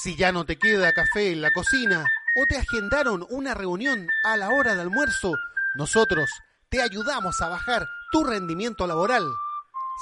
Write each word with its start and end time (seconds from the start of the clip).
Si 0.00 0.14
ya 0.14 0.30
no 0.30 0.44
te 0.44 0.58
queda 0.58 0.92
café 0.92 1.32
en 1.32 1.40
la 1.40 1.50
cocina 1.50 2.06
o 2.36 2.46
te 2.46 2.56
agendaron 2.56 3.26
una 3.30 3.52
reunión 3.54 4.06
a 4.22 4.36
la 4.36 4.50
hora 4.50 4.76
de 4.76 4.82
almuerzo, 4.82 5.34
nosotros 5.74 6.30
te 6.68 6.80
ayudamos 6.80 7.40
a 7.40 7.48
bajar 7.48 7.88
tu 8.12 8.22
rendimiento 8.22 8.86
laboral, 8.86 9.26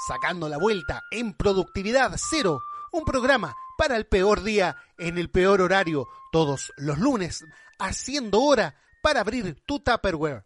sacando 0.07 0.49
la 0.49 0.59
vuelta 0.59 1.01
en 1.09 1.33
productividad 1.33 2.13
cero, 2.15 2.61
un 2.91 3.05
programa 3.05 3.55
para 3.75 3.97
el 3.97 4.05
peor 4.05 4.43
día 4.43 4.77
en 4.99 5.17
el 5.17 5.31
peor 5.31 5.61
horario, 5.61 6.07
todos 6.31 6.71
los 6.77 6.99
lunes, 6.99 7.43
haciendo 7.79 8.41
hora 8.41 8.75
para 9.01 9.21
abrir 9.21 9.63
tu 9.65 9.79
Tupperware. 9.79 10.45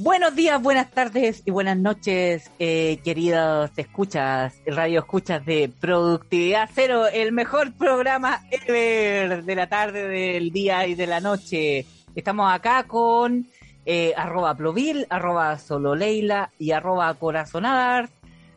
Buenos 0.00 0.36
días, 0.36 0.62
buenas 0.62 0.92
tardes 0.92 1.42
y 1.44 1.50
buenas 1.50 1.76
noches, 1.76 2.52
eh, 2.60 3.00
queridos 3.02 3.72
escuchas, 3.76 4.54
radio 4.64 5.00
escuchas 5.00 5.44
de 5.44 5.72
Productividad 5.80 6.70
Cero, 6.72 7.08
el 7.08 7.32
mejor 7.32 7.72
programa 7.72 8.46
ever 8.52 9.42
de 9.42 9.54
la 9.56 9.68
tarde, 9.68 10.06
del 10.06 10.52
día 10.52 10.86
y 10.86 10.94
de 10.94 11.08
la 11.08 11.18
noche. 11.18 11.84
Estamos 12.14 12.48
acá 12.52 12.84
con 12.84 13.48
eh, 13.86 14.14
arroba 14.16 14.54
Plovil, 14.54 15.04
arroba 15.10 15.58
Sololeila 15.58 16.52
y 16.60 16.70
arroba 16.70 17.12
Corazonadar, 17.14 18.08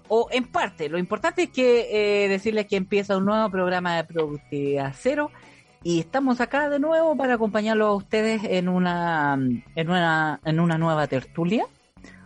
o 0.09 0.27
en 0.29 0.43
parte. 0.43 0.89
Lo 0.89 0.99
importante 0.99 1.41
es 1.41 1.49
que 1.49 2.25
eh, 2.25 2.27
decirles 2.27 2.67
que 2.67 2.75
empieza 2.75 3.17
un 3.17 3.25
nuevo 3.25 3.49
programa 3.49 3.95
de 3.95 4.03
Productividad 4.03 4.93
Cero 4.95 5.31
y 5.83 5.99
estamos 5.99 6.41
acá 6.41 6.69
de 6.69 6.79
nuevo 6.79 7.15
para 7.15 7.35
acompañarlos 7.35 7.87
a 7.87 7.93
ustedes 7.93 8.43
en 8.43 8.69
una 8.69 9.37
en 9.75 9.89
una 9.89 10.39
en 10.45 10.59
una 10.59 10.77
nueva 10.77 11.07
tertulia 11.07 11.65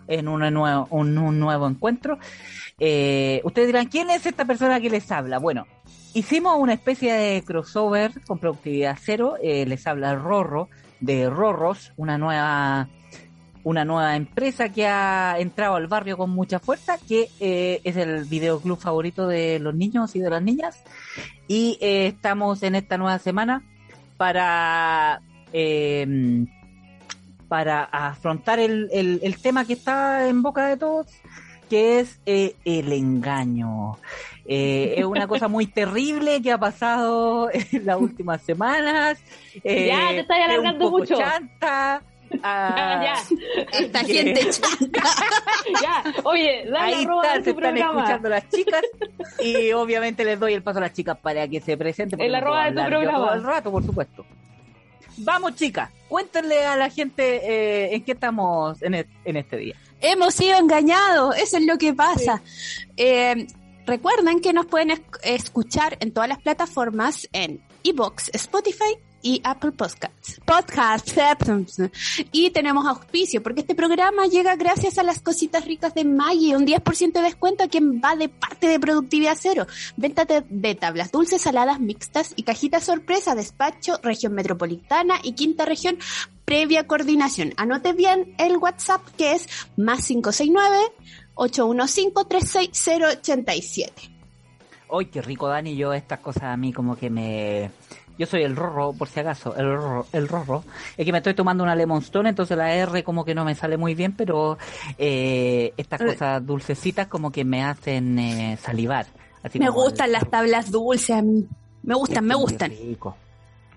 en 0.07 0.27
una 0.27 0.51
nuevo, 0.51 0.87
un, 0.91 1.39
nuevo 1.39 1.67
encuentro. 1.67 2.19
Eh, 2.77 3.41
ustedes 3.43 3.67
dirán 3.67 3.87
quién 3.87 4.09
es 4.09 4.25
esta 4.25 4.45
persona 4.45 4.79
que 4.79 4.89
les 4.89 5.11
habla 5.11 5.39
bueno 5.39 5.65
hicimos 6.13 6.57
una 6.57 6.73
especie 6.73 7.13
de 7.13 7.43
crossover 7.43 8.11
con 8.25 8.39
productividad 8.39 8.97
cero. 8.99 9.35
Eh, 9.41 9.65
les 9.65 9.85
habla 9.85 10.15
Rorro 10.15 10.69
de 10.99 11.29
Rorros 11.29 11.93
una 11.97 12.17
nueva 12.17 12.87
una 13.65 13.83
nueva 13.83 14.15
empresa 14.15 14.69
que 14.69 14.85
ha 14.85 15.37
entrado 15.39 15.75
al 15.75 15.87
barrio 15.87 16.17
con 16.17 16.29
mucha 16.29 16.59
fuerza, 16.59 16.99
que 16.99 17.29
eh, 17.39 17.81
es 17.83 17.97
el 17.97 18.25
videoclub 18.25 18.79
favorito 18.79 19.27
de 19.27 19.57
los 19.57 19.73
niños 19.73 20.15
y 20.15 20.19
de 20.19 20.29
las 20.29 20.41
niñas. 20.41 20.83
Y 21.47 21.79
eh, 21.81 22.05
estamos 22.05 22.61
en 22.61 22.75
esta 22.75 22.99
nueva 22.99 23.17
semana 23.17 23.63
para, 24.17 25.19
em, 25.51 26.45
para 27.47 27.85
afrontar 27.85 28.59
el, 28.59 28.87
el, 28.91 29.41
tema 29.41 29.65
que 29.65 29.73
está 29.73 30.29
en 30.29 30.43
boca 30.43 30.67
de 30.67 30.77
todos, 30.77 31.07
que 31.67 31.99
es 31.99 32.19
eh, 32.27 32.55
el 32.65 32.93
engaño. 32.93 33.97
es 34.45 35.03
una 35.05 35.25
cosa 35.25 35.47
muy 35.47 35.65
terrible 35.65 36.39
que 36.39 36.51
ha 36.51 36.59
pasado 36.59 37.49
en 37.71 37.83
las 37.83 37.99
últimas 37.99 38.43
semanas. 38.43 39.17
ya, 39.55 39.61
te 39.63 40.19
estás 40.19 40.37
alargando 40.37 40.91
mucho. 40.91 41.17
Chanta, 41.17 42.03
Ah, 42.43 43.01
ya. 43.03 43.79
Esta 43.79 43.99
gente 43.99 44.41
ya, 45.81 46.03
oye, 46.23 46.65
dale 46.69 46.95
Ahí 46.95 47.03
está, 47.03 47.43
se 47.43 47.49
están 47.51 47.77
escuchando 47.77 48.29
las 48.29 48.49
chicas 48.49 48.81
y 49.39 49.71
obviamente 49.71 50.23
les 50.23 50.39
doy 50.39 50.53
el 50.53 50.63
paso 50.63 50.79
a 50.79 50.81
las 50.81 50.93
chicas 50.93 51.17
para 51.17 51.47
que 51.47 51.61
se 51.61 51.77
presenten. 51.77 52.21
El 52.21 52.35
arroba 52.35 52.65
de 52.65 52.71
tu 52.71 52.87
programa. 52.87 53.33
El 53.33 53.43
rato, 53.43 53.71
por 53.71 53.83
supuesto. 53.83 54.25
Vamos, 55.17 55.55
chicas, 55.55 55.89
cuéntenle 56.09 56.65
a 56.65 56.75
la 56.75 56.89
gente 56.89 57.41
eh, 57.43 57.95
en 57.95 58.03
qué 58.03 58.11
estamos 58.11 58.81
en, 58.81 59.05
este 59.23 59.57
día. 59.57 59.75
Hemos 60.01 60.33
sido 60.33 60.57
engañados, 60.57 61.37
eso 61.37 61.57
es 61.57 61.65
lo 61.65 61.77
que 61.77 61.93
pasa. 61.93 62.41
Eh, 62.97 63.47
recuerden 63.85 64.41
que 64.41 64.51
nos 64.51 64.65
pueden 64.65 65.01
escuchar 65.23 65.97
en 66.01 66.11
todas 66.11 66.27
las 66.27 66.39
plataformas 66.41 67.29
en 67.31 67.61
Evox, 67.83 68.29
Spotify 68.33 68.97
y 69.25 69.41
Apple 69.43 69.71
Podcasts. 69.71 70.39
Podcasts. 70.45 71.81
Y 72.31 72.51
tenemos 72.51 72.85
auspicio, 72.85 73.41
porque 73.41 73.61
este 73.61 73.73
programa 73.73 74.27
llega 74.27 74.55
gracias 74.55 74.99
a 74.99 75.03
las 75.03 75.19
cositas 75.19 75.65
ricas 75.65 75.95
de 75.95 76.05
Maggi, 76.05 76.53
un 76.53 76.67
10% 76.67 77.11
de 77.11 77.21
descuento 77.21 77.63
a 77.63 77.67
quien 77.67 77.99
va 77.99 78.15
de 78.15 78.29
parte 78.29 78.67
de 78.67 78.79
Productividad 78.79 79.35
Cero. 79.35 79.65
Venta 79.97 80.25
de, 80.25 80.75
tablas 80.75 81.11
dulces, 81.11 81.41
saladas 81.41 81.79
mixtas 81.79 82.33
y 82.35 82.43
cajitas 82.43 82.83
sorpresa, 82.83 83.33
despacho, 83.33 83.99
región 84.03 84.33
metropolitana 84.33 85.15
y 85.23 85.33
quinta 85.33 85.65
región 85.65 85.97
previa 86.45 86.85
coordinación. 86.85 87.53
Anote 87.57 87.93
bien 87.93 88.35
el 88.37 88.57
WhatsApp 88.57 89.01
que 89.17 89.31
es 89.31 89.49
más 89.75 90.05
569 90.05 90.77
815 91.33 92.25
36087. 92.29 94.11
Hoy 94.89 95.07
qué 95.07 95.23
rico, 95.23 95.47
Dani. 95.47 95.75
Yo 95.75 95.93
estas 95.93 96.19
cosas 96.19 96.43
a 96.43 96.57
mí 96.57 96.71
como 96.71 96.95
que 96.95 97.09
me 97.09 97.71
yo 98.17 98.25
soy 98.25 98.43
el 98.43 98.55
rorro, 98.55 98.93
por 98.93 99.07
si 99.07 99.19
acaso, 99.19 99.55
el 99.55 99.65
rorro, 99.65 100.07
el 100.11 100.27
rorro. 100.27 100.63
Es 100.97 101.05
que 101.05 101.11
me 101.11 101.19
estoy 101.19 101.33
tomando 101.33 101.63
una 101.63 101.75
Lemon 101.75 102.01
Stone, 102.01 102.29
entonces 102.29 102.57
la 102.57 102.73
R 102.73 103.03
como 103.03 103.25
que 103.25 103.35
no 103.35 103.45
me 103.45 103.55
sale 103.55 103.77
muy 103.77 103.95
bien, 103.95 104.13
pero 104.13 104.57
eh, 104.97 105.73
estas 105.77 106.01
eh. 106.01 106.05
cosas 106.05 106.45
dulcecitas 106.45 107.07
como 107.07 107.31
que 107.31 107.43
me 107.43 107.63
hacen 107.63 108.17
eh, 108.19 108.57
salivar. 108.61 109.07
me 109.53 109.69
gustan 109.69 110.11
las 110.11 110.29
tablas 110.29 110.71
dulces 110.71 111.11
a 111.11 111.21
mí. 111.21 111.47
Me 111.83 111.95
gustan, 111.95 112.25
me 112.25 112.35
gustan. 112.35 112.71
Rico. 112.71 113.15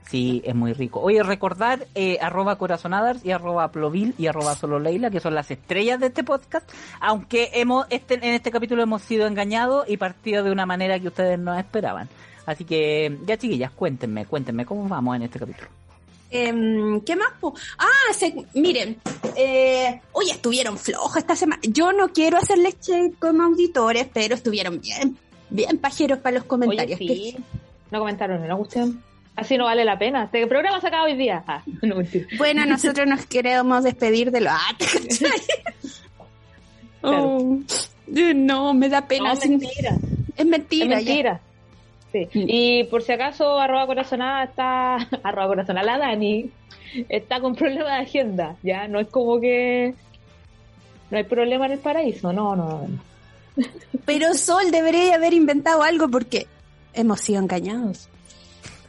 Sí, 0.09 0.41
es 0.47 0.55
muy 0.55 0.72
rico. 0.72 1.00
Oye, 1.00 1.22
recordar 1.22 1.87
eh, 1.94 2.16
arroba 2.22 2.56
corazonadas 2.56 3.22
y 3.26 3.31
arroba 3.31 3.70
plovil 3.70 4.15
y 4.16 4.26
arroba 4.26 4.55
solo 4.55 4.78
Leila, 4.78 5.10
que 5.10 5.20
son 5.20 5.34
las 5.34 5.50
estrellas 5.50 6.00
de 6.00 6.06
este 6.06 6.25
podcast, 6.25 6.66
aunque 7.00 7.50
hemos 7.53 7.87
este, 7.91 8.15
en 8.15 8.32
este 8.32 8.50
capítulo 8.50 8.82
hemos 8.82 9.03
sido 9.03 9.26
engañados 9.26 9.87
y 9.87 9.99
partido 9.99 10.43
de 10.43 10.50
una 10.50 10.65
manera 10.65 10.99
que 10.99 11.09
ustedes 11.09 11.38
no 11.38 11.59
esperaban. 11.59 12.09
Así 12.48 12.64
que, 12.64 13.14
ya 13.26 13.36
chiquillas, 13.36 13.70
cuéntenme, 13.72 14.25
cuéntenme, 14.25 14.64
¿cómo 14.64 14.88
vamos 14.88 15.14
en 15.16 15.20
este 15.25 15.38
capítulo? 15.38 15.69
Em, 16.31 16.98
¿Qué 17.03 17.14
más? 17.14 17.28
Ah, 17.76 18.26
miren, 18.54 18.97
eh, 19.36 20.00
hoy 20.12 20.31
estuvieron 20.31 20.78
flojos 20.78 21.19
esta 21.19 21.37
semana. 21.37 21.60
Yo 21.69 21.92
no 21.92 22.08
quiero 22.08 22.38
hacer 22.38 22.56
leche 22.56 23.12
como 23.19 23.42
auditores, 23.42 24.06
pero 24.10 24.34
estuvieron 24.34 24.81
bien, 24.81 25.19
bien 25.50 25.76
pajeros 25.76 26.20
para 26.20 26.37
los 26.37 26.44
comentarios. 26.44 26.98
sí. 26.98 27.37
No 27.91 27.98
comentaron 27.98 28.42
en 28.42 28.48
la 28.48 28.56
cuestión. 28.56 29.03
Así 29.37 29.58
no 29.58 29.64
vale 29.64 29.84
la 29.84 29.98
pena. 29.98 30.25
Este 30.25 30.47
programa 30.47 30.81
se 30.81 30.87
acaba 30.87 31.04
hoy 31.04 31.16
día. 31.16 31.44
Ah, 31.47 31.62
bueno, 32.38 32.64
nosotros 32.64 33.06
nos 33.06 33.26
queremos 33.26 33.84
despedir 33.84 34.31
de 34.31 34.41
los... 34.41 34.54
Ah, 34.54 34.75
oh, 37.03 37.58
no, 38.06 38.72
me 38.72 38.88
da 38.88 39.06
pena. 39.06 39.34
es 39.34 39.47
mentira. 39.47 39.98
Es 40.34 40.47
mentira. 40.47 40.98
Es 40.98 41.04
mentira. 41.04 41.41
Sí. 42.12 42.28
Mm. 42.32 42.44
Y 42.46 42.84
por 42.84 43.02
si 43.02 43.12
acaso, 43.12 43.58
arroba 43.58 43.86
corazonada 43.86 44.44
está, 44.44 44.96
arroba 45.22 45.48
corazonada 45.48 45.86
la 45.86 45.98
Dani, 45.98 46.50
está 47.08 47.41
con 47.41 47.54
problema 47.54 47.96
de 47.96 48.02
agenda, 48.02 48.56
ya, 48.62 48.88
no 48.88 49.00
es 49.00 49.08
como 49.08 49.41
que 49.41 49.94
no 51.10 51.19
hay 51.19 51.24
problema 51.24 51.66
en 51.66 51.72
el 51.72 51.78
paraíso, 51.78 52.32
no, 52.32 52.56
no. 52.56 52.86
no. 52.88 53.64
Pero 54.04 54.34
Sol 54.34 54.70
debería 54.70 55.16
haber 55.16 55.34
inventado 55.34 55.82
algo 55.82 56.08
porque 56.08 56.46
hemos 56.94 57.20
sido 57.20 57.41
engañados. 57.41 58.08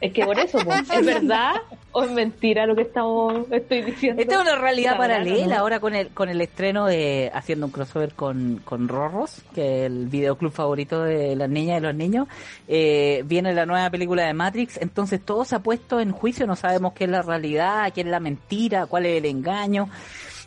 Es 0.00 0.12
que 0.12 0.24
por 0.24 0.38
eso, 0.38 0.58
¿es 0.58 1.06
verdad 1.06 1.56
o 1.92 2.04
es 2.04 2.10
mentira 2.10 2.64
lo 2.64 2.74
que 2.74 2.82
estamos 2.82 3.50
estoy 3.50 3.82
diciendo? 3.82 4.22
Esta 4.22 4.36
es 4.36 4.40
una 4.40 4.56
realidad 4.56 4.96
paralela 4.96 5.58
ahora 5.58 5.78
con 5.78 5.94
el 5.94 6.08
con 6.08 6.28
el 6.30 6.40
estreno 6.40 6.86
de 6.86 7.30
haciendo 7.34 7.66
un 7.66 7.72
crossover 7.72 8.14
con, 8.14 8.62
con 8.64 8.88
Rorros, 8.88 9.42
que 9.54 9.80
es 9.80 9.86
el 9.86 10.06
videoclub 10.06 10.52
favorito 10.52 11.02
de 11.02 11.36
las 11.36 11.50
niñas 11.50 11.80
y 11.80 11.82
los 11.82 11.94
niños. 11.94 12.28
Eh, 12.66 13.22
viene 13.26 13.52
la 13.52 13.66
nueva 13.66 13.90
película 13.90 14.24
de 14.24 14.32
Matrix, 14.32 14.78
entonces 14.78 15.20
todo 15.22 15.44
se 15.44 15.56
ha 15.56 15.58
puesto 15.58 16.00
en 16.00 16.12
juicio, 16.12 16.46
no 16.46 16.56
sabemos 16.56 16.94
qué 16.94 17.04
es 17.04 17.10
la 17.10 17.22
realidad, 17.22 17.92
qué 17.92 18.00
es 18.00 18.06
la 18.06 18.20
mentira, 18.20 18.86
cuál 18.86 19.04
es 19.04 19.18
el 19.18 19.26
engaño. 19.26 19.90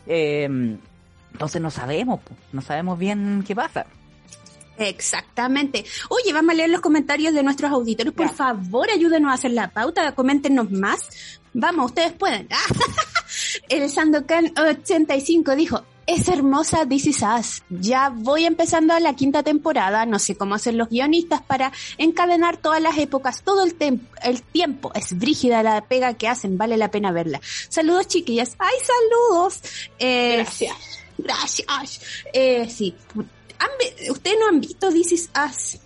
Eh, 0.06 0.48
entonces 1.32 1.60
no 1.60 1.70
sabemos, 1.70 2.20
no 2.52 2.60
sabemos 2.60 2.98
bien 2.98 3.44
qué 3.46 3.54
pasa. 3.54 3.86
Exactamente. 4.78 5.84
Oye, 6.08 6.32
vamos 6.32 6.52
a 6.52 6.54
leer 6.54 6.70
los 6.70 6.80
comentarios 6.80 7.34
de 7.34 7.42
nuestros 7.42 7.70
auditores. 7.70 8.12
Por 8.12 8.30
favor, 8.34 8.90
ayúdenos 8.90 9.30
a 9.30 9.34
hacer 9.34 9.52
la 9.52 9.70
pauta, 9.70 10.14
coméntenos 10.14 10.70
más. 10.70 11.08
Vamos, 11.52 11.86
ustedes 11.86 12.12
pueden. 12.12 12.48
El 13.68 13.88
Sandokan 13.88 14.52
85 14.56 15.54
dijo, 15.54 15.84
es 16.06 16.28
hermosa 16.28 16.86
This 16.86 17.06
Is 17.06 17.22
Us. 17.22 17.62
Ya 17.70 18.10
voy 18.10 18.44
empezando 18.44 18.92
a 18.94 19.00
la 19.00 19.14
quinta 19.14 19.42
temporada, 19.42 20.04
no 20.06 20.18
sé 20.18 20.36
cómo 20.36 20.54
hacer 20.54 20.74
los 20.74 20.88
guionistas 20.88 21.40
para 21.42 21.72
encadenar 21.96 22.56
todas 22.56 22.82
las 22.82 22.98
épocas, 22.98 23.42
todo 23.42 23.64
el, 23.64 24.00
el 24.22 24.42
tiempo. 24.42 24.92
Es 24.94 25.16
brígida 25.16 25.62
la 25.62 25.80
pega 25.82 26.14
que 26.14 26.28
hacen, 26.28 26.58
vale 26.58 26.76
la 26.76 26.90
pena 26.90 27.12
verla. 27.12 27.40
Saludos 27.68 28.08
chiquillas. 28.08 28.56
¡Ay, 28.58 28.76
saludos! 28.82 29.60
Eh, 29.98 30.36
gracias. 30.38 30.76
Gracias. 31.16 32.00
Eh, 32.32 32.68
sí, 32.68 32.94
¿Ustedes 34.10 34.36
no 34.40 34.48
han 34.48 34.60
visto 34.60 34.90
This 34.90 35.12
Is 35.12 35.30
Us? 35.46 35.78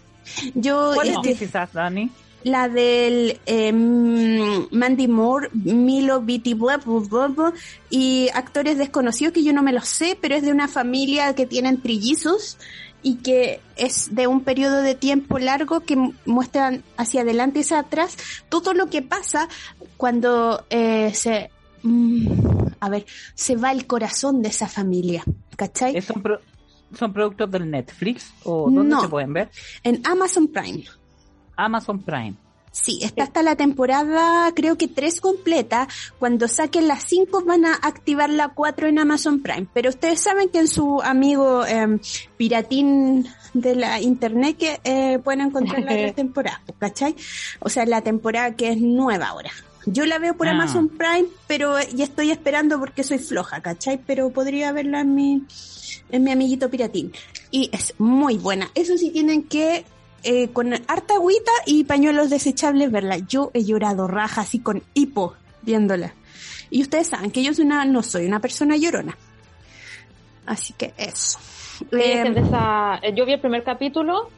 Yo, 0.55 0.93
¿Cuál 0.95 1.09
es 1.09 1.17
este, 1.17 1.29
This 1.35 1.43
Is 1.43 1.55
Us, 1.55 1.73
Dani? 1.73 2.11
la 2.45 2.69
del 2.69 3.41
eh, 3.47 3.73
Mandy 3.73 5.09
Moore, 5.09 5.49
Milo 5.55 6.23
Beatty 6.23 6.55
blah, 6.55 6.77
blah, 6.79 7.27
blah, 7.29 7.53
y 7.91 8.29
actores 8.33 8.79
desconocidos 8.79 9.33
que 9.35 9.43
yo 9.43 9.53
no 9.53 9.63
me 9.63 9.73
los 9.73 9.89
sé, 9.89 10.17
pero 10.21 10.37
es 10.37 10.43
de 10.43 10.53
una 10.53 10.69
familia 10.69 11.35
que 11.35 11.47
tienen 11.47 11.83
trillizos 11.83 12.57
y 13.03 13.17
que 13.17 13.61
es 13.77 14.15
de 14.15 14.27
un 14.29 14.43
periodo 14.43 14.83
de 14.83 14.95
tiempo 14.95 15.39
largo 15.39 15.81
que 15.81 15.97
muestran 16.27 16.85
hacia 16.97 17.23
adelante 17.23 17.59
y 17.59 17.63
hacia 17.63 17.81
atrás 17.81 18.17
todo 18.49 18.73
lo 18.73 18.89
que 18.89 19.03
pasa 19.03 19.49
cuando 19.97 20.65
eh, 20.71 21.13
se 21.15 21.51
mm, 21.83 22.29
a 22.81 22.89
ver 22.89 23.05
se 23.35 23.57
va 23.57 23.73
el 23.73 23.87
corazón 23.87 24.43
de 24.43 24.49
esa 24.49 24.69
familia 24.69 25.25
¿cachai? 25.57 26.01
¿Son, 26.03 26.23
pro- 26.23 26.41
¿Son 26.97 27.13
productos 27.13 27.51
del 27.51 27.71
Netflix 27.71 28.33
o 28.45 28.71
dónde 28.71 28.95
No. 28.95 29.01
se 29.03 29.09
pueden 29.09 29.33
ver? 29.33 29.51
en 29.83 30.01
Amazon 30.07 30.49
Prime 30.49 30.85
Amazon 31.57 32.01
Prime. 32.03 32.35
Sí, 32.71 33.01
está 33.03 33.25
hasta 33.25 33.43
la 33.43 33.57
temporada, 33.57 34.53
creo 34.55 34.77
que 34.79 34.87
tres 34.87 35.21
completa. 35.21 35.89
Cuando 36.21 36.47
saquen 36.47 36.87
las 36.87 37.03
cinco 37.03 37.43
van 37.45 37.65
a 37.65 37.75
activar 37.75 38.31
la 38.31 38.51
cuatro 38.51 38.87
en 38.87 38.99
Amazon 39.01 39.41
Prime. 39.43 39.67
Pero 39.75 39.89
ustedes 39.89 40.21
saben 40.21 40.49
que 40.51 40.61
en 40.61 40.69
su 40.69 41.01
amigo 41.03 41.67
em, 41.67 41.99
piratín 42.37 43.27
de 43.55 43.75
la 43.75 44.01
internet 44.01 44.57
que 44.57 44.81
eh, 44.85 45.19
pueden 45.19 45.41
encontrar 45.41 45.81
la 45.81 45.89
tres 45.93 46.15
temporadas, 46.15 46.61
¿cachai? 46.79 47.17
O 47.59 47.69
sea, 47.69 47.85
la 47.87 48.03
temporada 48.03 48.55
que 48.55 48.69
es 48.71 48.79
nueva 48.81 49.27
ahora. 49.29 49.51
Yo 49.87 50.05
la 50.07 50.19
veo 50.19 50.37
por 50.37 50.47
Ah. 50.47 50.53
Amazon 50.53 50.89
Prime, 50.91 51.27
pero 51.49 51.75
ya 51.95 52.05
estoy 52.05 52.31
esperando 52.31 52.79
porque 52.79 53.03
soy 53.03 53.19
floja, 53.19 53.61
¿cachai? 53.63 53.99
Pero 54.07 54.31
podría 54.31 54.71
verla 54.71 55.01
en 55.01 55.15
mi, 55.15 55.43
en 56.11 56.25
mi 56.25 56.31
amiguito 56.31 56.69
piratín. 56.71 57.13
Y 57.51 57.71
es 57.73 57.95
muy 57.99 58.37
buena. 58.37 58.69
Eso 58.75 58.97
sí 58.99 59.11
tienen 59.11 59.43
que 59.45 59.85
eh, 60.25 60.49
con 60.49 60.73
harta 60.75 61.15
agüita 61.15 61.53
y 61.67 61.85
pañuelos 61.85 62.31
desechables 62.31 62.91
verla. 62.91 63.19
Yo 63.19 63.51
he 63.55 63.65
llorado 63.65 64.07
raja 64.09 64.41
así 64.43 64.59
con 64.59 64.83
hipo 64.95 65.35
viéndola. 65.63 66.15
Y 66.71 66.83
ustedes 66.83 67.07
saben 67.09 67.31
que 67.31 67.43
yo 67.43 67.55
soy 67.55 67.65
una, 67.65 67.85
no 67.85 68.03
soy 68.03 68.27
una 68.27 68.41
persona 68.41 68.77
llorona. 68.77 69.17
Así 70.47 70.73
que 70.75 70.93
eso. 70.97 71.39
Sí, 71.79 71.87
Eh, 71.93 72.23
es 72.27 72.37
esa- 72.47 73.01
yo 73.15 73.25
vi 73.27 73.33
el 73.35 73.41
primer 73.41 73.63
capítulo 73.63 74.31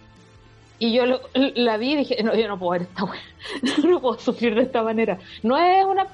y 0.78 0.92
yo 0.92 1.06
lo- 1.06 1.20
la 1.34 1.76
vi 1.76 1.92
y 1.92 1.96
dije, 1.96 2.22
no, 2.22 2.34
yo 2.34 2.48
no 2.48 2.58
puedo 2.58 2.72
ver 2.72 2.82
esta 2.82 3.04
wea. 3.04 3.20
no 3.88 4.00
puedo 4.00 4.18
sufrir 4.18 4.54
de 4.54 4.62
esta 4.62 4.82
manera. 4.82 5.18
No 5.42 5.56
es 5.58 5.84
una 5.84 6.06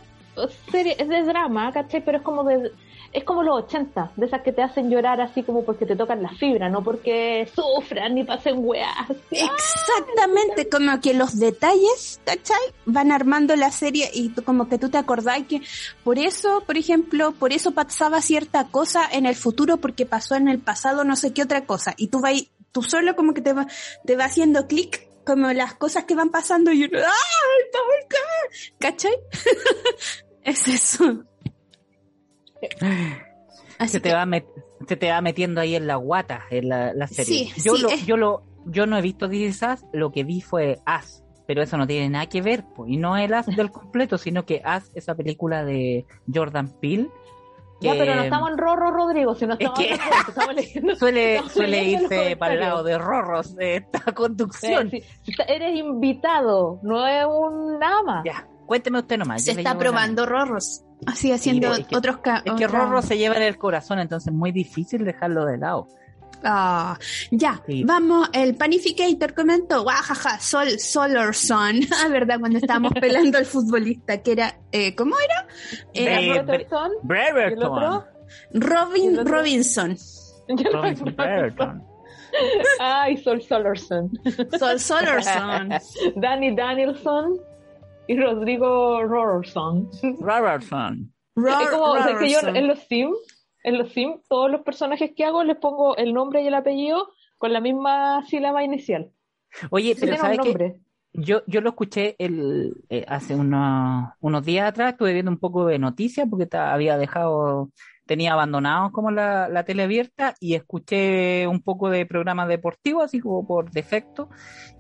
serie, 0.70 0.96
es 0.98 1.08
de 1.08 1.22
drama, 1.22 1.72
¿cachai? 1.72 2.04
Pero 2.04 2.18
es 2.18 2.22
como 2.24 2.44
de, 2.44 2.70
es 3.12 3.24
como 3.24 3.42
los 3.42 3.64
80, 3.64 4.12
de 4.16 4.26
esas 4.26 4.42
que 4.42 4.52
te 4.52 4.62
hacen 4.62 4.90
llorar 4.90 5.20
así 5.20 5.42
como 5.42 5.64
porque 5.64 5.86
te 5.86 5.96
tocan 5.96 6.22
la 6.22 6.30
fibra, 6.30 6.68
no 6.68 6.82
porque 6.84 7.48
sufran 7.54 8.14
ni 8.14 8.24
pasen 8.24 8.56
weas. 8.58 9.08
Exactamente, 9.30 10.68
como 10.68 11.00
que 11.00 11.14
los 11.14 11.38
detalles, 11.38 12.20
¿cachai? 12.24 12.60
Van 12.84 13.12
armando 13.12 13.56
la 13.56 13.70
serie 13.70 14.10
y 14.12 14.30
tú- 14.30 14.42
como 14.44 14.68
que 14.68 14.78
tú 14.78 14.88
te 14.90 14.98
acordás 14.98 15.42
que 15.48 15.60
por 16.04 16.18
eso, 16.18 16.62
por 16.66 16.76
ejemplo, 16.76 17.32
por 17.32 17.52
eso 17.52 17.72
pasaba 17.72 18.20
cierta 18.22 18.68
cosa 18.68 19.02
en 19.10 19.26
el 19.26 19.34
futuro 19.36 19.76
porque 19.78 20.06
pasó 20.06 20.34
en 20.34 20.48
el 20.48 20.60
pasado 20.60 21.04
no 21.04 21.16
sé 21.16 21.32
qué 21.32 21.42
otra 21.42 21.64
cosa 21.66 21.94
y 21.96 22.08
tú 22.08 22.20
vas, 22.20 22.34
tú 22.72 22.82
solo 22.82 23.16
como 23.16 23.34
que 23.34 23.40
te 23.42 23.52
va, 23.52 23.66
te 24.04 24.16
va 24.16 24.24
haciendo 24.24 24.66
clic 24.66 25.08
como 25.24 25.52
las 25.52 25.74
cosas 25.74 26.04
que 26.04 26.14
van 26.14 26.30
pasando 26.30 26.70
y 26.72 26.84
uno, 26.84 26.98
¡ah! 27.04 27.64
está 27.64 27.78
muy 27.84 28.08
ca-", 28.08 28.78
¿Cachai? 28.78 29.14
es 30.44 30.68
eso. 30.68 31.24
Así 33.78 33.92
Se 33.92 34.00
te, 34.00 34.08
que- 34.08 34.14
va 34.14 34.24
met- 34.24 34.46
se 34.88 34.96
te 34.96 35.10
va 35.10 35.20
metiendo 35.20 35.60
ahí 35.60 35.74
en 35.76 35.86
la 35.86 35.96
guata 35.96 36.42
en 36.50 36.68
la, 36.68 36.92
la 36.94 37.06
serie. 37.06 37.50
Sí, 37.54 37.62
yo, 37.62 37.76
sí, 37.76 37.82
lo, 37.82 37.88
es- 37.90 38.06
yo, 38.06 38.16
lo, 38.16 38.42
yo 38.66 38.86
no 38.86 38.96
he 38.96 39.02
visto 39.02 39.28
This 39.28 39.56
Is 39.56 39.62
Us, 39.62 39.84
lo 39.92 40.10
que 40.12 40.24
vi 40.24 40.40
fue 40.40 40.78
As, 40.86 41.22
pero 41.46 41.62
eso 41.62 41.76
no 41.76 41.86
tiene 41.86 42.08
nada 42.08 42.26
que 42.26 42.40
ver, 42.42 42.64
po, 42.74 42.86
y 42.86 42.96
no 42.96 43.16
el 43.16 43.34
As 43.34 43.46
del 43.46 43.70
completo, 43.70 44.16
sino 44.18 44.44
que 44.46 44.62
As, 44.64 44.90
esa 44.94 45.14
película 45.14 45.64
de 45.64 46.06
Jordan 46.32 46.68
Peele. 46.80 47.08
Ya, 47.82 47.92
pero 47.92 48.14
no 48.14 48.22
estamos 48.22 48.50
en 48.52 48.56
Rorro 48.56 48.90
Rodrigo, 48.90 49.34
sino 49.34 49.52
Es 49.52 49.60
estamos 49.60 49.78
que- 49.78 49.92
en 49.92 50.00
estamos 50.28 50.54
leyendo. 50.54 50.96
Suele, 50.96 51.32
estamos 51.34 51.52
suele 51.52 51.84
irse 51.84 52.36
para 52.38 52.54
el 52.54 52.60
lado 52.60 52.82
de 52.82 52.96
rorros 52.96 53.54
de 53.54 53.76
esta 53.76 54.12
conducción. 54.14 54.90
Sí, 54.90 55.02
sí. 55.22 55.32
Eres 55.46 55.76
invitado, 55.76 56.80
no 56.82 57.06
es 57.06 57.26
un 57.26 57.82
ama. 57.84 58.22
Ya, 58.24 58.48
cuénteme 58.64 59.00
usted 59.00 59.18
nomás. 59.18 59.44
se 59.44 59.50
está 59.52 59.76
probando 59.76 60.24
rorros. 60.24 60.82
Así 61.04 61.30
haciendo 61.32 61.68
pues, 61.68 61.80
es 61.80 61.86
que- 61.88 61.96
otros 61.96 62.18
Es 62.44 62.52
que 62.54 62.66
Rorro 62.66 63.02
se 63.02 63.18
lleva 63.18 63.36
en 63.36 63.42
el 63.42 63.58
corazón, 63.58 63.98
entonces 63.98 64.28
es 64.28 64.34
muy 64.34 64.52
difícil 64.52 65.04
dejarlo 65.04 65.44
de 65.44 65.58
lado. 65.58 65.88
Ah, 66.44 66.98
ya, 67.30 67.60
Sí. 67.66 67.82
vamos, 67.84 68.28
el 68.32 68.54
panificator 68.56 69.34
comentó, 69.34 69.82
guajaja, 69.82 70.38
Sol, 70.38 70.78
Solar 70.78 71.34
Sun, 71.34 71.80
ah, 72.04 72.08
verdad, 72.08 72.38
cuando 72.38 72.58
estábamos 72.58 72.92
pelando 73.00 73.38
al 73.38 73.46
futbolista, 73.46 74.22
que 74.22 74.32
era, 74.32 74.58
eh, 74.70 74.94
¿cómo 74.94 75.16
era? 75.18 75.46
Era 75.94 76.20
Eh, 76.20 76.38
Robertson, 76.42 76.90
¿y 76.92 76.94
el 76.94 77.08
Breverton. 77.08 77.72
otro? 77.72 78.04
Robin 78.52 79.02
¿y 79.04 79.06
el 79.08 79.18
otro? 79.20 79.34
Robinson, 79.34 79.96
Robinson 80.72 81.14
Breverton. 81.16 81.82
Ay, 82.80 83.16
Sol 83.22 83.40
Solerson. 83.40 84.10
Sol 84.58 84.78
Solar 84.78 85.22
Sun. 85.24 85.70
Danny 86.16 86.54
Danielson 86.54 87.38
y 88.08 88.16
Rodrigo 88.18 89.02
Rorson. 89.04 89.88
Robertson. 90.20 91.12
Ro- 91.34 91.60
es 91.60 91.68
como, 91.70 91.96
es 91.96 92.18
que 92.18 92.30
yo 92.30 92.38
en 92.56 92.66
los 92.68 92.78
Sims, 92.80 93.16
en 93.64 93.78
los 93.78 93.92
Sims, 93.92 94.20
todos 94.28 94.50
los 94.50 94.62
personajes 94.62 95.12
que 95.16 95.24
hago 95.24 95.42
les 95.44 95.56
pongo 95.56 95.96
el 95.96 96.14
nombre 96.14 96.42
y 96.42 96.46
el 96.46 96.54
apellido 96.54 97.08
con 97.38 97.52
la 97.52 97.60
misma 97.60 98.24
sílaba 98.26 98.62
inicial. 98.64 99.10
Oye, 99.70 99.94
pero 100.00 100.16
¿sabes 100.16 100.38
qué? 100.44 100.76
Yo, 101.18 101.40
yo 101.46 101.60
lo 101.62 101.70
escuché 101.70 102.14
el, 102.18 102.74
eh, 102.90 103.04
hace 103.08 103.34
unos, 103.34 104.10
unos 104.20 104.44
días 104.44 104.68
atrás, 104.68 104.92
estuve 104.92 105.14
viendo 105.14 105.30
un 105.30 105.38
poco 105.38 105.64
de 105.66 105.78
noticias 105.78 106.26
porque 106.28 106.44
ta- 106.46 106.74
había 106.74 106.98
dejado, 106.98 107.70
tenía 108.06 108.32
abandonado 108.32 108.92
como 108.92 109.10
la, 109.10 109.48
la 109.48 109.64
tele 109.64 109.82
abierta 109.82 110.34
y 110.40 110.54
escuché 110.54 111.46
un 111.46 111.60
poco 111.60 111.90
de 111.90 112.06
programas 112.06 112.48
deportivos, 112.48 113.04
así 113.04 113.20
como 113.20 113.46
por 113.46 113.70
defecto, 113.70 114.28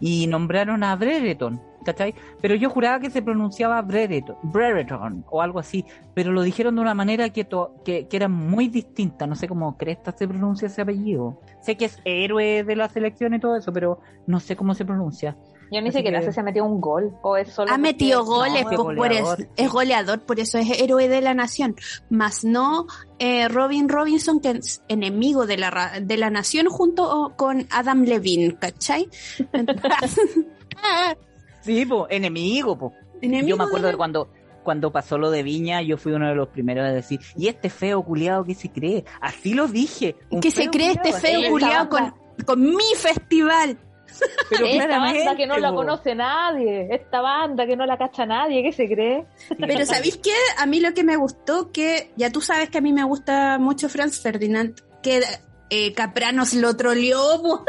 y 0.00 0.26
nombraron 0.26 0.84
a 0.84 0.94
Brereton, 0.96 1.60
¿cachai? 1.84 2.14
Pero 2.40 2.54
yo 2.54 2.70
juraba 2.70 3.00
que 3.00 3.10
se 3.10 3.22
pronunciaba 3.22 3.82
Brereton, 3.82 4.36
Brereton 4.44 5.24
o 5.28 5.42
algo 5.42 5.58
así, 5.58 5.84
pero 6.14 6.32
lo 6.32 6.42
dijeron 6.42 6.76
de 6.76 6.80
una 6.80 6.94
manera 6.94 7.30
que, 7.30 7.46
que, 7.84 8.06
que 8.08 8.16
era 8.16 8.28
muy 8.28 8.68
distinta, 8.68 9.26
no 9.26 9.34
sé 9.34 9.48
cómo 9.48 9.76
Cresta 9.76 10.12
se 10.16 10.28
pronuncia 10.28 10.66
ese 10.66 10.82
apellido. 10.82 11.40
Sé 11.60 11.76
que 11.76 11.86
es 11.86 12.00
héroe 12.04 12.64
de 12.64 12.76
la 12.76 12.88
selección 12.88 13.34
y 13.34 13.40
todo 13.40 13.56
eso, 13.56 13.72
pero 13.72 14.00
no 14.26 14.40
sé 14.40 14.56
cómo 14.56 14.74
se 14.74 14.84
pronuncia. 14.84 15.36
Yo 15.72 15.80
ni 15.80 15.88
Así 15.88 15.98
siquiera 15.98 16.20
que- 16.20 16.26
sé 16.26 16.32
si 16.32 16.40
ha 16.40 16.42
metido 16.42 16.64
un 16.64 16.80
gol 16.80 17.12
o 17.22 17.36
es 17.36 17.52
solo. 17.52 17.72
Ha 17.72 17.78
metido 17.78 18.24
goles, 18.24 18.62
No, 18.64 18.68
pues, 18.68 18.72
es 18.72 18.76
por 18.84 18.94
goleador, 18.96 19.40
eso- 19.40 19.48
sí. 19.56 19.62
es 19.62 19.70
goleador, 19.72 20.20
por 20.20 20.38
eso 20.40 20.58
es 20.58 20.80
héroe 20.80 21.08
de 21.08 21.20
la 21.20 21.34
nación. 21.34 21.74
Más 22.08 22.44
no 22.44 22.86
eh, 23.18 23.48
Robin 23.48 23.88
Robinson, 23.88 24.40
que 24.40 24.50
es 24.50 24.82
enemigo 24.88 25.46
de 25.46 25.56
la, 25.56 25.70
ra- 25.70 26.00
de 26.00 26.16
la 26.16 26.30
nación, 26.30 26.66
junto 26.68 27.32
con 27.36 27.66
Adam 27.70 28.04
Levine, 28.04 28.56
¿cachai? 28.58 29.08
Sí, 31.62 31.84
po, 31.86 32.06
enemigo, 32.10 32.78
po. 32.78 32.92
Enemigo 33.20 33.48
Yo 33.48 33.56
me 33.56 33.64
acuerdo 33.64 33.88
de 33.88 33.96
cuando, 33.96 34.28
cuando 34.62 34.92
pasó 34.92 35.18
lo 35.18 35.30
de 35.30 35.42
Viña, 35.42 35.82
yo 35.82 35.96
fui 35.96 36.12
uno 36.12 36.28
de 36.28 36.34
los 36.34 36.48
primeros 36.48 36.84
a 36.86 36.92
decir, 36.92 37.20
y 37.36 37.48
este 37.48 37.70
feo 37.70 38.02
culiado 38.04 38.44
que 38.44 38.54
se 38.54 38.70
cree, 38.70 39.04
así 39.20 39.54
lo 39.54 39.66
dije. 39.66 40.16
que 40.40 40.50
se 40.50 40.68
cree 40.68 40.92
este 40.92 41.12
feo 41.12 41.50
culiado 41.50 41.88
con, 41.88 42.14
con 42.44 42.60
mi 42.60 42.94
festival. 42.96 43.78
Pero 44.50 44.66
Esta 44.66 44.84
claramente, 44.86 45.18
banda 45.24 45.36
que 45.36 45.46
no 45.46 45.58
la 45.58 45.70
po. 45.70 45.76
conoce 45.76 46.14
nadie, 46.14 46.88
esta 46.90 47.20
banda 47.20 47.66
que 47.66 47.76
no 47.76 47.84
la 47.86 47.98
cacha 47.98 48.24
nadie, 48.26 48.62
¿qué 48.62 48.72
se 48.72 48.86
cree? 48.86 49.26
Pero 49.58 49.84
¿sabéis 49.86 50.16
qué? 50.18 50.34
A 50.58 50.66
mí 50.66 50.80
lo 50.80 50.94
que 50.94 51.04
me 51.04 51.16
gustó, 51.16 51.72
que 51.72 52.12
ya 52.16 52.30
tú 52.30 52.40
sabes 52.40 52.70
que 52.70 52.78
a 52.78 52.80
mí 52.80 52.92
me 52.92 53.04
gusta 53.04 53.58
mucho 53.58 53.88
Franz 53.88 54.20
Ferdinand, 54.20 54.80
que 55.02 55.22
eh, 55.70 55.92
Capranos 55.94 56.54
lo 56.54 56.76
troleó. 56.76 57.42
po. 57.42 57.64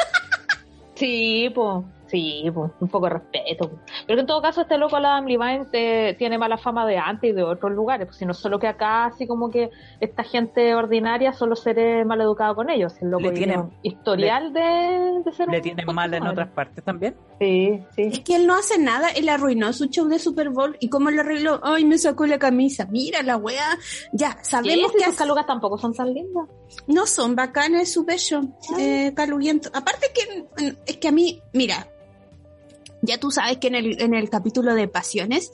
Sí, 0.96 1.52
pues, 1.54 1.86
sí, 2.08 2.44
pues, 2.54 2.72
un 2.80 2.88
poco 2.88 3.06
de 3.08 3.14
respeto. 3.14 3.72
Pero 4.06 4.18
que 4.18 4.22
en 4.22 4.28
todo 4.28 4.42
caso 4.42 4.62
este 4.62 4.78
loco 4.78 4.96
Adam 4.96 5.26
Levine 5.26 5.66
te- 5.72 6.16
tiene 6.18 6.38
mala 6.38 6.58
fama 6.58 6.86
de 6.86 6.98
antes 6.98 7.30
y 7.30 7.34
de 7.34 7.44
otros 7.44 7.72
lugares, 7.74 8.08
pues, 8.08 8.18
sino 8.18 8.34
solo 8.34 8.60
que 8.60 8.68
acá 8.68 9.06
así 9.06 9.28
como 9.28 9.50
que 9.50 9.70
esta 10.00 10.24
gente 10.24 10.74
ordinaria 10.76 11.34
solo 11.34 11.56
seré 11.56 12.06
mal 12.06 12.20
educado 12.22 12.56
con 12.56 12.70
ellos. 12.70 12.94
El 13.02 13.10
loco 13.12 13.24
Le 13.24 13.32
tiene 13.32 13.54
tienen- 13.54 13.60
un 13.66 13.74
historial 13.84 14.54
de, 14.54 15.22
de 15.26 15.32
ser 15.34 15.48
¿Le 15.50 15.58
un 15.58 15.64
tienen 15.64 15.86
mal 15.94 16.14
en 16.14 16.20
madre. 16.24 16.32
otras 16.34 16.50
partes 16.50 16.84
también? 16.84 17.16
Sí, 17.40 17.80
Es 17.98 18.16
sí. 18.16 18.24
que 18.24 18.36
él 18.36 18.48
no 18.48 18.56
hace 18.56 18.80
nada, 18.80 19.10
él 19.10 19.30
arruinó 19.30 19.72
su 19.74 19.86
show 19.86 20.08
de 20.08 20.18
Super 20.20 20.50
Bowl. 20.50 20.76
¿Y 20.80 20.90
cómo 20.90 21.12
lo 21.12 21.22
arregló? 21.22 21.60
Ay, 21.64 21.86
me 21.86 21.98
sacó 21.98 22.26
la 22.26 22.40
camisa. 22.40 22.88
Mira 22.90 23.22
la 23.22 23.38
wea. 23.38 23.78
Ya, 24.12 24.38
sabemos 24.42 24.92
Sí, 24.92 24.98
que 24.98 25.04
sus 25.04 25.08
hace- 25.10 25.18
calugas 25.18 25.46
tampoco 25.46 25.78
son 25.78 25.94
tan 25.94 26.14
lindas. 26.14 26.48
no 26.88 27.06
son 27.06 27.36
bacanes 27.36 27.94
su 27.94 28.04
bello, 28.06 28.42
eh, 28.78 29.14
caluguiento. 29.16 29.70
Aparte 29.74 30.08
que 30.14 30.46
es 30.86 30.98
que 30.98 31.08
a 31.08 31.12
mí, 31.12 31.42
mira, 31.54 31.88
ya 33.02 33.20
tú 33.20 33.32
sabes 33.32 33.58
que 33.58 33.68
en 33.68 33.76
el, 33.76 34.02
en 34.02 34.14
el 34.14 34.30
capítulo 34.30 34.74
de 34.76 34.88
pasiones 34.88 35.52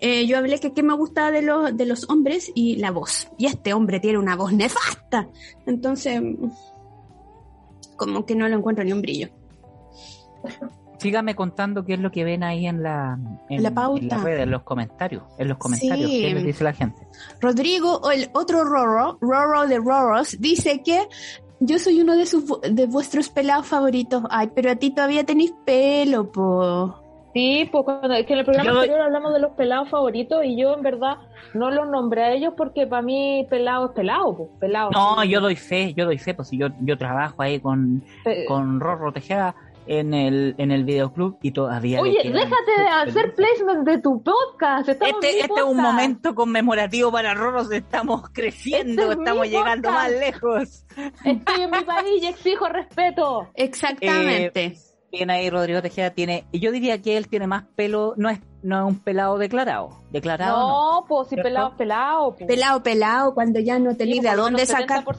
eh, 0.00 0.26
yo 0.26 0.38
hablé 0.38 0.58
que 0.60 0.72
qué 0.72 0.82
me 0.82 0.94
gustaba 0.94 1.30
de 1.30 1.42
los, 1.42 1.76
de 1.76 1.86
los 1.86 2.08
hombres 2.08 2.50
y 2.54 2.76
la 2.76 2.90
voz. 2.90 3.28
Y 3.38 3.46
este 3.46 3.74
hombre 3.74 4.00
tiene 4.00 4.18
una 4.18 4.36
voz 4.36 4.52
nefasta. 4.52 5.28
Entonces, 5.66 6.20
como 7.96 8.24
que 8.26 8.34
no 8.36 8.48
lo 8.48 8.56
encuentro 8.56 8.84
ni 8.84 8.92
un 8.92 9.02
brillo. 9.02 9.28
sígame 10.98 11.34
contando 11.34 11.84
qué 11.84 11.94
es 11.94 12.00
lo 12.00 12.10
que 12.10 12.24
ven 12.24 12.42
ahí 12.42 12.66
en 12.66 12.82
la, 12.82 13.18
en, 13.50 13.62
La 13.62 13.68
en 13.68 13.74
pauta. 13.74 14.18
red, 14.18 14.40
en 14.40 14.50
los 14.50 14.62
comentarios. 14.62 15.22
En 15.38 15.48
los 15.48 15.58
comentarios, 15.58 16.10
Sí. 16.10 16.20
¿qué 16.22 16.34
les 16.34 16.44
dice 16.44 16.64
la 16.64 16.72
gente? 16.72 17.06
Rodrigo, 17.40 17.96
o 17.98 18.10
el 18.10 18.30
otro 18.32 18.64
Roro, 18.64 19.18
Roro 19.20 19.66
de 19.66 19.78
Roros, 19.78 20.36
dice 20.40 20.82
que 20.82 21.06
yo 21.60 21.78
soy 21.78 22.00
uno 22.00 22.16
de, 22.16 22.26
sus, 22.26 22.44
de 22.62 22.86
vuestros 22.86 23.28
pelados 23.28 23.66
favoritos. 23.66 24.22
Ay, 24.30 24.50
pero 24.54 24.70
a 24.70 24.76
ti 24.76 24.90
todavía 24.90 25.24
tenéis 25.24 25.52
pelo, 25.64 26.30
po. 26.30 27.00
Sí, 27.32 27.68
pues 27.72 27.84
cuando, 27.84 28.14
es 28.14 28.26
que 28.26 28.32
en 28.34 28.38
el 28.40 28.44
programa 28.44 28.70
Yo- 28.70 28.76
anterior 28.78 29.00
hablamos 29.00 29.32
de 29.32 29.40
los 29.40 29.50
pelados 29.52 29.88
favoritos 29.90 30.44
y 30.44 30.56
yo 30.56 30.72
en 30.74 30.82
verdad 30.82 31.16
no 31.52 31.68
los 31.70 31.88
nombré 31.88 32.22
a 32.22 32.32
ellos 32.32 32.54
porque 32.56 32.86
para 32.86 33.02
mí 33.02 33.44
pelado 33.50 33.86
es 33.86 33.92
pelado, 33.92 34.36
pues, 34.36 34.48
pelado. 34.60 34.90
No, 34.92 35.24
yo 35.24 35.40
doy 35.40 35.56
fe, 35.56 35.92
yo 35.94 36.04
doy 36.04 36.18
fe, 36.18 36.34
pues 36.34 36.46
si 36.46 36.58
yo, 36.58 36.68
yo 36.80 36.96
trabajo 36.96 37.42
ahí 37.42 37.58
con, 37.58 38.04
Eh, 38.24 38.44
con 38.46 38.78
Rorro 38.78 39.12
Tejeda 39.12 39.56
en 39.86 40.14
el, 40.14 40.54
en 40.58 40.70
el 40.70 40.84
videoclub 40.84 41.38
y 41.42 41.50
todavía 41.52 42.00
Oye, 42.00 42.18
déjate 42.24 42.72
de 42.78 42.88
hacer 42.88 43.34
pelucas. 43.34 43.34
placement 43.36 43.86
de 43.88 43.98
tu 43.98 44.22
podcast. 44.22 44.88
estamos 44.88 45.14
Este, 45.24 45.40
este 45.40 45.60
es 45.60 45.66
un 45.66 45.76
momento 45.76 46.34
conmemorativo 46.34 47.12
para 47.12 47.34
Rorros, 47.34 47.70
estamos 47.72 48.28
creciendo, 48.32 49.02
Este 49.02 49.12
es 49.14 49.18
estamos 49.18 49.46
llegando 49.48 49.88
podcast. 49.88 50.10
más 50.12 50.20
lejos. 50.20 50.86
Estoy 51.24 51.62
en 51.62 51.70
mi 51.70 51.80
país 51.84 52.22
y 52.22 52.26
exijo 52.26 52.68
respeto. 52.68 53.48
Exactamente. 53.54 54.76
Bien 55.12 55.30
ahí 55.30 55.48
Rodrigo 55.48 55.80
Tejeda 55.80 56.10
tiene, 56.10 56.44
yo 56.52 56.72
diría 56.72 57.00
que 57.00 57.16
él 57.16 57.28
tiene 57.28 57.46
más 57.46 57.62
pelo, 57.76 58.14
no 58.16 58.30
es, 58.30 58.40
no 58.64 58.80
es 58.80 58.84
un 58.94 58.98
pelado 58.98 59.38
declarado, 59.38 59.90
declarado 60.10 60.58
no. 60.58 60.92
No, 61.00 61.06
pues 61.06 61.28
si 61.28 61.36
pelado 61.36 61.76
pelado. 61.76 62.34
pues. 62.34 62.48
pelado, 62.48 62.82
pelado, 62.82 63.32
cuando 63.32 63.60
ya 63.60 63.78
no 63.78 63.92
Sí, 63.92 63.98
tenéis 63.98 64.22
de 64.22 64.28
por 64.30 64.36
lo 64.38 64.42
dónde 64.42 64.66
sacar. 64.66 65.04
70%, 65.04 65.16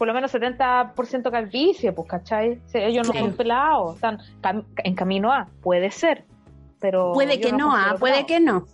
por 0.00 0.08
lo 0.08 0.14
menos 0.14 0.32
70% 0.32 1.30
calvicie, 1.30 1.92
pues, 1.92 2.08
¿cachai? 2.08 2.58
Sí, 2.68 2.78
ellos 2.78 3.06
no 3.06 3.12
Claro. 3.12 3.26
son 3.26 3.36
pelados, 3.36 3.94
están 3.96 4.18
cam- 4.40 4.64
en 4.82 4.94
camino 4.94 5.30
a, 5.30 5.46
puede 5.60 5.90
ser, 5.90 6.24
pero... 6.80 7.12
Puede 7.12 7.38
que 7.38 7.50
los 7.50 7.58
no, 7.58 7.76
ah, 7.76 7.96
puede 8.00 8.24
que 8.24 8.40
no. 8.40 8.64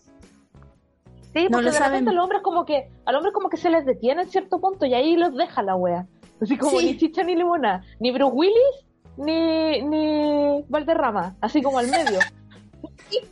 Sí, 1.35 1.43
no 1.45 1.51
porque 1.51 1.65
lo 1.67 1.73
de 1.73 1.79
repente 1.81 2.11
al 2.11 2.19
hombre 2.21 2.43
como 2.43 2.65
que, 2.65 2.89
al 3.05 3.17
hombre 3.17 3.33
como 3.33 3.49
que 3.51 3.57
se 3.57 3.71
les 3.71 3.85
detiene 3.85 4.23
en 4.23 4.29
cierto 4.31 4.61
punto 4.61 4.87
y 4.87 4.95
ahí 4.95 5.17
los 5.17 5.35
deja 5.35 5.63
la 5.65 5.75
wea. 5.75 6.07
Así 6.41 6.57
como 6.57 6.79
Sí. 6.79 6.87
ni 6.87 6.97
chicha 6.97 7.25
ni 7.25 7.35
limona, 7.35 7.83
ni 7.99 8.13
Bruce 8.13 8.33
Willis, 8.33 8.87
ni, 9.17 9.83
ni 9.83 10.65
Valderrama, 10.69 11.35
así 11.41 11.61
como 11.61 11.79
al 11.81 11.89
medio. 11.89 12.21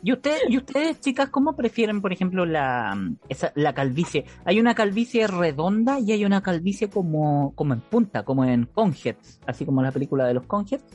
¿Y, 0.01 0.11
usted, 0.13 0.37
¿Y 0.47 0.57
ustedes, 0.57 1.01
chicas, 1.01 1.29
cómo 1.29 1.55
prefieren, 1.55 2.01
por 2.01 2.13
ejemplo, 2.13 2.45
la, 2.45 2.97
esa, 3.27 3.51
la 3.55 3.73
calvicie? 3.73 4.25
Hay 4.45 4.59
una 4.59 4.73
calvicie 4.75 5.27
redonda 5.27 5.99
y 5.99 6.11
hay 6.13 6.23
una 6.25 6.41
calvicie 6.41 6.89
como, 6.89 7.51
como 7.55 7.73
en 7.73 7.81
punta, 7.81 8.23
como 8.23 8.45
en 8.45 8.65
Conheads, 8.65 9.39
así 9.45 9.65
como 9.65 9.81
la 9.81 9.91
película 9.91 10.25
de 10.25 10.33
los 10.35 10.45
Conheads. 10.45 10.85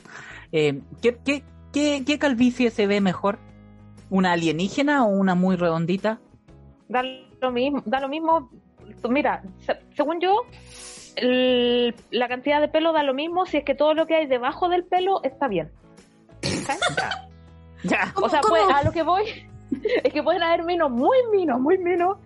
Eh, 0.51 0.81
¿qué, 1.01 1.17
qué, 1.23 1.43
qué, 1.71 2.03
qué 2.05 2.17
calvicie 2.19 2.71
se 2.71 2.87
ve 2.87 3.01
mejor? 3.01 3.37
¿Una 4.09 4.31
alienígena 4.33 5.05
o 5.05 5.09
una 5.09 5.35
muy 5.35 5.55
redondita? 5.55 6.19
da 6.89 7.03
lo 7.41 7.51
mismo, 7.51 7.81
da 7.85 7.99
lo 8.01 8.09
mismo. 8.09 8.49
Mira, 9.09 9.43
se- 9.59 9.79
según 9.95 10.19
yo, 10.19 10.33
el- 11.15 11.95
la 12.09 12.27
cantidad 12.27 12.59
de 12.59 12.67
pelo 12.67 12.91
da 12.93 13.03
lo 13.03 13.13
mismo 13.13 13.45
si 13.45 13.57
es 13.57 13.63
que 13.63 13.75
todo 13.75 13.93
lo 13.93 14.07
que 14.07 14.15
hay 14.15 14.25
debajo 14.27 14.67
del 14.69 14.83
pelo 14.83 15.21
está 15.23 15.47
bien. 15.47 15.69
Ya. 17.83 18.13
O 18.15 18.29
sea, 18.29 18.41
pues, 18.41 18.63
a 18.73 18.83
lo 18.83 18.91
que 18.91 19.03
voy 19.03 19.23
es 20.03 20.13
que 20.13 20.21
pueden 20.23 20.43
haber 20.43 20.63
minos 20.63 20.91
muy 20.91 21.17
minos, 21.31 21.59
muy 21.59 21.77
minos, 21.77 22.17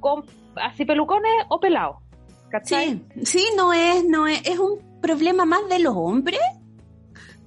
con 0.00 0.24
así 0.56 0.84
pelucones 0.84 1.32
o 1.48 1.58
pelados. 1.60 1.96
¿Cachai? 2.50 3.02
Sí, 3.16 3.24
sí, 3.24 3.46
no 3.56 3.72
es, 3.72 4.04
no 4.04 4.26
es, 4.26 4.40
es 4.44 4.58
un 4.58 4.78
problema 5.00 5.44
más 5.46 5.66
de 5.68 5.78
los 5.78 5.94
hombres 5.96 6.40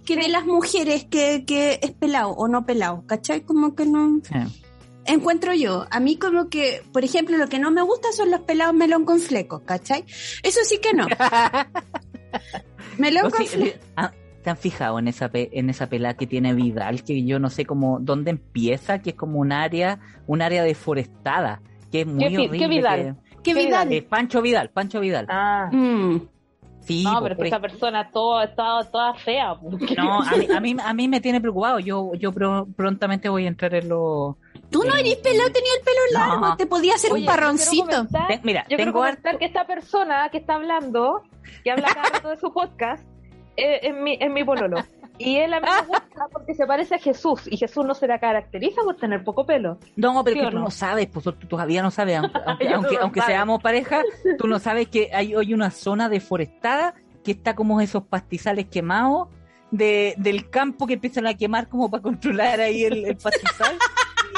que 0.04 0.16
de 0.16 0.28
las 0.28 0.46
mujeres 0.46 1.06
que, 1.06 1.46
que 1.46 1.80
es 1.82 1.92
pelado 1.92 2.32
o 2.32 2.48
no 2.48 2.66
pelado, 2.66 3.04
¿cachai? 3.08 3.42
Como 3.42 3.76
que 3.76 3.86
no 3.86 4.20
Sí. 4.24 4.64
encuentro 5.06 5.54
yo. 5.54 5.86
A 5.92 6.00
mí 6.00 6.18
como 6.18 6.50
que, 6.50 6.84
por 6.92 7.04
ejemplo, 7.04 7.38
lo 7.38 7.48
que 7.48 7.60
no 7.60 7.70
me 7.72 7.82
gusta 7.84 8.12
son 8.14 8.30
los 8.32 8.42
pelados 8.42 8.74
melón 8.76 9.06
con 9.06 9.20
flecos, 9.20 9.62
¿cachai? 9.66 10.06
Eso 10.44 10.60
sí 10.64 10.80
que 10.80 10.94
no. 10.94 11.06
melón 12.98 13.26
No, 13.26 13.32
con 13.32 13.42
sí, 13.42 13.48
flecos. 13.48 13.80
ah, 13.98 14.12
¿Te 14.46 14.52
han 14.52 14.58
fijado 14.58 15.00
en 15.00 15.08
esa 15.08 15.30
pe- 15.30 15.50
en 15.54 15.72
esa 15.72 15.90
pelada 15.90 16.14
que 16.14 16.28
tiene 16.28 16.54
Vidal? 16.54 17.04
Que 17.04 17.26
yo 17.26 17.40
no 17.40 17.50
sé 17.50 17.66
cómo 17.66 17.98
dónde 18.00 18.30
empieza, 18.30 19.00
que 19.02 19.10
es 19.10 19.16
como 19.16 19.40
un 19.40 19.52
área, 19.52 20.00
un 20.28 20.44
área 20.44 20.62
deforestada, 20.62 21.62
que 21.92 22.02
es 22.02 22.08
muy 22.08 22.20
¿Qué 22.20 22.36
horrible. 22.38 22.60
qué 22.60 22.68
Vidal? 22.68 23.00
que- 23.00 23.36
¿Qué 23.42 23.54
¿Qué 23.56 23.66
Vidal? 23.66 23.92
eh, 23.92 24.02
Pancho 24.04 24.42
Vidal, 24.44 24.70
Pancho 24.70 25.00
Vidal. 25.00 25.26
Ah. 25.30 25.70
Mm. 25.72 26.22
Sí, 26.82 27.04
No, 27.04 27.20
pero 27.24 27.36
por 27.36 27.48
esa 27.48 27.60
persona 27.60 28.12
todo, 28.12 28.44
está 28.44 28.84
toda 28.92 29.16
fea. 29.16 29.56
po. 29.56 29.70
No, 29.98 30.22
a 30.22 30.36
mí, 30.36 30.48
a 30.56 30.60
mí, 30.60 30.76
a 30.84 30.94
mí 30.94 31.08
me 31.08 31.20
tiene 31.20 31.42
preocupado. 31.42 31.80
Yo, 31.80 32.14
yo 32.14 32.32
pro- 32.32 32.68
prontamente 32.76 33.28
voy 33.30 33.46
a 33.46 33.48
entrar 33.48 33.74
en 33.74 33.90
lo. 33.90 34.38
Tú 34.70 34.84
no 34.84 34.96
Eh, 34.96 35.00
eres 35.00 35.16
pelado, 35.16 35.50
tenía 35.52 35.72
el 35.80 35.84
pelo 35.84 36.00
no. 36.14 36.20
largo, 36.42 36.56
te 36.58 36.68
podía 36.68 36.94
hacer 36.94 37.12
Oye, 37.12 37.22
un 37.22 37.26
yo 37.26 37.32
quiero 37.32 37.42
parroncito. 37.48 37.86
comentar- 37.86 38.42
mira, 38.44 38.62
yo 38.62 38.68
quiero 38.78 38.84
tengo 38.84 39.00
comentar 39.00 39.26
harto- 39.34 39.40
que 39.40 39.46
esta 39.46 39.66
persona 39.66 40.30
que 40.32 40.38
está 40.38 40.54
hablando, 40.54 41.24
que 41.64 41.72
habla 41.72 41.88
cada 41.96 42.10
rato 42.10 42.30
de 42.30 42.38
su 42.38 42.54
podcast, 42.54 43.04
eh, 43.58 43.80
es, 43.84 43.96
mi, 43.96 44.18
es 44.20 44.30
mi 44.32 44.44
pololo. 44.44 44.78
Y 45.18 45.38
él 45.38 45.54
a 45.54 45.62
mí 45.62 45.66
me 45.66 45.88
gusta 45.88 46.28
porque 46.30 46.54
se 46.56 46.68
parece 46.68 46.96
a 46.96 46.98
Jesús. 47.00 47.44
Y 47.50 47.56
Jesús 47.56 47.86
no 47.86 47.94
se 47.96 48.06
la 48.06 48.20
caracteriza 48.20 48.82
por 48.84 48.98
tener 48.98 49.24
poco 49.24 49.46
pelo. 49.46 49.80
No, 49.96 50.22
pero 50.26 50.36
¿Sí 50.36 50.42
que 50.42 50.50
tú 50.50 50.56
no? 50.58 50.64
no 50.66 50.72
sabes, 50.72 51.08
pues 51.08 51.24
tú 51.24 51.32
todavía 51.48 51.82
no 51.82 51.90
sabes, 51.90 52.18
aunque, 52.18 52.38
aunque, 52.46 52.66
Yo 52.66 52.76
aunque, 52.76 52.96
no 52.96 53.02
aunque 53.04 53.20
sabe. 53.22 53.32
seamos 53.32 53.64
pareja, 53.64 54.04
tú 54.38 54.48
no 54.48 54.60
sabes 54.60 54.90
que 54.90 55.12
hay 55.14 55.34
hoy 55.34 55.54
una 55.54 55.72
zona 55.72 56.10
deforestada 56.10 56.96
que 57.24 57.32
está 57.32 57.56
como 57.56 57.80
esos 57.80 58.04
pastizales 58.04 58.66
quemados 58.66 59.30
de, 59.72 60.16
del 60.18 60.50
campo 60.50 60.86
que 60.86 60.96
empiezan 60.96 61.28
a 61.28 61.34
quemar 61.34 61.70
como 61.70 61.90
para 61.90 62.04
controlar 62.04 62.60
ahí 62.60 62.84
el, 62.84 63.06
el 63.06 63.16
pastizal. 63.16 63.78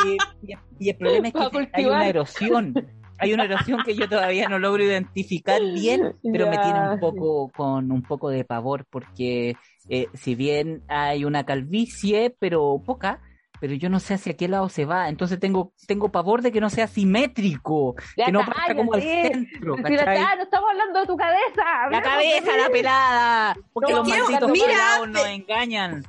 Y, 0.06 0.52
y- 0.52 0.58
y 0.80 0.90
el 0.92 0.96
problema 0.96 1.30
es 1.30 1.34
que 1.34 1.70
hay 1.74 1.86
una 1.86 2.08
erosión. 2.08 2.76
Hay 3.20 3.34
una 3.34 3.46
erosión 3.46 3.84
que 3.84 3.96
yo 3.96 4.08
todavía 4.08 4.48
no 4.50 4.60
logro 4.60 4.84
identificar 4.84 5.62
bien, 5.62 6.16
pero 6.32 6.48
me 6.48 6.58
tiene 6.60 6.80
un 6.82 6.96
sí. 6.96 7.00
poco 7.02 7.50
con 7.56 7.92
un 7.92 8.02
poco 8.04 8.30
de 8.30 8.44
pavor 8.44 8.86
porque 8.90 9.56
eh, 9.90 10.08
si 10.14 10.36
bien 10.36 10.84
hay 10.88 11.26
una 11.26 11.46
calvicie, 11.46 12.36
pero 12.40 12.82
poca, 12.86 13.20
pero 13.60 13.74
yo 13.74 13.90
no 13.90 14.00
sé 14.00 14.14
hacia 14.14 14.36
qué 14.38 14.48
lado 14.48 14.70
se 14.70 14.86
va, 14.86 15.10
entonces 15.10 15.40
tengo 15.40 15.74
tengo 15.88 16.10
pavor 16.12 16.44
de 16.44 16.52
que 16.52 16.62
no 16.62 16.70
sea 16.70 16.86
simétrico, 16.88 17.96
Ya 18.16 18.26
que 18.28 18.32
no 18.32 18.42
pasa 18.46 18.76
como 18.76 18.94
al 18.94 19.00
cállate. 19.02 19.34
centro, 19.34 19.76
Si 19.78 19.82
no 19.82 20.44
estamos 20.44 20.70
hablando 20.70 21.00
de 21.00 21.06
tu 21.08 21.18
cabeza. 21.18 21.64
La 21.90 21.98
de 21.98 22.04
cabeza, 22.04 22.58
la 22.58 22.70
pelada, 22.70 23.58
porque 23.74 23.92
No, 23.94 24.00
los 24.00 24.08
malditos 24.10 24.52
mira, 24.52 24.66
pelados 24.68 25.08
pe- 25.08 25.14
nos 25.14 25.26
engañan. 25.28 26.04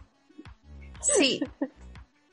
Sí. 1.00 1.40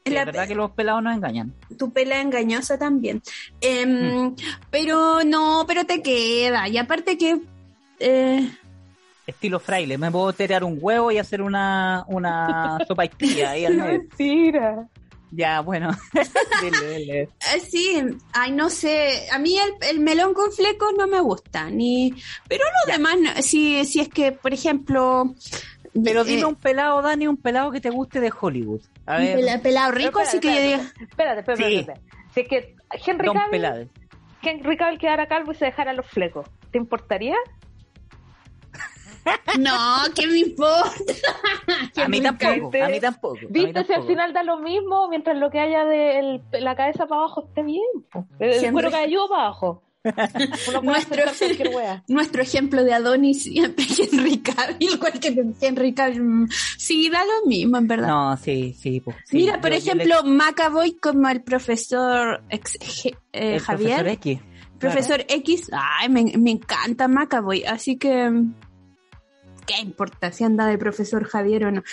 La 0.06 0.20
es 0.20 0.26
verdad 0.28 0.48
que 0.48 0.54
los 0.56 0.72
pelados 0.72 1.02
nos 1.02 1.16
engañan. 1.16 1.54
tu 1.80 1.92
pela 1.92 2.22
engañosa 2.22 2.78
también. 2.78 3.22
Em, 3.60 4.36
Pero 4.70 5.24
no, 5.24 5.66
pero 5.68 5.86
te 5.86 6.02
queda. 6.04 6.68
Y 6.70 6.78
aparte 6.78 7.18
que... 7.18 7.40
eh, 8.00 8.50
Estilo 9.26 9.60
fraile, 9.60 9.98
me 9.98 10.12
puedo 10.12 10.32
tirar 10.34 10.64
un 10.64 10.78
huevo 10.80 11.12
y 11.12 11.18
hacer 11.18 11.42
una, 11.42 12.06
una 12.08 12.78
sopa 12.88 13.04
ahí 13.48 13.66
al. 13.66 13.78
Mentira. 13.78 14.88
Ya, 15.32 15.62
bueno. 15.62 15.90
dile, 16.62 16.98
dile. 16.98 17.22
eh, 17.24 17.60
sí, 17.68 17.98
ay, 18.34 18.52
no 18.52 18.70
sé. 18.70 19.28
A 19.32 19.40
mí 19.40 19.58
el, 19.58 19.74
el 19.90 20.00
melón 20.02 20.36
con 20.36 20.52
flecos 20.52 20.94
no 20.96 21.08
me 21.08 21.20
gusta. 21.20 21.68
ni 21.72 22.14
Pero 22.48 22.64
lo 22.86 22.94
demás, 22.94 23.16
no. 23.20 23.42
si, 23.42 23.84
si 23.86 24.02
es 24.02 24.10
que, 24.10 24.32
por 24.32 24.54
ejemplo... 24.54 25.34
Pero 26.04 26.22
eh, 26.22 26.26
dime 26.26 26.46
un 26.46 26.56
pelado, 26.56 27.02
Dani, 27.02 27.28
un 27.28 27.38
pelado 27.38 27.72
que 27.72 27.80
te 27.82 27.90
guste 27.90 28.20
de 28.20 28.32
Hollywood. 28.40 28.82
A 29.06 29.18
ver, 29.18 29.36
pela- 29.38 29.62
pelado 29.62 29.92
rico, 29.94 30.12
Pero 30.20 30.28
así 30.28 30.40
que 30.40 30.48
yo 30.48 30.54
espérate, 30.54 30.84
diga... 30.84 30.94
Espérate, 31.10 31.40
espérate, 31.40 31.64
Sí. 31.70 31.76
espérate. 31.78 32.02
Si 32.34 32.40
es 32.42 32.48
que 32.50 32.76
Henry 33.06 33.28
Don 33.28 33.38
Cavill. 33.38 33.90
Henry 34.42 34.78
Cavill 34.78 35.00
quedara 35.00 35.28
calvo 35.28 35.54
y 35.54 35.56
se 35.56 35.66
dejara 35.66 35.94
los 35.94 36.06
flecos, 36.08 36.48
¿te 36.72 36.78
importaría? 36.78 37.36
No, 39.60 39.74
¿qué 40.14 40.28
me 40.28 40.38
importa? 40.40 40.92
A 42.04 42.08
mí 42.08 42.22
tampoco, 42.22 42.72
a 42.84 42.90
mí 42.90 43.00
tampoco. 43.00 43.38
¿Viste 43.50 43.84
si 43.86 43.94
al 43.94 44.06
final 44.06 44.34
da 44.34 44.44
lo 44.44 44.58
mismo 44.60 45.08
mientras 45.10 45.38
lo 45.38 45.50
que 45.50 45.60
haya 45.60 45.86
de 45.86 46.20
el- 46.20 46.42
la 46.52 46.76
cabeza 46.76 47.08
para 47.08 47.22
abajo 47.22 47.46
esté 47.48 47.64
bien? 47.64 47.82
po. 48.12 48.26
El, 48.40 48.72
cuero 48.72 48.92
cabelludo 48.92 49.30
para 49.30 49.44
abajo. 49.44 49.82
Nuestro- 52.08 52.42
ejemplo 52.42 52.84
de 52.84 52.94
Adonis 52.94 53.44
siempre 53.44 53.86
es 53.86 54.00
Henry 54.14 54.38
Cavill, 54.40 54.78
igual 54.94 55.20
que 55.20 55.46
Henry 55.62 55.94
Cavill. 55.94 56.22
mm, 56.24 56.48
Sí, 56.78 57.10
da 57.10 57.24
lo 57.26 57.48
mismo, 57.48 57.78
en 57.78 57.88
verdad. 57.88 58.08
No, 58.08 58.38
sí, 58.38 58.76
sí. 58.80 59.00
pues, 59.02 59.16
sí. 59.26 59.38
Mira, 59.38 59.60
por 59.62 59.72
Yo- 59.72 59.78
ejemplo, 59.78 60.24
Macaboy 60.24 60.94
como 60.98 61.28
el 61.30 61.42
profesor 61.44 62.44
ex- 62.50 62.78
eh, 63.34 63.56
el 63.56 63.60
Javier, 63.60 64.04
profesor 64.04 64.08
X. 64.08 64.40
profesor 64.80 65.26
X, 65.28 65.70
ay, 65.72 66.10
me, 66.10 66.24
me 66.38 66.52
encanta 66.52 67.08
Macaboy, 67.08 67.64
así 67.64 67.98
que 67.98 68.30
mm, 68.30 68.54
qué 69.66 69.80
importa 69.82 70.32
si 70.32 70.44
anda 70.44 70.68
de 70.68 70.78
profesor 70.78 71.24
Javier 71.26 71.66
o 71.66 71.72
no. 71.72 71.84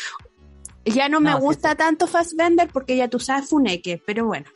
Ya 0.84 1.08
no 1.08 1.20
me 1.20 1.30
No, 1.30 1.36
sí, 1.38 1.42
gusta 1.44 1.74
tanto 1.76 2.06
Fassbender 2.08 2.68
porque 2.72 2.96
ya 2.96 3.08
tú 3.08 3.18
sabes 3.20 3.48
Funeque, 3.48 4.02
pero 4.04 4.26
bueno. 4.26 4.46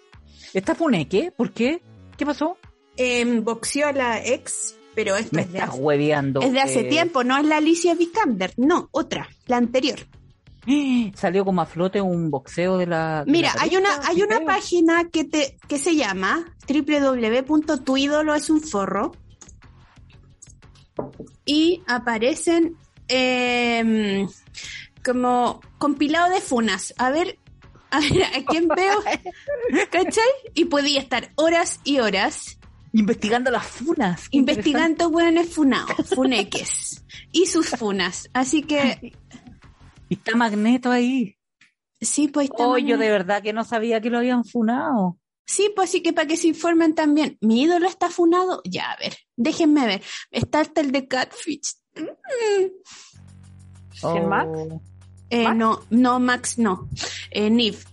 ¿Está 0.53 0.75
Funeque? 0.75 1.33
¿Por 1.37 1.53
qué? 1.53 1.81
¿Qué 2.17 2.27
pasó? 2.27 2.57
Eh, 2.97 3.41
boxeó 3.41 3.89
a 3.89 3.93
la 3.93 4.25
ex, 4.25 4.77
pero 4.95 5.17
esto 5.17 5.37
Me 5.37 5.43
es 5.43 5.53
de, 5.53 5.59
estás 5.59 5.75
hace, 5.75 5.81
hueveando. 5.81 6.41
es 6.41 6.53
de 6.53 6.61
hace 6.61 6.81
eh, 6.81 6.85
tiempo, 6.85 7.23
no 7.25 7.37
es 7.37 7.45
la 7.45 7.59
Alicia 7.59 7.95
Vikander, 7.95 8.55
no, 8.57 8.89
otra, 8.93 9.29
la 9.47 9.59
anterior. 9.59 9.99
Salió 11.15 11.45
como 11.45 11.61
a 11.61 11.67
flote 11.67 12.01
un 12.01 12.31
boxeo 12.31 12.79
de 12.79 12.87
la. 12.87 13.23
de 13.25 13.31
Mira, 13.31 13.53
la 13.55 13.63
hay 13.63 13.77
una, 13.77 13.91
hay 14.05 14.23
una 14.23 14.41
página 14.41 15.11
que 15.11 15.25
te, 15.25 15.59
que 15.69 15.79
se 15.79 15.95
llama 15.95 16.57
www.tuidoloesunforro 16.69 19.13
y 21.45 21.83
aparecen 21.87 22.77
em, 23.09 24.27
como 25.05 25.61
compilado 25.79 26.33
de 26.33 26.41
funas. 26.41 26.95
A 26.99 27.11
ver, 27.11 27.39
a 27.91 28.01
ver, 28.01 28.25
¿a 28.25 28.45
quién 28.47 28.67
veo? 28.69 28.99
¿Cachai? 29.91 30.25
Y 30.55 30.65
podía 30.65 31.01
estar 31.01 31.31
horas 31.37 31.81
y 31.85 32.01
horas 32.01 32.59
Investigando 32.93 33.51
las 33.51 33.67
funas. 33.67 34.29
Investigando 34.31 35.09
hueones 35.09 35.53
funados, 35.53 36.09
funeques 36.15 37.05
y 37.33 37.47
sus 37.47 37.69
funas. 37.71 38.29
Así 38.33 38.63
que. 38.63 39.13
Y 40.09 40.15
está 40.15 40.37
Magneto 40.37 40.91
ahí. 40.91 41.37
sí, 42.01 42.29
pues 42.29 42.49
está 42.51 42.67
Oh, 42.67 42.79
yo 42.79 42.97
de 42.97 43.11
verdad 43.11 43.43
que 43.43 43.53
no 43.53 43.65
sabía 43.65 44.01
que 44.01 44.11
lo 44.11 44.19
habían 44.19 44.45
funado. 44.45 45.19
Sí, 45.47 45.71
pues 45.75 45.91
así 45.91 46.03
que 46.03 46.13
para 46.13 46.27
que 46.27 46.37
se 46.37 46.49
informen 46.49 46.95
también. 46.95 47.39
¿Mi 47.41 47.63
ídolo 47.63 47.87
está 47.87 48.11
funado? 48.11 48.63
Ya, 48.65 48.91
a 48.93 48.97
ver, 48.97 49.17
déjenme 49.37 49.87
ver. 49.87 50.03
Está 50.31 50.61
hasta 50.61 50.81
el 50.81 50.91
de 50.91 51.07
Catfish. 51.07 51.77
Mm. 51.95 52.67
Oh. 54.03 54.17
Eh, 54.17 54.23
¿Max? 54.23 54.49
no, 55.57 55.83
no, 55.91 56.21
Max, 56.21 56.59
no. 56.59 56.89
Eh, 57.31 57.51
Niv. 57.51 57.85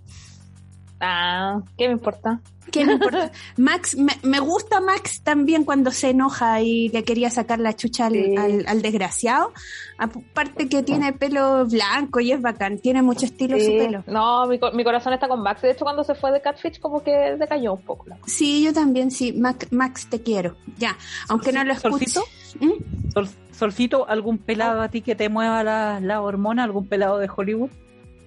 Ah, 1.06 1.62
¿qué 1.78 1.88
me 1.88 1.94
importa? 1.94 2.40
¿Qué 2.72 2.86
me 2.86 2.94
importa? 2.94 3.30
Max, 3.58 3.98
me, 3.98 4.14
me 4.24 4.40
gusta 4.40 4.80
Max 4.80 5.22
también 5.22 5.66
cuando 5.66 5.92
se 5.92 6.12
enoja 6.12 6.62
y 6.62 6.88
le 6.90 7.04
quería 7.04 7.30
sacar 7.30 7.60
la 7.60 7.76
chucha 7.76 8.06
al, 8.06 8.14
Sí. 8.14 8.36
al- 8.38 8.66
al 8.68 8.82
desgraciado. 8.82 9.52
Aparte 9.98 10.70
que 10.70 10.82
tiene 10.82 11.12
pelo 11.14 11.66
blanco 11.66 12.20
y 12.22 12.32
es 12.32 12.42
bacán, 12.42 12.80
tiene 12.80 13.02
mucho 13.04 13.26
estilo 13.26 13.60
su 13.60 13.66
pelo. 13.72 14.04
No, 14.08 14.48
mi, 14.48 14.60
co- 14.60 14.72
mi 14.72 14.84
corazón 14.86 15.14
está 15.14 15.28
con 15.28 15.42
Max. 15.44 15.62
De 15.62 15.72
hecho, 15.72 15.84
cuando 15.84 16.04
se 16.06 16.16
fue 16.16 16.32
de 16.32 16.42
Catfish, 16.42 16.80
como 16.80 17.04
que 17.04 17.12
decayó 17.38 17.74
un 17.74 17.82
poco. 17.82 18.06
la- 18.08 18.18
Sí, 18.26 18.64
yo 18.64 18.74
también, 18.74 19.12
sí. 19.12 19.34
Max, 19.34 19.68
Max 19.72 20.08
te 20.10 20.22
quiero. 20.24 20.56
Ya, 20.78 20.96
aunque 21.28 21.52
no 21.52 21.64
lo 21.66 21.74
escuche. 21.74 22.10
¿Solcito? 22.10 22.24
¿Mm? 22.66 23.12
Sol- 23.12 23.30
Solcito, 23.52 24.08
¿algún 24.10 24.38
pelado 24.40 24.82
a 24.82 24.88
ti 24.88 25.02
que 25.02 25.16
te 25.16 25.30
mueva 25.30 25.64
la, 25.64 26.00
la 26.00 26.22
hormona? 26.22 26.64
¿Algún 26.64 26.88
pelado 26.88 27.20
de 27.20 27.30
Hollywood? 27.34 27.70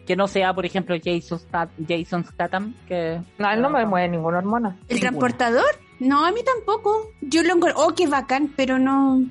Que 0.07 0.17
no 0.17 0.29
sea, 0.29 0.55
por 0.55 0.65
ejemplo, 0.65 0.95
Jason, 1.03 1.39
Stat- 1.39 1.71
Jason 1.89 2.25
Statham. 2.25 2.75
Que, 2.87 3.21
No, 3.39 3.51
él 3.51 3.61
no 3.61 3.71
me 3.71 3.85
mueve 3.87 4.09
ninguna 4.09 4.39
hormona. 4.39 4.77
¿El 4.89 4.97
Ninguna. 4.97 5.01
transportador? 5.01 5.67
No, 5.99 6.25
a 6.25 6.31
mí 6.31 6.41
tampoco. 6.45 7.09
Yo 7.23 7.43
lo 7.43 7.55
encuentro. 7.55 7.83
Oh, 7.85 7.95
qué 7.95 8.07
bacán, 8.07 8.53
pero 8.57 8.79
no. 8.79 9.23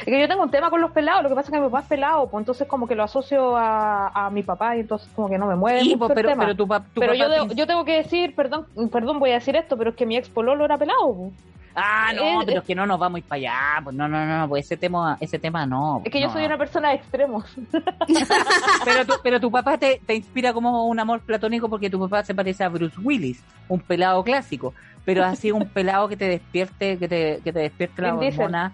Es 0.00 0.04
que 0.04 0.20
yo 0.20 0.28
tengo 0.28 0.44
un 0.44 0.50
tema 0.52 0.70
con 0.70 0.80
los 0.80 0.92
pelados. 0.92 1.24
Lo 1.24 1.28
que 1.28 1.34
pasa 1.34 1.48
es 1.48 1.52
que 1.52 1.58
mi 1.58 1.66
papá 1.66 1.80
es 1.80 1.86
pelado, 1.86 2.28
pues 2.30 2.42
entonces 2.42 2.68
como 2.68 2.86
que 2.86 2.94
lo 2.94 3.02
asocio 3.02 3.56
a, 3.56 4.06
a 4.26 4.30
mi 4.30 4.44
papá 4.44 4.76
y 4.76 4.80
entonces 4.80 5.08
como 5.16 5.28
que 5.28 5.36
no 5.36 5.46
me 5.46 5.56
mueve 5.56 5.80
Sí, 5.80 5.86
mucho 5.88 5.98
pues, 5.98 6.10
el 6.10 6.14
pero, 6.14 6.28
tema. 6.28 6.42
pero 6.44 6.54
tu, 6.56 6.68
pa- 6.68 6.80
tu 6.84 7.00
Pero 7.00 7.12
papá 7.12 7.36
yo, 7.36 7.48
te- 7.48 7.54
yo 7.56 7.66
tengo 7.66 7.84
que 7.84 7.96
decir, 7.96 8.34
perdón, 8.36 8.66
perdón, 8.92 9.18
voy 9.18 9.30
a 9.30 9.34
decir 9.34 9.56
esto, 9.56 9.76
pero 9.76 9.90
es 9.90 9.96
que 9.96 10.06
mi 10.06 10.16
ex 10.16 10.28
pololo 10.28 10.64
era 10.64 10.78
pelado. 10.78 11.12
pues. 11.16 11.32
Ah, 11.74 12.12
no, 12.14 12.42
pero 12.44 12.60
es 12.60 12.66
que 12.66 12.74
no 12.74 12.86
nos 12.86 12.98
vamos 12.98 13.16
a 13.16 13.18
ir 13.20 13.24
para 13.24 13.36
allá. 13.38 13.84
Pues 13.84 13.96
no, 13.96 14.08
no, 14.08 14.26
no, 14.26 14.48
pues 14.48 14.66
ese 14.66 14.76
tema, 14.76 15.16
ese 15.20 15.38
tema 15.38 15.66
no. 15.66 16.02
Es 16.04 16.12
que 16.12 16.20
yo 16.20 16.26
no. 16.26 16.32
soy 16.32 16.44
una 16.44 16.58
persona 16.58 16.90
de 16.90 16.96
extremos. 16.96 17.44
Pero 18.84 19.06
tu, 19.06 19.12
pero 19.22 19.40
tu 19.40 19.50
papá 19.50 19.78
te, 19.78 20.00
te 20.04 20.14
inspira 20.14 20.52
como 20.52 20.86
un 20.86 20.98
amor 20.98 21.20
platónico 21.20 21.68
porque 21.68 21.90
tu 21.90 22.00
papá 22.00 22.24
se 22.24 22.34
parece 22.34 22.64
a 22.64 22.68
Bruce 22.68 22.98
Willis, 23.00 23.42
un 23.68 23.80
pelado 23.80 24.24
clásico. 24.24 24.74
Pero 25.04 25.24
así 25.24 25.50
un 25.52 25.68
pelado 25.68 26.08
que 26.08 26.16
te 26.16 26.26
despierte, 26.26 26.98
que 26.98 27.08
te, 27.08 27.40
que 27.44 27.52
te 27.52 27.60
despierte 27.60 28.02
la 28.02 28.12
Vin 28.12 28.20
Diesel. 28.20 28.40
hormona. 28.40 28.72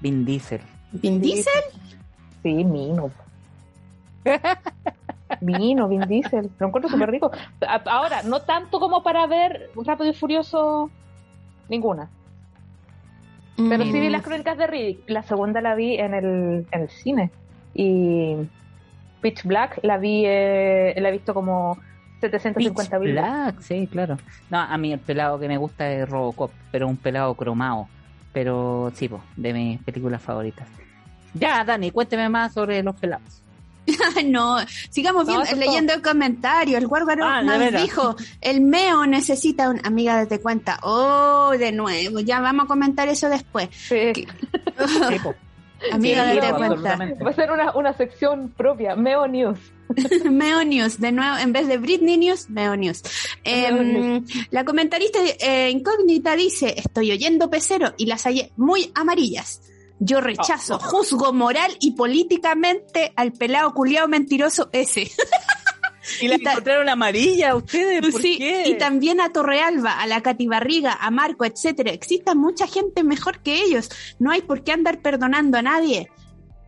Vin 0.00 0.24
Diesel. 0.24 0.60
¿Vin 0.92 1.20
Diesel? 1.20 1.62
Sí, 2.42 2.64
Mino. 2.64 3.10
Vino, 5.40 5.88
Vin 5.88 6.06
Diesel. 6.06 6.50
Lo 6.58 6.68
encuentro 6.68 6.90
súper 6.90 7.10
rico. 7.10 7.30
Ahora, 7.86 8.22
no 8.22 8.40
tanto 8.42 8.80
como 8.80 9.02
para 9.02 9.26
ver 9.26 9.70
Rápido 9.76 10.10
y 10.10 10.14
Furioso 10.14 10.90
ninguna. 11.68 12.08
Pero 13.56 13.84
sí 13.84 13.92
vi 13.92 14.08
Mm. 14.08 14.12
las 14.12 14.22
crónicas 14.22 14.56
de 14.58 14.66
Riddick. 14.66 15.08
La 15.10 15.22
segunda 15.22 15.60
la 15.60 15.74
vi 15.74 15.96
en 15.96 16.14
el, 16.14 16.66
en 16.70 16.80
el 16.82 16.88
cine. 16.88 17.30
Y 17.74 18.36
Pitch 19.20 19.44
Black 19.44 19.78
la 19.82 19.98
vi, 19.98 20.24
eh, 20.26 20.94
la 20.98 21.08
he 21.08 21.12
visto 21.12 21.34
como 21.34 21.76
750 22.20 22.98
Pitch 22.98 23.00
mil. 23.04 23.12
Black, 23.12 23.60
sí, 23.60 23.86
claro. 23.90 24.16
No, 24.50 24.58
a 24.60 24.76
mí 24.78 24.92
el 24.92 24.98
pelado 25.00 25.38
que 25.38 25.48
me 25.48 25.56
gusta 25.58 25.90
es 25.90 26.08
Robocop, 26.08 26.50
pero 26.70 26.88
un 26.88 26.96
pelado 26.96 27.34
cromado. 27.34 27.88
Pero 28.32 28.90
sí, 28.94 29.08
po, 29.08 29.20
de 29.36 29.52
mis 29.52 29.82
películas 29.82 30.22
favoritas. 30.22 30.66
Ya, 31.34 31.62
Dani, 31.64 31.90
cuénteme 31.90 32.28
más 32.28 32.52
sobre 32.54 32.82
los 32.82 32.94
pelados. 32.96 33.42
no, 34.26 34.58
sigamos 34.90 35.26
viendo, 35.26 35.44
leyendo 35.56 35.92
el 35.92 36.02
comentario. 36.02 36.78
El 36.78 36.86
Guárgaro 36.86 37.24
Ah, 37.24 37.42
nos 37.42 37.82
dijo, 37.82 38.16
el 38.40 38.60
meo 38.60 39.06
necesita 39.06 39.70
una 39.70 39.82
amiga 39.84 40.18
de 40.18 40.26
te 40.26 40.40
cuenta. 40.40 40.78
Oh, 40.82 41.52
de 41.58 41.72
nuevo, 41.72 42.20
ya 42.20 42.40
vamos 42.40 42.64
a 42.64 42.68
comentar 42.68 43.08
eso 43.08 43.28
después. 43.28 43.68
Sí. 43.72 44.12
Amiga 45.90 46.28
Sí, 46.28 46.34
de 46.36 46.40
te 46.40 46.50
po, 46.50 46.56
cuenta. 46.58 46.96
Va 46.96 47.30
a 47.30 47.32
ser 47.32 47.50
una, 47.50 47.74
una 47.74 47.92
sección 47.92 48.50
propia, 48.56 48.94
Meo 48.94 49.26
News. 49.26 49.58
Meo 50.30 50.64
News, 50.64 51.00
de 51.00 51.10
nuevo, 51.10 51.36
en 51.38 51.52
vez 51.52 51.66
de 51.66 51.78
Britney 51.78 52.18
News, 52.18 52.48
Meo 52.50 52.76
News. 52.76 53.02
Em, 53.42 54.24
la 54.50 54.64
comentarista 54.64 55.18
eh, 55.40 55.70
incógnita 55.70 56.36
dice, 56.36 56.74
estoy 56.76 57.10
oyendo 57.10 57.50
pecero 57.50 57.94
y 57.96 58.06
las 58.06 58.22
hallé 58.24 58.52
muy 58.56 58.92
amarillas. 58.94 59.60
Yo 60.04 60.20
rechazo, 60.20 60.80
juzgo 60.80 61.32
moral 61.32 61.76
y 61.80 61.92
políticamente 61.92 63.12
al 63.14 63.32
pelado 63.32 63.72
culiao 63.72 64.08
mentiroso 64.08 64.68
ese. 64.72 65.10
Y 66.20 66.26
la 66.26 66.34
Y 66.34 66.40
encontraron 66.40 66.88
amarilla 66.88 67.54
ustedes, 67.54 68.10
¿por 68.10 68.20
Sí, 68.20 68.36
qué? 68.38 68.64
y 68.66 68.76
también 68.78 69.20
a 69.20 69.30
Torrealba, 69.30 70.00
a 70.00 70.06
la 70.08 70.20
Catibarriga, 70.20 70.98
a 71.00 71.10
Marco, 71.12 71.44
etcétera. 71.44 71.92
Exista 71.92 72.34
mucha 72.34 72.66
gente 72.66 73.04
mejor 73.04 73.40
que 73.42 73.62
ellos. 73.62 73.88
No 74.18 74.32
hay 74.32 74.42
por 74.42 74.64
qué 74.64 74.72
andar 74.72 75.00
perdonando 75.00 75.58
a 75.58 75.62
nadie. 75.62 76.10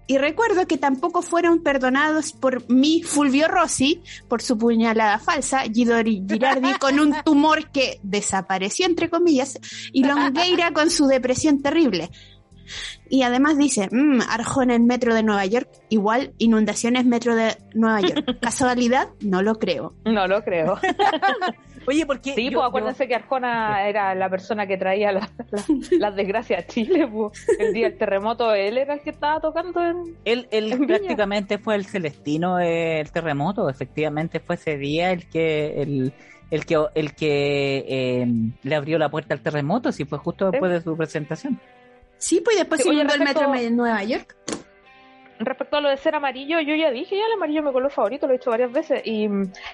Y 0.06 0.18
recuerdo 0.18 0.66
que 0.66 0.76
tampoco 0.76 1.22
fueron 1.22 1.62
perdonados 1.62 2.32
por 2.32 2.70
mí 2.70 3.02
Fulvio 3.02 3.48
Rossi 3.48 4.02
por 4.28 4.42
su 4.42 4.58
puñalada 4.58 5.18
falsa, 5.18 5.62
Gidori 5.62 6.22
Girardi 6.28 6.74
con 6.78 7.00
un 7.00 7.14
tumor 7.24 7.70
que 7.70 8.00
desapareció 8.02 8.86
entre 8.86 9.08
comillas 9.08 9.58
y 9.92 10.04
Longueira 10.04 10.72
con 10.72 10.90
su 10.90 11.06
depresión 11.06 11.62
terrible. 11.62 12.10
Y 13.08 13.22
además 13.22 13.56
dice, 13.58 13.88
mmm, 13.90 14.20
Arjona 14.28 14.74
en 14.74 14.86
metro 14.86 15.14
de 15.14 15.22
Nueva 15.22 15.44
York, 15.46 15.68
igual 15.88 16.32
inundaciones 16.38 17.04
metro 17.04 17.34
de 17.34 17.56
Nueva 17.74 18.00
York. 18.00 18.38
¿Casualidad? 18.40 19.08
No 19.20 19.42
lo 19.42 19.54
creo. 19.56 19.94
No 20.04 20.26
lo 20.26 20.42
creo. 20.42 20.78
Oye, 21.86 22.06
¿por 22.06 22.20
qué? 22.22 22.34
Sí, 22.34 22.46
Yo- 22.50 22.58
pues 22.60 22.68
acuérdense 22.68 23.06
que 23.06 23.14
Arjona 23.14 23.86
era 23.86 24.14
la 24.14 24.30
persona 24.30 24.66
que 24.66 24.78
traía 24.78 25.12
la- 25.12 25.28
la- 25.50 25.64
las 25.98 26.16
desgracias 26.16 26.64
a 26.64 26.66
Chile. 26.66 27.06
pues. 27.06 27.46
El 27.58 27.74
día 27.74 27.88
del 27.90 27.98
terremoto, 27.98 28.54
él 28.54 28.78
era 28.78 28.94
el 28.94 29.00
que 29.00 29.10
estaba 29.10 29.38
tocando 29.40 29.82
en... 29.84 30.16
Él, 30.24 30.48
él 30.50 30.72
En 30.72 30.80
Viña. 30.80 30.96
prácticamente 30.98 31.58
fue 31.58 31.74
el 31.74 31.84
celestino 31.84 32.56
del 32.56 33.10
terremoto, 33.12 33.68
efectivamente 33.68 34.40
fue 34.40 34.54
ese 34.54 34.78
día 34.78 35.10
el 35.12 35.28
que 35.28 35.82
el, 35.82 36.12
el 36.50 36.64
que 36.64 36.82
el 36.94 37.14
que 37.14 37.84
eh, 37.86 38.26
le 38.62 38.74
abrió 38.74 38.98
la 38.98 39.10
puerta 39.10 39.34
al 39.34 39.40
terremoto, 39.42 39.92
si 39.92 40.04
fue 40.06 40.18
justo 40.18 40.50
después 40.50 40.72
de 40.72 40.80
su 40.80 40.96
presentación. 40.96 41.60
Sí, 42.24 42.40
pues 42.40 42.56
después 42.56 42.80
Sí, 42.80 42.88
se 42.88 42.94
inundó 42.94 43.12
el 43.14 43.20
respecto- 43.20 43.50
metro 43.50 43.62
de 43.62 43.70
Nueva 43.70 44.02
York. 44.02 44.34
Respecto 45.40 45.76
a 45.76 45.80
lo 45.82 45.90
de 45.90 45.98
ser 45.98 46.14
amarillo, 46.14 46.58
yo 46.60 46.74
ya 46.74 46.90
dije, 46.90 47.18
ya 47.18 47.26
el 47.26 47.32
amarillo 47.34 47.58
es 47.60 47.66
mi 47.66 47.72
color 47.72 47.90
favorito, 47.90 48.26
lo 48.26 48.32
he 48.32 48.38
dicho 48.38 48.48
varias 48.50 48.72
veces. 48.72 49.02
Y 49.04 49.28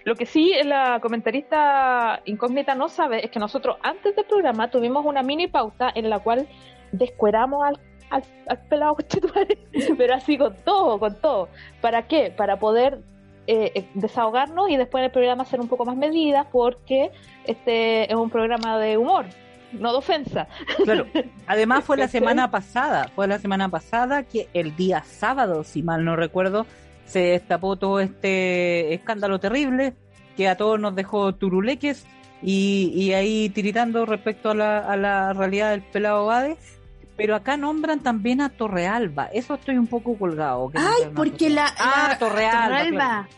lo 0.04 0.16
que 0.16 0.26
sí 0.26 0.52
la 0.64 0.98
comentarista 1.00 2.22
incógnita 2.24 2.74
no 2.74 2.88
sabe 2.88 3.24
es 3.24 3.30
que 3.30 3.38
nosotros 3.38 3.76
antes 3.82 4.16
del 4.16 4.24
programa 4.24 4.68
tuvimos 4.68 5.06
una 5.06 5.22
mini 5.22 5.46
pauta 5.46 5.92
en 5.94 6.10
la 6.10 6.18
cual 6.18 6.48
descueramos 6.90 7.62
al, 7.64 7.78
al, 8.10 8.24
al 8.48 8.58
pelado 8.66 8.96
pero 9.96 10.14
así 10.14 10.36
con 10.36 10.56
todo, 10.64 10.98
con 10.98 11.20
todo. 11.20 11.48
¿Para 11.80 12.08
qué? 12.08 12.32
Para 12.36 12.58
poder 12.58 12.98
eh, 13.46 13.70
eh, 13.76 13.84
desahogarnos 13.94 14.70
y 14.70 14.76
después 14.76 15.02
en 15.02 15.04
el 15.06 15.12
programa 15.12 15.42
hacer 15.44 15.60
un 15.60 15.68
poco 15.68 15.84
más 15.84 15.96
medidas 15.96 16.46
porque 16.50 17.12
este 17.44 18.10
es 18.10 18.16
un 18.18 18.30
programa 18.30 18.78
de 18.78 18.96
humor, 18.96 19.26
no 19.72 19.92
de 19.92 19.98
ofensa. 19.98 20.48
Claro. 20.84 21.06
Además 21.46 21.84
fue 21.84 21.96
la 21.96 22.08
semana 22.08 22.50
pasada, 22.50 23.10
fue 23.14 23.26
la 23.28 23.38
semana 23.38 23.68
pasada 23.68 24.22
que 24.24 24.48
el 24.54 24.74
día 24.76 25.02
sábado, 25.04 25.64
si 25.64 25.82
mal 25.82 26.04
no 26.04 26.16
recuerdo, 26.16 26.66
se 27.06 27.20
destapó 27.20 27.76
todo 27.76 28.00
este 28.00 28.94
escándalo 28.94 29.40
terrible 29.40 29.94
que 30.36 30.48
a 30.48 30.56
todos 30.56 30.78
nos 30.80 30.94
dejó 30.94 31.34
turuleques 31.34 32.06
y, 32.42 32.92
y 32.94 33.12
ahí 33.12 33.48
tiritando 33.50 34.06
respecto 34.06 34.50
a 34.50 34.54
la, 34.54 34.78
a 34.78 34.96
la 34.96 35.32
realidad 35.32 35.72
del 35.72 35.82
pelado 35.82 36.26
Bade. 36.26 36.56
Pero 37.16 37.34
acá 37.36 37.58
nombran 37.58 38.00
también 38.00 38.40
a 38.40 38.48
Torrealba. 38.48 39.26
Eso 39.26 39.54
estoy 39.54 39.76
un 39.76 39.86
poco 39.86 40.16
colgado. 40.16 40.70
Ay, 40.74 41.10
porque 41.14 41.50
la, 41.50 41.66
Ah, 41.78 42.16
Torrealba. 42.18 43.28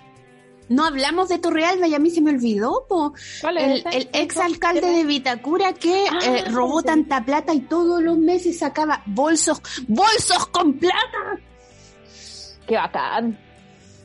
No 0.68 0.85
hablamos 0.85 1.29
de 1.29 1.38
Torrealba 1.38 1.87
y 1.87 1.94
a 1.94 1.98
mí 1.98 2.11
se 2.11 2.20
me 2.22 2.31
olvidó, 2.31 2.87
po. 2.88 3.12
¿Cuál 3.40 3.59
es 3.59 3.85
El, 3.87 3.94
el 3.94 4.09
ex 4.12 4.37
alcalde 4.38 4.87
de 4.88 5.05
Vitacura 5.05 5.72
que 5.75 6.07
Ah, 6.11 6.18
eh, 6.25 6.44
robó 6.51 6.81
sí. 6.81 6.87
tanta 6.87 7.25
plata 7.25 7.53
y 7.53 7.61
todos 7.61 8.03
los 8.03 8.16
meses 8.16 8.59
sacaba 8.59 9.03
bolsos, 9.07 9.61
bolsos 9.88 10.46
con 10.46 10.75
plata. 10.75 11.38
Qué 12.66 12.77
bacán. 12.77 13.38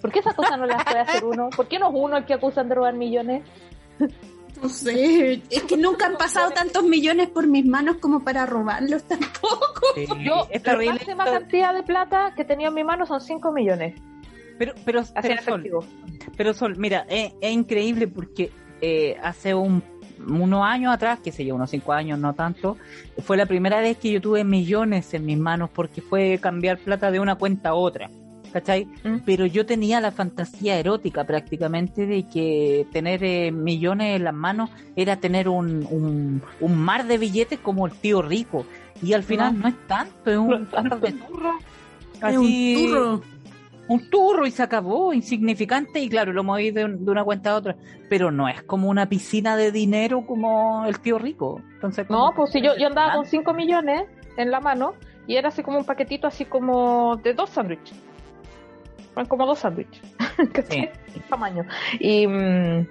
¿Por 0.02 0.12
qué 0.12 0.20
esas 0.20 0.36
cosas 0.36 0.58
no 0.58 0.66
las 0.66 0.84
puede 0.84 1.00
hacer 1.00 1.24
uno? 1.26 1.50
¿Por 1.56 1.68
qué 1.68 1.80
no 1.80 1.88
es 1.90 1.94
uno 1.96 2.18
el 2.18 2.26
que 2.26 2.34
acusan 2.34 2.68
de 2.70 2.76
robar 2.76 2.94
millones? 2.94 3.44
No 4.62 4.70
sé, 4.70 5.42
es 5.52 5.64
que 5.64 5.78
nunca 5.78 6.08
han 6.08 6.18
pasado 6.18 6.50
tantos 6.52 6.84
millones 6.84 7.30
por 7.30 7.46
mis 7.48 7.66
manos 7.66 7.98
como 7.98 8.24
para 8.24 8.46
robarlos 8.46 9.04
tampoco. 9.04 9.82
Sí, 9.96 10.06
Yo, 10.24 10.48
la 10.64 10.76
máxima 10.94 11.26
cantidad 11.26 11.74
de 11.74 11.84
plata 11.84 12.34
que 12.36 12.44
tenía 12.44 12.70
en 12.70 12.74
mi 12.74 12.84
mano 12.84 13.06
son 13.06 13.22
5 13.22 13.52
millones. 13.52 14.00
Pero, 14.58 14.74
pero, 14.86 15.04
pero 15.04 15.04
Sol, 15.06 15.62
efectivo. 15.62 15.84
pero 16.36 16.54
Sol, 16.54 16.76
mira, 16.78 17.06
es, 17.10 17.34
es 17.42 17.52
increíble 17.52 18.08
porque 18.08 18.52
eh, 18.82 19.16
hace 19.24 19.54
un, 19.54 19.84
unos 20.28 20.64
años 20.64 20.94
atrás, 20.94 21.20
qué 21.24 21.32
sé 21.32 21.46
yo, 21.46 21.56
unos 21.56 21.70
cinco 21.70 21.94
años, 21.94 22.18
no 22.20 22.34
tanto, 22.34 22.78
fue 23.24 23.38
la 23.38 23.46
primera 23.46 23.80
vez 23.82 23.98
que 23.98 24.12
yo 24.12 24.22
tuve 24.22 24.44
millones 24.44 25.14
en 25.14 25.26
mis 25.26 25.38
manos 25.38 25.70
porque 25.74 26.02
fue 26.02 26.40
cambiar 26.42 26.78
plata 26.80 27.12
de 27.12 27.20
una 27.20 27.36
cuenta 27.36 27.70
a 27.70 27.74
otra. 27.76 28.10
¿Cachai? 28.54 28.86
Mm. 29.04 29.18
Pero 29.26 29.46
yo 29.46 29.66
tenía 29.66 30.00
la 30.00 30.10
fantasía 30.12 30.80
erótica 30.80 31.26
prácticamente 31.26 32.06
de 32.08 32.24
que 32.30 32.88
tener 32.94 33.22
eh, 33.24 33.52
millones 33.52 34.16
en 34.16 34.24
las 34.24 34.34
manos 34.34 34.70
era 34.96 35.18
tener 35.18 35.50
un, 35.50 35.86
un, 35.92 36.42
un 36.62 36.78
mar 36.78 37.06
de 37.06 37.18
billetes 37.18 37.60
como 37.60 37.86
el 37.86 37.92
tío 37.94 38.22
rico. 38.22 38.66
Y 39.04 39.12
al 39.14 39.24
final 39.24 39.54
No. 39.56 39.64
no, 39.64 39.68
es 39.68 39.76
tanto, 39.88 40.32
es 40.32 40.38
No 40.38 40.44
un 40.44 40.64
es 40.64 40.70
tanto. 40.72 40.90
par 40.98 41.00
de 41.02 41.12
turros. 41.12 41.56
Es 42.26 42.38
un 42.38 42.74
turro. 42.88 43.22
Un 43.90 44.10
turro 44.10 44.46
y 44.46 44.52
se 44.52 44.64
acabó, 44.64 45.14
insignificante, 45.14 46.00
y 46.00 46.10
claro, 46.10 46.34
lo 46.34 46.44
moví 46.44 46.72
de, 46.72 46.86
un- 46.86 47.06
de 47.06 47.12
una 47.12 47.24
cuenta 47.24 47.52
a 47.52 47.56
otra, 47.56 47.76
pero 48.10 48.32
no 48.32 48.48
es 48.50 48.62
como 48.64 48.90
una 48.90 49.08
piscina 49.08 49.56
de 49.56 49.72
dinero 49.72 50.26
como 50.26 50.86
el 50.86 51.00
tío 51.00 51.18
rico. 51.20 51.62
Entonces, 51.76 52.10
No, 52.10 52.32
pues 52.36 52.52
si 52.52 52.62
yo, 52.62 52.76
yo 52.78 52.88
andaba 52.88 53.14
con 53.14 53.26
5 53.26 53.54
millones 53.54 54.04
en 54.38 54.52
la 54.52 54.60
mano 54.60 54.94
y 55.26 55.36
era 55.36 55.50
así 55.50 55.64
como 55.64 55.78
un 55.78 55.86
paquetito 55.86 56.28
así 56.28 56.46
como 56.46 57.16
de 57.18 57.34
dos 57.34 57.50
sándwiches. 57.50 57.98
Eran 59.14 59.26
como 59.28 59.46
dos 59.46 59.60
sándwiches. 59.60 60.02
¿Cachai? 60.54 60.92
Tamaño. 61.30 61.64
Y... 62.00 62.28
mm, 62.28 62.88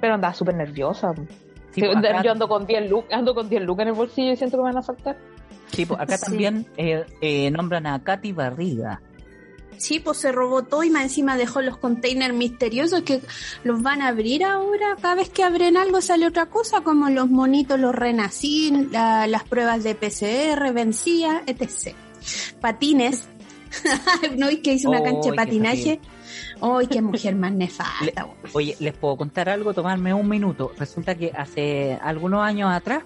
pero 0.00 0.14
andaba 0.14 0.32
súper 0.34 0.54
nerviosa. 0.54 1.12
Sí, 1.72 1.80
pues, 1.82 1.96
acá, 1.96 2.22
yo 2.22 2.30
ando 2.32 2.48
con 2.48 2.66
10 2.66 2.88
lucas, 2.90 3.12
ando 3.12 3.34
con 3.34 3.48
10 3.48 3.62
lucas 3.62 3.82
en 3.82 3.88
el 3.88 3.94
bolsillo 3.94 4.32
y 4.32 4.36
siento 4.36 4.56
que 4.56 4.62
me 4.62 4.68
van 4.70 4.78
a 4.78 4.82
saltar. 4.82 5.16
sí, 5.72 5.84
pues, 5.86 6.00
acá 6.00 6.16
Sí. 6.16 6.24
también 6.26 6.66
eh, 6.76 7.04
eh, 7.20 7.50
nombran 7.50 7.86
a 7.86 8.02
Katy 8.02 8.32
Barriga. 8.32 9.00
Sí, 9.78 10.00
pues 10.00 10.18
se 10.18 10.32
robó 10.32 10.62
todo 10.64 10.82
y 10.84 10.90
más 10.90 11.02
encima 11.04 11.36
dejó 11.36 11.62
los 11.62 11.76
containers 11.78 12.34
misteriosos 12.34 13.02
que 13.02 13.20
los 13.64 13.80
van 13.82 14.02
a 14.02 14.08
abrir 14.08 14.44
ahora. 14.44 14.96
Cada 15.00 15.14
vez 15.14 15.30
que 15.30 15.42
abren 15.44 15.76
algo 15.76 16.00
sale 16.00 16.26
otra 16.26 16.46
cosa, 16.46 16.80
como 16.82 17.08
los 17.10 17.28
monitos, 17.30 17.78
los 17.78 17.94
renací, 17.94 18.70
la- 18.90 19.26
las 19.26 19.44
pruebas 19.44 19.84
de 19.84 19.94
PCR, 19.94 20.72
vencía, 20.72 21.42
etc. 21.46 21.94
Patines. 22.60 23.28
¿No 24.36 24.48
es 24.48 24.58
que 24.60 24.72
hizo 24.74 24.88
una 24.90 25.00
Oh, 25.00 25.04
cancha 25.04 25.30
de 25.30 25.36
patinaje? 25.36 26.00
¡Ay, 26.60 26.86
qué 26.88 27.02
mujer 27.02 27.36
más 27.36 27.52
nefasta! 27.52 28.26
Oye, 28.52 28.76
les 28.80 28.94
puedo 28.96 29.16
contar 29.16 29.48
algo, 29.48 29.74
tomarme 29.74 30.12
un 30.14 30.28
minuto. 30.28 30.72
Resulta 30.78 31.14
que 31.14 31.30
hace 31.36 31.98
algunos 32.02 32.42
años 32.42 32.70
atrás 32.72 33.04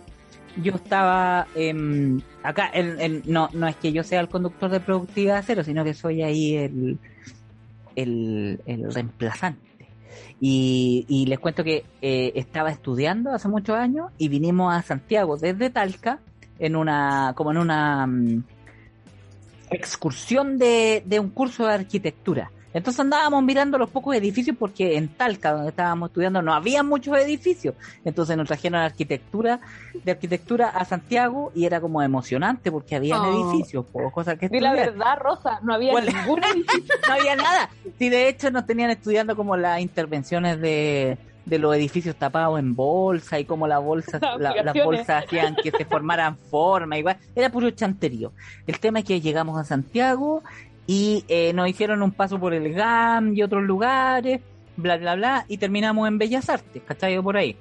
yo 0.63 0.73
estaba 0.75 1.47
em, 1.55 2.21
acá, 2.43 2.71
en- 2.73 3.23
no, 3.27 3.49
no 3.53 3.67
es 3.69 3.77
que 3.77 3.93
yo 3.93 4.03
sea 4.03 4.21
el 4.21 4.29
conductor 4.29 4.71
de 4.71 4.81
productividad 4.81 5.43
cero, 5.47 5.63
sino 5.65 5.85
que 5.85 5.95
soy 5.95 6.23
ahí 6.23 6.57
el, 6.57 6.99
el, 7.97 8.61
el 8.67 8.93
reemplazante. 8.95 9.61
Y, 10.41 11.05
y 11.09 11.27
les 11.27 11.39
cuento 11.39 11.63
que 11.65 11.85
eh, 12.03 12.33
estaba 12.35 12.71
estudiando 12.71 13.31
hace 13.33 13.49
muchos 13.49 13.77
años 13.77 14.11
y 14.19 14.29
vinimos 14.29 14.75
a 14.75 14.83
Santiago 14.83 15.37
desde 15.37 15.71
Talca 15.71 16.19
en 16.59 16.75
una, 16.77 17.33
como 17.37 17.53
en 17.53 17.59
una 17.59 18.07
mm, 18.07 18.43
excursión 19.71 20.59
de, 20.59 21.03
de 21.07 21.21
un 21.21 21.31
curso 21.31 21.67
de 21.67 21.75
arquitectura. 21.75 22.51
Entonces 22.75 23.01
andábamos 23.01 23.43
mirando 23.43 23.77
los 23.79 23.91
pocos 23.91 24.17
edificios 24.17 24.57
porque 24.59 24.97
en 24.97 25.09
Talca, 25.09 25.53
donde 25.53 25.69
estábamos 25.71 26.09
estudiando, 26.11 26.41
no 26.43 26.55
había 26.55 26.83
muchos 26.83 27.17
edificios. 27.19 27.75
Entonces 28.05 28.37
nos 28.37 28.47
trajeron 28.47 28.81
arquitectura, 28.81 29.61
de 30.05 30.11
arquitectura 30.13 30.69
a 30.69 30.85
Santiago 30.85 31.53
y 31.55 31.67
era 31.67 31.81
como 31.81 32.03
emocionante 32.03 32.71
porque 32.73 32.97
había 32.97 33.21
Oh. 33.21 33.51
edificios, 33.53 33.85
cosas 34.13 34.39
que 34.39 34.49
Di 34.49 34.61
la 34.61 34.73
verdad, 34.73 35.19
Rosa, 35.19 35.61
no 35.63 35.75
había 35.75 35.93
¿Cuál? 35.93 36.07
ningún 36.07 36.41
edificio. 36.45 36.95
No 37.09 37.15
había 37.15 37.37
nada. 37.37 37.69
Sí, 37.99 38.09
de 38.09 38.29
hecho 38.29 38.51
nos 38.51 38.67
tenían 38.67 38.91
estudiando 38.91 39.37
como 39.37 39.57
las 39.57 39.81
intervenciones 39.81 40.61
de, 40.61 41.19
de 41.45 41.59
los 41.59 41.75
edificios 41.77 42.17
tapados 42.17 42.59
en 42.59 42.75
bolsa 42.75 43.39
y 43.39 43.45
como 43.45 43.67
las 43.67 43.83
bolsas, 43.83 44.21
Las 44.23 44.41
la- 44.41 44.51
aplicaciones. 44.51 44.85
bolsas 44.85 45.25
hacían 45.25 45.57
que 45.57 45.71
se 45.71 45.85
formaran 45.85 46.37
forma, 46.37 46.97
igual. 46.97 47.19
Era 47.35 47.51
puro 47.51 47.71
chanterío. 47.71 48.33
El 48.67 48.79
tema 48.81 49.01
es 49.01 49.05
que 49.05 49.21
llegamos 49.21 49.59
a 49.61 49.65
Santiago 49.65 50.43
y 50.93 51.25
eh, 51.29 51.55
nos 51.55 51.71
hicieron 51.71 52.03
un 52.03 52.13
paso 52.13 52.39
por 52.39 52.53
el 52.53 52.75
GAM 52.75 53.35
y 53.35 53.43
otros 53.43 53.63
lugares, 53.63 54.43
bla, 54.77 54.99
bla, 54.99 55.15
bla, 55.15 55.47
y 55.49 55.57
terminamos 55.57 56.07
en 56.07 56.19
Bellas 56.19 56.51
Artes, 56.51 56.83
¿cachai? 56.87 57.19
Por 57.23 57.39
ahí. 57.39 57.57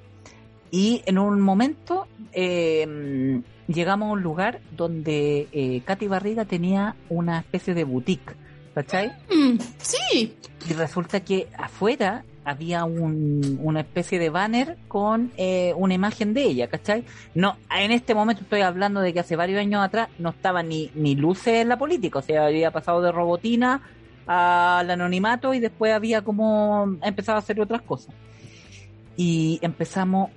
Y 0.69 1.01
en 1.05 1.17
un 1.17 1.39
momento 1.39 2.07
eh, 2.33 3.41
llegamos 3.67 4.09
a 4.09 4.11
un 4.11 4.21
lugar 4.21 4.59
donde 4.75 5.47
eh, 5.53 5.81
Katy 5.85 6.09
Barriga 6.09 6.43
tenía 6.43 6.97
una 7.07 7.39
especie 7.39 7.73
de 7.73 7.85
boutique, 7.85 8.35
¿cachai? 8.75 9.13
Mm, 9.29 9.59
sí, 9.77 10.35
Y 10.69 10.73
resulta 10.73 11.21
que 11.21 11.47
afuera 11.57 12.25
había 12.43 12.85
un, 12.85 13.59
una 13.61 13.81
especie 13.81 14.19
de 14.19 14.29
banner 14.29 14.77
con 14.87 15.31
eh, 15.37 15.73
una 15.77 15.93
imagen 15.93 16.33
de 16.33 16.43
ella, 16.43 16.67
¿cachai? 16.67 17.03
No, 17.35 17.57
en 17.75 17.91
este 17.91 18.15
momento 18.15 18.43
estoy 18.43 18.61
hablando 18.61 19.01
de 19.01 19.13
que 19.13 19.19
hace 19.19 19.35
varios 19.35 19.59
años 19.59 19.83
atrás 19.83 20.09
no 20.19 20.29
estaba 20.29 20.63
ni, 20.63 20.91
ni 20.95 21.15
luces 21.15 21.55
en 21.55 21.69
la 21.69 21.77
política, 21.77 22.19
o 22.19 22.21
sea, 22.21 22.45
había 22.45 22.71
pasado 22.71 23.01
de 23.01 23.11
robotina 23.11 23.81
al 24.25 24.89
anonimato 24.89 25.53
y 25.53 25.59
después 25.59 25.93
había 25.93 26.21
como 26.21 26.97
empezado 27.01 27.37
a 27.37 27.39
hacer 27.39 27.59
otras 27.59 27.81
cosas. 27.81 28.13
Y 29.17 29.59
empezamos 29.61 30.31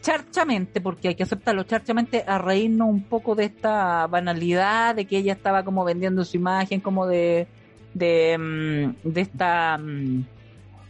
charchamente, 0.00 0.80
porque 0.80 1.08
hay 1.08 1.14
que 1.14 1.22
aceptarlo, 1.22 1.64
charchamente 1.64 2.24
a 2.26 2.38
reírnos 2.38 2.88
un 2.88 3.02
poco 3.02 3.34
de 3.34 3.44
esta 3.44 4.06
banalidad 4.06 4.94
de 4.94 5.04
que 5.04 5.18
ella 5.18 5.32
estaba 5.32 5.64
como 5.64 5.84
vendiendo 5.84 6.24
su 6.24 6.36
imagen 6.36 6.80
como 6.80 7.06
de 7.06 7.46
de, 7.94 8.38
mm, 8.38 9.08
de 9.08 9.20
esta 9.20 9.78
mm, 9.78 10.24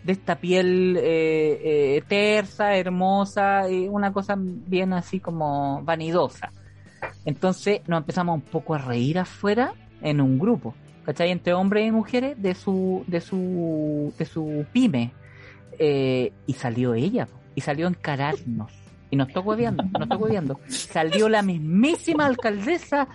de 0.05 0.13
esta 0.13 0.37
piel 0.37 0.97
eh, 0.97 1.97
eh, 1.97 2.03
tersa, 2.09 2.77
hermosa, 2.77 3.71
y 3.71 3.89
una 3.89 4.13
cosa 4.13 4.35
bien 4.39 4.93
así 4.93 5.21
como 5.21 5.83
vanidosa. 5.83 6.53
Entonces 7.25 7.81
nos 7.87 7.99
empezamos 7.99 8.37
un 8.37 8.43
poco 8.43 8.75
a 8.75 8.79
reír 8.79 9.19
afuera 9.19 9.75
en 10.01 10.21
un 10.21 10.39
grupo, 10.39 10.75
¿cachai? 11.05 11.31
Entre 11.31 11.55
hombres 11.55 11.87
y 11.87 11.93
mujeres 11.93 12.41
de 12.41 12.55
su, 12.55 13.05
de 13.07 13.21
su, 13.21 14.13
de 14.19 14.25
su 14.25 14.67
pyme. 14.73 15.13
Eh, 15.79 16.33
y 16.47 16.53
salió 16.53 16.95
ella, 16.95 17.29
y 17.55 17.61
salió 17.61 17.87
a 17.87 17.91
encararnos. 17.91 18.73
Y 19.11 19.17
nos 19.17 19.29
tocó 19.29 19.51
odiando, 19.51 19.85
nos 19.99 20.09
tocó 20.09 20.25
odiando. 20.25 20.59
Salió 20.69 21.29
la 21.29 21.43
mismísima 21.43 22.27
alcaldesa 22.27 23.09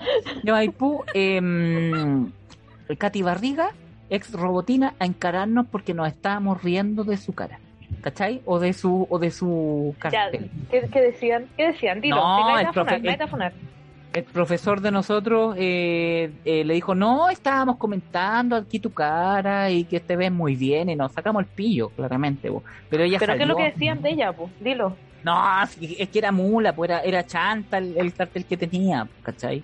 de 0.44 0.52
Maipú, 0.52 1.04
em, 1.14 2.32
Katy 2.98 3.22
Barriga, 3.24 3.72
ex 4.10 4.32
robotina, 4.34 4.94
a 5.00 5.06
encararnos 5.06 5.66
porque 5.72 5.94
nos 5.94 6.08
estábamos 6.08 6.64
riendo 6.64 7.04
de 7.04 7.18
su 7.18 7.34
cara. 7.34 7.60
¿Cachai? 8.02 8.42
O 8.46 8.60
de 8.60 8.74
su, 8.74 9.08
o 9.10 9.18
de 9.20 9.32
su 9.32 9.96
Ya, 10.04 10.10
cartel. 10.10 10.50
¿qué, 10.70 10.90
qué 10.92 11.02
decían? 11.02 11.46
¿Qué 11.56 11.68
decían? 11.68 12.02
Dilo, 12.02 12.18
No, 12.18 12.60
el 12.60 12.68
profe- 12.68 13.28
funar. 13.30 13.54
el 14.14 14.24
profesor 14.26 14.82
de 14.82 14.92
nosotros 14.92 15.56
eh, 15.58 16.32
eh, 16.44 16.64
le 16.66 16.74
dijo, 16.74 16.96
no, 16.96 17.30
estábamos 17.30 17.78
comentando 17.78 18.56
aquí 18.58 18.80
tu 18.80 18.92
cara 18.92 19.70
y 19.70 19.86
que 19.86 20.00
te 20.02 20.16
ves 20.18 20.32
muy 20.32 20.56
bien 20.56 20.90
y 20.90 20.96
nos 20.96 21.12
sacamos 21.14 21.42
el 21.44 21.48
pillo, 21.48 21.90
claramente. 21.90 22.52
po. 22.52 22.62
Pero 22.90 23.04
ella 23.04 23.20
¿Pero 23.20 23.36
qué 23.36 23.44
es 23.44 23.48
lo 23.48 23.54
salió- 23.56 23.66
que 23.68 23.72
decían 23.74 24.02
de 24.02 24.10
ella, 24.10 24.34
pues? 24.34 24.50
Dilo. 24.60 24.96
No, 25.24 25.64
es 25.64 26.10
que 26.10 26.20
era 26.20 26.32
mula, 26.32 26.74
pues 26.74 26.90
era, 26.90 27.02
era 27.02 27.26
chanta 27.26 27.78
el, 27.80 27.98
el 27.98 28.14
cartel 28.14 28.46
que 28.46 28.56
tenía, 28.58 29.08
¿cachai? 29.24 29.64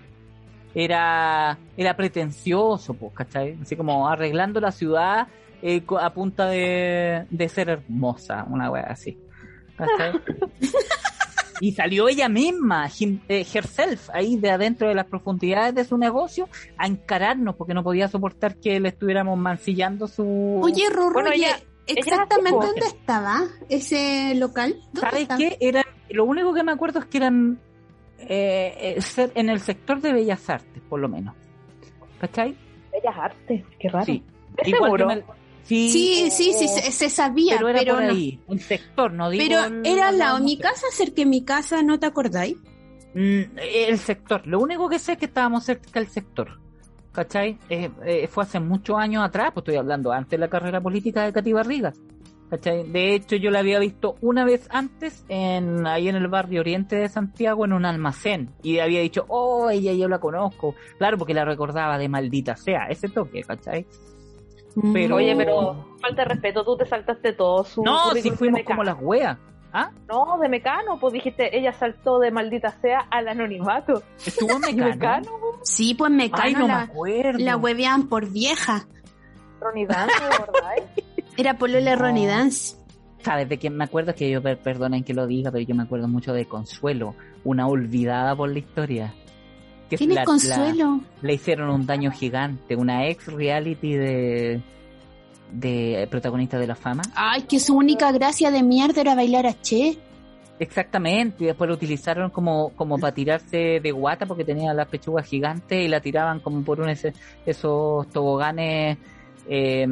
Era, 0.76 1.58
era 1.78 1.96
pretencioso, 1.96 2.94
pues, 2.96 3.14
¿cachai? 3.14 3.58
Así 3.62 3.76
como 3.76 4.08
arreglando 4.08 4.60
la 4.60 4.72
ciudad 4.72 5.28
eh, 5.62 5.84
co- 5.84 6.00
a 6.00 6.12
punta 6.14 6.48
de, 6.48 7.26
de 7.30 7.50
ser 7.50 7.70
hermosa, 7.70 8.46
una 8.50 8.70
wea 8.72 8.84
así. 8.90 9.18
¿cachai? 9.78 10.14
y 11.62 11.72
salió 11.74 12.08
ella 12.10 12.28
misma, 12.28 12.88
him- 12.90 13.22
eh, 13.30 13.46
herself, 13.54 14.10
ahí 14.14 14.36
de 14.38 14.50
adentro 14.50 14.88
de 14.90 14.96
las 14.96 15.06
profundidades 15.06 15.76
de 15.76 15.86
su 15.86 15.98
negocio, 15.98 16.50
a 16.78 16.88
encararnos 16.88 17.56
porque 17.56 17.74
no 17.74 17.84
podía 17.84 18.08
soportar 18.08 18.56
que 18.58 18.80
le 18.80 18.90
estuviéramos 18.90 19.38
mancillando 19.38 20.08
su... 20.08 20.60
Oye, 20.62 20.90
Rorro, 20.90 21.14
Bueno, 21.14 21.30
¿y 21.34 21.46
ella- 21.46 21.60
exactamente 21.86 22.50
ella 22.60 22.66
dónde 22.68 22.86
estaba 22.88 23.42
ese 23.70 24.36
local? 24.36 24.76
¿Dónde 24.92 25.00
¿Sabes 25.02 25.22
estaba? 25.22 25.38
qué? 25.38 25.58
Eran, 25.62 25.84
lo 26.10 26.26
único 26.26 26.54
que 26.54 26.64
me 26.64 26.72
acuerdo 26.72 27.00
es 27.00 27.06
que 27.06 27.18
eran 27.18 27.60
eh, 28.30 28.96
eh, 28.98 29.02
ser- 29.02 29.32
en 29.36 29.50
el 29.50 29.60
sector 29.60 30.00
de 30.02 30.14
Bellas 30.14 30.50
Artes, 30.50 30.82
por 30.90 31.00
lo 31.00 31.08
menos. 31.10 31.36
¿Cachai? 32.20 32.56
Bellas 32.92 33.16
Artes, 33.18 33.64
qué 33.80 33.90
raro. 33.90 34.06
Sí. 34.06 34.24
¿Es 34.58 34.68
Igual 34.68 34.84
seguro? 34.84 35.08
que 35.10 35.16
me- 35.16 35.22
sí, 35.64 35.90
Sí, 35.90 36.32
sí, 36.32 36.54
sí, 36.54 36.68
se, 36.68 36.92
se 36.92 37.10
sabía, 37.10 37.56
pero 37.58 37.68
pero, 37.68 37.80
era 37.82 37.94
por 37.96 38.04
no. 38.04 38.10
ahí, 38.12 38.40
un 38.48 38.60
sector, 38.60 39.12
no 39.14 39.30
digo... 39.30 39.44
Pero 39.48 39.64
el- 39.66 39.86
era 39.86 40.08
al 40.10 40.14
no, 40.18 40.20
lado 40.20 40.36
de 40.36 40.40
no 40.42 40.46
mi 40.46 40.58
casa, 40.58 40.88
cerca 40.92 41.16
de 41.16 41.26
mi 41.26 41.44
casa, 41.44 41.82
¿no 41.84 42.00
te 42.00 42.06
acordáis? 42.06 42.58
Mm, 43.16 43.42
el 43.58 43.98
sector, 44.00 44.46
lo 44.48 44.60
único 44.60 44.90
que 44.90 45.00
sé 45.00 45.14
es 45.14 45.18
que 45.18 45.26
estábamos 45.26 45.64
cerca 45.66 46.00
del 46.00 46.08
sector. 46.10 46.60
¿cachai? 47.12 47.60
Eh, 47.70 47.92
eh, 48.06 48.28
fue 48.28 48.44
hace 48.44 48.60
muchos 48.60 48.98
años 48.98 49.24
atrás, 49.24 49.52
pues 49.54 49.62
estoy 49.62 49.76
hablando 49.76 50.12
antes 50.12 50.32
de 50.32 50.38
la 50.40 50.48
carrera 50.48 50.82
política 50.82 51.24
de 51.24 51.32
Katy 51.32 51.54
Barriga. 51.54 51.94
¿Cachai? 52.50 52.84
De 52.92 53.16
hecho, 53.16 53.36
yo 53.36 53.50
la 53.52 53.60
había 53.60 53.80
visto 53.80 54.16
una 54.22 54.46
vez 54.46 54.68
antes 54.72 55.26
en 55.30 55.88
ahí 55.88 56.08
en 56.08 56.16
el 56.16 56.28
barrio 56.28 56.62
oriente 56.62 56.96
de 56.96 57.10
Santiago 57.10 57.66
en 57.66 57.74
un 57.74 57.86
almacén 57.86 58.52
y 58.62 58.80
había 58.80 59.02
dicho, 59.02 59.26
oh, 59.28 59.70
ella 59.70 59.94
yo 59.94 60.08
la 60.08 60.20
conozco. 60.20 60.76
Claro, 60.98 61.18
porque 61.18 61.34
la 61.34 61.46
recordaba 61.46 61.98
de 61.98 62.10
maldita 62.10 62.56
sea, 62.56 62.88
ese 62.90 63.10
toque, 63.10 63.42
¿cachai? 63.42 63.86
Pero... 64.94 65.18
Oye, 65.18 65.36
pero 65.36 65.98
falta 66.02 66.24
de 66.24 66.30
respeto, 66.30 66.64
tú 66.64 66.78
te 66.78 66.86
saltaste 66.86 67.34
todo 67.34 67.64
su 67.64 67.84
No, 67.84 68.12
si 68.12 68.32
fuimos 68.32 68.62
como 68.64 68.84
las 68.84 68.98
weas. 69.00 69.38
¿Ah? 69.76 69.90
No, 70.08 70.38
de 70.40 70.50
Mecano, 70.50 71.00
pues 71.00 71.14
dijiste, 71.14 71.58
ella 71.58 71.74
saltó 71.74 72.20
de 72.20 72.30
maldita 72.30 72.70
sea 72.80 73.08
al 73.10 73.28
anonimato. 73.28 74.04
Estuvo 74.24 74.52
en 74.58 74.62
¿Y 74.70 74.76
Mecano. 74.76 74.92
Mecano? 74.92 75.32
Sí, 75.64 75.96
pues 75.96 76.12
Mecano 76.12 76.44
Ay, 76.44 76.54
no 76.54 76.60
me 76.62 76.68
la, 76.68 76.82
acuerdo. 76.82 77.40
la 77.40 77.58
hueveaban 77.58 78.08
por 78.08 78.30
vieja. 78.30 78.86
Ronnie 79.60 79.88
Dance, 79.88 80.14
¿verdad? 80.22 80.92
Era 81.38 81.58
Polola. 81.58 81.96
Ronnie 81.96 82.28
Dance. 82.28 82.76
¿Sabes 83.24 83.48
de 83.50 83.58
quién 83.58 83.76
me 83.78 83.86
acuerdo? 83.86 84.12
Es 84.12 84.18
que 84.18 84.30
yo, 84.30 84.42
per- 84.42 84.58
perdonen 84.60 85.04
que 85.04 85.14
lo 85.14 85.26
diga, 85.28 85.50
pero 85.52 85.64
yo 85.66 85.74
me 85.76 85.84
acuerdo 85.84 86.08
mucho 86.08 86.34
de 86.34 86.46
Consuelo, 86.46 87.16
una 87.46 87.68
olvidada 87.68 88.36
por 88.36 88.50
la 88.52 88.60
historia. 88.60 89.14
Que 89.90 89.98
¿Quién 89.98 90.12
es 90.12 90.16
la- 90.16 90.22
la- 90.22 90.26
Consuelo? 90.26 91.00
le 91.22 91.34
hicieron 91.34 91.70
un 91.70 91.86
daño 91.86 92.12
gigante, 92.12 92.76
una 92.76 93.08
ex 93.08 93.28
reality 93.28 93.94
de 93.96 94.62
de 95.52 96.08
protagonista 96.10 96.58
de 96.58 96.66
la 96.66 96.74
fama. 96.76 97.04
Ay, 97.14 97.44
que 97.44 97.60
su 97.60 97.76
única 97.78 98.12
gracia 98.12 98.50
de 98.50 98.64
mierda 98.64 99.02
era 99.02 99.14
bailar 99.14 99.46
a 99.46 99.54
Che. 99.62 99.98
Exactamente, 100.58 101.44
y 101.44 101.48
después 101.48 101.68
lo 101.68 101.76
utilizaron 101.76 102.32
como, 102.32 102.70
como 102.70 102.98
para 102.98 103.14
tirarse 103.14 103.80
de 103.80 103.92
guata 103.92 104.26
porque 104.26 104.44
tenía 104.46 104.74
las 104.74 104.88
pechugas 104.88 105.28
gigantes 105.28 105.80
y 105.86 105.88
la 105.88 106.00
tiraban 106.00 106.40
como 106.40 106.64
por 106.64 106.80
un 106.82 106.90
ese, 106.90 107.14
esos 107.46 108.08
toboganes 108.10 108.98
eh, 109.48 109.86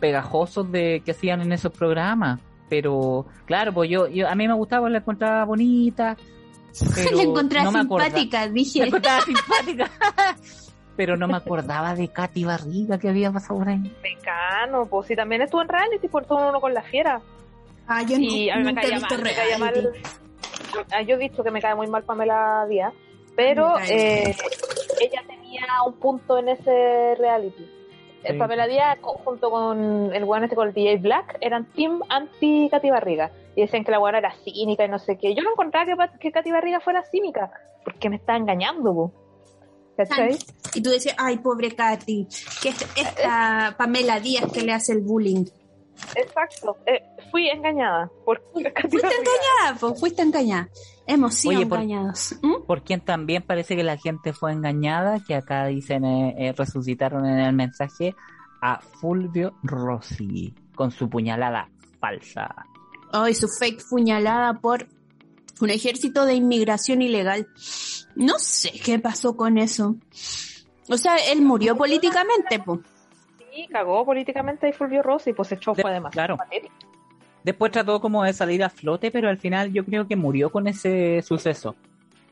pegajosos 0.00 0.70
de 0.70 1.02
que 1.04 1.10
hacían 1.12 1.40
en 1.42 1.52
esos 1.52 1.72
programas. 1.72 2.40
Pero 2.68 3.26
claro, 3.44 3.72
pues 3.72 3.90
yo, 3.90 4.08
yo 4.08 4.28
a 4.28 4.34
mí 4.34 4.48
me 4.48 4.54
gustaba, 4.54 4.88
la 4.88 4.98
encontraba 4.98 5.44
bonita. 5.44 6.16
Pero 6.94 7.16
la 7.16 7.22
encontré 7.22 7.62
no 7.62 7.72
me 7.72 7.80
acordaba- 7.80 8.10
simpática, 8.10 8.40
La 8.46 8.52
dije. 8.52 8.82
encontraba 8.84 9.20
simpática. 9.22 9.90
pero 10.96 11.16
no 11.16 11.26
me 11.26 11.36
acordaba 11.38 11.94
de 11.94 12.08
Katy 12.08 12.44
Barriga 12.44 12.98
que 12.98 13.08
había 13.08 13.32
pasado 13.32 13.58
por 13.60 13.68
ahí. 13.70 13.78
Mecano, 14.02 14.84
pues 14.86 15.06
sí, 15.08 15.16
también 15.16 15.40
estuvo 15.40 15.62
en 15.62 15.68
reality 15.68 16.06
por 16.06 16.26
todo 16.26 16.50
uno 16.50 16.60
con 16.60 16.74
la 16.74 16.82
fiera. 16.82 17.20
Ah, 17.88 18.02
yo 18.02 18.18
Y 18.18 18.50
a 18.50 18.56
mí 18.56 18.72
me 18.72 18.80
he 18.82 18.90
visto 18.90 19.14
mal, 19.14 19.22
me 19.22 19.34
caía 19.34 19.58
mal. 19.58 19.92
Ah, 20.92 21.00
Yo 21.02 21.14
he 21.16 21.18
visto 21.18 21.42
que 21.42 21.50
me 21.50 21.60
cae 21.62 21.74
muy 21.74 21.86
mal 21.86 22.04
Pamela 22.04 22.66
Díaz, 22.68 22.92
pero 23.34 23.78
eh, 23.88 24.34
ella 25.00 25.22
tenía 25.26 25.64
un 25.86 25.94
punto 25.94 26.38
en 26.38 26.50
ese 26.50 27.14
reality. 27.18 27.66
Eh, 28.24 28.32
Sí. 28.32 28.38
Pamela 28.38 28.66
Díaz 28.66 28.98
junto 29.00 29.50
con 29.50 30.14
el 30.14 30.24
weón 30.24 30.44
este 30.44 30.56
con 30.56 30.68
el 30.68 30.74
DJ 30.74 30.98
Black 30.98 31.38
eran 31.40 31.66
team 31.72 32.02
anti 32.08 32.68
Katy 32.70 32.90
Barriga 32.90 33.30
y 33.56 33.62
decían 33.62 33.84
que 33.84 33.90
la 33.90 33.98
weona 33.98 34.18
era 34.18 34.32
cínica 34.44 34.84
y 34.84 34.88
no 34.88 34.98
sé 34.98 35.18
qué. 35.18 35.34
Yo 35.34 35.42
no 35.42 35.50
encontraba 35.50 36.08
que, 36.08 36.18
que 36.18 36.32
Katy 36.32 36.50
Barriga 36.52 36.80
fuera 36.80 37.02
cínica 37.04 37.50
porque 37.84 38.08
me 38.08 38.16
está 38.16 38.36
engañando, 38.36 38.94
po. 38.94 39.12
¿cachai? 39.96 40.38
Y 40.74 40.82
tú 40.82 40.90
decías, 40.90 41.16
ay, 41.18 41.38
pobre 41.38 41.74
Katy, 41.74 42.26
que 42.62 42.68
es 42.70 42.86
esta 42.96 43.74
Pamela 43.76 44.20
Díaz 44.20 44.50
que 44.52 44.62
le 44.62 44.72
hace 44.72 44.92
el 44.92 45.00
bullying. 45.00 45.44
Exacto. 46.16 46.78
Eh, 46.86 47.02
fui 47.30 47.48
engañada 47.48 48.10
por 48.24 48.42
Fuiste 48.52 48.68
engañada, 48.68 49.78
pues, 49.78 50.00
fuiste 50.00 50.22
engañada. 50.22 50.68
Hemos 51.06 51.34
sido 51.34 51.56
Oye, 51.58 51.66
por- 51.66 51.78
engañados. 51.80 52.36
¿Mm? 52.42 52.62
Por 52.66 52.82
quien 52.84 53.00
también 53.00 53.42
parece 53.42 53.74
que 53.76 53.82
la 53.82 53.96
gente 53.96 54.32
fue 54.32 54.52
engañada, 54.52 55.20
que 55.26 55.34
acá 55.34 55.66
dicen, 55.66 56.04
eh, 56.04 56.34
eh, 56.38 56.52
resucitaron 56.56 57.26
en 57.26 57.38
el 57.40 57.52
mensaje 57.54 58.14
a 58.60 58.80
Fulvio 58.80 59.54
Rossi 59.62 60.54
con 60.74 60.90
su 60.90 61.08
puñalada 61.10 61.68
falsa. 62.00 62.54
Ay, 63.12 63.34
su 63.34 63.48
fake 63.48 63.84
puñalada 63.90 64.54
por 64.60 64.86
un 65.60 65.70
ejército 65.70 66.24
de 66.24 66.34
inmigración 66.34 67.02
ilegal. 67.02 67.46
No 68.14 68.34
sé 68.38 68.72
qué 68.84 68.98
pasó 68.98 69.36
con 69.36 69.58
eso. 69.58 69.96
O 70.88 70.96
sea, 70.96 71.16
él 71.30 71.42
murió 71.42 71.76
políticamente, 71.76 72.58
pues. 72.64 72.80
Sí, 73.54 73.66
cagó 73.70 74.04
políticamente 74.04 74.68
y 74.68 74.72
Fulvio 74.72 75.02
Rossi, 75.02 75.32
pues 75.34 75.52
echó 75.52 75.72
De- 75.74 75.82
fue 75.82 75.92
demasiado 75.92 76.36
claro. 76.36 76.50
Después 77.44 77.72
trató 77.72 78.00
como 78.00 78.22
de 78.24 78.32
salir 78.32 78.62
a 78.62 78.70
flote, 78.70 79.10
pero 79.10 79.28
al 79.28 79.38
final 79.38 79.72
yo 79.72 79.84
creo 79.84 80.06
que 80.06 80.16
murió 80.16 80.50
con 80.50 80.66
ese 80.66 81.22
suceso. 81.22 81.74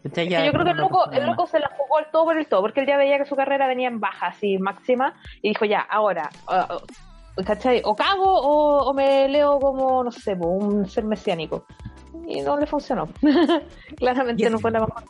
Yo 0.03 0.11
creo 0.53 0.65
que 0.65 0.71
el 0.71 0.77
loco, 0.79 1.11
el 1.11 1.27
loco 1.27 1.47
se 1.47 1.59
la 1.59 1.71
jugó 1.77 1.99
el 1.99 2.07
todo 2.11 2.25
por 2.25 2.39
el 2.39 2.47
todo, 2.47 2.63
porque 2.63 2.81
él 2.81 2.87
ya 2.87 2.97
veía 2.97 3.19
que 3.19 3.27
su 3.27 3.37
carrera 3.37 3.67
venía 3.67 3.89
en 3.89 4.01
baja, 4.01 4.29
así 4.29 4.57
máxima, 4.57 5.15
y 5.43 5.51
dijo 5.51 5.67
ya, 5.67 5.81
ahora, 5.81 6.31
uh, 6.49 7.41
uh, 7.41 7.45
¿cachai? 7.45 7.83
O 7.85 7.95
cago 7.95 8.25
o, 8.25 8.89
o 8.89 8.95
me 8.95 9.29
leo 9.29 9.59
como, 9.59 10.03
no 10.03 10.11
sé, 10.11 10.35
un 10.35 10.89
ser 10.89 11.05
mesiánico. 11.05 11.67
Y 12.27 12.41
no 12.41 12.57
le 12.57 12.67
funcionó. 12.67 13.09
Claramente 13.97 14.49
no 14.49 14.59
fue 14.59 14.71
la 14.71 14.81
mejor. 14.81 15.05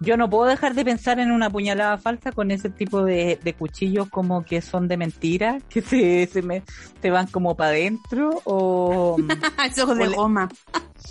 Yo 0.00 0.16
no 0.16 0.30
puedo 0.30 0.44
dejar 0.44 0.74
de 0.74 0.84
pensar 0.84 1.18
en 1.18 1.32
una 1.32 1.50
puñalada 1.50 1.98
falsa 1.98 2.30
con 2.30 2.50
ese 2.50 2.70
tipo 2.70 3.02
de, 3.02 3.38
de 3.42 3.54
cuchillos 3.54 4.08
como 4.08 4.44
que 4.44 4.60
son 4.60 4.86
de 4.86 4.96
mentira, 4.96 5.58
que 5.68 5.82
se, 5.82 6.26
se, 6.26 6.42
me, 6.42 6.62
se 7.02 7.10
van 7.10 7.26
como 7.26 7.56
para 7.56 7.70
adentro, 7.70 8.40
o 8.44 9.16
Esos 9.66 9.96
de 9.96 10.06
goma. 10.08 10.48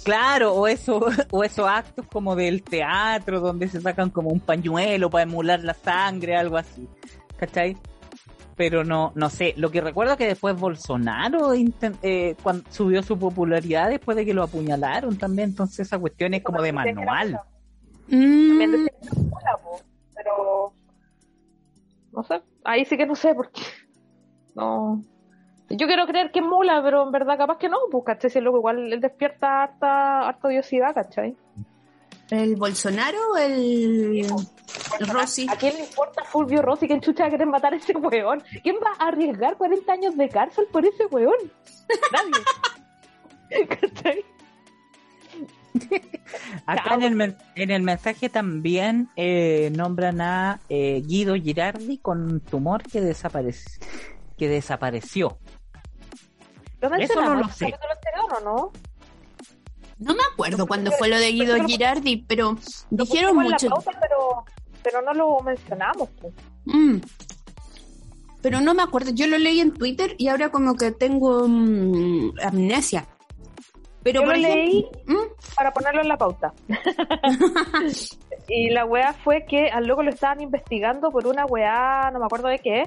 claro, 0.03 0.53
o 0.53 0.67
eso, 0.67 1.05
o 1.31 1.43
esos 1.43 1.67
actos 1.67 2.05
como 2.07 2.35
del 2.35 2.63
teatro 2.63 3.41
donde 3.41 3.67
se 3.67 3.81
sacan 3.81 4.09
como 4.09 4.29
un 4.29 4.39
pañuelo 4.39 5.09
para 5.09 5.23
emular 5.23 5.63
la 5.63 5.73
sangre, 5.73 6.35
algo 6.35 6.57
así. 6.57 6.87
¿Cachai? 7.37 7.77
Pero 8.55 8.83
no, 8.83 9.11
no 9.13 9.29
sé, 9.29 9.53
lo 9.57 9.69
que 9.69 9.81
recuerdo 9.81 10.13
es 10.13 10.17
que 10.17 10.25
después 10.25 10.55
Bolsonaro 10.59 11.53
eh, 11.53 12.35
cuando 12.41 12.63
subió 12.71 13.03
su 13.03 13.19
popularidad 13.19 13.89
después 13.89 14.17
de 14.17 14.25
que 14.25 14.33
lo 14.33 14.41
apuñalaron 14.41 15.15
también, 15.15 15.49
entonces 15.49 15.81
esa 15.81 15.99
cuestión 15.99 16.33
es 16.33 16.41
como 16.41 16.63
de 16.63 16.73
manual. 16.73 17.39
También 18.09 18.71
Mm, 18.71 18.87
era 18.87 18.93
mula, 19.15 19.57
po, 19.63 19.81
pero 20.15 20.73
no 22.13 22.23
sé, 22.23 22.41
ahí 22.63 22.85
sí 22.85 22.97
que 22.97 23.05
no 23.05 23.15
sé 23.15 23.33
porque 23.35 23.61
no. 24.55 25.03
Yo 25.69 25.85
quiero 25.85 26.07
creer 26.07 26.31
que 26.31 26.39
es 26.39 26.45
mula, 26.45 26.81
pero 26.81 27.03
en 27.03 27.11
verdad 27.11 27.37
capaz 27.37 27.57
que 27.57 27.67
no, 27.67 27.77
pues, 27.91 28.05
¿cachai? 28.05 28.29
Si 28.29 28.37
el 28.37 28.45
loco 28.45 28.59
igual 28.59 28.93
él 28.93 29.01
despierta 29.01 29.63
harta, 29.63 30.27
harta 30.27 30.47
odiosidad, 30.47 30.93
¿cachai? 30.93 31.35
¿El 32.29 32.55
Bolsonaro 32.55 33.17
o 33.33 33.37
el, 33.37 34.25
el 34.99 35.07
Rossi? 35.07 35.47
¿A 35.49 35.55
quién 35.55 35.75
le 35.75 35.81
importa 35.81 36.23
Fulvio 36.23 36.61
Rossi? 36.61 36.87
¿Quién 36.87 37.01
chucha 37.01 37.23
va 37.23 37.27
a 37.27 37.31
querer 37.31 37.47
matar 37.47 37.73
a 37.73 37.77
ese 37.77 37.93
weón? 37.93 38.43
¿Quién 38.63 38.77
va 38.77 38.91
a 38.97 39.09
arriesgar 39.09 39.57
40 39.57 39.91
años 39.91 40.17
de 40.17 40.29
cárcel 40.29 40.67
por 40.71 40.85
ese 40.85 41.05
weón? 41.07 41.37
Nadie. 42.11 42.43
¿Cachai? 43.67 44.25
Acá 46.65 46.95
en 46.95 47.03
el, 47.03 47.15
men- 47.15 47.37
en 47.55 47.71
el 47.71 47.81
mensaje 47.83 48.29
también 48.29 49.09
eh, 49.15 49.71
nombran 49.75 50.21
a 50.21 50.59
eh, 50.69 51.01
Guido 51.05 51.35
Girardi 51.35 51.97
con 51.97 52.39
tumor 52.41 52.83
que, 52.83 53.01
desaparece, 53.01 53.79
que 54.37 54.47
desapareció. 54.47 55.37
¿Lo 56.81 56.93
Eso 56.95 57.21
no 57.21 57.35
lo 57.35 57.49
sé. 57.49 57.73
no? 58.43 58.71
No 59.99 60.13
me 60.13 60.21
acuerdo 60.31 60.67
cuándo 60.67 60.91
fue 60.91 61.07
lo 61.07 61.17
de 61.17 61.31
Guido 61.31 61.55
Girardi, 61.65 62.17
pero 62.27 62.55
Lo 62.91 63.03
dijeron 63.05 63.35
mucho. 63.35 63.67
la 63.69 63.75
pauta, 63.75 63.91
pero, 63.99 64.45
pero 64.83 65.01
no 65.01 65.13
lo 65.13 65.39
mencionamos. 65.41 66.09
pues. 66.21 66.33
Mm. 66.65 66.97
Pero 68.43 68.61
no 68.61 68.75
me 68.75 68.83
acuerdo, 68.83 69.09
yo 69.11 69.25
lo 69.25 69.39
leí 69.39 69.59
en 69.59 69.73
Twitter 69.73 70.13
y 70.19 70.27
ahora 70.27 70.49
como 70.51 70.75
que 70.75 70.91
tengo 70.91 71.47
mm, 71.47 72.33
amnesia. 72.43 73.07
Pero 74.07 74.21
Yo 74.21 74.25
por 74.25 74.37
lo 74.37 74.47
ejemplo- 74.47 74.63
leí 74.63 74.87
¿Mm? 75.05 75.53
para 75.55 75.71
ponerlo 75.73 76.01
en 76.01 76.07
la 76.07 76.17
pauta. 76.17 76.53
y 78.47 78.69
la 78.69 78.85
weá 78.85 79.11
fue 79.13 79.45
que 79.45 79.69
al 79.69 79.85
loco 79.85 80.03
lo 80.03 80.09
estaban 80.11 80.39
investigando 80.41 81.11
por 81.11 81.27
una 81.27 81.45
weá, 81.45 82.09
no 82.11 82.19
me 82.19 82.25
acuerdo 82.25 82.47
de 82.47 82.59
qué, 82.59 82.83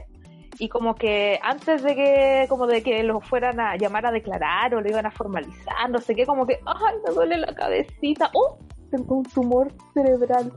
y 0.59 0.69
como 0.69 0.95
que 0.95 1.39
antes 1.43 1.83
de 1.83 1.95
que 1.95 2.47
como 2.49 2.67
de 2.67 2.83
que 2.83 3.03
lo 3.03 3.21
fueran 3.21 3.61
a 3.61 3.77
llamar 3.77 4.07
a 4.07 4.13
declarar 4.13 4.75
o 4.75 4.81
lo 4.81 4.89
iban 4.89 5.07
a 5.07 5.11
formalizar, 5.11 5.91
no 5.91 5.99
sé 5.99 6.15
qué, 6.15 6.25
como 6.25 6.47
que, 6.47 6.59
ay, 6.65 6.95
me 7.07 7.13
duele 7.15 7.37
la 7.37 7.55
cabecita, 7.55 8.31
oh, 8.35 8.59
tengo 8.91 9.17
un 9.19 9.25
tumor 9.25 9.69
cerebral. 9.95 10.51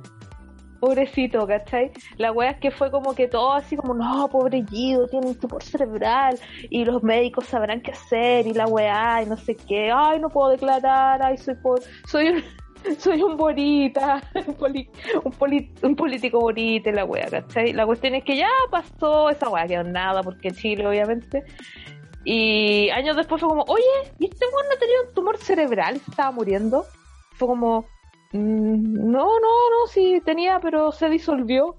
Pobrecito, 0.84 1.48
¿cachai? 1.48 1.92
La 2.18 2.34
weá 2.34 2.52
es 2.52 2.58
que 2.58 2.70
fue 2.70 2.92
como 2.92 3.16
que 3.16 3.30
todo 3.30 3.54
así 3.54 3.78
como, 3.78 3.94
no, 3.94 4.28
pobre 4.28 4.64
Guido, 4.70 5.08
tiene 5.08 5.28
un 5.28 5.36
tumor 5.40 5.64
cerebral 5.64 6.38
y 6.70 6.84
los 6.84 7.02
médicos 7.02 7.46
sabrán 7.46 7.80
qué 7.80 7.92
hacer 7.92 8.46
y 8.48 8.54
la 8.54 8.68
weá 8.68 9.22
y 9.24 9.26
no 9.26 9.38
sé 9.38 9.56
qué, 9.56 9.94
ay, 9.96 10.20
no 10.20 10.28
puedo 10.28 10.50
declarar, 10.50 11.24
ay, 11.24 11.38
soy 11.38 11.56
por, 11.56 11.80
soy 12.06 12.28
un, 12.28 12.44
soy 13.00 13.24
un 13.24 13.38
bonita, 13.38 14.22
un, 14.46 14.56
poli- 14.56 14.90
un, 15.84 15.96
político 15.96 16.42
bonito, 16.42 16.90
y 16.90 16.92
la 16.92 17.06
weá, 17.06 17.30
¿cachai? 17.30 17.72
La 17.72 17.86
cuestión 17.86 18.16
es 18.16 18.26
que 18.26 18.36
ya 18.36 18.50
pasó 18.70 19.30
esa 19.30 19.48
weá, 19.48 19.66
quedó 19.66 19.84
nada, 19.86 20.22
porque 20.22 20.52
Chile, 20.52 20.86
obviamente. 20.86 21.44
Y 22.26 22.90
años 22.90 23.16
después 23.16 23.40
fue 23.40 23.48
como, 23.48 23.64
oye, 23.70 23.84
¿y 24.20 24.26
este 24.26 24.46
weón 24.48 24.68
no 24.70 24.78
tenía 24.78 24.96
un 25.08 25.14
tumor 25.14 25.38
cerebral? 25.38 25.98
¿Se 26.02 26.12
estaba 26.12 26.32
muriendo? 26.32 26.86
Fue 27.36 27.48
como, 27.48 27.82
"Mm, 27.82 27.86
no, 28.34 29.26
no, 29.40 29.70
no, 29.70 29.88
sí 29.92 30.22
tenía, 30.26 30.60
pero 30.60 30.92
se 30.92 31.10
disolvió. 31.10 31.78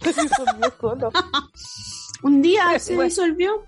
se 0.00 0.08
disolvió 0.22 0.70
solo. 0.80 1.10
Un 2.22 2.42
día 2.42 2.78
se 2.78 2.94
Bueno. 2.94 3.08
disolvió. 3.08 3.62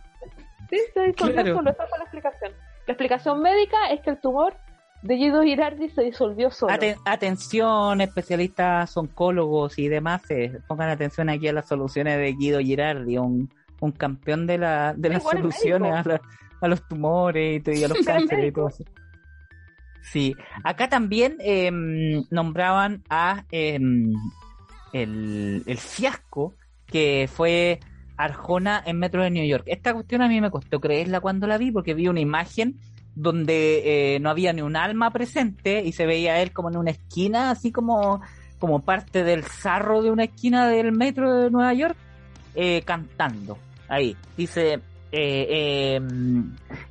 Sí, 0.70 0.79
se 0.94 1.00
disolvió 1.02 1.35
Claro. 1.35 1.55
solo. 1.57 1.70
Esa 1.70 1.87
fue 1.87 1.98
la 1.98 2.05
explicación. 2.05 2.52
La 2.87 2.92
explicación 2.92 3.40
médica 3.42 3.90
es 3.90 4.00
que 4.00 4.11
el 4.11 4.20
tumor 4.20 4.55
de 5.02 5.14
Guido 5.14 5.42
Girardi 5.42 5.88
se 5.90 6.02
disolvió 6.02 6.50
solo. 6.50 6.72
Aten- 6.72 6.96
atención, 7.05 8.00
especialistas 8.00 8.96
oncólogos 8.96 9.79
y 9.79 9.88
demás, 9.88 10.22
eh, 10.31 10.59
pongan 10.66 10.88
atención 10.88 11.29
aquí 11.29 11.46
a 11.48 11.52
las 11.52 11.68
soluciones 11.68 12.16
de 12.18 12.33
Guido 12.33 12.59
Girardi, 12.61 13.18
un, 13.18 13.52
un 13.81 13.92
campeón 13.92 14.46
de, 14.46 14.59
la, 14.59 14.94
de 14.96 15.11
las 15.11 15.22
soluciones 15.22 15.92
a, 15.92 16.09
la- 16.09 16.20
a 16.62 16.68
los 16.68 16.83
tumores 16.88 17.62
y, 17.68 17.85
a 17.85 17.88
los 17.88 17.98
cánceres 18.07 18.48
y 18.48 18.52
todo 18.52 18.68
eso. 18.68 18.85
Sí, 20.12 20.35
acá 20.62 20.88
también 20.88 21.37
eh, 21.40 21.71
nombraban 22.31 23.03
a 23.11 23.45
eh, 23.51 23.79
el, 24.92 25.62
el 25.66 25.79
fiasco 25.79 26.55
que 26.87 27.29
fue 27.33 27.81
Arjona 28.16 28.83
en 28.87 28.99
Metro 28.99 29.23
de 29.23 29.31
New 29.31 29.47
York. 29.47 29.64
Esta 29.66 29.92
cuestión 29.92 30.23
a 30.23 30.29
mí 30.29 30.40
me 30.40 30.51
costó 30.51 30.81
creerla 30.81 31.21
cuando 31.21 31.47
la 31.47 31.59
vi 31.59 31.71
porque 31.71 31.95
vi 31.95 32.09
una 32.09 32.21
imagen 32.21 32.77
donde 33.14 34.14
eh, 34.14 34.21
no 34.21 34.31
había 34.31 34.53
ni 34.53 34.62
un 34.62 34.77
alma 34.77 35.11
presente 35.11 35.83
y 35.83 35.92
se 35.92 36.07
veía 36.07 36.40
él 36.40 36.53
como 36.53 36.71
en 36.71 36.77
una 36.77 36.90
esquina, 36.90 37.51
así 37.51 37.73
como, 37.73 38.21
como 38.59 38.83
parte 38.83 39.25
del 39.25 39.42
zarro 39.42 40.03
de 40.03 40.11
una 40.11 40.25
esquina 40.25 40.69
del 40.69 40.92
metro 40.92 41.35
de 41.35 41.51
Nueva 41.51 41.73
York, 41.73 41.97
eh, 42.55 42.83
cantando. 42.85 43.59
Ahí, 43.88 44.16
dice, 44.37 44.81
eh, 45.16 45.96
eh, 45.96 46.00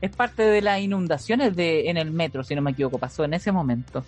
es 0.02 0.16
parte 0.16 0.44
de 0.44 0.62
las 0.62 0.80
inundaciones 0.82 1.56
de, 1.56 1.90
en 1.90 1.98
el 1.98 2.12
metro, 2.12 2.44
si 2.44 2.56
no 2.56 2.62
me 2.62 2.72
equivoco, 2.72 2.98
pasó 2.98 3.24
en 3.24 3.34
ese 3.36 3.52
momento. 3.52 4.04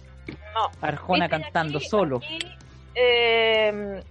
No. 0.54 0.70
Arjona 0.82 1.30
cantando 1.30 1.78
aquí- 1.78 1.88
solo. 1.88 2.18
aquí, 2.18 2.40
eh, 2.96 4.02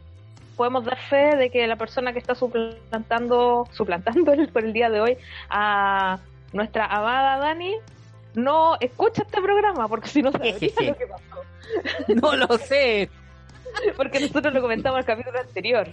podemos 0.56 0.84
dar 0.84 0.96
fe 0.98 1.36
de 1.36 1.50
que 1.50 1.66
la 1.66 1.76
persona 1.76 2.12
que 2.12 2.18
está 2.20 2.34
suplantando, 2.34 3.66
suplantando 3.72 4.32
por 4.52 4.64
el 4.64 4.72
día 4.72 4.88
de 4.90 5.00
hoy 5.00 5.16
a 5.50 6.18
nuestra 6.52 6.86
amada 6.86 7.38
Dani 7.38 7.74
no 8.34 8.76
escucha 8.80 9.22
este 9.22 9.40
programa 9.42 9.88
porque 9.88 10.08
si 10.08 10.22
no 10.22 10.30
sabría 10.32 10.52
lo 10.52 10.96
que 10.96 11.06
pasó. 11.06 11.42
No 12.22 12.36
lo 12.36 12.58
sé. 12.58 13.08
Porque 13.96 14.20
nosotros 14.20 14.54
lo 14.54 14.62
comentamos 14.62 14.96
en 14.96 15.00
el 15.00 15.04
capítulo 15.06 15.38
anterior. 15.40 15.88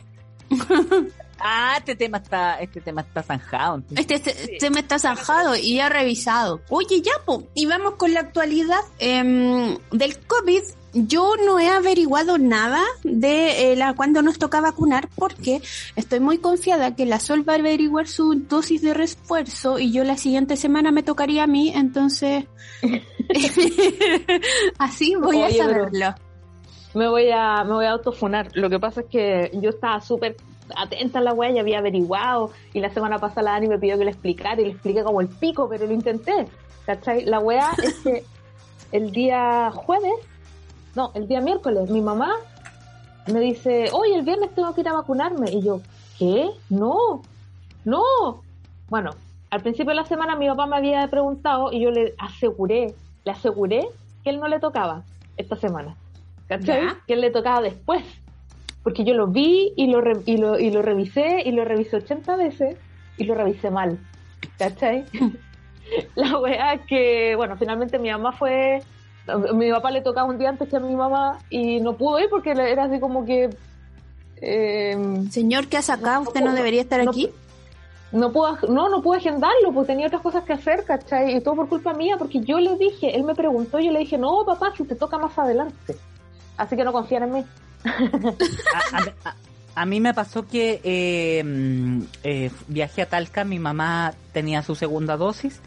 Ah, 1.46 1.76
este 1.78 1.96
tema 1.96 2.20
está, 2.20 2.62
este 2.62 2.80
tema 2.80 3.02
está 3.02 3.22
zanjado. 3.22 3.76
entonces. 3.76 4.06
Este, 4.10 4.32
este 4.32 4.58
tema 4.60 4.80
está 4.80 4.98
zanjado 4.98 5.58
y 5.58 5.76
ya 5.76 5.90
revisado. 5.90 6.62
Oye, 6.70 7.02
ya, 7.02 7.12
po, 7.26 7.44
y 7.54 7.66
vamos 7.66 7.96
con 7.96 8.14
la 8.14 8.22
actualidad 8.22 8.80
em, 9.00 9.78
del 9.92 10.18
COVID. 10.20 10.62
Yo 10.94 11.34
no 11.46 11.60
he 11.60 11.68
averiguado 11.68 12.38
nada 12.38 12.82
de 13.04 13.74
eh, 13.74 13.76
la 13.76 13.94
cuando 13.94 14.22
nos 14.22 14.38
toca 14.38 14.62
vacunar 14.62 15.10
porque 15.16 15.62
estoy 15.96 16.22
muy 16.22 16.38
confiada 16.38 16.96
que 16.96 17.06
la 17.06 17.20
Sol 17.20 17.48
va 17.48 17.54
a 17.54 17.58
averiguar 17.58 18.08
su 18.08 18.36
dosis 18.36 18.82
de 18.84 18.94
refuerzo 18.94 19.80
y 19.80 19.92
yo 19.92 20.04
la 20.04 20.18
siguiente 20.18 20.56
semana 20.56 20.92
me 20.92 21.02
tocaría 21.02 21.44
a 21.44 21.48
mí, 21.48 21.74
entonces 21.76 22.46
así 24.78 25.16
voy 25.16 25.42
a 25.42 25.48
Oye, 25.48 25.58
saberlo. 25.58 26.16
Me 26.94 27.08
voy 27.08 27.30
a, 27.32 27.64
me 27.64 27.74
voy 27.74 27.86
a 27.86 27.92
autofunar. 27.92 28.50
Lo 28.54 28.70
que 28.70 28.80
pasa 28.80 29.02
es 29.02 29.08
que 29.08 29.52
yo 29.54 29.70
estaba 29.70 30.00
súper 30.02 30.36
atenta 30.76 31.20
a 31.20 31.22
la 31.22 31.34
wea 31.34 31.52
y 31.52 31.60
había 31.60 31.80
averiguado. 31.80 32.52
Y 32.74 32.80
la 32.80 32.90
semana 32.90 33.20
pasada 33.20 33.44
la 33.44 33.52
Dani 33.52 33.68
me 33.68 33.80
pidió 33.80 33.98
que 33.98 34.06
le 34.06 34.12
explicara 34.12 34.62
y 34.62 34.66
le 34.66 34.72
expliqué 34.72 35.04
como 35.04 35.22
el 35.22 35.28
pico, 35.28 35.68
pero 35.70 35.86
lo 35.86 35.94
intenté. 35.94 36.48
¿Cachai? 36.86 37.26
La 37.26 37.40
wea 37.40 37.72
es 37.84 37.96
que 38.00 38.24
el 38.92 39.12
día 39.12 39.72
jueves, 39.72 40.14
no, 40.96 41.12
el 41.16 41.28
día 41.28 41.42
miércoles, 41.42 41.90
mi 41.90 42.02
mamá 42.02 42.36
me 43.28 43.40
dice, 43.40 43.90
oye, 43.92 44.16
el 44.16 44.24
viernes 44.24 44.54
tengo 44.54 44.74
que 44.74 44.82
ir 44.82 44.90
a 44.90 44.94
vacunarme. 44.94 45.52
Y 45.52 45.62
yo, 45.62 45.82
¿qué? 46.20 46.50
No, 46.70 47.22
no. 47.86 48.04
Bueno, 48.90 49.12
al 49.50 49.62
principio 49.62 49.92
de 49.92 49.96
la 49.96 50.06
semana 50.06 50.36
mi 50.36 50.48
papá 50.48 50.66
me 50.66 50.78
había 50.78 51.08
preguntado 51.08 51.72
y 51.72 51.82
yo 51.82 51.92
le 51.92 52.14
aseguré, 52.18 52.94
le 53.24 53.32
aseguré 53.32 53.88
que 54.24 54.30
él 54.30 54.40
no 54.40 54.48
le 54.48 54.60
tocaba 54.60 55.04
esta 55.38 55.56
semana. 55.56 55.96
¿Cachai? 56.60 56.82
Ya. 56.86 56.98
Que 57.08 57.14
él 57.14 57.22
le 57.22 57.32
tocaba 57.32 57.62
después. 57.62 58.04
Porque 58.84 59.04
yo 59.06 59.14
lo 59.14 59.28
vi 59.28 59.72
y 59.78 59.88
lo, 59.88 60.02
re- 60.02 60.22
y 60.26 60.38
lo, 60.38 60.60
y 60.60 60.70
lo 60.70 60.82
revisé 60.82 61.42
y 61.46 61.52
lo 61.52 61.64
revisé 61.66 61.98
80 61.98 62.36
veces 62.36 62.76
y 63.18 63.24
lo 63.24 63.34
revisé 63.36 63.72
mal. 63.72 63.98
¿Cachai? 64.58 65.06
La 66.16 66.38
weá 66.40 66.74
es 66.74 66.82
que, 66.88 67.36
bueno, 67.36 67.56
finalmente 67.58 68.00
mi 68.00 68.10
mamá 68.10 68.32
fue. 68.34 68.82
Mi 69.54 69.72
papá 69.72 69.90
le 69.92 70.02
tocaba 70.02 70.30
un 70.30 70.38
día 70.38 70.50
antes 70.50 70.68
que 70.68 70.76
a 70.76 70.80
mi 70.82 70.96
mamá 70.96 71.40
y 71.50 71.80
no 71.80 71.96
pudo 71.96 72.20
ir 72.20 72.30
porque 72.30 72.52
era 72.52 72.84
así 72.86 73.00
como 73.00 73.26
que. 73.26 73.50
eh, 74.42 74.98
Señor, 75.30 75.68
¿qué 75.68 75.78
hace 75.78 75.92
acá? 75.94 76.16
No, 76.16 76.22
¿Usted 76.24 76.42
no 76.42 76.54
debería 76.54 76.82
estar 76.82 77.04
No 77.04 77.12
aquí? 77.12 77.30
no 78.12 78.32
puedo, 78.32 78.58
no, 78.70 78.90
no 78.90 79.02
pude 79.02 79.18
agendarlo, 79.18 79.72
pues 79.74 79.88
tenía 79.88 80.06
otras 80.08 80.22
cosas 80.22 80.44
que 80.44 80.54
hacer, 80.54 80.84
¿cachai? 80.86 81.36
Y 81.36 81.42
todo 81.42 81.56
por 81.56 81.70
culpa 81.70 81.94
mía, 81.94 82.16
porque 82.20 82.42
yo 82.42 82.60
le 82.60 82.76
dije, 82.78 83.16
él 83.16 83.24
me 83.24 83.34
preguntó, 83.34 83.80
yo 83.80 83.92
le 83.92 84.00
dije, 84.00 84.18
no, 84.20 84.44
papá, 84.46 84.72
si 84.78 84.84
te 84.84 84.94
toca 84.96 85.18
más 85.18 85.38
adelante. 85.40 85.96
Así 86.58 86.76
que 86.76 86.84
no 86.84 86.92
confían 86.94 87.24
en 87.24 87.34
mí. 87.34 87.46
a, 87.86 88.98
a- 89.30 89.36
a- 89.76 89.86
mí 89.86 90.00
me 90.00 90.14
pasó 90.14 90.48
que 90.48 90.80
eh, 90.84 91.44
mm, 91.44 92.02
eh, 92.24 92.52
viajé 92.68 93.02
a 93.02 93.10
Talca, 93.10 93.44
mi 93.44 93.60
mamá 93.60 94.14
tenía 94.32 94.62
su 94.62 94.76
segunda 94.76 95.18
dosis 95.18 95.60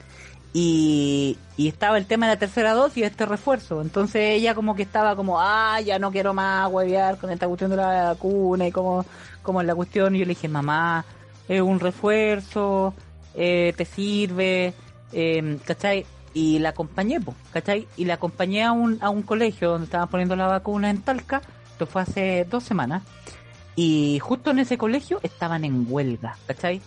y, 0.53 1.37
y 1.59 1.68
estaba 1.68 1.99
el 1.99 2.07
tema 2.07 2.27
de 2.27 2.35
la 2.35 2.38
tercera 2.38 2.72
dosis, 2.72 3.05
este 3.05 3.27
refuerzo. 3.27 3.83
Entonces 3.83 4.22
ella 4.37 4.55
como 4.55 4.75
que 4.75 4.83
estaba 4.85 5.14
como, 5.16 5.38
ah, 5.40 5.81
ya 5.83 5.99
no 5.99 6.11
quiero 6.11 6.33
más 6.33 6.70
huevear 6.72 7.18
con 7.18 7.31
esta 7.31 7.46
cuestión 7.46 7.70
de 7.72 7.77
la 7.77 8.05
vacuna 8.14 8.66
y 8.66 8.72
como, 8.72 9.05
como 9.42 9.61
es 9.61 9.66
la 9.66 9.75
cuestión. 9.75 10.14
Y 10.16 10.20
yo 10.20 10.25
le 10.25 10.31
dije, 10.31 10.49
mamá, 10.49 11.05
es 11.49 11.61
un 11.61 11.79
refuerzo, 11.79 12.94
eh, 13.35 13.75
te 13.77 13.85
sirve, 13.85 14.72
eh, 15.12 15.59
¿cachai? 15.66 16.07
Y 16.37 16.59
la 16.59 16.68
acompañé, 16.68 17.18
po, 17.18 17.35
¿cachai? 17.51 17.88
Y 17.96 18.05
la 18.05 18.14
acompañé 18.14 18.62
a 18.62 18.72
un, 18.72 18.99
a 19.01 19.09
un 19.09 19.22
colegio 19.22 19.70
donde 19.70 19.87
estaban 19.87 20.09
poniendo 20.09 20.37
la 20.37 20.46
vacuna 20.46 20.90
en 20.90 21.01
Talca. 21.01 21.40
Esto 21.72 21.87
fue 21.87 22.03
hace 22.03 22.44
dos 22.51 22.62
semanas. 22.62 23.05
Y 23.75 24.18
justo 24.20 24.51
en 24.51 24.59
ese 24.59 24.77
colegio 24.77 25.18
estaban 25.22 25.64
en 25.64 25.87
huelga, 25.88 26.37
¿cachai? 26.46 26.83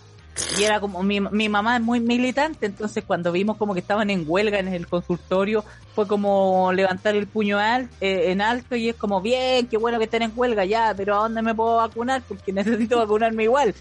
Y 0.56 0.62
era 0.62 0.78
como, 0.78 1.02
mi, 1.02 1.20
mi 1.20 1.48
mamá 1.48 1.76
es 1.78 1.82
muy 1.82 1.98
militante, 1.98 2.66
entonces 2.66 3.02
cuando 3.04 3.32
vimos 3.32 3.56
como 3.56 3.74
que 3.74 3.80
estaban 3.80 4.08
en 4.10 4.24
huelga 4.24 4.60
en 4.60 4.68
el 4.68 4.86
consultorio, 4.86 5.64
fue 5.96 6.06
como 6.06 6.72
levantar 6.72 7.16
el 7.16 7.26
puño 7.26 7.58
al- 7.58 7.88
eh, 8.00 8.30
en 8.30 8.40
alto 8.40 8.76
y 8.76 8.88
es 8.90 8.94
como, 8.94 9.20
bien, 9.20 9.66
qué 9.66 9.76
bueno 9.78 9.98
que 9.98 10.04
estén 10.04 10.22
en 10.22 10.32
huelga 10.36 10.64
ya, 10.64 10.94
pero 10.96 11.16
¿a 11.16 11.22
dónde 11.22 11.42
me 11.42 11.56
puedo 11.56 11.76
vacunar? 11.78 12.22
Porque 12.26 12.52
necesito 12.52 12.98
vacunarme 12.98 13.42
igual. 13.42 13.74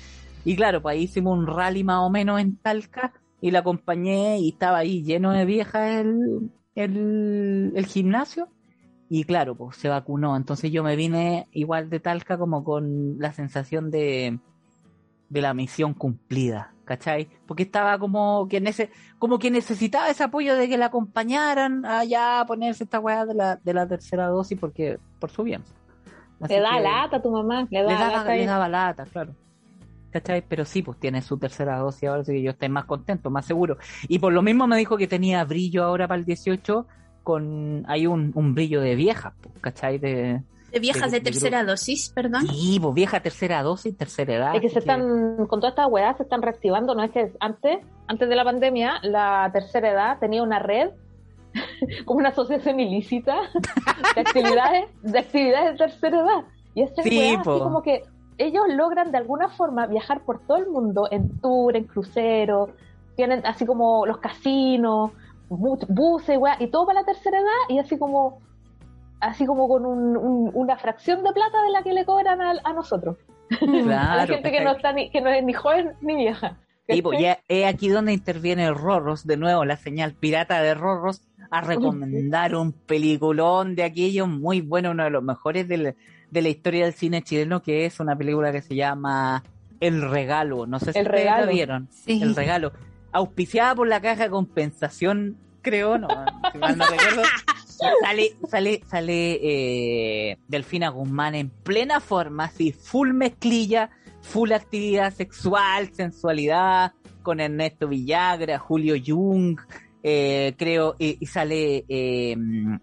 Y 0.43 0.55
claro, 0.55 0.81
pues 0.81 0.93
ahí 0.93 1.03
hicimos 1.03 1.37
un 1.37 1.45
rally 1.45 1.83
más 1.83 1.99
o 1.99 2.09
menos 2.09 2.41
en 2.41 2.55
Talca 2.57 3.13
y 3.41 3.51
la 3.51 3.59
acompañé 3.59 4.39
y 4.39 4.49
estaba 4.49 4.79
ahí 4.79 5.03
lleno 5.03 5.31
de 5.31 5.45
viejas 5.45 5.97
el, 6.01 6.51
el, 6.75 7.71
el 7.75 7.85
gimnasio. 7.85 8.49
Y 9.09 9.23
claro, 9.23 9.55
pues 9.55 9.77
se 9.77 9.89
vacunó. 9.89 10.35
Entonces 10.35 10.71
yo 10.71 10.83
me 10.83 10.95
vine 10.95 11.47
igual 11.51 11.89
de 11.89 11.99
Talca 11.99 12.37
como 12.37 12.63
con 12.63 13.17
la 13.17 13.33
sensación 13.33 13.89
de, 13.89 14.37
de 15.29 15.41
la 15.41 15.53
misión 15.55 15.95
cumplida, 15.95 16.73
¿cachai? 16.85 17.27
Porque 17.47 17.63
estaba 17.63 17.97
como 17.97 18.47
que 18.47 18.61
nece- 18.61 18.91
como 19.17 19.39
que 19.39 19.49
necesitaba 19.49 20.09
ese 20.09 20.23
apoyo 20.23 20.55
de 20.55 20.69
que 20.69 20.77
la 20.77 20.87
acompañaran 20.87 21.85
allá 21.87 22.41
a 22.41 22.45
ponerse 22.45 22.83
esta 22.83 22.99
weá 22.99 23.25
de 23.25 23.33
la, 23.33 23.55
de 23.55 23.73
la 23.73 23.87
tercera 23.87 24.27
dosis 24.27 24.59
porque 24.59 24.99
por 25.19 25.31
su 25.31 25.41
bien. 25.43 25.63
Así 26.41 26.53
Le 26.53 26.61
da 26.61 26.77
que- 26.77 26.83
lata 26.83 27.17
a 27.17 27.21
tu 27.21 27.31
mamá, 27.31 27.67
le 27.71 27.81
da 27.83 27.89
le 27.89 27.93
daba, 27.95 28.11
lata. 28.11 28.35
le 28.35 28.45
daba 28.45 28.69
lata, 28.69 29.05
claro. 29.05 29.33
¿Cachai? 30.11 30.43
Pero 30.47 30.65
sí, 30.65 30.81
pues 30.81 30.99
tiene 30.99 31.21
su 31.21 31.37
tercera 31.37 31.77
dosis 31.77 32.09
ahora, 32.09 32.21
así 32.21 32.33
que 32.33 32.41
yo 32.41 32.51
estoy 32.51 32.69
más 32.69 32.85
contento, 32.85 33.29
más 33.29 33.45
seguro. 33.45 33.77
Y 34.07 34.17
por 34.19 34.33
lo 34.33 34.41
mismo 34.41 34.65
me 34.67 34.75
dijo 34.77 34.97
que 34.97 35.07
tenía 35.07 35.43
brillo 35.43 35.83
ahora 35.83 36.07
para 36.07 36.19
el 36.19 36.25
18, 36.25 36.87
con 37.23 37.83
hay 37.87 38.07
un, 38.07 38.31
un 38.33 38.55
brillo 38.55 38.81
de 38.81 38.95
vieja, 38.95 39.33
pues, 39.41 39.53
¿cachai? 39.61 39.99
De, 39.99 40.41
De 40.71 40.79
viejas 40.79 41.11
de 41.11 41.19
de 41.19 41.25
tercera 41.25 41.63
dosis, 41.63 42.09
perdón. 42.09 42.47
sí, 42.47 42.79
pues 42.81 42.95
vieja 42.95 43.19
tercera 43.19 43.61
dosis, 43.61 43.95
tercera 43.95 44.33
edad. 44.33 44.55
Es 44.55 44.61
que 44.61 44.69
se 44.69 44.73
que- 44.75 44.79
están, 44.79 45.45
con 45.47 45.59
todas 45.59 45.73
estas 45.73 45.87
weas 45.91 46.17
se 46.17 46.23
están 46.23 46.41
reactivando, 46.41 46.95
no 46.95 47.03
es 47.03 47.11
que 47.11 47.31
antes, 47.39 47.79
antes 48.07 48.29
de 48.29 48.35
la 48.35 48.43
pandemia, 48.43 48.93
la 49.03 49.49
tercera 49.53 49.91
edad 49.91 50.17
tenía 50.19 50.41
una 50.41 50.57
red, 50.57 50.89
como 52.05 52.19
una 52.19 52.29
asociación 52.29 52.79
ilícita 52.79 53.35
de 54.15 54.21
actividades, 54.21 54.85
de 55.03 55.19
actividades 55.19 55.71
de 55.73 55.77
tercera 55.77 56.17
edad. 56.19 56.43
Y 56.73 56.81
estas 56.83 57.03
Sí, 57.05 57.37
po. 57.43 57.51
así 57.51 57.59
como 57.61 57.81
que 57.83 58.03
ellos 58.39 58.63
logran 58.69 59.11
de 59.11 59.17
alguna 59.19 59.49
forma 59.49 59.85
viajar 59.85 60.21
por 60.25 60.39
todo 60.47 60.57
el 60.57 60.67
mundo 60.67 61.07
en 61.11 61.39
tour, 61.41 61.75
en 61.77 61.83
crucero, 61.85 62.69
tienen 63.15 63.45
así 63.45 63.65
como 63.65 64.05
los 64.05 64.17
casinos, 64.19 65.11
bu- 65.49 65.85
buses, 65.89 66.37
weas, 66.37 66.59
y 66.61 66.67
todo 66.67 66.85
para 66.87 67.01
la 67.01 67.05
tercera 67.05 67.37
edad, 67.39 67.61
y 67.69 67.77
así 67.79 67.97
como 67.99 68.39
así 69.21 69.45
como 69.45 69.67
con 69.67 69.85
un- 69.85 70.15
un- 70.15 70.51
una 70.53 70.77
fracción 70.77 71.23
de 71.23 71.33
plata 71.33 71.61
de 71.63 71.71
la 71.71 71.83
que 71.83 71.91
le 71.93 72.05
cobran 72.05 72.41
a, 72.41 72.53
a 72.63 72.73
nosotros. 72.73 73.17
A 73.61 73.65
la 73.65 73.83
Claro, 73.83 74.33
gente 74.35 74.51
que 74.51 74.63
no 74.63 74.71
está 74.71 74.93
ni, 74.93 75.09
que 75.11 75.19
no 75.21 75.29
es 75.29 75.43
ni 75.43 75.53
joven 75.53 75.91
ni 76.01 76.15
vieja. 76.15 76.57
Pues, 77.03 77.19
ya 77.19 77.39
es 77.47 77.65
aquí 77.67 77.89
donde 77.89 78.13
interviene 78.13 78.71
Rorros, 78.71 79.27
de 79.27 79.37
nuevo, 79.37 79.63
la 79.65 79.75
señal 79.77 80.13
pirata 80.13 80.61
de 80.61 80.73
Rorros, 80.73 81.21
a 81.51 81.61
recomendar 81.61 82.55
un 82.55 82.71
peliculón 82.71 83.75
de 83.75 83.83
aquellos 83.83 84.27
muy 84.27 84.61
bueno, 84.61 84.91
uno 84.91 85.03
de 85.03 85.09
los 85.11 85.21
mejores 85.23 85.67
del, 85.67 85.95
de 86.31 86.41
la 86.41 86.49
historia 86.49 86.85
del 86.85 86.93
cine 86.93 87.21
chileno, 87.21 87.61
que 87.61 87.85
es 87.85 87.99
una 87.99 88.15
película 88.15 88.51
que 88.51 88.61
se 88.61 88.75
llama 88.75 89.43
El 89.79 90.01
Regalo. 90.09 90.67
No 90.67 90.79
sé 90.79 90.93
si 90.93 90.99
El 90.99 91.05
Regalo. 91.05 91.45
la 91.45 91.51
vieron. 91.51 91.87
Sí. 91.91 92.21
El 92.21 92.35
Regalo. 92.35 92.71
Auspiciada 93.11 93.75
por 93.75 93.87
la 93.87 94.01
caja 94.01 94.23
de 94.23 94.29
compensación, 94.29 95.37
creo, 95.61 95.97
no, 95.97 96.07
si 96.51 96.57
mal 96.57 96.77
no 96.77 96.85
recuerdo. 96.85 97.23
Sale, 98.03 98.35
sale, 98.49 98.81
sale 98.85 99.39
eh, 99.41 100.37
Delfina 100.49 100.89
Guzmán 100.89 101.33
en 101.35 101.49
plena 101.49 102.01
forma, 102.01 102.43
así, 102.43 102.73
full 102.73 103.13
mezclilla, 103.13 103.89
full 104.21 104.51
actividad 104.51 105.13
sexual, 105.13 105.89
sensualidad, 105.93 106.91
con 107.23 107.39
Ernesto 107.39 107.87
Villagra, 107.87 108.59
Julio 108.59 108.95
Jung, 109.01 109.57
eh, 110.03 110.55
creo, 110.57 110.97
y, 110.99 111.17
y 111.21 111.25
sale, 111.25 111.85
eh, 111.87 112.35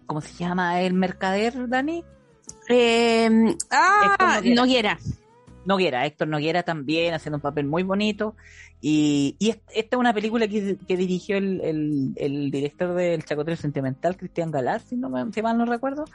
¿cómo 0.07 0.21
se 0.21 0.33
llama 0.33 0.81
el 0.81 0.95
mercader, 0.95 1.69
Dani? 1.69 2.03
Eh, 2.69 3.29
ah, 3.71 4.39
Noguera. 4.41 4.55
Noguera. 4.55 4.99
Noguera, 5.65 6.05
Héctor 6.05 6.27
Noguera 6.29 6.63
también, 6.63 7.13
haciendo 7.13 7.37
un 7.37 7.41
papel 7.41 7.65
muy 7.65 7.83
bonito. 7.83 8.35
Y, 8.79 9.35
y 9.39 9.49
es- 9.49 9.59
esta 9.75 9.95
es 9.95 9.99
una 9.99 10.13
película 10.13 10.47
que, 10.47 10.77
que 10.87 10.97
dirigió 10.97 11.37
el, 11.37 11.59
el, 11.61 12.13
el 12.15 12.51
director 12.51 12.93
del 12.93 13.25
Chacotero 13.25 13.57
Sentimental, 13.57 14.15
Cristian 14.15 14.51
Galaz, 14.51 14.83
si, 14.83 14.95
no 14.95 15.09
me- 15.09 15.31
si 15.33 15.41
mal 15.41 15.57
no 15.57 15.65
recuerdo, 15.65 16.05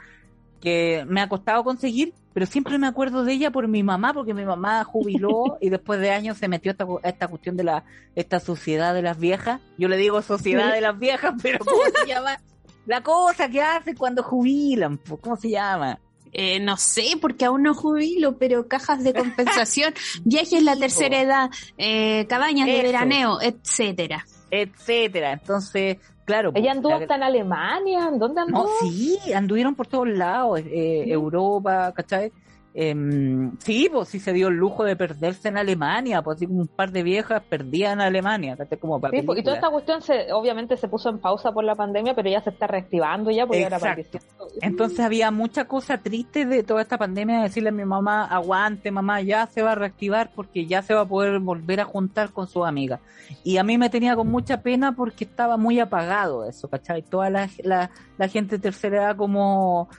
que 0.59 1.05
me 1.07 1.21
ha 1.21 1.27
costado 1.29 1.63
conseguir, 1.63 2.13
pero 2.33 2.45
siempre 2.45 2.77
me 2.79 2.87
acuerdo 2.87 3.25
de 3.25 3.33
ella 3.33 3.51
por 3.51 3.67
mi 3.67 3.83
mamá, 3.83 4.13
porque 4.13 4.33
mi 4.33 4.45
mamá 4.45 4.83
jubiló 4.85 5.57
y 5.61 5.69
después 5.69 5.99
de 5.99 6.09
años 6.11 6.37
se 6.37 6.47
metió 6.47 6.71
a 6.71 6.73
esta, 6.73 6.85
cu- 6.85 6.99
a 7.03 7.09
esta 7.09 7.27
cuestión 7.27 7.57
de 7.57 7.65
la 7.65 7.83
esta 8.15 8.39
sociedad 8.39 8.93
de 8.95 9.01
las 9.03 9.19
viejas. 9.19 9.59
Yo 9.77 9.87
le 9.87 9.97
digo 9.97 10.21
sociedad 10.21 10.73
de 10.73 10.81
las 10.81 10.97
viejas, 10.97 11.33
pero 11.43 11.59
¿cómo 11.59 11.81
se 12.01 12.07
llama? 12.07 12.39
La 12.87 13.01
cosa 13.01 13.49
que 13.49 13.61
hacen 13.61 13.95
cuando 13.95 14.23
jubilan, 14.23 14.99
¿cómo 15.21 15.35
se 15.35 15.49
llama? 15.51 15.99
Eh, 16.33 16.59
no 16.59 16.77
sé, 16.77 17.11
porque 17.21 17.45
aún 17.45 17.61
no 17.63 17.73
jubilo, 17.75 18.37
pero 18.37 18.67
cajas 18.67 19.03
de 19.03 19.13
compensación, 19.13 19.93
viajes 20.25 20.53
en 20.53 20.65
la 20.65 20.75
tercera 20.75 21.21
edad, 21.21 21.49
eh, 21.77 22.25
cabañas 22.27 22.65
de 22.67 22.81
veraneo, 22.81 23.39
etcétera. 23.41 24.25
Etcétera. 24.49 25.33
Entonces, 25.33 25.97
claro. 26.25 26.51
Ella 26.55 26.71
po, 26.71 26.77
anduvo 26.77 26.89
la- 26.91 26.97
hasta 27.01 27.15
en 27.15 27.23
Alemania, 27.23 28.07
¿en 28.11 28.19
dónde 28.19 28.41
anduvo? 28.41 28.63
No, 28.81 28.89
sí, 28.89 29.17
anduvieron 29.33 29.75
por 29.75 29.87
todos 29.87 30.07
lados, 30.09 30.59
eh, 30.61 31.01
Sí. 31.05 31.11
Europa, 31.11 31.91
¿cachai? 31.95 32.31
Em, 32.75 33.55
sí, 33.59 33.87
pues 33.91 34.09
sí 34.09 34.19
se 34.19 34.33
dio 34.33 34.47
el 34.47 34.55
lujo 34.55 34.83
de 34.83 34.95
perderse 34.95 35.49
en 35.49 35.57
Alemania, 35.57 36.23
pues 36.23 36.37
así 36.37 36.47
como 36.47 36.61
un 36.61 36.67
par 36.67 36.91
de 36.91 37.03
viejas 37.03 37.43
perdían 37.47 37.93
en 37.93 38.01
Alemania. 38.01 38.57
Como 38.81 38.99
para 38.99 39.15
Sí, 39.15 39.23
pues, 39.23 39.39
y 39.39 39.43
toda 39.43 39.57
esta 39.57 39.69
cuestión 39.69 40.01
se, 40.01 40.33
obviamente 40.33 40.75
se 40.75 40.87
puso 40.87 41.09
en 41.09 41.19
pausa 41.19 41.51
por 41.51 41.63
la 41.63 41.75
pandemia, 41.75 42.15
pero 42.15 42.31
ya 42.31 42.41
se 42.41 42.49
está 42.49 42.65
reactivando 42.65 43.29
ya 43.29 43.45
porque 43.45 43.63
ahora 43.63 43.77
Exacto. 43.77 44.17
apareció. 44.17 44.19
Entonces 44.61 44.99
había 45.01 45.29
mucha 45.29 45.65
cosa 45.65 45.99
triste 45.99 46.45
de 46.45 46.63
toda 46.63 46.81
esta 46.81 46.97
pandemia, 46.97 47.43
decirle 47.43 47.69
a 47.69 47.73
mi 47.73 47.85
mamá, 47.85 48.25
aguante 48.25 48.89
mamá, 48.89 49.21
ya 49.21 49.45
se 49.45 49.61
va 49.61 49.73
a 49.73 49.75
reactivar 49.75 50.31
porque 50.35 50.65
ya 50.65 50.81
se 50.81 50.95
va 50.95 51.01
a 51.01 51.07
poder 51.07 51.39
volver 51.39 51.79
a 51.79 51.85
juntar 51.85 52.31
con 52.31 52.47
sus 52.47 52.65
amigas. 52.65 53.01
Y 53.43 53.57
a 53.57 53.63
mí 53.63 53.77
me 53.77 53.91
tenía 53.91 54.15
con 54.15 54.29
mucha 54.29 54.61
pena 54.61 54.95
porque 54.95 55.25
estaba 55.25 55.57
muy 55.57 55.79
apagado 55.79 56.49
eso, 56.49 56.67
¿cachai? 56.69 57.03
Toda 57.03 57.29
la, 57.29 57.49
la, 57.63 57.91
la 58.17 58.27
gente 58.27 58.55
de 58.57 58.63
tercera 58.63 58.97
edad 58.97 59.15
como, 59.15 59.89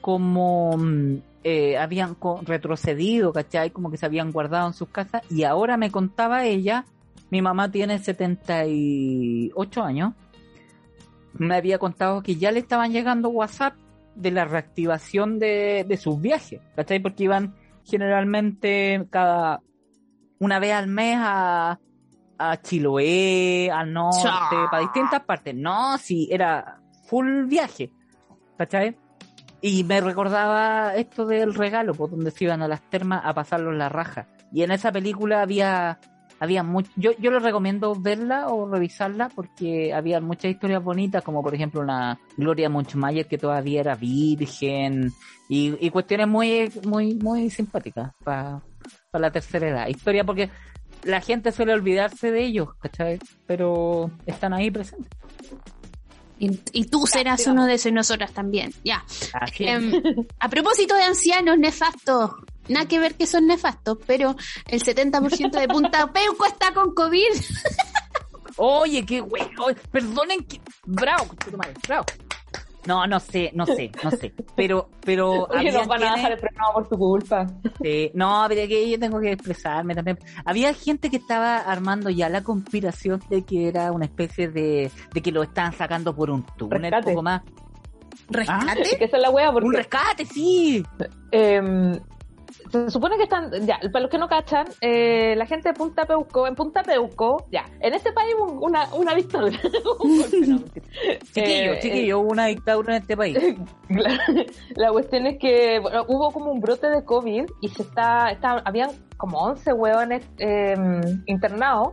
como 0.00 0.78
mm, 0.78 1.31
eh, 1.44 1.76
habían 1.76 2.16
retrocedido, 2.42 3.32
¿cachai? 3.32 3.70
Como 3.70 3.90
que 3.90 3.96
se 3.96 4.06
habían 4.06 4.30
guardado 4.32 4.68
en 4.68 4.72
sus 4.74 4.88
casas. 4.88 5.22
Y 5.30 5.44
ahora 5.44 5.76
me 5.76 5.90
contaba 5.90 6.44
ella, 6.44 6.84
mi 7.30 7.42
mamá 7.42 7.70
tiene 7.70 7.98
78 7.98 9.82
años, 9.82 10.14
me 11.34 11.56
había 11.56 11.78
contado 11.78 12.22
que 12.22 12.36
ya 12.36 12.52
le 12.52 12.60
estaban 12.60 12.92
llegando 12.92 13.30
WhatsApp 13.30 13.74
de 14.14 14.30
la 14.30 14.44
reactivación 14.44 15.38
de, 15.38 15.84
de 15.88 15.96
sus 15.96 16.20
viajes, 16.20 16.60
¿cachai? 16.76 17.00
Porque 17.00 17.24
iban 17.24 17.54
generalmente 17.84 19.06
cada 19.10 19.60
una 20.38 20.58
vez 20.58 20.72
al 20.72 20.88
mes 20.88 21.16
a, 21.20 21.78
a 22.38 22.56
Chiloé, 22.60 23.70
al 23.70 23.92
norte, 23.92 24.28
para 24.70 24.82
distintas 24.82 25.22
partes. 25.24 25.54
No, 25.54 25.96
sí, 25.98 26.28
era 26.30 26.80
full 27.04 27.44
viaje, 27.46 27.90
¿cachai? 28.58 28.96
Y 29.62 29.84
me 29.84 30.00
recordaba 30.00 30.94
esto 30.96 31.24
del 31.24 31.54
regalo, 31.54 31.94
por 31.94 32.10
donde 32.10 32.32
se 32.32 32.44
iban 32.44 32.62
a 32.62 32.68
las 32.68 32.82
termas 32.90 33.22
a 33.24 33.32
pasarlo 33.32 33.70
en 33.70 33.78
la 33.78 33.88
raja. 33.88 34.26
Y 34.52 34.64
en 34.64 34.72
esa 34.72 34.90
película 34.92 35.40
había 35.40 35.98
había 36.42 36.64
mucho, 36.64 36.90
yo, 36.96 37.12
yo 37.20 37.30
les 37.30 37.40
recomiendo 37.40 37.94
verla 37.94 38.48
o 38.48 38.68
revisarla 38.68 39.28
porque 39.28 39.94
había 39.94 40.20
muchas 40.20 40.50
historias 40.50 40.82
bonitas, 40.82 41.22
como 41.22 41.40
por 41.40 41.54
ejemplo 41.54 41.80
una 41.80 42.18
Gloria 42.36 42.68
Munchmayer 42.68 43.28
que 43.28 43.38
todavía 43.38 43.78
era 43.78 43.94
virgen 43.94 45.12
y, 45.48 45.76
y 45.78 45.90
cuestiones 45.90 46.26
muy, 46.26 46.68
muy, 46.84 47.14
muy 47.14 47.48
simpáticas 47.48 48.10
para 48.24 48.60
la 49.12 49.30
tercera 49.30 49.68
edad. 49.68 49.86
Historia 49.86 50.24
porque 50.24 50.50
la 51.04 51.20
gente 51.20 51.52
suele 51.52 51.74
olvidarse 51.74 52.32
de 52.32 52.42
ellos, 52.42 52.74
¿cachai? 52.80 53.20
Pero 53.46 54.10
están 54.26 54.52
ahí 54.52 54.68
presentes. 54.68 55.12
Y, 56.42 56.58
y 56.72 56.86
tú 56.86 57.06
serás 57.06 57.46
uno 57.46 57.66
de 57.66 57.74
esos 57.74 57.86
y 57.86 57.94
nosotras 57.94 58.32
también. 58.32 58.74
Ya. 58.82 59.04
Em, 59.60 59.92
a 60.40 60.48
propósito 60.48 60.96
de 60.96 61.04
ancianos 61.04 61.56
nefastos, 61.56 62.32
nada 62.66 62.88
que 62.88 62.98
ver 62.98 63.14
que 63.14 63.28
son 63.28 63.46
nefastos, 63.46 63.98
pero 64.08 64.34
el 64.66 64.82
70% 64.82 65.52
de 65.52 65.68
Punta 65.68 66.04
Peuco 66.12 66.44
está 66.44 66.74
con 66.74 66.96
COVID. 66.96 67.32
Oye, 68.56 69.06
qué 69.06 69.20
hueco. 69.20 69.68
Perdonen 69.92 70.42
que. 70.42 70.60
Bravo, 70.84 71.28
bravo. 71.86 72.06
No, 72.86 73.06
no 73.06 73.20
sé, 73.20 73.50
no 73.54 73.64
sé, 73.64 73.92
no 74.02 74.10
sé. 74.10 74.34
Pero, 74.56 74.88
pero. 75.04 75.46
Oye, 75.50 75.70
nos 75.70 75.86
van 75.86 76.02
a 76.02 76.10
bajar 76.12 76.32
el 76.32 76.38
programa 76.38 76.72
por 76.72 76.88
tu 76.88 76.98
culpa. 76.98 77.46
Sí, 77.80 78.10
no, 78.14 78.44
pero 78.48 78.66
que 78.68 78.90
yo 78.90 78.98
tengo 78.98 79.20
que 79.20 79.32
expresarme 79.32 79.94
también. 79.94 80.18
Había 80.44 80.74
gente 80.74 81.08
que 81.10 81.16
estaba 81.16 81.58
armando 81.58 82.10
ya 82.10 82.28
la 82.28 82.42
conspiración 82.42 83.22
de 83.30 83.42
que 83.44 83.68
era 83.68 83.92
una 83.92 84.04
especie 84.06 84.48
de, 84.48 84.90
de 85.14 85.22
que 85.22 85.30
lo 85.30 85.42
estaban 85.42 85.72
sacando 85.72 86.14
por 86.14 86.30
un 86.30 86.44
túnel, 86.56 86.82
Rescate. 86.82 87.10
poco 87.10 87.22
más. 87.22 87.42
¿Rescate? 88.28 88.82
Es 88.82 88.94
que 88.96 89.04
esa 89.04 89.16
es 89.16 89.22
la 89.22 89.30
wea, 89.30 89.52
porque 89.52 89.68
Un 89.68 89.74
rescate, 89.74 90.24
sí. 90.24 90.82
eh, 91.30 92.00
se 92.72 92.90
supone 92.90 93.16
que 93.18 93.24
están, 93.24 93.50
ya, 93.66 93.78
para 93.92 94.00
los 94.00 94.10
que 94.10 94.16
no 94.16 94.28
cachan, 94.28 94.66
eh, 94.80 95.34
la 95.36 95.44
gente 95.44 95.68
de 95.68 95.74
Punta 95.74 96.06
Peuco, 96.06 96.46
en 96.46 96.54
Punta 96.54 96.82
Peuco, 96.82 97.46
ya, 97.52 97.64
en 97.80 97.92
este 97.92 98.12
país 98.12 98.34
hubo 98.38 98.64
una, 98.64 98.86
una 98.94 99.14
dictadura. 99.14 99.58
Chiquillo, 101.32 101.72
Eh, 101.74 101.78
chiquillo, 101.80 102.20
hubo 102.20 102.30
una 102.30 102.46
dictadura 102.46 102.96
en 102.96 103.02
este 103.02 103.16
país. 103.16 103.38
Claro. 103.92 104.22
La 104.74 104.90
cuestión 104.90 105.26
es 105.26 105.38
que 105.38 105.78
bueno, 105.78 106.06
hubo 106.08 106.30
como 106.30 106.50
un 106.50 106.60
brote 106.60 106.88
de 106.88 107.04
COVID 107.04 107.44
y 107.60 107.68
se 107.68 107.82
está, 107.82 108.30
está 108.30 108.62
habían 108.64 108.90
como 109.18 109.38
11 109.38 109.70
hueones 109.74 110.24
eh, 110.38 110.74
internados, 111.26 111.88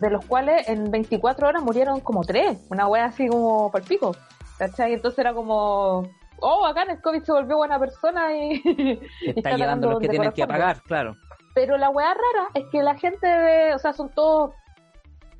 de 0.00 0.10
los 0.10 0.24
cuales 0.26 0.68
en 0.68 0.90
24 0.90 1.46
horas 1.46 1.62
murieron 1.62 2.00
como 2.00 2.24
3, 2.24 2.66
una 2.70 2.88
hueá 2.88 3.04
así 3.04 3.28
como 3.28 3.70
por 3.70 3.82
pico. 3.82 4.16
¿Cachai? 4.58 4.94
Entonces 4.94 5.20
era 5.20 5.32
como, 5.32 6.02
oh, 6.40 6.66
acá 6.66 6.82
el 6.84 7.00
COVID 7.00 7.22
se 7.22 7.32
volvió 7.32 7.56
buena 7.56 7.78
persona 7.78 8.34
y, 8.34 8.60
Se 9.24 9.30
está 9.30 9.56
llevando 9.56 9.90
los 9.90 10.00
que 10.00 10.08
tienen 10.08 10.32
que 10.32 10.46
pagar, 10.46 10.82
claro. 10.82 11.16
Pero 11.54 11.76
la 11.76 11.90
weá 11.90 12.14
rara 12.14 12.48
es 12.54 12.64
que 12.70 12.82
la 12.82 12.96
gente 12.96 13.26
de, 13.26 13.74
o 13.74 13.78
sea, 13.78 13.92
son 13.92 14.08
todos, 14.10 14.54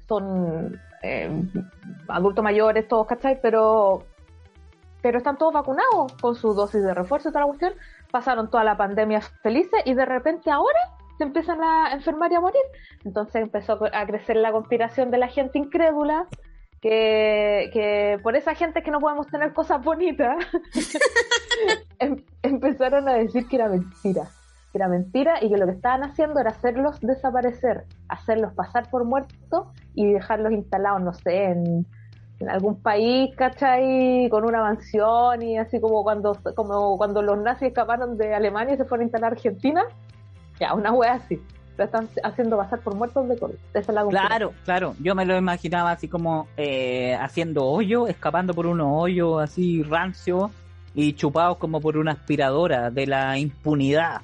son 0.08 0.80
eh, 1.02 1.30
adultos 2.08 2.42
mayores, 2.42 2.88
todos, 2.88 3.06
¿cachai? 3.06 3.40
Pero, 3.40 4.04
pero 5.02 5.18
están 5.18 5.38
todos 5.38 5.52
vacunados 5.52 6.12
con 6.20 6.34
su 6.34 6.52
dosis 6.52 6.82
de 6.82 6.94
refuerzo 6.94 7.28
y 7.28 7.32
toda 7.32 7.42
la 7.42 7.46
cuestión. 7.46 7.74
Pasaron 8.10 8.50
toda 8.50 8.64
la 8.64 8.76
pandemia 8.76 9.20
felices 9.42 9.80
y 9.84 9.94
de 9.94 10.04
repente 10.04 10.50
ahora 10.50 10.80
se 11.16 11.24
empiezan 11.24 11.62
a 11.62 11.92
enfermar 11.92 12.32
y 12.32 12.34
a 12.34 12.40
morir. 12.40 12.62
Entonces 13.04 13.42
empezó 13.42 13.78
a 13.92 14.06
crecer 14.06 14.36
la 14.36 14.52
conspiración 14.52 15.10
de 15.10 15.18
la 15.18 15.28
gente 15.28 15.58
incrédula. 15.58 16.26
Que, 16.80 17.68
que 17.74 18.18
por 18.22 18.36
esa 18.36 18.54
gente 18.54 18.82
que 18.82 18.90
no 18.90 19.00
podemos 19.00 19.26
tener 19.26 19.52
cosas 19.52 19.84
bonitas, 19.84 20.36
em- 21.98 22.24
empezaron 22.42 23.08
a 23.08 23.14
decir 23.14 23.46
que 23.48 23.56
era 23.56 23.68
mentira 23.68 24.28
que 24.72 24.78
era 24.78 24.88
mentira 24.88 25.42
y 25.42 25.50
que 25.50 25.56
lo 25.56 25.66
que 25.66 25.72
estaban 25.72 26.04
haciendo 26.04 26.38
era 26.40 26.50
hacerlos 26.50 27.00
desaparecer, 27.00 27.86
hacerlos 28.08 28.52
pasar 28.54 28.88
por 28.88 29.04
muertos 29.04 29.66
y 29.94 30.12
dejarlos 30.12 30.52
instalados, 30.52 31.02
no 31.02 31.12
sé, 31.12 31.46
en, 31.46 31.86
en 32.38 32.48
algún 32.48 32.80
país, 32.80 33.34
¿cachai? 33.36 34.28
Con 34.30 34.44
una 34.44 34.60
mansión 34.60 35.42
y 35.42 35.58
así 35.58 35.80
como 35.80 36.04
cuando, 36.04 36.38
como 36.54 36.96
cuando 36.96 37.20
los 37.20 37.36
nazis 37.38 37.68
escaparon 37.68 38.16
de 38.16 38.32
Alemania 38.32 38.74
y 38.74 38.76
se 38.76 38.84
fueron 38.84 39.02
a 39.02 39.04
instalar 39.06 39.32
a 39.32 39.34
Argentina. 39.34 39.82
Ya, 40.60 40.72
una 40.74 40.92
wea 40.92 41.14
así. 41.14 41.42
Lo 41.80 41.86
están 41.86 42.10
haciendo 42.22 42.58
pasar 42.58 42.80
por 42.80 42.94
muertos 42.94 43.26
de 43.26 43.38
COVID. 43.38 43.54
Esa 43.70 43.78
es 43.78 43.88
la 43.88 44.02
conclusión. 44.02 44.28
Claro, 44.28 44.52
claro. 44.66 44.96
Yo 45.00 45.14
me 45.14 45.24
lo 45.24 45.34
imaginaba 45.34 45.92
así 45.92 46.08
como 46.08 46.46
eh, 46.58 47.16
haciendo 47.18 47.64
hoyo, 47.64 48.06
escapando 48.06 48.52
por 48.52 48.66
unos 48.66 48.88
hoyos 48.90 49.42
así 49.42 49.82
rancio 49.82 50.50
y 50.94 51.14
chupados 51.14 51.56
como 51.56 51.80
por 51.80 51.96
una 51.96 52.12
aspiradora 52.12 52.90
de 52.90 53.06
la 53.06 53.38
impunidad. 53.38 54.20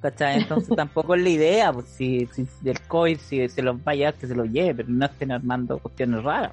¿Cachai? 0.00 0.38
Entonces 0.40 0.74
tampoco 0.76 1.14
es 1.14 1.20
la 1.20 1.28
idea, 1.28 1.74
pues 1.74 1.88
si, 1.88 2.26
si 2.32 2.46
del 2.62 2.80
COVID, 2.80 3.18
si 3.18 3.46
se 3.50 3.60
los 3.60 3.84
vaya, 3.84 4.12
que 4.12 4.26
se 4.26 4.34
los 4.34 4.48
lleve, 4.48 4.76
pero 4.76 4.88
no 4.88 5.04
estén 5.04 5.30
armando 5.30 5.76
cuestiones 5.80 6.24
raras. 6.24 6.52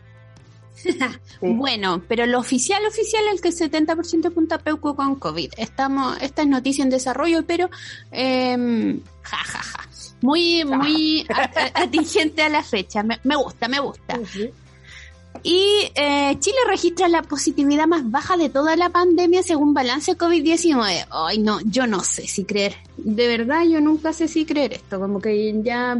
Bueno, 1.41 2.03
pero 2.09 2.25
lo 2.25 2.39
oficial, 2.39 2.85
oficial 2.85 3.23
es 3.33 3.39
que 3.39 3.47
el 3.47 3.55
70% 3.55 4.21
de 4.21 4.31
Punta 4.31 4.57
Peuco 4.57 4.97
con 4.97 5.15
COVID. 5.15 5.53
Estamos, 5.55 6.21
esta 6.21 6.41
es 6.41 6.47
noticia 6.49 6.83
en 6.83 6.89
desarrollo, 6.89 7.45
pero 7.45 7.69
eh, 8.11 8.99
ja, 9.21 9.37
ja, 9.37 9.59
ja. 9.59 9.80
Muy, 10.21 10.63
muy 10.65 11.25
atingente 11.73 12.41
a 12.43 12.49
la 12.49 12.63
fecha. 12.63 13.03
Me, 13.03 13.19
me 13.23 13.35
gusta, 13.35 13.67
me 13.67 13.79
gusta. 13.79 14.19
Y 15.43 15.89
eh, 15.95 16.35
Chile 16.39 16.57
registra 16.67 17.07
la 17.07 17.21
positividad 17.23 17.87
más 17.87 18.09
baja 18.11 18.37
de 18.37 18.49
toda 18.49 18.75
la 18.75 18.89
pandemia 18.89 19.41
según 19.41 19.73
balance 19.73 20.17
COVID-19. 20.17 21.07
Ay, 21.09 21.39
no, 21.39 21.59
yo 21.61 21.87
no 21.87 22.01
sé 22.03 22.27
si 22.27 22.43
creer. 22.43 22.75
De 22.97 23.27
verdad, 23.27 23.63
yo 23.63 23.79
nunca 23.81 24.13
sé 24.13 24.27
si 24.27 24.45
creer 24.45 24.73
esto. 24.73 24.99
Como 24.99 25.19
que 25.21 25.61
ya... 25.63 25.97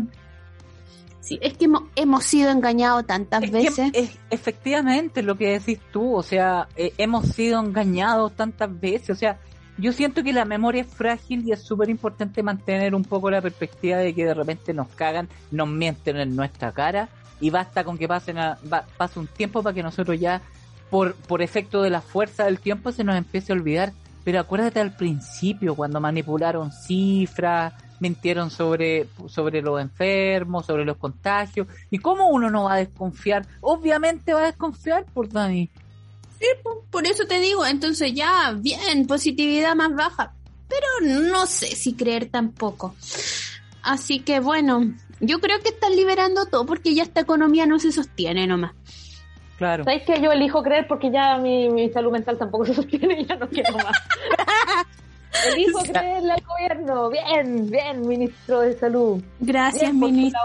Sí, 1.22 1.38
es 1.42 1.54
que 1.56 1.66
hemos, 1.66 1.84
hemos 1.96 2.24
sido 2.26 2.50
engañados 2.52 3.06
tantas 3.06 3.44
Es 3.44 3.52
que, 3.52 3.58
veces. 3.58 3.90
es- 3.94 4.18
efectivamente, 4.32 5.22
lo 5.22 5.38
que 5.38 5.52
decís 5.60 5.80
tú, 5.94 6.16
o 6.16 6.24
sea, 6.24 6.68
eh, 6.76 6.94
hemos 6.98 7.28
sido 7.28 7.60
engañados 7.62 8.36
tantas 8.36 8.80
veces, 8.80 9.12
o 9.12 9.16
sea, 9.16 9.40
yo 9.82 9.92
siento 9.94 10.24
que 10.24 10.32
la 10.32 10.46
memoria 10.46 10.82
es 10.82 10.88
frágil 10.88 11.44
y 11.46 11.52
es 11.52 11.62
súper 11.64 11.90
importante 11.90 12.44
mantener 12.44 12.94
un 12.96 13.04
poco 13.04 13.30
la 13.32 13.42
perspectiva 13.42 13.98
de 13.98 14.14
que 14.14 14.26
de 14.26 14.34
repente 14.34 14.74
nos 14.74 14.88
cagan, 14.90 15.28
nos 15.52 15.68
mienten 15.68 16.18
en 16.18 16.36
nuestra 16.36 16.72
cara 16.72 17.10
y 17.40 17.50
basta 17.50 17.84
con 17.84 17.98
que 17.98 18.08
pasen 18.08 18.38
a- 18.38 18.58
va- 18.72 18.86
pase 18.98 19.20
un 19.20 19.28
tiempo 19.28 19.64
para 19.64 19.74
que 19.74 19.82
nosotros 19.84 20.20
ya, 20.20 20.42
por, 20.90 21.16
por 21.16 21.42
efecto 21.42 21.82
de 21.82 21.90
la 21.90 22.02
fuerza 22.02 22.46
del 22.46 22.60
tiempo, 22.60 22.92
se 22.92 23.04
nos 23.04 23.16
empiece 23.18 23.52
a 23.52 23.56
olvidar. 23.56 23.92
Pero 24.24 24.40
acuérdate 24.40 24.80
al 24.80 24.96
principio, 24.96 25.74
cuando 25.74 26.00
manipularon 26.00 26.72
cifras, 26.72 27.74
mintieron 28.00 28.52
sobre, 28.52 29.08
sobre 29.28 29.62
los 29.64 29.82
enfermos, 29.82 30.66
sobre 30.68 30.86
los 30.86 30.98
contagios. 30.98 31.68
¿Y 31.90 31.98
cómo 31.98 32.28
uno 32.30 32.50
no 32.52 32.66
va 32.66 32.74
a 32.76 32.78
desconfiar? 32.78 33.48
Obviamente 33.62 34.34
va 34.34 34.42
a 34.44 34.46
desconfiar 34.46 35.06
por 35.06 35.28
Dani. 35.30 35.70
Por 36.90 37.08
eso 37.08 37.26
te 37.26 37.40
digo, 37.40 37.66
entonces 37.66 38.14
ya, 38.14 38.54
bien, 38.58 39.08
positividad 39.08 39.76
más 39.76 39.96
baja. 39.96 40.34
Pero 40.68 41.32
no 41.32 41.46
sé 41.46 41.68
si 41.68 41.94
creer 41.94 42.30
tampoco. 42.30 42.96
Así 43.84 44.20
que 44.20 44.40
bueno, 44.40 44.94
yo 45.20 45.40
creo 45.40 45.60
que 45.60 45.70
están 45.70 45.96
liberando 45.96 46.46
todo 46.46 46.66
porque 46.66 46.94
ya 46.94 47.04
esta 47.04 47.22
economía 47.22 47.66
no 47.66 47.80
se 47.80 47.92
sostiene 47.92 48.48
nomás. 48.48 48.74
Claro. 49.58 49.84
¿Sabéis 49.84 50.04
que 50.04 50.20
yo 50.22 50.32
elijo 50.32 50.64
creer 50.64 50.88
porque 50.88 51.12
ya 51.12 51.38
mi, 51.38 51.70
mi 51.70 51.90
salud 51.90 52.12
mental 52.12 52.38
tampoco 52.38 52.66
se 52.66 52.74
sostiene 52.74 53.22
y 53.22 53.26
ya 53.28 53.36
no 53.36 53.48
quiero 53.48 53.74
más? 53.76 53.98
elijo 55.54 55.80
creerle 55.80 56.34
al 56.34 56.44
gobierno. 56.44 57.10
Bien, 57.10 57.70
bien, 57.70 58.08
ministro 58.08 58.62
de 58.62 58.78
salud. 58.78 59.22
Gracias, 59.40 59.94
ministro. 59.94 60.40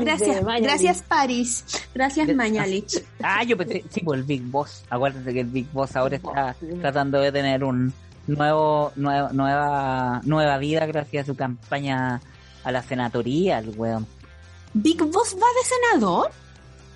Gracias, 0.00 0.42
Mañalich. 0.42 0.64
gracias 0.64 1.02
París. 1.02 1.64
Gracias 1.94 2.34
Mañalich. 2.34 3.04
Ah, 3.22 3.42
yo 3.44 3.56
pensé, 3.56 3.84
sí, 3.90 4.00
pues 4.00 4.20
el 4.20 4.26
Big 4.26 4.42
Boss. 4.42 4.84
Acuérdate 4.90 5.32
que 5.32 5.40
el 5.40 5.48
Big 5.48 5.70
Boss 5.72 5.96
ahora 5.96 6.16
está 6.16 6.56
tratando 6.80 7.20
de 7.20 7.32
tener 7.32 7.64
un 7.64 7.92
nuevo, 8.26 8.92
nueva, 8.96 9.30
nueva, 9.32 10.20
nueva 10.24 10.58
vida 10.58 10.86
gracias 10.86 11.24
a 11.24 11.26
su 11.26 11.36
campaña 11.36 12.20
a 12.64 12.72
la 12.72 12.82
senatoría, 12.82 13.58
el 13.58 13.70
weón. 13.70 14.06
¿Big 14.74 15.02
Boss 15.02 15.34
va 15.34 15.46
de 15.46 15.96
senador? 15.96 16.30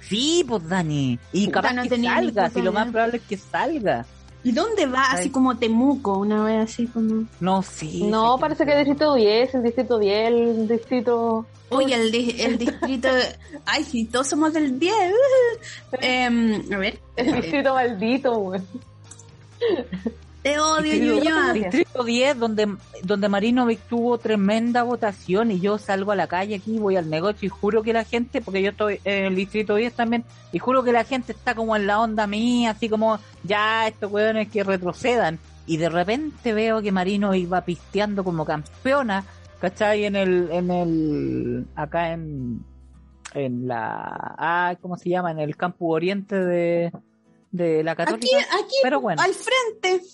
Sí, 0.00 0.44
pues 0.46 0.68
Dani. 0.68 1.18
Y 1.32 1.48
capaz 1.48 1.72
no 1.72 1.82
que 1.82 2.02
salga, 2.02 2.50
si 2.50 2.60
lo 2.60 2.72
más 2.72 2.88
probable 2.90 3.16
es 3.18 3.22
que 3.22 3.36
salga. 3.36 4.04
¿Y 4.44 4.52
dónde 4.52 4.86
va? 4.86 5.12
Así 5.12 5.30
como 5.30 5.56
Temuco, 5.56 6.18
una 6.18 6.42
vez 6.44 6.64
así 6.70 6.86
como... 6.86 7.24
No, 7.40 7.62
sí. 7.62 8.02
No, 8.04 8.36
sí 8.36 8.40
parece 8.40 8.64
que 8.64 8.72
el 8.72 8.78
distrito 8.84 9.14
10, 9.14 9.54
el 9.54 9.62
distrito 9.62 9.98
10, 9.98 10.26
el 10.28 10.68
distrito... 10.68 11.46
Oye, 11.68 11.94
el, 11.94 12.10
di- 12.10 12.36
el 12.40 12.58
distrito... 12.58 13.08
Ay, 13.66 13.84
sí, 13.84 14.04
todos 14.06 14.26
somos 14.28 14.52
del 14.52 14.78
10. 14.78 14.94
Em, 16.00 16.62
a 16.72 16.76
ver. 16.78 16.98
El 17.16 17.34
distrito 17.40 17.72
maldito, 17.74 18.34
güey. 18.38 18.60
Te 20.42 20.58
odio, 20.58 20.94
Ñuñoa. 20.94 21.52
Distrito 21.52 22.02
10, 22.02 22.38
donde, 22.38 22.76
donde 23.04 23.28
Marinovic 23.28 23.78
tuvo 23.88 24.18
tremenda 24.18 24.82
votación 24.82 25.52
y 25.52 25.60
yo 25.60 25.78
salgo 25.78 26.10
a 26.10 26.16
la 26.16 26.26
calle 26.26 26.56
aquí, 26.56 26.78
voy 26.80 26.96
al 26.96 27.08
negocio 27.08 27.46
y 27.46 27.48
juro 27.48 27.82
que 27.84 27.92
la 27.92 28.02
gente, 28.04 28.40
porque 28.40 28.60
yo 28.60 28.70
estoy 28.70 29.00
en 29.04 29.26
el 29.26 29.36
Distrito 29.36 29.76
10 29.76 29.94
también, 29.94 30.24
y 30.50 30.58
juro 30.58 30.82
que 30.82 30.90
la 30.90 31.04
gente 31.04 31.30
está 31.30 31.54
como 31.54 31.76
en 31.76 31.86
la 31.86 32.00
onda 32.00 32.26
mía, 32.26 32.70
así 32.70 32.88
como, 32.88 33.20
ya, 33.44 33.86
estos 33.86 34.10
hueones 34.10 34.48
que 34.48 34.64
retrocedan. 34.64 35.38
Y 35.64 35.76
de 35.76 35.88
repente 35.88 36.52
veo 36.52 36.82
que 36.82 36.90
Marinovic 36.90 37.52
va 37.52 37.60
pisteando 37.60 38.24
como 38.24 38.44
campeona, 38.44 39.24
¿cachai? 39.60 40.06
En 40.06 40.16
el, 40.16 40.50
en 40.50 40.70
el, 40.72 41.66
acá 41.76 42.12
en, 42.12 42.64
en 43.32 43.68
la, 43.68 44.34
ah, 44.38 44.74
¿cómo 44.80 44.96
se 44.96 45.08
llama? 45.08 45.30
En 45.30 45.38
el 45.38 45.56
campus 45.56 45.94
oriente 45.94 46.34
de, 46.34 46.90
de 47.52 47.84
la 47.84 47.92
Aquí, 47.92 48.04
Católica. 48.04 48.38
aquí, 48.60 48.74
Pero 48.82 49.00
bueno. 49.00 49.22
al 49.22 49.32
frente. 49.34 50.04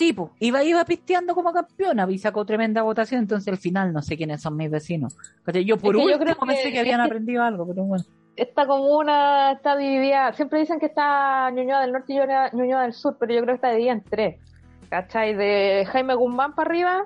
Sí, 0.00 0.14
pues, 0.14 0.30
iba, 0.38 0.62
iba 0.64 0.82
pisteando 0.86 1.34
como 1.34 1.52
campeona 1.52 2.06
y 2.10 2.16
sacó 2.16 2.46
tremenda 2.46 2.80
votación, 2.80 3.20
entonces 3.20 3.48
al 3.52 3.58
final 3.58 3.92
no 3.92 4.00
sé 4.00 4.16
quiénes 4.16 4.40
son 4.40 4.56
mis 4.56 4.70
vecinos. 4.70 5.14
Yo 5.62 5.76
por 5.76 5.94
Es 5.94 6.02
que 6.06 6.10
yo 6.12 6.18
creo 6.18 6.36
pensé 6.36 6.62
que- 6.62 6.72
que 6.72 6.80
habían 6.80 7.02
aprendido 7.02 7.42
algo, 7.42 7.66
pero 7.66 7.82
bueno. 7.84 8.02
Esta 8.34 8.66
comuna 8.66 9.52
está 9.52 9.76
dividida, 9.76 10.32
siempre 10.32 10.60
dicen 10.60 10.80
que 10.80 10.86
está 10.86 11.50
Ñuñoa 11.50 11.82
del 11.82 11.92
Norte 11.92 12.14
y 12.14 12.16
Ñuñoa 12.16 12.50
Ñuñoa 12.54 12.82
del 12.84 12.94
Sur, 12.94 13.18
pero 13.20 13.34
yo 13.34 13.42
creo 13.42 13.52
que 13.52 13.56
está 13.56 13.68
dividida 13.72 13.92
en 13.92 14.02
tres. 14.02 14.40
¿Cachai? 14.88 15.34
De 15.34 15.86
Jaime 15.92 16.14
Guzmán 16.14 16.54
para 16.54 16.70
arriba 16.70 17.04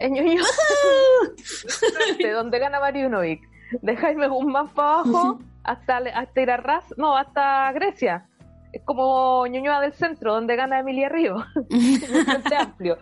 es 0.00 0.10
Ñuñoa 0.10 0.42
de 2.18 2.30
donde 2.32 2.58
gana 2.58 2.80
Mariunovic. 2.80 3.48
De 3.80 3.96
Jaime 3.96 4.26
Guzmán 4.26 4.68
para 4.70 4.88
abajo 5.00 5.38
hasta, 5.62 5.98
hasta 5.98 6.40
Irarraz, 6.40 6.84
no, 6.96 7.16
hasta 7.16 7.70
Grecia. 7.72 8.26
Es 8.74 8.82
como 8.84 9.46
Ñuñoa 9.46 9.80
del 9.80 9.92
Centro, 9.92 10.34
donde 10.34 10.56
gana 10.56 10.80
Emilia 10.80 11.08
Río. 11.08 11.36
el 11.70 12.24
Frente 12.24 12.56
Amplio. 12.56 12.98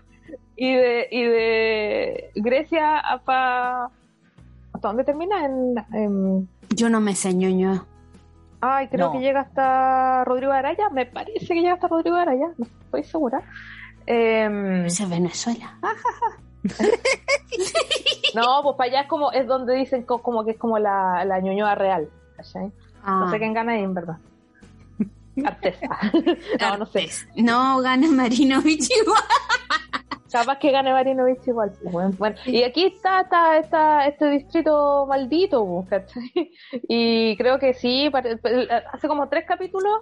Y 0.57 0.75
de, 0.75 1.09
y 1.11 1.25
de 1.25 2.31
Grecia 2.37 3.03
para... 3.25 3.87
¿Hasta 4.75 4.89
dónde 4.89 5.05
termina? 5.05 5.45
En, 5.45 5.75
en- 5.93 6.49
Yo 6.71 6.89
no 6.91 7.01
me 7.01 7.15
sé 7.15 7.33
Ñuñoa. 7.35 7.85
Ay, 8.61 8.89
creo 8.89 9.07
No. 9.07 9.13
que 9.13 9.21
llega 9.21 9.41
hasta 9.41 10.25
Rodrigo 10.25 10.53
Araya. 10.53 10.89
Me 10.91 11.07
parece 11.07 11.47
que 11.55 11.61
llega 11.61 11.75
hasta 11.75 11.89
Rodrigo 11.89 12.17
Araya. 12.17 12.49
No 12.59 12.67
estoy 12.85 13.03
segura. 13.05 13.43
Em, 14.07 14.85
es 14.87 15.09
Venezuela. 15.09 15.79
no, 18.35 18.61
pues 18.63 18.77
para 18.77 18.91
allá 18.91 19.01
es 19.03 19.09
como 19.09 19.33
es 19.33 19.47
donde 19.47 19.75
dicen 19.75 20.03
co- 20.05 20.23
como 20.23 20.45
que 20.45 20.53
es 20.53 20.59
como 20.59 20.79
la, 20.79 21.25
la 21.25 21.41
ñoñoa 21.41 21.75
real. 21.75 22.09
¿cachai? 22.37 22.67
No 22.67 22.73
Ah. 23.05 23.29
sé 23.31 23.39
quién 23.39 23.53
gana 23.53 23.73
ahí, 23.73 23.83
en 23.83 23.95
verdad. 23.95 24.17
Artesa. 25.45 25.89
no, 26.61 26.79
no 26.79 26.87
sé. 26.87 27.09
No, 27.37 27.81
gana 27.81 28.09
Marinovich 28.09 28.89
igual. 29.01 29.23
Capaz 30.31 30.59
que 30.59 30.71
gane 30.71 30.93
Marinovich 30.93 31.47
igual. 31.47 31.73
bueno. 31.85 32.15
Bueno, 32.19 32.37
y 32.47 32.63
aquí 32.63 32.85
está, 32.85 33.21
está, 33.23 33.59
está 33.59 34.07
este 34.07 34.31
distrito 34.31 35.07
maldito, 35.07 35.87
¿cachai? 35.89 36.53
Y 36.89 37.37
creo 37.37 37.59
que 37.59 37.75
sí, 37.75 38.11
hace 38.93 39.09
como 39.09 39.29
tres 39.29 39.45
capítulos 39.47 40.01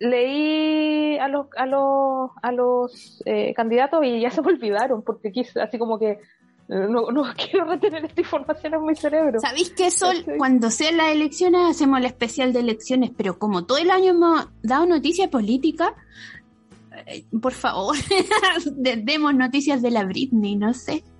leí 0.00 1.18
a 1.18 1.28
los 1.28 1.46
a 1.56 1.66
los 1.66 2.30
a 2.42 2.52
los 2.52 3.22
eh, 3.26 3.52
candidatos 3.54 4.02
y 4.02 4.20
ya 4.20 4.30
se 4.30 4.40
me 4.40 4.48
olvidaron 4.48 5.02
porque 5.02 5.30
quise 5.30 5.60
así 5.60 5.78
como 5.78 5.98
que 5.98 6.18
no, 6.88 7.10
no 7.10 7.24
quiero 7.36 7.64
retener 7.66 8.04
esta 8.04 8.20
información 8.20 8.74
en 8.74 8.84
mi 8.84 8.94
cerebro. 8.94 9.40
¿Sabéis 9.40 9.70
qué, 9.70 9.90
Sol? 9.90 10.24
Cuando 10.38 10.70
sean 10.70 10.96
las 10.96 11.08
elecciones 11.08 11.60
hacemos 11.70 11.98
el 11.98 12.06
especial 12.06 12.52
de 12.52 12.60
elecciones, 12.60 13.10
pero 13.16 13.38
como 13.38 13.64
todo 13.66 13.78
el 13.78 13.90
año 13.90 14.10
hemos 14.12 14.48
dado 14.62 14.86
noticias 14.86 15.28
políticas, 15.28 15.90
eh, 17.06 17.24
por 17.40 17.52
favor, 17.52 17.96
de- 18.76 18.96
demos 18.96 19.34
noticias 19.34 19.82
de 19.82 19.90
la 19.90 20.04
Britney, 20.04 20.56
no 20.56 20.72
sé. 20.74 21.02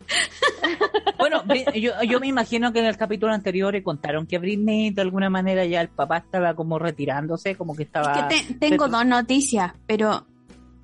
Bueno, 1.19 1.43
yo, 1.75 1.93
yo 2.09 2.19
me 2.19 2.27
imagino 2.29 2.73
que 2.73 2.79
en 2.81 2.87
el 2.87 2.97
capítulo 2.97 3.33
anterior 3.33 3.81
contaron 3.83 4.27
que 4.27 4.39
Britney 4.39 4.91
de 4.91 5.03
alguna 5.03 5.29
manera 5.29 5.67
ya 5.67 5.83
el 5.83 5.89
papá 5.91 6.17
estaba 6.19 6.55
como 6.55 6.79
retirándose, 6.79 7.57
como 7.57 7.75
que 7.77 7.83
estaba... 7.83 8.27
Es 8.31 8.43
que 8.47 8.55
te- 8.55 8.71
tengo 8.71 8.89
dos 8.89 9.05
noticias, 9.05 9.73
pero 9.87 10.27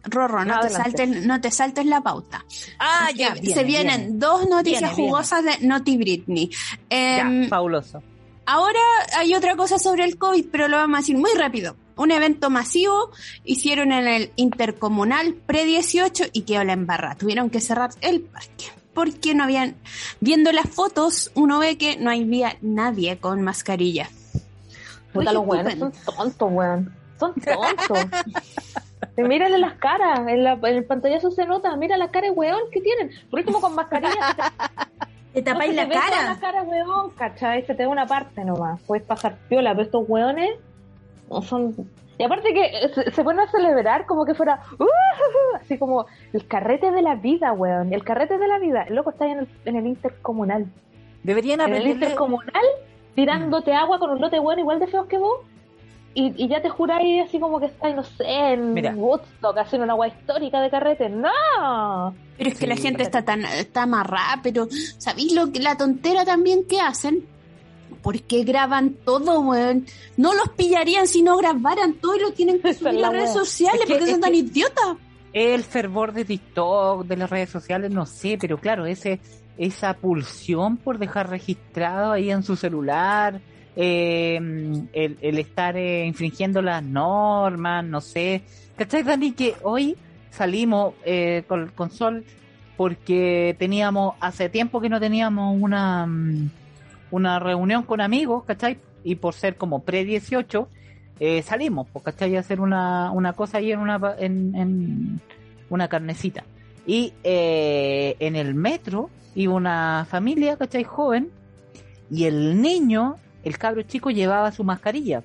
Rorro, 0.07 0.45
no 0.45 0.61
te, 0.61 0.71
saltes, 0.71 1.27
no 1.27 1.41
te 1.41 1.51
saltes 1.51 1.85
la 1.87 2.01
pauta. 2.01 2.45
Ah, 2.79 3.09
Ya, 3.15 3.29
ya, 3.29 3.35
viene, 3.35 3.55
se 3.55 3.65
vienen 3.65 4.01
viene. 4.03 4.19
dos 4.19 4.49
noticias 4.49 4.81
Viene, 4.83 4.95
viene. 4.97 5.11
jugosas 5.11 5.45
de 5.45 5.67
Noti 5.67 5.97
Britney. 5.97 6.51
Ya, 6.91 7.21
Em, 7.21 7.49
fabuloso. 7.49 8.03
Ahora 8.49 8.79
hay 9.19 9.35
otra 9.35 9.57
cosa 9.57 9.79
sobre 9.79 10.05
el 10.05 10.17
COVID, 10.19 10.47
pero 10.53 10.69
lo 10.69 10.77
vamos 10.77 10.99
a 10.99 11.01
decir 11.01 11.17
muy 11.19 11.33
rápido. 11.37 11.77
Un 11.97 12.13
evento 12.13 12.49
masivo 12.51 13.11
hicieron 13.45 13.91
en 13.91 14.07
el 14.07 14.31
Intercomunal 14.37 15.35
pre-18 15.35 16.31
y 16.33 16.43
quedó 16.43 16.63
la 16.63 16.75
embarrada. 16.75 17.17
Tuvieron 17.17 17.51
que 17.51 17.61
cerrar 17.61 17.91
el 18.03 18.21
parque. 18.21 18.67
Porque 18.95 19.35
no 19.35 19.43
habían... 19.45 19.77
Viendo 20.21 20.53
las 20.53 20.69
fotos, 20.71 21.31
uno 21.35 21.59
ve 21.59 21.77
que 21.77 21.97
no 21.97 22.11
había 22.11 22.57
nadie 22.63 23.19
con 23.19 23.43
mascarilla. 23.43 24.09
Puta, 25.13 25.33
los 25.33 25.45
weones 25.47 25.79
son 25.79 25.93
tontos, 26.17 26.49
weón. 26.53 26.95
Son 27.19 27.35
tontos. 27.35 27.99
Mírale 29.17 29.59
las 29.59 29.75
caras, 29.75 30.21
en, 30.29 30.45
la, 30.45 30.53
en 30.53 30.77
el 30.77 30.85
pantallazo 30.85 31.31
se 31.31 31.47
nota, 31.47 31.75
mira 31.77 31.97
la 31.97 32.09
cara 32.11 32.27
de 32.27 32.33
weón 32.33 32.71
que 32.71 32.81
tienen. 32.81 33.11
Por 33.31 33.41
último 33.41 33.61
con 33.61 33.75
mascarilla 33.75 34.13
Te 35.33 35.43
No 35.43 35.53
tapáis 35.53 35.71
se 35.71 35.77
la 35.77 35.89
te 35.89 35.95
cara. 35.95 36.25
la 36.35 36.41
cara, 36.41 36.63
weón, 36.63 37.11
¿cachai? 37.11 37.63
Se 37.67 37.75
te 37.75 37.83
ve 37.83 37.87
una 37.87 38.07
parte 38.07 38.45
nomás. 38.45 38.81
Puedes 38.83 39.05
pasar 39.05 39.37
piola, 39.49 39.73
pero 39.73 39.83
estos 39.83 40.05
weones 40.09 40.51
son 41.43 41.75
y 42.19 42.23
aparte 42.25 42.55
que 42.55 42.89
se, 42.95 43.11
se 43.11 43.25
ponen 43.25 43.41
a 43.41 43.51
celebrar 43.51 44.07
como 44.07 44.25
que 44.25 44.33
fuera 44.35 44.61
"Uh, 44.79 44.87
así 45.57 45.77
como 45.77 46.07
el 46.33 46.47
carrete 46.47 46.91
de 46.91 47.03
la 47.03 47.15
vida, 47.17 47.53
weón. 47.53 47.93
El 47.93 48.05
carrete 48.05 48.39
de 48.39 48.49
la 48.49 48.59
vida. 48.59 48.85
El 48.85 48.95
loco 48.95 49.11
está 49.11 49.27
en 49.27 49.41
el, 49.41 49.49
en 49.67 49.77
el 49.77 49.87
intercomunal. 49.87 50.67
Deberían 51.23 51.61
En 51.61 51.75
el 51.75 51.87
intercomunal 51.89 52.65
tirándote 53.15 53.75
agua 53.75 53.99
con 53.99 54.11
un 54.11 54.21
lote 54.21 54.39
bueno 54.39 54.61
igual 54.63 54.79
de 54.81 54.87
feos 54.87 55.07
que 55.07 55.19
vos. 55.19 55.41
Y, 56.19 56.33
y 56.43 56.49
ya 56.49 56.63
te 56.63 56.71
juráis 56.71 57.29
así 57.29 57.39
como 57.39 57.61
que 57.61 57.67
estáis, 57.67 57.95
no 57.95 58.03
sé, 58.03 58.25
en 58.27 58.73
Mira. 58.73 58.95
Woodstock 58.97 59.59
haciendo 59.59 59.85
una 59.85 59.93
agua 59.93 60.09
histórica 60.09 60.63
de 60.63 60.71
carrete. 60.71 61.11
¡No! 61.11 62.15
Pero 62.39 62.51
es 62.51 62.59
que 62.59 62.67
la 62.67 62.77
gente 62.77 63.03
está 63.03 63.23
tan 63.23 63.45
está 63.45 63.83
amarrada, 63.83 64.41
pero 64.43 64.67
¿sabéis 64.97 65.33
lo 65.35 65.53
que 65.53 65.61
la 65.61 65.77
tontera 65.77 66.25
también 66.25 66.65
que 66.67 66.81
hacen? 66.81 67.27
¿Por 68.03 68.23
qué 68.23 68.45
graban 68.45 68.95
todo, 69.05 69.41
weón? 69.41 69.85
No 70.17 70.33
los 70.33 70.49
pillarían 70.57 71.07
si 71.07 71.21
no 71.23 71.37
grabaran 71.37 71.95
todo 71.95 72.17
y 72.17 72.21
lo 72.21 72.31
tienen 72.33 72.61
que 72.63 72.73
subir 72.73 72.95
la 72.95 73.01
las 73.09 73.13
redes 73.13 73.33
sociales 73.35 73.81
Es 73.83 73.87
que- 73.87 73.95
porque 73.95 74.11
son 74.11 74.21
tan 74.23 74.35
idiotas. 74.35 74.97
el 75.35 75.65
fervor 75.65 76.13
de 76.15 76.25
TikTok, 76.25 77.05
de 77.05 77.17
las 77.19 77.29
redes 77.29 77.51
sociales, 77.51 77.91
no 77.91 78.07
sé, 78.07 78.39
pero 78.41 78.57
claro, 78.59 78.87
ese 78.87 79.21
esa 79.59 79.93
pulsión 79.95 80.77
por 80.79 80.99
dejar 80.99 81.29
registrado 81.31 82.13
ahí 82.13 82.31
en 82.31 82.43
su 82.43 82.57
celular, 82.57 83.41
eh, 83.77 84.37
el, 84.93 85.39
estar 85.39 85.77
eh, 85.77 86.07
infringiendo 86.07 86.63
las 86.63 86.83
normas, 86.83 87.85
no 87.85 88.01
sé. 88.01 88.43
¿Cachai, 88.77 89.03
Dani? 89.03 89.33
Que 89.33 89.55
hoy 89.63 89.97
salimos 90.31 90.95
eh, 91.05 91.45
con, 91.47 91.69
con 91.69 91.91
Sol 91.91 92.25
porque 92.77 93.55
teníamos, 93.59 94.15
hace 94.21 94.49
tiempo 94.49 94.81
que 94.81 94.89
no 94.89 94.99
teníamos 94.99 95.57
una, 95.61 96.07
mm, 96.07 96.51
una 97.11 97.39
reunión 97.39 97.83
con 97.83 98.01
amigos, 98.01 98.45
¿cachai? 98.45 98.79
Y 99.05 99.17
por 99.17 99.35
ser 99.35 99.57
como 99.57 99.83
pre-18, 99.83 100.67
eh, 101.21 101.43
salimos, 101.43 101.87
pues, 101.93 102.05
¿cachai? 102.05 102.37
A 102.37 102.41
hacer 102.41 102.61
una, 102.61 103.11
una 103.13 103.35
cosa 103.35 103.59
ahí 103.59 103.73
en 103.73 103.81
una, 103.81 104.01
en, 104.19 104.55
en 104.55 105.21
una 105.71 105.89
carnecita. 105.89 106.45
Y 106.87 107.13
en 107.25 108.37
el 108.37 108.55
metro 108.55 109.11
iba 109.35 109.55
una 109.55 110.07
familia, 110.09 110.57
¿cachai? 110.57 110.85
Joven, 110.85 111.31
y 112.11 112.25
el 112.25 112.61
niño, 112.61 113.17
el 113.49 113.59
cabro 113.59 113.83
chico, 113.83 114.11
llevaba 114.11 114.51
su 114.53 114.65
mascarilla, 114.65 115.23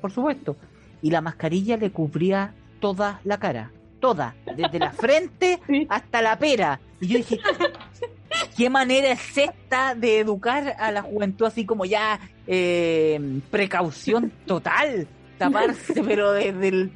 por 0.00 0.10
supuesto. 0.12 0.56
Y 1.02 1.10
la 1.10 1.20
mascarilla 1.20 1.76
le 1.76 1.90
cubría 1.90 2.52
toda 2.80 3.20
la 3.24 3.38
cara, 3.38 3.70
toda, 4.00 4.34
desde 4.56 4.78
la 4.78 4.90
frente 4.92 5.60
Sí. 5.66 5.86
hasta 5.90 6.22
la 6.22 6.38
pera. 6.38 6.80
Y 7.00 7.08
yo 7.08 7.18
dije, 7.18 7.40
¿qué 8.56 8.70
manera 8.70 9.10
es 9.10 9.36
esta 9.38 9.94
de 9.94 10.20
educar 10.20 10.76
a 10.78 10.90
la 10.92 11.02
juventud 11.02 11.46
así 11.46 11.66
como 11.66 11.84
ya 11.84 12.18
eh, 12.46 13.40
precaución 13.50 14.32
total? 14.46 15.06
Taparse, 15.38 16.02
pero 16.04 16.30
desde, 16.32 16.68
el- 16.68 16.92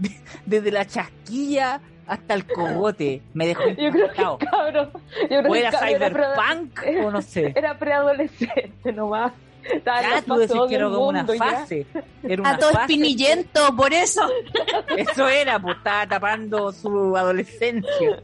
desde 0.47 0.71
la 0.71 0.87
chasquilla 0.87 1.81
hasta 2.07 2.35
el 2.35 2.47
cogote. 2.47 3.21
Me 3.35 3.49
dejó 3.49 3.69
Yo 3.71 3.75
creo 3.75 3.91
que 3.93 3.99
impactado. 3.99 4.39
cabrón. 4.39 4.91
Yo 5.23 5.27
creo 5.29 5.49
O 5.49 5.53
que 5.53 5.59
era 5.59 5.71
cabrón 5.73 5.89
era 5.91 6.09
cyberpunk 6.09 6.81
o 7.05 7.11
no 7.11 7.21
sé. 7.21 7.53
Era 7.57 7.79
preadolescente 7.79 8.93
nomás. 8.93 9.33
Ya 9.85 10.23
tú 10.23 10.35
decís 10.37 10.57
que 10.69 10.75
era 10.75 10.89
una 10.89 10.99
mundo, 11.23 11.35
ya. 11.35 11.41
fase. 11.41 11.87
Era 12.23 12.43
una 12.43 12.51
A 12.51 12.59
todo 12.59 12.71
fase. 12.73 12.83
espinillento, 12.83 13.77
por 13.77 13.93
eso. 13.93 14.23
Eso 14.97 15.29
era, 15.29 15.61
pues 15.61 15.77
estaba 15.77 16.07
tapando 16.07 16.73
su 16.73 17.17
adolescencia. 17.17 18.23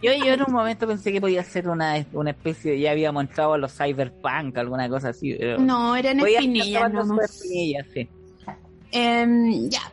Yo, 0.00 0.12
yo 0.14 0.32
en 0.32 0.42
un 0.46 0.52
momento 0.52 0.86
pensé 0.86 1.12
que 1.12 1.20
podía 1.20 1.44
ser 1.44 1.68
una, 1.68 2.06
una 2.12 2.30
especie 2.30 2.72
de, 2.72 2.80
ya 2.80 2.90
habíamos 2.92 3.22
entrado 3.24 3.52
a 3.52 3.58
los 3.58 3.76
cyberpunk, 3.76 4.56
alguna 4.56 4.88
cosa 4.88 5.10
así. 5.10 5.34
Pero 5.38 5.58
No, 5.58 5.94
eran 5.94 6.18
espinillas 6.20 6.90
espinilla, 7.24 7.84
sí. 7.92 8.08
Em, 8.92 9.68
ya. 9.68 9.92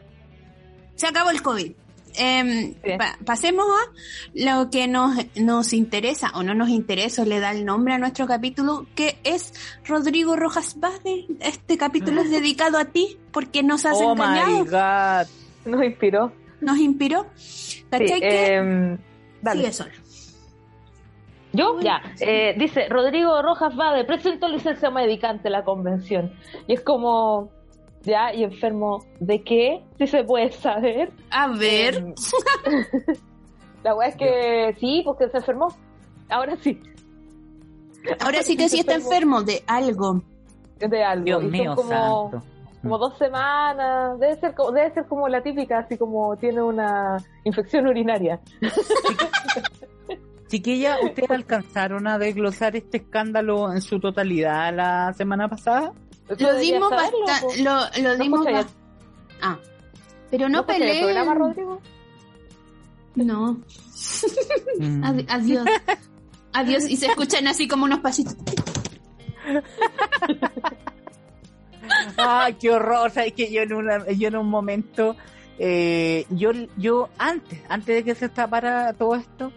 Se 0.96 1.08
acabó 1.08 1.30
el 1.30 1.42
COVID. 1.42 1.72
Em, 2.18 2.74
Sí. 2.84 2.92
pa- 2.98 3.18
pasemos 3.26 3.66
a 3.66 3.92
lo 4.34 4.70
que 4.70 4.88
nos, 4.88 5.16
nos 5.36 5.74
interesa 5.74 6.32
o 6.36 6.44
no 6.44 6.54
nos 6.56 6.70
interesa 6.70 7.22
o 7.22 7.26
le 7.26 7.40
da 7.40 7.52
el 7.52 7.64
nombre 7.66 7.94
a 7.94 7.98
nuestro 7.98 8.26
capítulo, 8.28 8.86
que 8.96 9.18
es 9.24 9.54
Rodrigo 9.86 10.36
Rojas 10.36 10.80
Vázquez. 10.80 11.26
Este 11.40 11.78
capítulo 11.78 12.22
es 12.22 12.30
dedicado 12.32 12.78
a 12.78 12.86
ti 12.86 13.18
porque 13.32 13.62
nos 13.64 13.86
has 13.86 13.98
Oh 14.02 14.16
my 14.16 14.22
engañado, 14.24 14.66
god. 14.66 15.28
Nos 15.72 15.84
inspiró. 15.84 16.32
nos 16.62 16.78
inspiró. 16.80 17.26
Sí, 17.36 17.84
¿Cachai 17.90 18.20
que? 18.20 18.54
em, 18.56 18.98
dale. 19.42 19.60
Sigue 19.62 19.74
solo. 19.74 19.92
Yo, 21.54 21.80
ya. 21.80 22.02
Eh, 22.20 22.56
dice, 22.58 22.88
Rodrigo 22.90 23.42
Rojas 23.42 23.76
Vade 23.76 24.04
presentó 24.06 24.48
licencia 24.48 24.90
médica 24.92 25.30
ante 25.30 25.50
la 25.50 25.64
convención. 25.64 26.34
Y 26.68 26.74
es 26.74 26.82
como, 26.82 27.50
ya, 28.04 28.34
y 28.34 28.44
enfermo, 28.44 29.04
¿de 29.20 29.42
qué? 29.44 29.84
Si 29.98 30.08
se 30.08 30.24
puede 30.24 30.52
saber. 30.52 31.12
A 31.30 31.48
ver, 31.50 31.96
Em, 31.98 32.14
la 33.84 33.96
weá 33.96 34.08
es 34.10 34.16
que 34.16 34.76
sí, 34.80 35.02
porque 35.06 35.30
se 35.30 35.38
enfermó. 35.38 35.68
Ahora 36.30 36.56
sí, 36.58 36.80
ahora 38.20 38.42
sí 38.44 38.56
que 38.58 38.70
sí 38.70 38.80
está 38.80 38.96
enfermo 38.96 39.42
de 39.44 39.64
algo. 39.68 40.22
de 40.80 41.04
algo. 41.04 41.26
Dios 41.26 41.42
Y 41.42 41.46
son 41.46 41.52
mío 41.52 41.76
como, 41.76 41.90
santo. 42.32 42.44
como 42.82 42.98
dos 42.98 43.18
semanas. 43.18 44.20
Debe 44.20 44.36
ser, 44.40 44.54
como- 44.56 44.72
debe 44.72 44.94
ser 44.94 45.06
como 45.06 45.28
la 45.28 45.42
típica, 45.42 45.80
así 45.80 45.98
como 45.98 46.36
tiene 46.38 46.62
una 46.62 47.18
infección 47.44 47.88
urinaria. 47.88 48.40
Chiquilla, 50.48 50.96
¿ustedes 51.04 51.30
alcanzaron 51.30 52.08
a 52.08 52.18
desglosar 52.18 52.78
este 52.78 52.98
escándalo 52.98 53.74
en 53.74 53.82
su 53.82 54.00
totalidad 54.00 54.74
la 54.74 55.12
semana 55.14 55.50
pasada? 55.50 55.92
Lo 56.38 56.56
dimos 56.58 56.90
saberlo. 56.90 57.26
Lo, 57.60 58.02
lo 58.04 58.18
¿No 58.18 58.24
dimos. 58.24 58.46
Ah. 59.42 59.58
Pero 60.30 60.50
no, 60.50 60.60
escuchas 60.60 60.82
el 60.82 60.88
peleen. 60.88 61.04
programa, 61.06 61.34
Rodrigo? 61.36 61.82
No. 63.16 63.62
Mm. 64.80 65.04
Adi- 65.04 65.26
adiós. 65.30 65.66
Adiós. 66.54 66.84
Y 66.90 66.98
se 66.98 67.08
escuchan 67.08 67.48
así 67.48 67.68
como 67.68 67.86
unos 67.86 68.00
pasitos. 68.00 68.36
Ay, 72.18 72.54
qué 72.56 72.70
horror. 72.72 73.12
Sabes 73.12 73.34
que 73.34 73.52
yo 73.52 73.62
en, 73.62 73.74
una, 73.74 74.06
yo 74.12 74.28
en 74.28 74.36
un 74.36 74.50
momento, 74.50 75.16
eh, 75.60 76.26
yo, 76.30 76.52
yo 76.78 77.10
antes, 77.18 77.60
antes 77.70 77.96
de 77.96 78.04
que 78.04 78.16
se 78.16 78.30
tapara 78.30 78.94
todo 78.94 79.16
esto, 79.16 79.52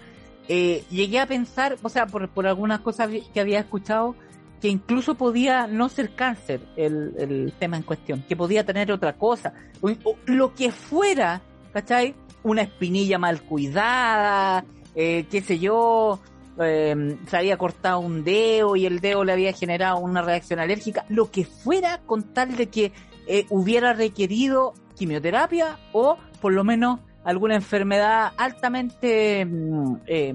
eh, 0.48 0.84
llegué 0.90 1.20
a 1.20 1.26
pensar, 1.26 1.76
o 1.82 1.88
sea, 1.88 2.06
por, 2.06 2.28
por 2.28 2.46
algunas 2.46 2.80
cosas 2.80 3.10
que 3.32 3.40
había 3.40 3.60
escuchado, 3.60 4.14
que 4.60 4.68
incluso 4.68 5.14
podía 5.14 5.66
no 5.66 5.88
ser 5.88 6.14
cáncer 6.14 6.60
el, 6.76 7.14
el 7.18 7.52
tema 7.58 7.76
en 7.76 7.82
cuestión, 7.82 8.24
que 8.28 8.36
podía 8.36 8.64
tener 8.64 8.92
otra 8.92 9.14
cosa, 9.14 9.54
o, 9.80 10.16
lo 10.26 10.54
que 10.54 10.70
fuera, 10.70 11.40
¿cachai? 11.72 12.14
Una 12.42 12.62
espinilla 12.62 13.18
mal 13.18 13.42
cuidada, 13.42 14.64
eh, 14.94 15.26
qué 15.30 15.40
sé 15.40 15.58
yo, 15.58 16.20
eh, 16.60 17.16
se 17.26 17.36
había 17.36 17.56
cortado 17.56 18.00
un 18.00 18.22
dedo 18.22 18.76
y 18.76 18.86
el 18.86 19.00
dedo 19.00 19.24
le 19.24 19.32
había 19.32 19.52
generado 19.52 19.98
una 19.98 20.22
reacción 20.22 20.60
alérgica, 20.60 21.04
lo 21.08 21.30
que 21.30 21.44
fuera 21.44 22.00
con 22.04 22.22
tal 22.34 22.56
de 22.56 22.68
que 22.68 22.92
eh, 23.26 23.46
hubiera 23.50 23.92
requerido 23.92 24.74
quimioterapia 24.96 25.78
o 25.92 26.18
por 26.40 26.52
lo 26.52 26.64
menos 26.64 27.00
alguna 27.24 27.54
enfermedad 27.54 28.32
altamente 28.36 29.44
mm, 29.44 29.96
eh, 30.06 30.34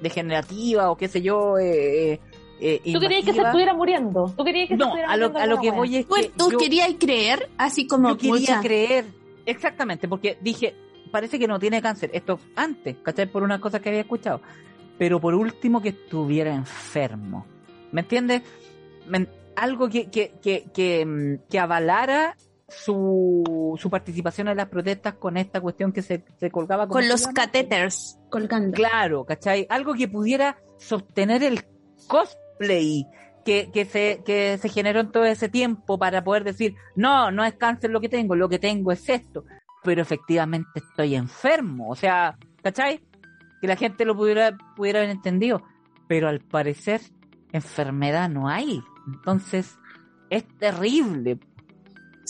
degenerativa 0.00 0.90
o 0.90 0.96
qué 0.96 1.08
sé 1.08 1.22
yo. 1.22 1.58
Eh, 1.58 2.20
eh, 2.60 2.92
¿Tú 2.92 3.00
querías 3.00 3.24
que 3.24 3.32
se 3.32 3.40
estuviera 3.42 3.74
muriendo? 3.74 4.32
¿Tú 4.36 4.44
querías 4.44 4.68
que 4.68 4.74
se 4.74 4.78
No, 4.78 4.86
estuviera 4.86 5.10
a 5.10 5.16
lo, 5.16 5.30
muriendo 5.30 5.38
a 5.52 5.56
lo 5.56 5.60
que 5.62 5.70
voy 5.70 5.96
es 5.96 6.06
Tú, 6.06 6.14
que 6.14 6.28
tú 6.36 6.50
yo- 6.52 6.58
querías 6.58 6.90
creer, 6.98 7.48
así 7.56 7.86
como. 7.86 8.08
yo 8.10 8.16
quería 8.18 8.32
pucha, 8.56 8.60
creer, 8.60 9.06
exactamente, 9.46 10.06
porque 10.08 10.38
dije, 10.40 10.74
parece 11.10 11.38
que 11.38 11.48
no 11.48 11.58
tiene 11.58 11.80
cáncer, 11.82 12.10
esto 12.12 12.38
antes, 12.56 12.96
¿cachai? 13.02 13.26
Por 13.26 13.42
una 13.42 13.60
cosa 13.60 13.80
que 13.80 13.88
había 13.88 14.02
escuchado, 14.02 14.40
pero 14.98 15.20
por 15.20 15.34
último 15.34 15.80
que 15.80 15.88
estuviera 15.90 16.54
enfermo, 16.54 17.46
¿me 17.92 18.02
entiendes? 18.02 18.42
Algo 19.56 19.88
que, 19.88 20.10
que, 20.10 20.32
que, 20.42 20.66
que, 20.72 21.04
mm, 21.04 21.48
que 21.50 21.58
avalara 21.58 22.36
su, 22.68 23.76
su 23.80 23.90
participación 23.90 24.48
en 24.48 24.56
las 24.56 24.68
protestas 24.68 25.14
con 25.14 25.36
esta 25.36 25.60
cuestión 25.60 25.92
que 25.92 26.02
se, 26.02 26.22
se 26.38 26.50
colgaba 26.50 26.84
¿cómo 26.86 26.94
Con 26.94 27.02
se 27.02 27.08
los 27.08 27.26
catéteres 27.28 28.18
colgando. 28.30 28.72
Claro, 28.74 29.24
¿cachai? 29.24 29.66
Algo 29.68 29.94
que 29.94 30.06
pudiera 30.08 30.56
sostener 30.78 31.42
el 31.42 31.64
cosplay 32.60 33.06
que, 33.44 33.70
que, 33.72 33.84
se, 33.84 34.22
que 34.24 34.58
se 34.58 34.68
generó 34.68 35.00
en 35.00 35.10
todo 35.10 35.24
ese 35.24 35.48
tiempo 35.48 35.98
para 35.98 36.22
poder 36.22 36.44
decir, 36.44 36.74
no, 36.94 37.30
no 37.30 37.44
es 37.44 37.54
cáncer 37.54 37.90
lo 37.90 38.00
que 38.00 38.08
tengo, 38.08 38.36
lo 38.36 38.48
que 38.48 38.58
tengo 38.58 38.92
es 38.92 39.08
esto, 39.08 39.44
pero 39.82 40.02
efectivamente 40.02 40.68
estoy 40.74 41.14
enfermo, 41.14 41.88
o 41.88 41.96
sea, 41.96 42.36
¿cachai? 42.62 43.00
Que 43.60 43.66
la 43.66 43.76
gente 43.76 44.04
lo 44.04 44.14
pudiera, 44.14 44.56
pudiera 44.76 45.00
haber 45.00 45.10
entendido, 45.10 45.62
pero 46.06 46.28
al 46.28 46.40
parecer 46.40 47.00
enfermedad 47.52 48.28
no 48.28 48.48
hay, 48.48 48.82
entonces 49.06 49.78
es 50.28 50.46
terrible, 50.58 51.38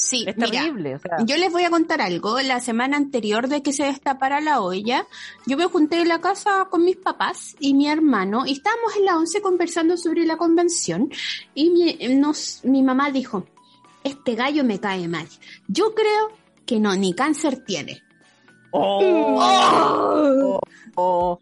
Sí, 0.00 0.24
es 0.26 0.36
mira. 0.36 0.50
terrible, 0.50 0.94
o 0.94 0.98
sea, 0.98 1.18
Yo 1.26 1.36
les 1.36 1.52
voy 1.52 1.64
a 1.64 1.70
contar 1.70 2.00
algo. 2.00 2.40
La 2.40 2.60
semana 2.60 2.96
anterior 2.96 3.48
de 3.48 3.62
que 3.62 3.72
se 3.72 3.84
destapara 3.84 4.40
la 4.40 4.62
olla, 4.62 5.06
yo 5.46 5.58
me 5.58 5.66
junté 5.66 6.00
en 6.00 6.08
la 6.08 6.20
casa 6.22 6.68
con 6.70 6.84
mis 6.84 6.96
papás 6.96 7.54
y 7.60 7.74
mi 7.74 7.86
hermano 7.86 8.46
y 8.46 8.52
estábamos 8.52 8.96
en 8.96 9.04
la 9.04 9.16
once 9.16 9.42
conversando 9.42 9.98
sobre 9.98 10.24
la 10.24 10.38
convención 10.38 11.10
y 11.54 11.68
mi, 11.70 11.98
nos, 12.16 12.60
mi 12.64 12.82
mamá 12.82 13.10
dijo, 13.10 13.46
este 14.02 14.34
gallo 14.34 14.64
me 14.64 14.80
cae 14.80 15.06
mal. 15.06 15.28
Yo 15.68 15.94
creo 15.94 16.32
que 16.64 16.80
no, 16.80 16.96
ni 16.96 17.12
cáncer 17.14 17.62
tiene. 17.64 18.02
Oh, 18.70 20.60
oh, 20.94 21.38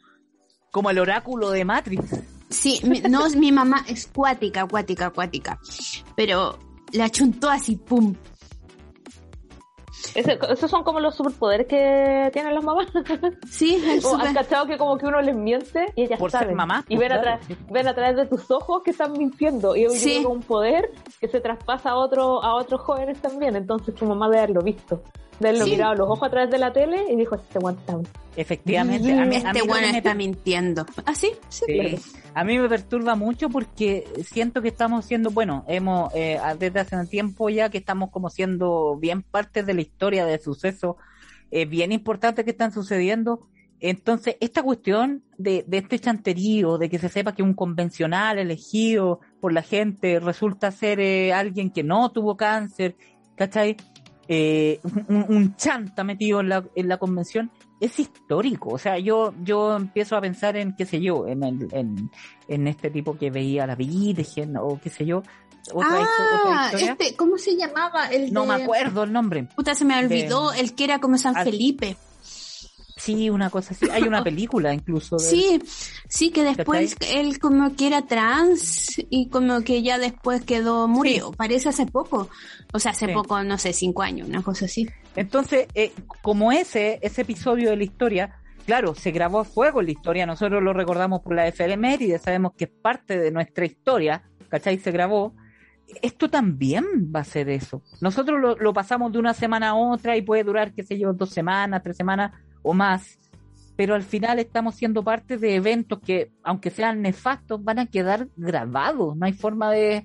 como 0.73 0.91
el 0.91 0.99
oráculo 0.99 1.51
de 1.51 1.65
Matrix. 1.65 2.05
Sí, 2.51 2.81
mi, 2.83 3.01
no, 3.03 3.29
mi 3.31 3.53
mamá 3.53 3.85
es 3.87 4.07
cuática, 4.09 4.67
cuática, 4.67 5.07
acuática. 5.07 5.61
Pero 6.17 6.59
la 6.93 7.05
achuntó 7.05 7.51
así, 7.51 7.77
pum. 7.77 8.15
Ese- 10.15 10.39
esos 10.51 10.71
son 10.71 10.83
como 10.85 11.01
los 11.01 11.15
superpoderes 11.15 11.67
que 11.67 12.31
tienen 12.33 12.55
las 12.55 12.65
mamás. 12.65 12.87
Sí, 13.51 13.83
O, 14.05 14.11
super- 14.11 14.27
¿Has 14.29 14.35
cachado 14.35 14.67
que 14.67 14.77
como 14.79 14.97
que 14.99 15.07
uno 15.07 15.21
les 15.21 15.35
miente 15.37 15.87
y 15.97 16.03
ellas 16.05 16.19
Por 16.19 16.31
ser 16.31 16.41
saben? 16.43 16.57
mamás, 16.57 16.85
y 16.89 16.97
pues, 16.97 17.09
ven, 17.09 17.21
claro, 17.21 17.41
a 17.43 17.73
ven 17.73 17.89
a 17.89 17.95
través 17.95 18.17
de 18.17 18.27
tus 18.27 18.51
ojos 18.51 18.83
que 18.85 18.91
están 18.93 19.13
mintiendo. 19.13 19.75
Y 19.77 19.85
yo 19.85 19.91
Sí. 19.91 20.25
un 20.25 20.43
poder 20.43 20.91
que 21.21 21.29
se 21.29 21.41
traspasa 21.41 21.91
a, 21.91 21.97
otro, 21.97 22.43
a 22.43 22.55
otros 22.55 22.81
jóvenes 22.81 23.21
también. 23.21 23.57
Entonces 23.57 23.95
tu 23.95 24.05
mamá 24.07 24.29
de 24.29 24.39
haberlo 24.39 24.61
visto. 24.63 25.03
De 25.41 25.49
haberlo 25.49 25.65
Sí. 25.67 25.71
mirado 25.73 25.93
a 25.93 25.95
los 25.95 26.09
ojos 26.09 26.23
a 26.25 26.31
través 26.31 26.51
de 26.51 26.59
la 26.59 26.73
tele 26.73 27.05
y 27.11 27.17
dijo, 27.17 27.37
este 27.37 27.59
one 27.63 27.77
time. 27.87 28.03
Efectivamente. 28.37 29.13
A 29.13 29.17
mí, 29.17 29.23
a 29.23 29.25
mí 29.27 29.37
este 29.37 29.63
bueno 29.63 29.89
me 29.91 29.99
está 29.99 30.15
mintiendo. 30.15 30.85
¿Ah, 31.07 31.15
sí? 31.15 31.33
Sí. 31.49 31.65
Sí. 31.69 32.13
A 32.39 32.45
mí 32.45 32.57
me 32.57 32.69
perturba 32.69 33.17
mucho 33.17 33.49
porque 33.49 34.07
siento 34.23 34.63
que 34.63 34.69
estamos 34.69 35.05
siendo, 35.05 35.33
bueno, 35.33 35.65
hemos 35.67 36.15
eh, 36.15 36.39
desde 36.57 36.79
hace 36.79 36.95
un 36.95 37.09
tiempo 37.09 37.51
ya 37.51 37.69
que 37.69 37.79
estamos 37.79 38.11
como 38.11 38.31
siendo 38.31 38.97
bien 38.97 39.23
parte 39.23 39.65
de 39.65 39.75
la 39.75 39.81
historia 39.81 40.25
de 40.25 40.39
sucesos 40.39 40.95
eh, 41.51 41.65
bien 41.65 41.91
importantes 41.91 42.45
que 42.45 42.53
están 42.53 42.71
sucediendo. 42.71 43.49
Entonces, 43.81 44.37
esta 44.39 44.63
cuestión 44.63 45.25
de, 45.37 45.67
este 45.69 45.99
chanterío, 45.99 46.79
de 46.79 46.89
que 46.89 47.01
se 47.01 47.09
sepa 47.09 47.35
que 47.35 47.43
un 47.43 47.55
convencional 47.55 48.39
elegido 48.39 49.19
por 49.41 49.53
la 49.53 49.63
gente 49.63 50.21
resulta 50.21 50.71
ser 50.71 51.01
eh, 51.01 51.33
alguien 51.33 51.73
que 51.73 51.83
no 51.83 52.13
tuvo 52.13 52.37
cáncer, 52.37 52.95
¿cachai? 53.35 53.77
Eh, 54.29 54.79
un, 55.09 55.27
un 55.29 55.57
chanta 55.57 56.05
metido 56.05 56.39
en 56.39 56.51
la, 56.51 56.65
en 56.77 56.87
la 56.87 56.99
convención, 56.99 57.51
es 57.81 57.99
histórico. 57.99 58.71
O 58.71 58.79
sea, 58.79 58.99
yo, 58.99 59.33
yo 59.43 59.77
empiezo 59.77 60.17
a 60.17 60.21
pensar 60.21 60.57
en, 60.57 60.75
qué 60.77 60.85
sé 60.87 61.01
yo, 61.01 61.27
en, 61.27 61.43
el, 61.43 61.69
en, 61.73 62.11
en 62.49 62.67
este 62.69 62.91
tipo 62.91 63.17
que 63.17 63.31
veía 63.31 63.67
la 63.67 63.75
Virgen 63.75 64.57
o 64.57 64.81
qué 64.83 64.91
sé 64.91 65.05
yo. 65.07 65.23
Otra, 65.73 65.89
histo- 66.01 66.41
otra 66.41 66.61
Ah, 66.63 66.65
historia. 66.73 66.93
este, 66.93 67.17
¿cómo 67.17 67.37
se 67.37 67.55
llamaba? 67.57 68.07
El 68.07 68.33
No 68.33 68.43
de- 68.43 68.49
me 68.49 68.63
acuerdo 68.63 69.03
el 69.03 69.13
nombre. 69.13 69.49
Puta, 69.55 69.75
se 69.75 69.85
me 69.85 69.99
olvidó 69.99 70.53
el 70.53 70.75
que 70.75 70.85
era 70.85 70.99
como 70.99 71.19
San 71.19 71.35
Felipe. 71.35 71.97
Sí, 72.99 73.31
una 73.31 73.49
cosa 73.49 73.73
así. 73.73 73.89
Hay 73.91 74.03
una 74.03 74.23
película 74.25 74.75
incluso. 74.75 75.17
de- 75.17 75.23
Sí, 75.25 75.63
sí, 76.09 76.31
que 76.31 76.43
después 76.43 76.97
él 77.11 77.39
como 77.39 77.75
que 77.77 77.87
era 77.87 78.03
trans 78.07 78.87
y 79.09 79.29
como 79.29 79.63
que 79.63 79.83
ya 79.83 79.99
después 79.99 80.45
quedó, 80.45 80.89
murió. 80.89 81.31
Parece 81.33 81.69
hace 81.71 81.87
poco. 81.87 82.29
O 82.73 82.79
sea, 82.79 82.91
hace 82.91 83.07
Sí. 83.07 83.13
poco, 83.13 83.43
no 83.45 83.57
sé, 83.57 83.73
cinco 83.73 84.03
años, 84.03 84.29
una 84.29 84.43
cosa 84.43 84.65
así. 84.67 84.87
Entonces, 85.17 85.67
eh, 85.75 85.93
como 86.23 86.53
ese, 86.53 86.99
ese 87.03 87.23
episodio 87.23 87.71
de 87.71 87.77
la 87.77 87.85
historia, 87.85 88.35
claro, 88.67 88.95
se 88.95 89.11
grabó 89.13 89.41
a 89.41 89.45
fuego 89.45 89.81
la 89.81 89.91
historia, 89.93 90.27
nosotros 90.27 90.63
lo 90.63 90.73
recordamos 90.73 91.21
por 91.23 91.35
la 91.35 91.47
efeméride, 91.49 92.19
sabemos 92.19 92.53
que 92.57 92.65
es 92.65 92.71
parte 92.71 93.19
de 93.19 93.31
nuestra 93.31 93.65
historia, 93.65 94.23
¿cachai? 94.49 94.79
Se 94.79 94.91
grabó. 94.93 95.35
Esto 96.03 96.29
también 96.29 96.85
va 97.15 97.21
a 97.21 97.25
ser 97.25 97.49
eso. 97.49 97.83
Nosotros 98.03 98.39
lo, 98.39 98.57
lo 98.57 98.73
pasamos 98.75 99.11
de 99.11 99.19
una 99.19 99.33
semana 99.33 99.71
a 99.71 99.75
otra 99.75 100.17
y 100.19 100.23
puede 100.23 100.45
durar, 100.45 100.75
qué 100.75 100.83
sé 100.83 100.99
yo, 100.99 101.15
dos 101.15 101.31
semanas, 101.31 101.81
tres 101.83 101.97
semanas 101.97 102.33
o 102.69 102.75
más. 102.75 103.19
Pero 103.77 103.95
al 103.95 104.03
final 104.03 104.39
estamos 104.41 104.75
siendo 104.75 105.03
parte 105.05 105.39
de 105.39 105.55
eventos 105.55 106.01
que, 106.01 106.33
aunque 106.43 106.71
sean 106.71 107.01
nefastos, 107.01 107.63
van 107.63 107.79
a 107.79 107.87
quedar 107.87 108.29
grabados. 108.37 109.17
No 109.17 109.25
hay 109.27 109.33
forma 109.33 109.71
de, 109.71 110.05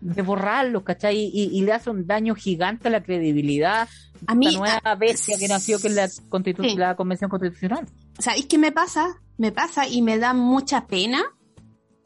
de 0.00 0.22
borrarlos, 0.22 0.82
¿cachai? 0.82 1.16
Y, 1.32 1.50
y 1.52 1.60
le 1.62 1.72
hace 1.72 1.90
un 1.90 2.06
daño 2.06 2.34
gigante 2.34 2.88
a 2.88 2.90
la 2.90 3.02
credibilidad 3.02 3.88
A 4.26 4.34
mí, 4.34 4.50
la 4.50 4.58
nueva 4.58 4.94
bestia 4.96 5.38
que 5.38 5.46
nació, 5.46 5.80
que 5.80 5.88
es 5.88 5.94
la, 5.94 6.06
constitu- 6.28 6.68
Sí. 6.68 6.76
la 6.76 6.96
Convención 6.96 7.30
Constitucional. 7.30 7.86
¿sabéis 8.18 8.46
qué 8.46 8.58
me 8.58 8.72
pasa? 8.72 9.06
Me 9.38 9.52
pasa 9.52 9.86
y 9.88 10.02
me 10.02 10.18
da 10.18 10.34
mucha 10.34 10.86
pena 10.86 11.22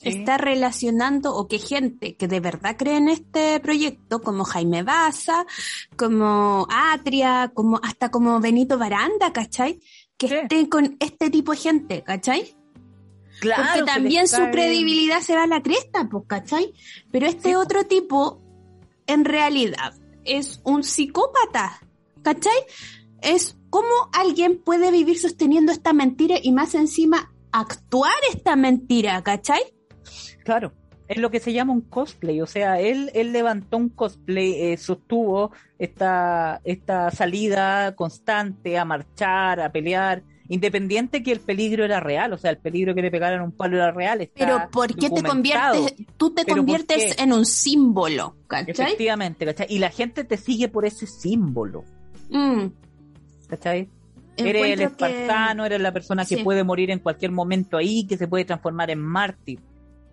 Sí. 0.01 0.09
estar 0.11 0.41
relacionando 0.43 1.35
o 1.35 1.49
que 1.49 1.59
gente 1.59 2.15
que 2.17 2.29
de 2.29 2.39
verdad 2.41 2.77
cree 2.79 2.97
en 2.97 3.09
este 3.09 3.59
proyecto, 3.61 4.21
como 4.23 4.45
Jaime 4.45 4.83
Baza, 4.85 5.45
como 5.97 6.67
Atria, 6.71 7.51
como 7.53 7.81
hasta 7.83 8.11
como 8.11 8.39
Benito 8.41 8.79
Baranda, 8.79 9.33
¿cachai? 9.33 9.81
Que 10.17 10.29
Sí. 10.29 10.35
estén 10.35 10.67
con 10.67 10.97
este 11.01 11.31
tipo 11.31 11.53
de 11.53 11.59
gente, 11.59 12.03
¿cachai? 12.05 12.55
Claro, 13.41 13.63
Porque 13.75 13.83
también 13.93 14.27
su 14.29 14.43
credibilidad 14.51 15.21
se 15.21 15.35
va 15.35 15.45
a 15.45 15.47
la 15.47 15.63
cresta, 15.63 16.09
pues, 16.11 16.25
¿cachai? 16.27 16.73
Pero 17.13 17.27
este 17.27 17.51
Sí, 17.51 17.55
otro 17.55 17.85
tipo, 17.85 18.41
en 19.07 19.25
realidad, 19.25 19.95
es 20.25 20.61
un 20.65 20.83
psicópata, 20.83 21.81
¿cachai? 22.23 22.59
Es 23.21 23.57
cómo 23.71 24.11
alguien 24.13 24.61
puede 24.63 24.91
vivir 24.91 25.19
sosteniendo 25.19 25.73
esta 25.73 25.93
mentira 25.93 26.37
y 26.43 26.53
más 26.53 26.75
encima 26.75 27.33
actuar 27.53 28.13
esta 28.33 28.57
mentira, 28.57 29.23
¿cachai? 29.23 29.63
Claro, 30.49 30.73
es 31.09 31.19
lo 31.19 31.31
que 31.31 31.41
se 31.41 31.53
llama 31.53 31.75
un 31.75 31.83
cosplay. 31.83 32.41
O 32.41 32.47
sea, 32.47 32.81
él, 32.81 33.11
él 33.13 33.33
levantó 33.35 33.77
un 33.77 33.91
cosplay, 33.91 34.55
eh, 34.73 34.77
sostuvo 34.79 35.53
esta, 35.79 36.63
esta 36.65 37.11
salida 37.11 37.95
constante 37.95 38.79
a 38.79 38.87
marchar, 38.87 39.61
a 39.61 39.71
pelear, 39.71 40.23
independiente 40.49 41.23
que 41.23 41.33
el 41.33 41.41
peligro 41.41 41.85
era 41.85 42.01
real. 42.01 42.33
O 42.33 42.39
sea, 42.39 42.51
el 42.51 42.57
peligro 42.57 42.95
que 42.95 43.03
le 43.03 43.11
pegaran 43.11 43.43
un 43.43 43.53
palo 43.53 43.77
era 43.77 43.91
real. 43.91 44.23
está 44.23 44.33
Pero 44.39 44.71
¿por 44.71 44.95
qué 44.95 45.11
te 45.11 45.23
conviertes, 45.23 45.95
tú 46.17 46.31
te 46.31 46.47
¿Pero 46.47 46.57
por 46.57 46.65
conviertes 46.65 47.19
en 47.19 47.35
un 47.35 47.45
símbolo, 47.45 48.35
¿cachai? 48.47 48.71
Efectivamente, 48.71 49.45
¿cachai? 49.45 49.67
Y 49.69 49.81
la 49.81 49.91
gente 49.91 50.25
te 50.25 50.39
sigue 50.39 50.69
por 50.69 50.87
ese 50.87 51.07
símbolo, 51.07 51.85
Mm, 52.31 52.69
¿cachai? 53.49 53.91
Eres 54.39 54.65
el 54.65 54.79
que- 54.79 54.85
espartano, 54.85 55.67
eres 55.67 55.81
la 55.83 55.93
persona 55.93 56.25
que 56.25 56.37
Sí. 56.37 56.43
puede 56.43 56.65
morir 56.65 56.91
en 56.91 57.01
cualquier 57.01 57.33
momento 57.33 57.77
ahí, 57.77 58.07
que 58.07 58.17
se 58.17 58.29
puede 58.29 58.47
transformar 58.47 58.89
en 58.91 59.01
mártir. 59.01 59.61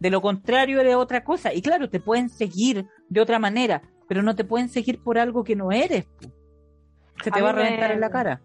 De 0.06 0.12
lo 0.12 0.22
contrario, 0.22 0.80
eres 0.82 0.94
otra 0.94 1.24
cosa. 1.24 1.52
Y 1.52 1.64
claro, 1.64 1.90
te 1.90 2.00
pueden 2.00 2.30
seguir 2.30 2.86
de 3.10 3.22
otra 3.22 3.40
manera, 3.40 3.82
pero 4.08 4.22
no 4.22 4.36
te 4.36 4.44
pueden 4.44 4.70
seguir 4.70 5.02
por 5.02 5.18
algo 5.18 5.44
que 5.44 5.56
no 5.56 5.72
eres. 5.72 6.08
Se 7.24 7.32
te 7.32 7.40
A 7.40 7.42
va 7.42 7.50
a 7.50 7.54
mí 7.54 7.58
me- 7.58 7.66
reventar 7.66 7.90
en 7.90 8.00
la 8.02 8.12
cara. 8.12 8.40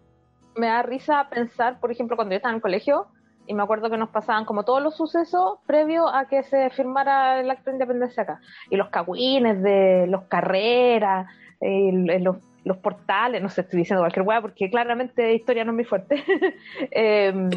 me 0.55 0.65
da 0.65 0.81
risa 0.81 1.27
pensar, 1.29 1.79
por 1.79 1.91
ejemplo, 1.91 2.15
cuando 2.15 2.31
yo 2.33 2.37
estaba 2.37 2.51
en 2.53 2.55
el 2.55 2.61
colegio, 2.63 3.05
y 3.45 3.53
me 3.53 3.61
acuerdo 3.61 3.91
que 3.91 3.97
nos 3.99 4.09
pasaban 4.09 4.43
como 4.45 4.63
todos 4.65 4.81
los 4.81 4.97
sucesos 4.97 5.59
previos 5.67 6.09
a 6.11 6.25
que 6.27 6.41
se 6.41 6.71
firmara 6.71 7.39
el 7.39 7.51
acto 7.51 7.69
de 7.69 7.75
independencia 7.75 8.23
acá. 8.23 8.39
Y 8.71 8.75
los 8.75 8.89
cagüines 8.89 9.61
de 9.61 10.07
los 10.09 10.23
carreras, 10.23 11.27
eh, 11.59 11.91
los, 12.21 12.37
los 12.63 12.77
portales, 12.77 13.39
no 13.39 13.49
sé, 13.49 13.61
estoy 13.61 13.77
diciendo 13.81 14.01
cualquier 14.01 14.25
hueá, 14.25 14.41
porque 14.41 14.67
claramente 14.71 15.35
historia 15.35 15.63
no 15.63 15.73
es 15.73 15.75
muy 15.75 15.85
fuerte. 15.85 16.23
Em, 16.89 17.51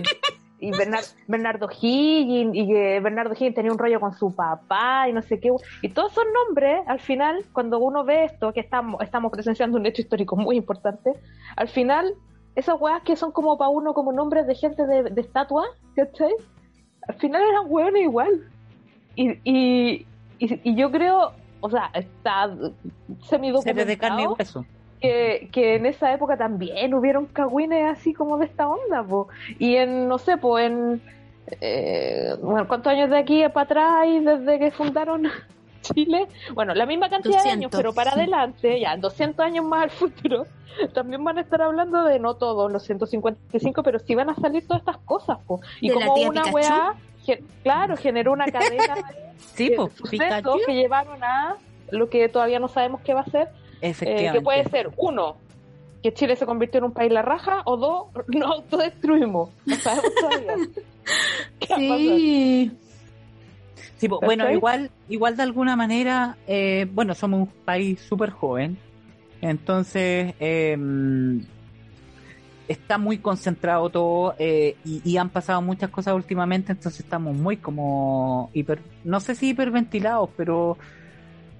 y 0.61 0.71
Bernar- 0.71 1.05
Bernardo 1.27 1.69
Higgins, 1.69 2.55
y 2.55 2.67
que 2.67 3.01
Bernardo 3.01 3.35
Higgins 3.35 3.55
tenía 3.55 3.73
un 3.73 3.79
rollo 3.79 4.01
con 4.01 4.15
su 4.15 4.35
papá, 4.35 5.09
y 5.09 5.13
no 5.13 5.23
sé 5.23 5.41
qué. 5.41 5.51
Y 5.83 5.89
todos 5.91 6.13
esos 6.13 6.25
nombres, 6.47 6.81
al 6.87 7.01
final, 7.01 7.45
cuando 7.53 7.79
uno 7.79 8.05
ve 8.05 8.25
esto, 8.25 8.53
que 8.53 8.61
estamos, 8.61 9.01
estamos 9.03 9.31
presenciando 9.33 9.79
un 9.79 9.87
hecho 9.87 10.03
histórico 10.03 10.37
muy 10.37 10.57
importante, 10.57 11.13
al 11.57 11.69
final 11.69 12.15
esas 12.55 12.81
weas 12.81 13.03
que 13.03 13.17
son 13.17 13.33
como 13.33 13.59
para 13.59 13.69
uno 13.69 13.95
como 13.95 14.13
nombres 14.13 14.47
de 14.47 14.55
gente 14.55 14.87
de, 14.87 15.03
de 15.05 15.21
estatua, 15.21 15.65
¿cachai? 15.97 16.33
Al 17.09 17.15
final 17.17 17.43
eran 17.43 17.65
hueones 17.67 18.03
igual. 18.03 18.49
Y, 19.17 19.39
y, 19.45 20.07
yo 20.75 20.91
creo, 20.91 21.33
o 21.61 21.71
sea, 21.71 21.91
está 21.95 22.51
semi 23.29 23.53
Seres 23.61 23.87
de 23.87 23.99
carne 23.99 24.23
y 24.23 24.25
documentado. 24.27 24.65
Que, 25.09 25.49
que 25.53 25.75
en 25.77 25.87
esa 25.87 26.13
época 26.13 26.37
también 26.37 26.95
hubieron 26.95 27.27
cagüines 27.27 27.85
así 27.99 28.13
como 28.15 28.39
de 28.39 28.47
esta 28.47 28.69
onda, 28.69 29.05
po. 29.05 29.29
Y 29.59 29.77
en, 29.77 30.09
no 30.09 30.19
sé, 30.19 30.37
pues 30.39 30.67
en... 30.67 31.03
eh, 31.61 32.35
bueno, 32.43 32.67
¿cuántos 32.69 32.93
años 32.93 33.11
de 33.11 33.19
aquí 33.19 33.43
para 33.49 33.65
atrás 33.65 33.93
hay 34.01 34.21
desde 34.25 34.59
que 34.59 34.71
fundaron 34.71 35.23
Chile? 35.83 36.29
Bueno, 36.55 36.75
la 36.75 36.87
misma 36.87 37.11
cantidad 37.11 37.43
de 37.45 37.51
años, 37.51 37.71
200, 37.71 37.79
pero 37.79 37.93
para 37.95 38.13
sí. 38.13 38.19
adelante, 38.21 38.81
ya, 38.81 38.97
200 38.97 39.45
años 39.45 39.65
más 39.65 39.83
al 39.85 39.91
futuro, 39.91 40.47
también 40.95 41.23
van 41.23 41.39
a 41.39 41.43
estar 41.43 41.61
hablando 41.63 42.05
de 42.05 42.19
no 42.19 42.37
todos 42.37 42.71
los 42.73 42.83
155, 42.85 43.83
pero 43.83 43.99
sí 43.99 44.15
van 44.15 44.31
a 44.31 44.35
salir 44.35 44.67
todas 44.67 44.81
estas 44.81 44.99
cosas, 45.05 45.39
po. 45.47 45.61
Y 45.81 45.89
¿De 45.89 45.95
la 45.95 46.01
como 46.01 46.15
una 46.15 46.43
Pikachu? 46.43 46.55
weá, 46.55 46.95
ge- 47.27 47.45
claro, 47.63 47.97
generó 47.97 48.33
una 48.33 48.47
cadena 48.51 48.95
Sí, 49.55 49.69
de 49.71 49.77
Pikachu. 50.11 50.59
que 50.67 50.75
llevaron 50.75 51.23
a 51.23 51.57
lo 51.91 52.09
que 52.09 52.29
todavía 52.29 52.59
no 52.59 52.69
sabemos 52.69 53.03
qué 53.03 53.15
va 53.15 53.21
a 53.21 53.31
ser, 53.31 53.49
eh, 53.85 53.91
Efectivamente. 53.91 54.39
que 54.39 54.45
puede 54.45 54.65
ser, 54.65 54.91
uno, 54.97 55.37
que 56.03 56.13
Chile 56.15 56.37
se 56.37 56.47
convirtió 56.47 56.79
en 56.79 56.85
un 56.85 56.93
país 56.93 57.13
la 57.13 57.23
raja, 57.23 57.63
o 57.67 57.77
dos, 57.77 58.07
nos 58.29 58.51
autodestruimos. 58.51 59.51
No 59.67 59.77
sabemos 59.77 60.15
todavía. 60.15 60.57
Sí. 61.77 62.73
Sí, 63.99 64.09
pues, 64.09 64.21
bueno, 64.23 64.51
igual, 64.51 64.91
igual 65.11 65.37
de 65.37 65.43
alguna 65.43 65.77
manera, 65.77 66.37
eh, 66.47 66.87
bueno, 66.91 67.15
somos 67.15 67.41
un 67.41 67.47
país 67.47 68.01
súper 68.01 68.31
joven, 68.31 68.79
entonces 69.43 70.35
eh, 70.41 70.77
está 72.69 72.97
muy 72.97 73.19
concentrado 73.19 73.91
todo 73.91 74.35
eh, 74.39 74.77
y, 74.85 75.03
y 75.05 75.19
han 75.19 75.29
pasado 75.29 75.61
muchas 75.61 75.91
cosas 75.91 76.15
últimamente, 76.15 76.73
entonces 76.73 77.01
estamos 77.01 77.37
muy 77.37 77.59
como 77.59 78.51
hiper, 78.55 78.81
no 79.05 79.21
sé 79.21 79.35
si 79.35 79.51
hiperventilados, 79.51 80.31
pero 80.37 80.79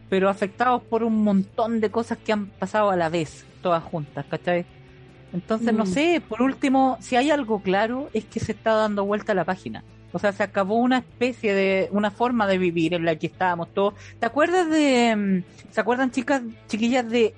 pero 0.09 0.29
afectados 0.29 0.83
por 0.83 1.03
un 1.03 1.23
montón 1.25 1.81
de 1.81 1.91
cosas 1.91 2.19
que 2.19 2.33
han 2.33 2.47
pasado 2.47 2.91
a 2.91 2.97
la 2.97 3.09
vez, 3.09 3.45
todas 3.63 3.83
juntas, 3.83 4.25
¿cachai? 4.29 4.65
Entonces, 5.33 5.75
no 5.75 5.85
Mm. 5.85 5.89
sé, 5.89 6.23
por 6.29 6.43
último, 6.43 6.97
si 7.01 7.17
hay 7.17 7.31
algo 7.31 7.61
claro, 7.61 8.09
es 8.13 8.25
que 8.25 8.39
se 8.41 8.53
está 8.53 8.73
dando 8.75 9.05
vuelta 9.05 9.33
a 9.33 9.35
la 9.35 9.45
página. 9.45 9.83
O 10.13 10.19
sea, 10.21 10.33
se 10.33 10.45
acabó 10.45 10.77
una 10.77 10.99
especie 10.99 11.53
de, 11.55 11.89
una 11.91 12.13
forma 12.13 12.47
de 12.47 12.57
vivir 12.59 12.95
en 12.95 13.05
la 13.05 13.17
que 13.17 13.27
estábamos 13.27 13.75
todos. 13.75 13.95
¿Te 14.21 14.27
acuerdas 14.27 14.71
de, 14.71 15.17
mm, 15.17 15.73
se 15.73 15.81
acuerdan 15.81 16.13
chicas, 16.13 16.43
chiquillas 16.69 17.09
de, 17.11 17.35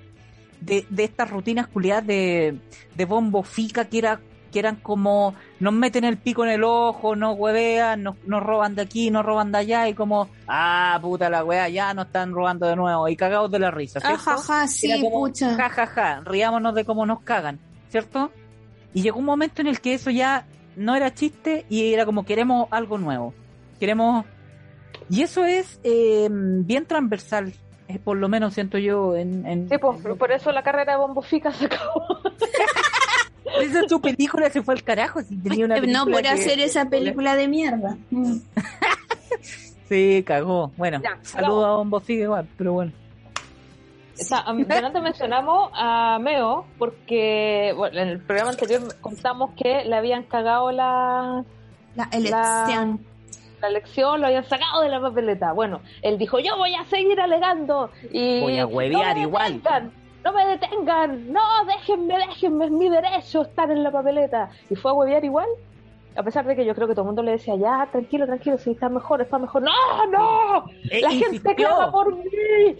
de, 0.61 0.85
de 0.87 1.03
estas 1.03 1.29
rutinas 1.31 1.67
culiadas 1.67 2.05
de, 2.05 2.59
de 2.95 3.05
bombo 3.05 3.41
fica 3.41 3.85
que 3.85 3.97
era, 3.97 4.19
que 4.57 4.61
eran 4.61 4.77
como, 4.77 5.35
nos 5.59 5.71
meten 5.71 6.03
el 6.03 6.17
pico 6.17 6.43
en 6.43 6.49
el 6.49 6.63
ojo, 6.63 7.15
nos 7.15 7.37
huevean, 7.37 8.01
nos, 8.01 8.15
nos 8.25 8.41
roban 8.41 8.73
de 8.73 8.81
aquí, 8.81 9.11
nos 9.11 9.23
roban 9.23 9.51
de 9.51 9.59
allá 9.59 9.87
y 9.87 9.93
como, 9.93 10.29
ah, 10.47 10.97
puta 10.99 11.29
la 11.29 11.43
wea, 11.43 11.69
ya 11.69 11.93
nos 11.93 12.07
están 12.07 12.33
robando 12.33 12.65
de 12.65 12.75
nuevo 12.75 13.07
y 13.07 13.15
cagados 13.15 13.51
de 13.51 13.59
la 13.59 13.69
risa, 13.69 13.99
¿cierto? 13.99 14.31
Ajaja, 14.31 14.67
sí, 14.67 14.89
Era 14.89 14.99
como, 14.99 15.19
pucha. 15.19 15.53
Ja, 15.53 15.69
ja, 15.69 15.85
ja, 15.85 16.21
riámonos 16.21 16.73
de 16.73 16.85
cómo 16.85 17.05
nos 17.05 17.21
cagan, 17.21 17.59
¿cierto? 17.89 18.31
Y 18.95 19.03
llegó 19.03 19.19
un 19.19 19.25
momento 19.25 19.61
en 19.61 19.67
el 19.67 19.79
que 19.79 19.93
eso 19.93 20.09
ya 20.09 20.47
no 20.75 20.95
era 20.95 21.13
chiste 21.13 21.67
y 21.69 21.93
era 21.93 22.03
como 22.07 22.25
queremos 22.25 22.67
algo 22.71 22.97
nuevo. 22.97 23.35
Queremos... 23.79 24.25
Y 25.07 25.21
eso 25.21 25.45
es 25.45 25.79
eh, 25.83 26.29
bien 26.31 26.87
transversal, 26.87 27.53
eh, 27.89 27.99
por 27.99 28.17
lo 28.17 28.27
menos 28.27 28.55
siento 28.55 28.79
yo 28.79 29.15
en... 29.15 29.45
en 29.45 29.69
Sí, 29.69 29.77
pues, 29.77 30.01
por 30.17 30.31
eso 30.31 30.51
la 30.51 30.63
carrera 30.63 30.93
de 30.93 30.97
Bombo 30.97 31.21
Fica 31.21 31.51
se 31.51 31.65
acabó. 31.67 32.06
Esa 33.61 33.79
es 33.81 33.87
tu 33.87 33.99
película 34.01 34.49
se 34.49 34.61
fue 34.61 34.73
al 34.75 34.83
carajo. 34.83 35.21
Si 35.21 35.35
tenía 35.37 35.65
una 35.65 35.79
no 35.79 36.05
por 36.05 36.21
que- 36.21 36.27
hacer 36.29 36.59
esa 36.59 36.89
película 36.89 37.35
de 37.35 37.47
mierda. 37.47 37.97
Mm. 38.11 38.37
Sí, 39.89 40.21
cagó. 40.27 40.71
Bueno, 40.75 40.99
Ya, 41.01 41.17
saludo 41.21 41.65
a 41.65 41.77
Bombo 41.77 42.01
Figue 42.01 42.23
igual, 42.23 42.45
pero 42.57 42.73
bueno. 42.73 42.91
Delante 44.67 44.99
mencionamos 44.99 45.69
a 45.73 46.17
Meo 46.19 46.65
porque 46.77 47.71
bueno, 47.77 47.99
en 48.01 48.07
el 48.09 48.19
programa 48.19 48.49
anterior 48.51 48.81
contamos 48.99 49.51
que 49.55 49.85
le 49.85 49.95
habían 49.95 50.23
cagado 50.23 50.71
la, 50.73 51.45
La 51.95 52.09
elección. 52.11 52.99
la 53.61 53.67
elección, 53.69 54.19
lo 54.19 54.27
habían 54.27 54.43
sacado 54.43 54.81
de 54.81 54.89
la 54.89 54.99
papeleta. 54.99 55.53
Bueno, 55.53 55.81
él 56.01 56.17
dijo, 56.17 56.39
yo 56.39 56.57
voy 56.57 56.73
a 56.75 56.83
seguir 56.85 57.21
alegando 57.21 57.89
y 58.11 58.41
Voy 58.41 58.59
a 58.59 58.65
huevear 58.65 59.15
me 59.15 59.21
igual". 59.21 59.61
No 60.27 60.33
me 60.33 60.45
detengan, 60.45 61.31
no, 61.31 61.41
déjenme, 61.65 62.15
déjenme, 62.17 62.65
es 62.65 62.71
mi 62.71 62.89
derecho 62.89 63.43
estar 63.43 63.71
en 63.71 63.81
la 63.83 63.91
papeleta. 63.91 64.49
Y 64.69 64.75
fue 64.75 64.91
a 64.91 64.93
huevear 64.93 65.23
igual, 65.23 65.47
a 66.15 66.23
pesar 66.23 66.45
de 66.45 66.55
que 66.55 66.65
yo 66.65 66.73
creo 66.75 66.87
que 66.87 66.93
todo 66.93 67.03
el 67.03 67.07
mundo 67.07 67.23
le 67.23 67.31
decía, 67.33 67.55
ya, 67.55 67.87
tranquilo, 67.91 68.25
tranquilo, 68.25 68.57
si 68.57 68.71
está 68.71 68.89
mejor, 68.89 69.21
está 69.21 69.37
mejor. 69.37 69.61
No, 69.61 69.71
no, 70.11 70.65
Eh, 70.89 71.01
la 71.01 71.09
gente 71.11 71.25
insistió, 71.27 71.53
clama 71.55 71.91
por 71.91 72.13
mí, 72.15 72.23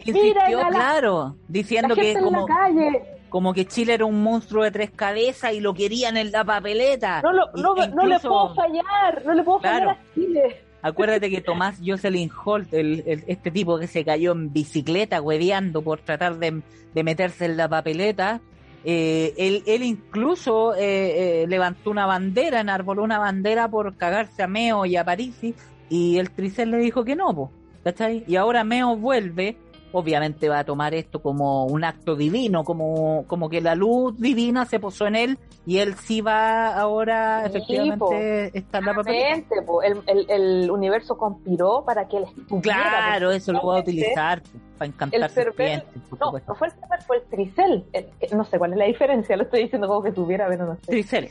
insistió, 0.06 0.60
la, 0.60 0.68
claro, 0.70 1.36
diciendo 1.48 1.90
la 1.90 1.96
que 1.96 2.02
gente 2.02 2.20
en 2.20 2.26
como, 2.26 2.48
la 2.48 2.56
calle. 2.56 3.04
como 3.30 3.54
que 3.54 3.66
Chile 3.66 3.94
era 3.94 4.06
un 4.06 4.22
monstruo 4.24 4.64
de 4.64 4.72
tres 4.72 4.92
cabezas 4.92 5.54
y 5.54 5.60
lo 5.62 5.74
querían 5.74 6.18
en 6.18 6.32
la 6.32 6.44
papeleta. 6.44 7.22
No, 7.22 7.32
lo, 7.32 7.46
no, 7.54 7.76
no 7.76 8.04
le 8.08 8.20
puedo 8.20 8.54
fallar, 8.56 9.24
no 9.26 9.34
le 9.34 9.44
puedo 9.44 9.60
Claro. 9.60 9.86
fallar 9.90 9.98
a 9.98 10.14
Chile. 10.16 10.62
Acuérdate 10.88 11.30
que 11.30 11.42
Tomás 11.42 11.80
Jocelyn 11.86 12.30
Holt, 12.44 12.74
el, 12.74 13.04
el- 13.06 13.24
este 13.28 13.52
tipo 13.52 13.78
que 13.80 13.88
se 13.88 14.04
cayó 14.06 14.32
en 14.32 14.52
bicicleta 14.54 15.22
hueveando 15.22 15.82
por 15.82 16.00
tratar 16.00 16.38
de, 16.38 16.62
de 16.94 17.04
meterse 17.04 17.46
en 17.46 17.58
la 17.58 17.68
papeleta, 17.70 18.42
eh, 18.86 19.34
él, 19.38 19.64
él 19.66 19.84
incluso 19.84 20.74
eh, 20.76 21.44
eh, 21.44 21.48
levantó 21.48 21.92
una 21.92 22.06
bandera, 22.06 22.62
enarboló 22.62 23.04
una 23.04 23.20
bandera 23.20 23.68
por 23.68 23.96
cagarse 23.98 24.44
a 24.44 24.48
Meo 24.48 24.86
y 24.86 24.96
a 24.96 25.04
Parisi, 25.04 25.54
y 25.90 26.18
el 26.18 26.32
Tricel 26.32 26.72
le 26.72 26.78
dijo 26.78 27.04
que 27.04 27.16
no, 27.16 27.34
po, 27.36 27.52
¿cachai? 27.84 28.24
Y 28.28 28.36
ahora 28.36 28.64
Meo 28.64 28.96
vuelve, 28.96 29.58
obviamente 29.94 30.50
va 30.50 30.60
a 30.60 30.64
tomar 30.64 30.94
esto 30.94 31.22
como 31.22 31.66
un 31.66 31.84
acto 31.84 32.16
divino, 32.16 32.64
como, 32.64 33.26
como 33.28 33.50
que 33.50 33.62
la 33.62 33.74
luz 33.76 34.20
divina 34.20 34.66
se 34.66 34.80
posó 34.80 35.08
en 35.08 35.16
él, 35.16 35.40
y 35.66 35.80
él 35.80 35.96
sí 35.96 36.22
va 36.22 36.76
ahora 36.78 37.42
Sí, 37.44 37.58
efectivamente 37.58 38.58
estar 38.58 38.82
en 38.82 38.86
la 38.86 38.94
papeleta. 38.94 39.56
Po, 39.66 39.82
el, 39.82 40.02
el, 40.08 40.26
el 40.30 40.72
universo 40.72 41.18
conspiró 41.18 41.84
para 41.86 42.08
que 42.08 42.18
él 42.18 42.24
estuviera. 42.26 42.62
Claro, 42.62 43.32
eso 43.32 43.54
lo 43.54 43.62
voy 43.62 43.78
a 43.78 43.82
utilizar 43.82 44.42
para 44.78 44.88
encantar 44.90 45.22
el 45.22 45.30
cervel- 45.30 45.84
No, 46.20 46.32
no 46.48 46.56
fue 46.56 46.68
el 46.68 46.74
Cervel, 46.74 47.02
fue 47.08 47.18
el 47.18 47.24
Tricel. 47.24 47.86
El- 47.94 48.08
no 48.38 48.44
sé 48.46 48.60
cuál 48.60 48.74
es 48.74 48.78
la 48.78 48.86
diferencia, 48.86 49.36
lo 49.36 49.44
estoy 49.44 49.64
diciendo 49.64 49.88
como 49.88 50.04
que 50.04 50.12
tuviera, 50.12 50.48
pero 50.48 50.66
no 50.68 50.76
sé. 50.76 50.82
Tricel. 50.92 51.30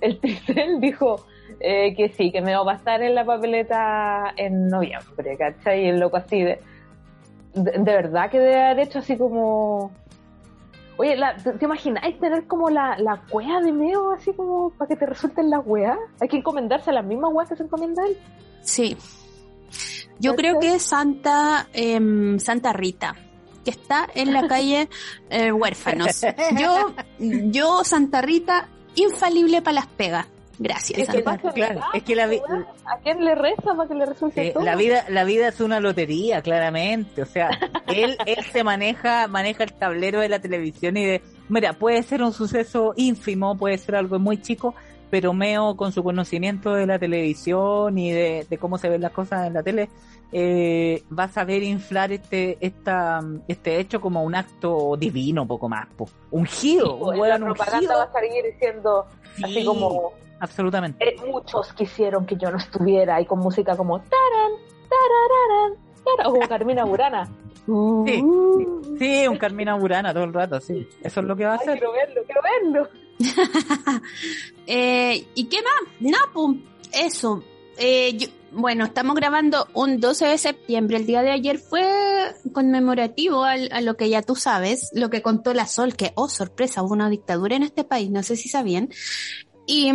El 0.00 0.18
Tricel 0.20 0.80
dijo 0.80 1.24
eh, 1.60 1.94
que 1.96 2.08
sí, 2.10 2.30
que 2.32 2.40
me 2.40 2.54
va 2.56 2.72
a 2.72 2.76
estar 2.76 3.02
en 3.02 3.14
la 3.14 3.24
papeleta 3.24 4.32
en 4.36 4.68
noviembre, 4.68 5.36
¿cachai? 5.36 5.84
Y 5.84 5.88
el 5.88 5.98
loco 6.00 6.16
así 6.16 6.42
de. 6.42 6.60
De, 7.56 7.72
de 7.72 7.78
verdad 7.78 8.30
que 8.30 8.38
debe 8.38 8.62
haber 8.62 8.86
hecho 8.86 9.00
así 9.00 9.16
como. 9.16 9.90
Oye, 10.98 11.16
la, 11.16 11.36
¿te, 11.36 11.52
te 11.52 11.64
imagináis 11.64 12.18
tener 12.20 12.46
como 12.46 12.70
la, 12.70 12.96
la 12.98 13.22
cuea 13.28 13.60
de 13.60 13.72
Meo 13.72 14.12
así 14.12 14.32
como 14.32 14.70
para 14.70 14.88
que 14.88 14.96
te 14.96 15.06
resulten 15.06 15.50
las 15.50 15.60
weas? 15.66 15.98
Hay 16.20 16.28
que 16.28 16.36
encomendarse 16.36 16.90
a 16.90 16.92
las 16.92 17.04
mismas 17.04 17.32
weas 17.32 17.48
que 17.48 17.56
se 17.56 17.64
encomienda 17.64 18.02
él. 18.06 18.16
Sí. 18.62 18.96
Yo 20.18 20.34
¿Puede 20.34 20.36
creo 20.36 20.60
que 20.60 20.74
es 20.76 20.82
Santa, 20.82 21.66
em, 21.72 22.38
Santa 22.38 22.72
Rita, 22.72 23.14
que 23.64 23.70
está 23.70 24.08
en 24.14 24.32
la 24.32 24.46
calle 24.48 24.88
eh, 25.28 25.52
Huérfanos. 25.52 26.22
Yo, 26.58 26.92
yo, 27.18 27.84
Santa 27.84 28.22
Rita, 28.22 28.68
infalible 28.94 29.60
para 29.60 29.74
las 29.74 29.86
pegas. 29.86 30.26
Gracias, 30.58 31.00
Es 31.00 31.08
que 31.08 31.20
pasa- 31.20 31.52
Claro, 31.52 31.80
es 31.92 32.02
que 32.02 32.14
la, 32.16 32.26
vi- 32.26 32.40
wea, 32.48 32.66
¿A 32.86 32.98
quién 33.02 33.24
le 33.24 33.34
reza 33.34 33.74
para 33.76 33.88
que 33.88 33.94
le 33.94 34.06
resulte 34.06 34.48
eh, 34.48 34.52
todo? 34.52 34.62
la 34.64 34.74
vida 34.76 35.04
la 35.08 35.24
vida 35.24 35.48
es 35.48 35.60
una 35.60 35.80
lotería, 35.80 36.40
claramente. 36.42 37.22
O 37.22 37.26
sea, 37.26 37.50
él 37.88 38.16
él 38.26 38.44
se 38.52 38.64
maneja 38.64 39.28
maneja 39.28 39.64
el 39.64 39.72
tablero 39.72 40.20
de 40.20 40.28
la 40.28 40.38
televisión 40.40 40.96
y 40.96 41.04
de, 41.04 41.22
mira, 41.48 41.74
puede 41.74 42.02
ser 42.02 42.22
un 42.22 42.32
suceso 42.32 42.94
ínfimo, 42.96 43.56
puede 43.58 43.76
ser 43.78 43.96
algo 43.96 44.18
muy 44.18 44.40
chico, 44.40 44.74
pero 45.10 45.32
Meo 45.32 45.76
con 45.76 45.92
su 45.92 46.02
conocimiento 46.02 46.74
de 46.74 46.86
la 46.86 46.98
televisión 46.98 47.96
y 47.98 48.10
de, 48.12 48.46
de 48.48 48.58
cómo 48.58 48.78
se 48.78 48.88
ven 48.88 49.00
las 49.02 49.12
cosas 49.12 49.46
en 49.46 49.54
la 49.54 49.62
tele, 49.62 49.88
eh, 50.32 51.02
va 51.16 51.24
a 51.24 51.28
saber 51.28 51.62
inflar 51.62 52.10
este 52.12 52.58
esta 52.60 53.20
este 53.48 53.78
hecho 53.78 54.00
como 54.00 54.22
un 54.24 54.34
acto 54.34 54.96
divino, 54.98 55.46
poco 55.46 55.68
más, 55.68 55.86
po. 55.96 56.08
ungido, 56.30 56.86
Sí, 56.96 57.00
pues, 57.04 57.20
un 57.20 57.28
la 57.28 57.38
propaganda 57.38 57.96
va 57.96 58.02
a 58.04 58.12
seguir 58.20 58.44
diciendo 58.44 59.06
así 59.42 59.54
Sí, 59.54 59.64
como 59.64 60.12
absolutamente. 60.40 61.08
eh, 61.08 61.16
muchos 61.30 61.72
quisieron 61.74 62.26
que 62.26 62.36
yo 62.36 62.50
no 62.50 62.56
estuviera 62.58 63.20
y 63.20 63.26
con 63.26 63.38
música 63.38 63.76
como 63.76 63.98
taran, 64.00 64.52
tarararán, 64.90 65.78
taran, 66.04 66.26
o 66.26 66.34
como 66.34 66.48
Carmina 66.48 66.84
Burana. 66.84 67.28
Sí, 68.06 68.24
Sí, 68.98 69.26
un 69.26 69.38
Carmina 69.38 69.74
Burana 69.74 70.14
todo 70.14 70.22
el 70.24 70.32
rato, 70.32 70.60
sí. 70.60 70.88
Eso 71.02 71.20
es 71.20 71.26
lo 71.26 71.34
que 71.36 71.44
va 71.44 71.50
a 71.50 71.54
ay, 71.54 71.58
hacer. 71.62 71.78
quiero 71.78 71.92
verlo, 71.92 72.20
quiero 72.24 72.40
verlo. 72.42 72.88
Eh, 74.68 75.28
¿Y 75.36 75.44
qué 75.44 75.58
más? 75.62 75.92
No, 76.00 76.18
pues, 76.34 76.58
eso. 76.92 77.44
Eh, 77.78 78.18
bueno, 78.50 78.86
estamos 78.86 79.14
grabando 79.14 79.68
un 79.74 80.00
12 80.00 80.26
de 80.26 80.38
septiembre. 80.38 80.96
El 80.96 81.06
día 81.06 81.22
de 81.22 81.30
ayer 81.30 81.58
fue 81.58 81.84
conmemorativo 82.52 83.44
a 83.44 83.80
lo 83.80 83.96
que 83.96 84.08
ya 84.08 84.22
tú 84.22 84.34
sabes, 84.34 84.90
lo 84.92 85.10
que 85.10 85.22
contó 85.22 85.54
la 85.54 85.66
Sol, 85.68 85.94
que, 85.94 86.12
oh, 86.16 86.28
sorpresa, 86.28 86.82
hubo 86.82 86.94
una 86.94 87.08
dictadura 87.10 87.54
en 87.54 87.62
este 87.62 87.84
país, 87.84 88.10
no 88.10 88.24
sé 88.24 88.34
si 88.34 88.48
sabían. 88.48 88.88
Y 89.66 89.92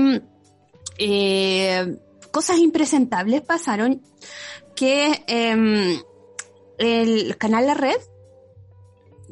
eh, 0.99 1.97
cosas 2.31 2.59
impresentables 2.59 3.41
pasaron 3.41 4.01
que 4.75 5.23
em, 5.27 5.99
el 6.77 7.37
canal 7.37 7.67
La 7.67 7.73
Red 7.73 7.99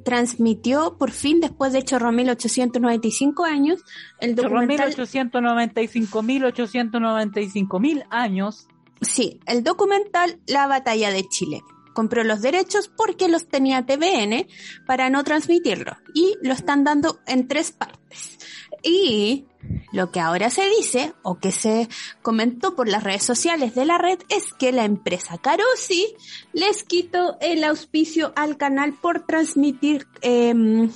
transmitió 0.04 0.98
por 0.98 1.12
fin, 1.12 1.40
después 1.40 1.74
de 1.74 1.84
Chorro 1.84 2.12
1895 2.12 3.46
años, 3.46 3.82
el 4.20 4.36
documental... 4.36 4.88
1895 4.90 6.24
mil, 6.24 6.46
895 6.46 7.80
mil 7.80 8.04
años. 8.10 8.68
Sí, 9.02 9.40
el 9.46 9.64
documental 9.64 10.40
La 10.48 10.68
Batalla 10.68 11.12
de 11.12 11.28
Chile. 11.28 11.62
Compró 11.94 12.24
los 12.24 12.42
derechos 12.42 12.90
porque 12.96 13.28
los 13.28 13.48
tenía 13.48 13.86
TVN 13.86 14.48
para 14.86 15.10
no 15.10 15.24
transmitirlo 15.24 15.98
y 16.14 16.36
lo 16.42 16.54
están 16.54 16.84
dando 16.84 17.20
en 17.28 17.48
tres 17.48 17.72
partes. 17.72 18.39
Y 18.84 19.46
lo 19.92 20.12
que 20.12 20.20
ahora 20.20 20.50
se 20.50 20.68
dice 20.70 21.14
o 21.24 21.40
que 21.40 21.52
se 21.52 21.90
comentó 22.22 22.76
por 22.76 22.88
las 22.88 23.04
redes 23.04 23.24
sociales 23.24 23.76
de 23.76 23.86
la 23.86 23.98
red 23.98 24.20
es 24.30 24.54
que 24.54 24.72
la 24.72 24.86
empresa 24.86 25.38
Carosi 25.38 26.16
les 26.54 26.84
quitó 26.84 27.38
el 27.42 27.64
auspicio 27.64 28.32
al 28.36 28.58
canal 28.58 28.94
por 28.94 29.26
transmitir 29.26 30.08
em, 30.22 30.90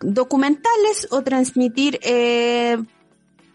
documentales 0.00 1.08
o 1.10 1.22
transmitir 1.22 1.98
eh, 2.02 2.78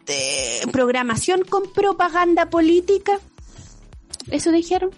de 0.05 0.71
programación 0.71 1.43
con 1.43 1.71
propaganda 1.71 2.49
política. 2.49 3.19
¿Eso 4.29 4.51
dijeron? 4.51 4.91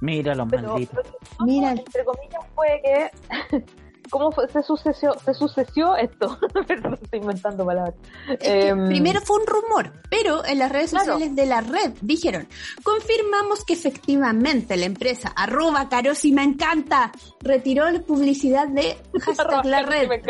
Mira 0.00 0.34
los 0.34 0.48
malditos. 0.48 1.06
Mira. 1.44 1.70
entre 1.70 2.04
comillas, 2.04 2.44
fue 2.54 2.82
que 2.82 3.64
¿Cómo 4.12 4.30
fue? 4.30 4.46
se 4.48 4.62
sucedió, 4.62 5.14
se 5.24 5.32
sucedió 5.34 5.96
esto? 5.96 6.38
Perdón, 6.68 6.98
estoy 7.02 7.18
inventando 7.20 7.64
palabras. 7.64 7.94
Em, 8.40 8.86
primero 8.88 9.20
fue 9.22 9.38
un 9.40 9.46
rumor, 9.46 9.90
pero 10.10 10.44
en 10.44 10.58
las 10.58 10.70
redes 10.70 10.90
Claro. 10.90 11.14
sociales 11.14 11.34
de 11.34 11.46
la 11.46 11.62
red 11.62 11.92
dijeron, 12.02 12.46
confirmamos 12.84 13.64
que 13.64 13.72
efectivamente 13.72 14.76
la 14.76 14.84
empresa 14.84 15.32
arroba 15.34 15.88
Carosi 15.88 16.30
me 16.30 16.42
encanta 16.42 17.10
retiró 17.40 17.90
la 17.90 18.00
publicidad 18.00 18.68
de 18.68 18.96
hashtag 19.22 19.64
la 19.64 19.82
red 19.82 20.08
Me 20.08 20.22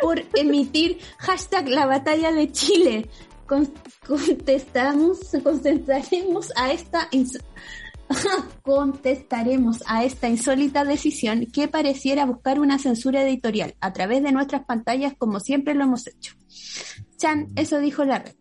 por 0.00 0.20
emitir 0.34 0.98
hashtag 1.18 1.68
la 1.68 1.84
batalla 1.86 2.32
de 2.32 2.50
Chile. 2.50 3.10
Con- 3.46 3.70
contestamos, 4.06 5.18
contestaremos 5.42 6.52
a 6.56 6.72
esta 6.72 7.08
contestaremos 8.62 9.82
a 9.86 10.04
esta 10.04 10.28
insólita 10.28 10.84
decisión 10.84 11.46
que 11.52 11.68
pareciera 11.68 12.26
buscar 12.26 12.60
una 12.60 12.78
censura 12.78 13.22
editorial 13.22 13.74
a 13.80 13.92
través 13.92 14.22
de 14.22 14.32
nuestras 14.32 14.64
pantallas 14.64 15.14
como 15.16 15.40
siempre 15.40 15.74
lo 15.74 15.84
hemos 15.84 16.06
hecho. 16.06 16.34
Chan, 17.16 17.48
eso 17.56 17.78
dijo 17.78 18.04
la 18.04 18.18
red. 18.18 18.34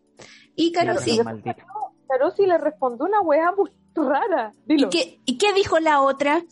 Y 0.55 0.71
Caro, 0.71 0.97
sí. 0.97 1.19
Maldito. 1.23 1.63
Pero 2.07 2.31
si 2.31 2.45
le 2.45 2.57
respondió 2.57 3.05
una 3.05 3.21
weá 3.21 3.51
muy 3.55 3.69
rara. 3.95 4.53
¿Y 4.67 4.75
Dilo. 4.75 4.89
qué, 4.89 5.19
¿Y 5.25 5.37
qué 5.37 5.53
dijo 5.53 5.79
la 5.79 6.01
otra? 6.01 6.43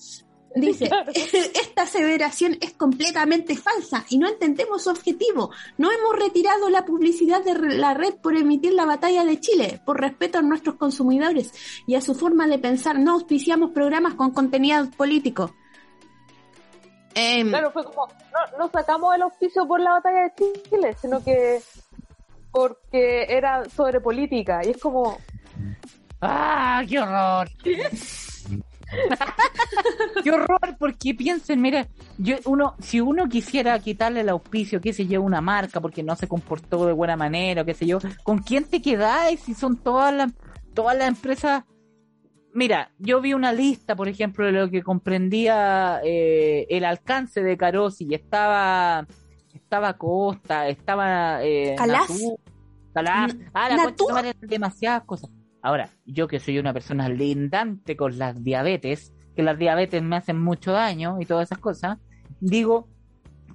Dice, 0.56 0.88
Claro. 0.90 1.12
esta 1.14 1.84
aseveración 1.84 2.58
es 2.62 2.74
completamente 2.74 3.56
falsa 3.56 4.06
y 4.10 4.18
no 4.18 4.28
entendemos 4.28 4.84
su 4.84 4.90
objetivo. 4.90 5.52
No 5.78 5.92
hemos 5.92 6.16
retirado 6.18 6.70
la 6.70 6.86
publicidad 6.86 7.44
de 7.44 7.54
la 7.78 7.94
red 7.94 8.16
por 8.16 8.36
emitir 8.36 8.74
la 8.74 8.86
batalla 8.86 9.24
de 9.24 9.40
Chile, 9.40 9.82
por 9.86 10.00
respeto 10.02 10.40
a 10.40 10.42
nuestros 10.42 10.76
consumidores 10.76 11.52
y 11.86 11.96
a 11.96 12.02
su 12.02 12.16
forma 12.16 12.48
de 12.48 12.60
pensar. 12.60 12.98
No 13.00 13.14
auspiciamos 13.14 13.72
programas 13.72 14.16
con 14.16 14.32
contenido 14.32 14.90
político. 14.92 15.54
Em, 17.16 17.50
Claro, 17.50 17.72
fue 17.72 17.84
como, 17.84 18.08
no, 18.08 18.58
no 18.58 18.70
sacamos 18.72 19.16
el 19.16 19.24
auspicio 19.24 19.68
por 19.68 19.80
la 19.80 19.92
batalla 19.94 20.24
de 20.24 20.62
Chile, 20.70 20.96
sino 21.02 21.24
que 21.24 21.62
porque 22.52 23.26
era 23.30 23.66
sobre 23.70 24.00
política. 24.02 24.62
Y 24.64 24.70
es 24.72 24.78
como, 24.78 25.18
¡Ah, 26.22 26.84
qué 26.88 27.00
horror! 27.00 27.48
¡Qué 27.64 27.90
horror! 30.34 30.60
Porque 30.80 31.14
piensen, 31.14 31.62
mira, 31.62 31.88
yo, 32.18 32.36
uno, 32.46 32.76
si 32.80 33.02
uno 33.02 33.28
quisiera 33.30 33.78
quitarle 33.80 34.22
el 34.22 34.30
auspicio, 34.30 34.82
qué 34.82 34.94
sé 34.94 35.08
yo, 35.08 35.22
una 35.22 35.42
marca 35.42 35.80
porque 35.82 36.04
no 36.04 36.16
se 36.16 36.28
comportó 36.28 36.86
de 36.86 36.94
buena 36.94 37.16
manera, 37.16 37.62
o 37.62 37.66
qué 37.66 37.74
sé 37.74 37.86
yo, 37.86 38.00
¿con 38.24 38.40
quién 38.40 38.66
te 38.66 38.82
quedáis 38.82 39.40
si 39.42 39.54
son 39.54 39.78
todas 39.78 40.14
las, 40.14 40.32
todas 40.74 40.98
las 40.98 41.08
empresas? 41.08 41.64
Mira, 42.54 42.92
yo 42.98 43.22
vi 43.22 43.34
una 43.34 43.54
lista, 43.54 43.96
por 43.96 44.08
ejemplo, 44.08 44.46
de 44.46 44.52
lo 44.52 44.70
que 44.70 44.82
comprendía 44.82 46.00
eh, 46.04 46.66
el 46.70 46.86
alcance 46.86 47.44
de 47.44 47.56
Carosi 47.56 48.08
y 48.10 48.16
estaba, 48.16 49.06
estaba 49.54 49.94
Costa, 49.94 50.68
estaba 50.68 51.44
eh. 51.44 51.76
N- 53.34 53.50
Ah, 53.54 53.70
la 53.70 53.76
demasiadas 54.42 55.04
cosas. 55.04 55.30
Ahora, 55.62 55.90
yo 56.06 56.28
que 56.28 56.40
soy 56.40 56.60
una 56.60 56.74
persona 56.74 57.10
lindante 57.10 57.96
con 57.96 58.18
las 58.18 58.44
diabetes, 58.44 59.14
que 59.36 59.44
las 59.44 59.58
diabetes 59.58 60.02
me 60.02 60.16
hacen 60.16 60.42
mucho 60.42 60.72
daño 60.72 61.18
y 61.20 61.26
todas 61.26 61.48
esas 61.48 61.60
cosas, 61.60 61.98
digo, 62.40 62.88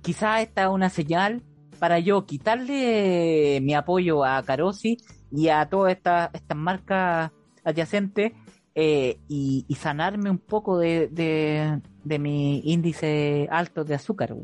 quizás 0.02 0.42
esta 0.42 0.64
es 0.64 0.68
una 0.68 0.90
señal 0.90 1.42
para 1.78 1.98
yo 1.98 2.26
quitarle 2.26 3.60
mi 3.62 3.74
apoyo 3.74 4.24
a 4.24 4.42
Carosi 4.42 4.98
y 5.30 5.48
a 5.48 5.66
todas 5.68 5.92
estas 5.92 6.30
estas 6.32 6.56
marcas 6.56 7.32
adyacentes 7.64 8.32
eh, 8.74 9.18
y, 9.28 9.64
y 9.68 9.74
sanarme 9.74 10.30
un 10.30 10.38
poco 10.38 10.78
de, 10.78 11.08
de, 11.08 11.80
de 12.04 12.18
mi 12.18 12.60
índice 12.64 13.48
alto 13.50 13.84
de 13.84 13.94
azúcar. 13.94 14.34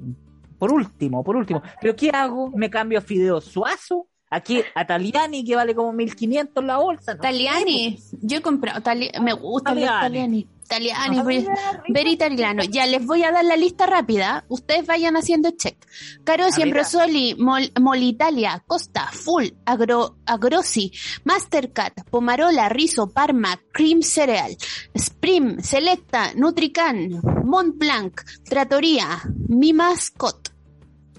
Por 0.58 0.72
último, 0.72 1.22
por 1.22 1.36
último. 1.36 1.62
¿Pero 1.80 1.94
qué 1.94 2.10
hago? 2.10 2.50
¿Me 2.50 2.68
cambio 2.68 2.98
a 2.98 3.02
Fideo 3.02 3.40
Suazo? 3.40 4.08
Aquí 4.30 4.62
a 4.74 4.86
Taliani 4.86 5.42
que 5.44 5.56
vale 5.56 5.74
como 5.74 5.92
1500 5.92 6.62
la 6.64 6.76
bolsa. 6.76 7.14
No 7.14 7.20
Taliani, 7.20 7.98
yo 8.20 8.38
he 8.38 8.42
comprado, 8.42 8.80
Tali- 8.82 9.10
me 9.22 9.32
gustan 9.32 9.76
los 9.76 9.84
Taliani. 9.86 10.44
Taliani. 10.44 10.48
Taliani, 10.68 11.18
a 11.18 11.22
mí 11.22 11.24
voy- 11.24 11.38
me 11.38 11.44
da 11.54 11.70
risa. 11.72 11.82
ver 11.88 12.06
italiano. 12.08 12.62
Ya 12.64 12.84
les 12.86 13.06
voy 13.06 13.22
a 13.22 13.32
dar 13.32 13.42
la 13.42 13.56
lista 13.56 13.86
rápida. 13.86 14.44
Ustedes 14.48 14.86
vayan 14.86 15.16
haciendo 15.16 15.50
check. 15.52 15.76
Carosi, 16.24 16.60
Ah. 16.60 16.64
Ambrosoli, 16.64 17.36
Mol, 17.38 17.72
Molitalia, 17.80 18.62
Costa, 18.66 19.06
Full, 19.10 19.46
Agro, 19.64 20.18
Agrosi, 20.26 20.92
Mastercard, 21.24 21.94
Pomarola, 22.10 22.68
Rizo, 22.68 23.06
Parma, 23.10 23.58
Cream 23.72 24.02
Cereal, 24.02 24.54
Sprim, 24.94 25.58
Selecta, 25.62 26.34
Nutrican, 26.34 27.18
Montblanc, 27.44 28.20
Trattoria, 28.44 29.22
Mi 29.48 29.72
Mascot. 29.72 30.50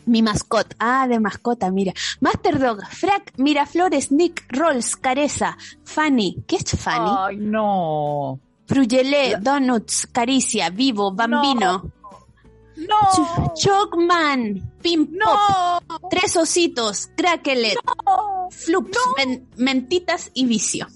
Mi 0.10 0.22
mascot, 0.24 0.74
ah, 0.80 1.07
de 1.07 1.20
mascota, 1.20 1.70
mira. 1.72 1.93
Masterdog, 2.20 2.82
Frac, 2.89 3.34
Miraflores, 3.38 4.12
Nick, 4.12 4.45
Rolls, 4.49 4.95
Careza, 4.95 5.55
Fanny. 5.84 6.43
¿Qué 6.47 6.55
es 6.57 6.72
Fanny? 6.78 7.12
Ay, 7.18 7.38
no. 7.38 8.39
Frugelé, 8.66 9.36
Donuts, 9.39 10.07
Caricia, 10.12 10.70
Vivo, 10.72 11.12
Bambino, 11.12 11.91
No. 12.76 12.95
Ch- 13.14 13.53
Chocman, 13.55 14.74
Pim 14.82 15.05
Pop, 15.07 15.84
No. 15.91 16.10
Tres 16.10 16.36
Ositos, 16.38 17.10
Cracklet, 17.16 17.78
Flups, 18.51 18.97
Men- 19.18 19.47
Mentitas 19.57 20.32
y 20.34 20.45
Vicio. 20.45 20.88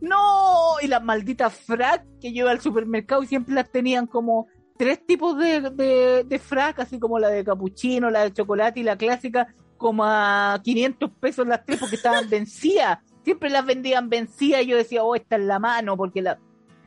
No. 0.00 0.74
Y 0.82 0.86
las 0.86 1.02
malditas 1.02 1.52
frac 1.54 2.04
que 2.20 2.28
iba 2.28 2.50
al 2.50 2.60
supermercado 2.60 3.22
y 3.22 3.26
siempre 3.26 3.54
las 3.54 3.70
tenían 3.70 4.06
como 4.06 4.46
tres 4.78 5.04
tipos 5.04 5.36
de, 5.36 5.60
de, 5.70 6.24
de 6.24 6.38
frac, 6.38 6.78
así 6.80 6.98
como 6.98 7.18
la 7.18 7.28
de 7.28 7.44
capuchino, 7.44 8.08
la 8.10 8.22
de 8.24 8.32
chocolate 8.32 8.80
y 8.80 8.82
la 8.84 8.96
clásica, 8.96 9.54
como 9.76 10.04
a 10.04 10.60
500 10.64 11.10
pesos 11.20 11.46
las 11.46 11.64
tres 11.64 11.78
porque 11.80 11.96
estaban 11.96 12.28
vencidas. 12.30 12.98
Siempre 13.24 13.50
las 13.50 13.66
vendían 13.66 14.08
vencidas 14.08 14.62
y 14.62 14.66
yo 14.66 14.76
decía, 14.76 15.02
oh, 15.04 15.14
esta 15.14 15.36
es 15.36 15.42
la 15.42 15.58
mano, 15.58 15.96
porque 15.96 16.22
la... 16.22 16.38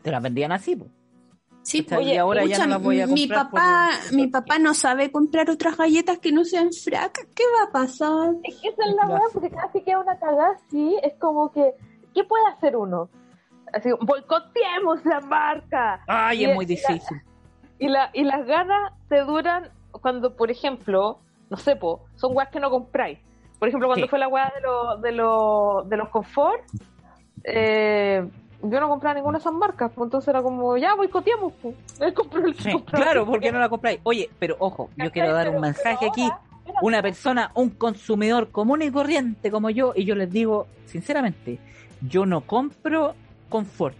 te 0.01 0.09
las 0.11 0.23
vendían 0.23 0.51
así, 0.51 0.75
pues. 0.75 0.89
Sí, 1.63 1.85
O 1.85 1.89
sea, 1.89 2.01
y 2.01 2.17
ahora 2.17 2.43
ya 2.43 2.57
no 2.65 2.65
las 2.73 2.81
voy 2.81 3.01
a 3.01 3.05
mi 3.05 3.27
papá, 3.27 3.91
por- 4.09 4.15
mi 4.15 4.25
papá 4.27 4.57
no 4.57 4.73
sabe 4.73 5.11
comprar 5.11 5.47
otras 5.51 5.77
galletas 5.77 6.17
que 6.17 6.31
no 6.31 6.43
sean 6.43 6.71
frac. 6.73 7.13
¿Qué 7.35 7.43
va 7.59 7.69
a 7.69 7.71
pasar? 7.71 8.31
Es 8.43 8.55
que 8.59 8.69
esa 8.69 8.83
es 8.83 8.95
la 8.95 9.05
weá, 9.07 9.21
porque 9.31 9.49
vez 9.49 9.59
que 9.71 9.83
queda 9.83 9.99
una 9.99 10.17
cagada 10.17 10.53
así, 10.55 10.97
es 11.03 11.13
como 11.19 11.51
que, 11.51 11.73
¿qué 12.15 12.23
puede 12.23 12.47
hacer 12.47 12.75
uno? 12.75 13.11
Así, 13.71 13.89
boicoteemos 14.01 15.05
la 15.05 15.19
marca. 15.21 16.03
Ay, 16.07 16.41
Y 16.41 16.45
es 16.45 16.55
muy 16.55 16.65
la- 16.65 16.69
difícil. 16.69 17.21
Y, 17.82 17.88
la, 17.88 18.11
y 18.13 18.23
las 18.23 18.45
ganas 18.45 18.93
te 19.09 19.21
duran 19.21 19.69
cuando, 19.91 20.36
por 20.36 20.51
ejemplo, 20.51 21.17
no 21.49 21.57
sé, 21.57 21.75
po, 21.75 22.05
son 22.15 22.36
weas 22.38 22.49
que 22.49 22.59
no 22.59 22.69
compráis. 22.69 23.17
Por 23.57 23.67
ejemplo, 23.67 23.88
cuando 23.88 24.05
Sí. 24.05 24.09
fue 24.11 24.19
la 24.19 24.27
wea 24.27 24.53
de, 24.55 24.61
los 24.61 25.01
de, 25.01 25.11
los 25.11 25.89
de 25.89 25.97
los 25.97 26.09
confort, 26.09 26.61
eh, 27.43 28.23
yo 28.63 28.79
no 28.79 28.88
compraba 28.88 29.15
ninguna 29.15 29.39
de 29.39 29.41
esas 29.41 29.53
marcas, 29.53 29.91
pues 29.95 30.05
entonces 30.05 30.27
era 30.27 30.43
como, 30.43 30.77
ya 30.77 30.93
boicoteamos, 30.93 31.53
pues. 31.59 31.75
Él 31.99 32.13
compró 32.13 32.45
el 32.45 32.55
que 32.55 32.61
Sí, 32.61 32.84
claro, 32.84 33.25
¿por 33.25 33.39
qué 33.39 33.51
no 33.51 33.57
la 33.59 33.67
compráis? 33.67 33.99
Oye, 34.03 34.29
pero 34.38 34.57
ojo, 34.59 34.91
yo 34.95 35.11
quiero 35.11 35.34
dar 35.34 35.49
un 35.49 35.59
mensaje 35.59 36.05
aquí. 36.05 36.29
Una 36.84 37.01
persona, 37.01 37.51
un 37.55 37.71
consumidor 37.71 38.51
común 38.51 38.84
y 38.84 38.91
corriente 38.91 39.49
como 39.49 39.71
yo, 39.71 39.93
y 39.95 40.05
yo 40.05 40.13
les 40.13 40.29
digo, 40.32 40.67
sinceramente, 40.86 41.57
yo 42.07 42.27
no 42.27 42.41
compro 42.41 43.15
confort. 43.49 43.95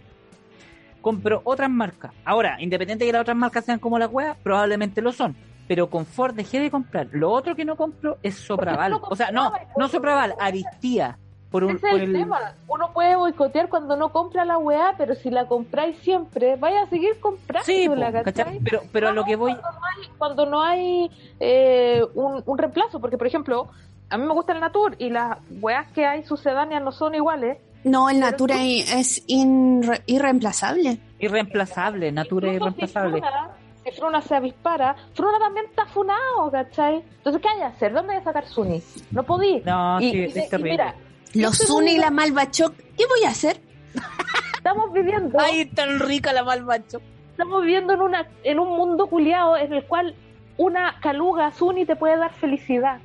Compro 1.02 1.42
otras 1.44 1.68
marcas. 1.68 2.12
Ahora, 2.24 2.56
independiente 2.60 3.04
de 3.04 3.08
que 3.08 3.12
las 3.12 3.22
otras 3.22 3.36
marcas 3.36 3.64
sean 3.66 3.78
como 3.78 3.98
la 3.98 4.06
wea, 4.06 4.36
probablemente 4.42 5.02
lo 5.02 5.12
son. 5.12 5.36
Pero 5.68 5.90
confort 5.90 6.34
dejé 6.34 6.60
de 6.60 6.70
comprar. 6.70 7.08
Lo 7.12 7.30
otro 7.30 7.54
que 7.54 7.64
no 7.64 7.76
compro 7.76 8.16
es 8.22 8.36
Sopraval. 8.36 8.98
O 9.02 9.14
sea, 9.16 9.30
no, 9.30 9.52
no. 9.76 9.88
Sopraval, 9.88 10.34
Aristía. 10.40 11.18
Por 11.50 11.64
un, 11.64 11.76
Ese 11.76 11.86
es 11.86 11.92
por 11.92 12.00
el 12.00 12.14
el- 12.16 12.22
tema. 12.22 12.54
Uno 12.66 12.92
puede 12.94 13.14
boicotear 13.14 13.68
cuando 13.68 13.94
no 13.96 14.08
compra 14.10 14.44
la 14.46 14.56
weá, 14.56 14.94
pero 14.96 15.14
si 15.14 15.28
la 15.30 15.46
compráis 15.46 15.98
siempre, 15.98 16.56
vaya 16.56 16.82
a 16.82 16.86
seguir 16.86 17.20
comprando 17.20 17.66
Sí, 17.66 17.86
po, 17.88 17.94
la 17.94 18.10
¿cachai? 18.22 18.58
pero, 18.64 18.80
pero 18.90 19.08
a 19.08 19.12
lo 19.12 19.22
que 19.24 19.36
voy, 19.36 19.54
Cuando 19.54 19.78
no 19.78 19.84
hay, 19.86 20.08
cuando 20.18 20.46
no 20.46 20.62
hay 20.62 21.10
eh, 21.40 22.02
un, 22.14 22.42
un 22.46 22.58
reemplazo, 22.58 23.00
porque 23.00 23.18
por 23.18 23.26
ejemplo, 23.26 23.68
a 24.08 24.16
mí 24.16 24.24
me 24.26 24.32
gusta 24.32 24.52
el 24.52 24.60
Natur 24.60 24.94
y 24.98 25.10
las 25.10 25.36
weas 25.60 25.86
que 25.92 26.06
hay 26.06 26.24
sucedáneas 26.24 26.82
no 26.82 26.90
son 26.92 27.14
iguales. 27.14 27.58
No, 27.84 28.08
el 28.10 28.20
Natura 28.20 28.62
es 28.62 29.26
inre- 29.28 30.02
irreemplazable. 30.06 30.98
irreemplazable, 31.18 32.12
Natura 32.12 32.48
es 32.48 32.54
Incluso 32.54 32.74
si 32.76 32.82
irreemplazable. 32.82 33.20
Fruna, 33.20 33.50
si 33.84 33.90
Fruna 33.92 34.22
se 34.22 34.34
avispara, 34.36 34.96
Fruna 35.14 35.38
también 35.38 35.66
está 35.66 35.86
funado, 35.86 36.50
¿cachai? 36.50 37.02
Entonces, 37.18 37.42
¿qué 37.42 37.48
hay 37.48 37.58
que 37.58 37.64
hacer? 37.64 37.92
¿Dónde 37.92 38.12
hay 38.14 38.18
que 38.20 38.24
sacar 38.24 38.46
Suni? 38.46 38.82
No 39.10 39.22
podí. 39.24 39.60
No, 39.64 40.00
Y- 40.00 40.10
sí, 40.10 40.16
y- 40.18 40.22
es 40.24 40.36
y 40.36 40.48
terrible. 40.48 40.70
mira, 40.72 40.94
Los 41.34 41.58
Zuni 41.58 41.92
y 41.92 41.98
la 41.98 42.10
Malvachoc, 42.10 42.74
¿qué 42.76 43.04
voy 43.06 43.24
a 43.26 43.30
hacer? 43.30 43.60
estamos 44.56 44.92
viviendo 44.92 45.38
Ay, 45.40 45.66
tan 45.66 45.98
rica 46.00 46.32
la 46.32 46.44
malvacho. 46.44 47.00
estamos 47.32 47.62
viviendo 47.62 47.94
en 47.94 48.00
una 48.00 48.26
en 48.44 48.58
un 48.60 48.68
mundo 48.68 49.06
culiado 49.08 49.56
en 49.56 49.72
el 49.72 49.84
cual 49.86 50.14
una 50.56 51.00
caluga 51.00 51.50
Suni 51.52 51.84
te 51.86 51.96
puede 51.96 52.16
dar 52.16 52.32
felicidad. 52.34 52.98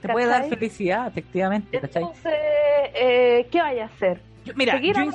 Te 0.00 0.08
puede 0.08 0.26
dar 0.26 0.48
felicidad, 0.48 1.06
efectivamente, 1.08 1.80
¿cachai? 1.80 2.02
Entonces, 2.02 2.32
eh, 2.94 3.46
¿qué 3.50 3.60
vaya 3.60 3.84
a 3.84 3.86
hacer? 3.86 4.20
Yo- 4.44 4.52
mira, 4.56 4.72
Seguir 4.74 4.94
yo, 4.96 5.02
sin 5.02 5.12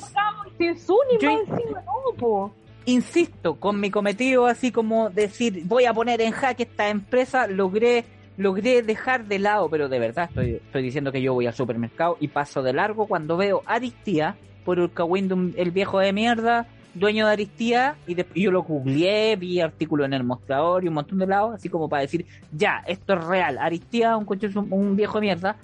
yo 1.20 1.32
más 1.32 1.50
encima, 1.50 1.82
no, 1.86 2.16
po. 2.18 2.54
insisto 2.86 3.60
con 3.60 3.80
mi 3.80 3.90
cometido, 3.90 4.46
así 4.46 4.72
como 4.72 5.10
decir, 5.10 5.62
voy 5.66 5.86
a 5.86 5.94
poner 5.94 6.22
en 6.22 6.32
jaque 6.32 6.64
esta 6.64 6.90
empresa, 6.90 7.48
logré 7.48 8.06
logré 8.36 8.82
dejar 8.82 9.26
de 9.26 9.38
lado, 9.38 9.70
pero 9.70 9.90
de 9.90 10.00
verdad 10.00 10.26
estoy, 10.28 10.54
estoy 10.56 10.82
diciendo 10.82 11.12
que 11.12 11.22
yo 11.22 11.36
voy 11.36 11.46
al 11.46 11.54
supermercado 11.54 12.18
y 12.20 12.30
paso 12.30 12.64
de 12.64 12.74
largo 12.74 13.06
cuando 13.06 13.38
veo 13.38 13.62
Aristía 13.68 14.36
por 14.66 14.80
el 14.80 14.92
Kawindum, 14.92 15.54
el 15.56 15.70
viejo 15.70 16.00
de 16.00 16.14
mierda, 16.14 16.66
dueño 16.94 17.28
de 17.28 17.34
Aristía, 17.34 17.96
y, 18.08 18.16
de, 18.16 18.26
y 18.34 18.44
yo 18.44 18.52
lo 18.52 18.64
googleé, 18.64 19.36
vi 19.36 19.60
artículos 19.62 20.06
en 20.06 20.14
el 20.14 20.24
mostrador 20.24 20.84
y 20.84 20.88
un 20.88 20.94
montón 20.94 21.20
de 21.20 21.28
lados, 21.28 21.56
así 21.56 21.70
como 21.70 21.90
para 21.90 22.02
decir, 22.02 22.26
ya, 22.52 22.84
esto 22.88 23.14
es 23.14 23.24
real, 23.24 23.58
Aristía, 23.58 24.16
un 24.18 24.26
coche, 24.26 24.50
un, 24.56 24.68
un 24.72 24.96
viejo 24.96 25.20
de 25.20 25.22
mierda, 25.22 25.56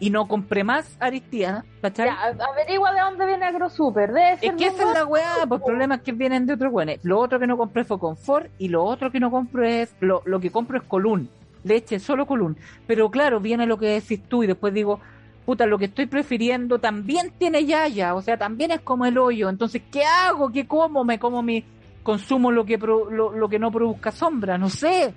y 0.00 0.10
no 0.10 0.26
compré 0.26 0.64
más 0.64 0.96
Aristía, 1.00 1.64
¿cachai? 1.80 2.08
Ya, 2.08 2.44
averigua 2.50 2.92
de 2.92 3.00
dónde 3.00 3.26
viene 3.26 3.46
AgroSuper. 3.46 4.12
Debe 4.12 4.36
ser 4.38 4.50
Es 4.50 4.56
que 4.56 4.66
esa 4.66 4.88
es 4.88 4.94
la 4.94 5.06
weá, 5.06 5.46
pues 5.48 5.62
problemas 5.62 6.00
que 6.00 6.12
vienen 6.12 6.46
de 6.46 6.54
otros 6.54 6.72
weones. 6.72 7.00
Lo 7.04 7.18
otro 7.18 7.38
que 7.38 7.46
no 7.46 7.56
compré 7.56 7.84
fue 7.84 7.98
Confort 7.98 8.50
y 8.58 8.68
lo 8.68 8.84
otro 8.84 9.10
que 9.10 9.20
no 9.20 9.30
compro 9.30 9.64
es, 9.64 9.94
lo, 10.00 10.22
lo 10.24 10.40
que 10.40 10.50
compro 10.50 10.78
es 10.78 10.84
Colún, 10.84 11.30
leche, 11.62 11.98
solo 12.00 12.26
Colún. 12.26 12.56
Pero 12.86 13.10
claro, 13.10 13.40
viene 13.40 13.66
lo 13.66 13.78
que 13.78 13.86
decís 13.86 14.20
tú 14.28 14.42
y 14.42 14.46
después 14.46 14.74
digo, 14.74 15.00
puta, 15.44 15.66
lo 15.66 15.78
que 15.78 15.86
estoy 15.86 16.06
prefiriendo 16.06 16.78
también 16.78 17.32
tiene 17.38 17.64
yaya, 17.66 18.14
o 18.14 18.22
sea, 18.22 18.36
también 18.36 18.70
es 18.70 18.80
como 18.80 19.06
el 19.06 19.18
hoyo. 19.18 19.48
Entonces, 19.48 19.82
¿qué 19.90 20.04
hago? 20.04 20.50
¿Qué 20.52 20.66
como? 20.66 21.04
¿Me 21.04 21.18
como 21.18 21.42
mi 21.42 21.64
consumo 22.02 22.50
lo 22.50 22.64
que 22.64 22.78
pro- 22.78 23.10
lo, 23.10 23.32
lo 23.32 23.48
que 23.48 23.58
no 23.58 23.70
produzca 23.70 24.10
sombra? 24.10 24.56
No 24.58 24.68
sé. 24.68 25.12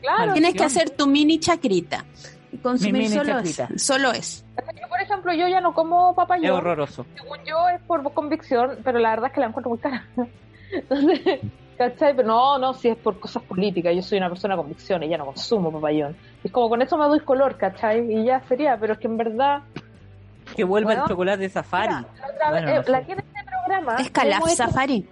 Claro. 0.00 0.32
Tienes 0.34 0.54
que 0.54 0.64
hacer 0.64 0.90
tu 0.90 1.06
mini 1.06 1.38
chacrita. 1.40 2.04
Y 2.52 2.58
consumir 2.58 2.92
Mi 2.92 2.98
mini 3.00 3.12
solo, 3.14 3.32
chacrita. 3.32 3.68
es- 3.74 3.82
solo 3.82 4.12
eso. 4.12 4.44
Yo, 4.80 4.88
por 4.88 5.00
ejemplo, 5.00 5.32
yo 5.32 5.48
ya 5.48 5.60
no 5.60 5.74
como 5.74 6.10
Es 6.10 6.16
papayón. 6.16 6.56
horroroso. 6.56 7.04
Según 7.16 7.38
yo 7.46 7.68
es 7.68 7.80
por 7.82 8.02
convicción, 8.14 8.78
pero 8.84 8.98
la 8.98 9.10
verdad 9.10 9.26
es 9.28 9.32
que 9.34 9.40
la 9.40 9.46
encuentro 9.46 9.70
muy 9.70 9.78
cara. 9.78 10.06
Entonces, 10.72 11.40
¿cachai? 11.76 12.14
Pero 12.16 12.28
no, 12.28 12.58
no, 12.58 12.74
si 12.74 12.88
es 12.88 12.96
por 12.96 13.18
cosas 13.20 13.42
políticas. 13.42 13.94
Yo 13.94 14.02
soy 14.02 14.18
una 14.18 14.28
persona 14.28 14.54
de 14.54 14.62
convicción 14.62 15.02
y 15.02 15.08
ya 15.08 15.18
no 15.18 15.26
consumo 15.26 15.70
papayón. 15.72 16.16
Es 16.42 16.50
como 16.52 16.68
con 16.68 16.82
eso 16.82 16.96
me 16.96 17.06
doy 17.06 17.20
color, 17.20 17.56
¿cachai? 17.56 18.10
Y 18.12 18.24
ya 18.24 18.40
sería, 18.48 18.76
pero 18.78 18.94
es 18.94 18.98
que 18.98 19.06
en 19.06 19.16
verdad. 19.16 19.62
Que 20.54 20.64
vuelva 20.64 20.88
Bueno, 20.90 21.02
el 21.04 21.08
chocolate 21.08 21.42
de 21.42 21.48
safari. 21.48 21.94
Mira, 21.94 22.06
la 22.38 22.50
vez, 22.52 22.62
no 22.64 22.70
eh, 22.70 22.82
la 22.86 23.00
sé. 23.00 23.06
que 23.06 23.12
en 23.12 23.18
este 23.18 23.40
programa. 23.44 23.96
Es 23.96 24.10
Calaf 24.10 24.46
hecho- 24.46 24.56
Safari. 24.56 25.08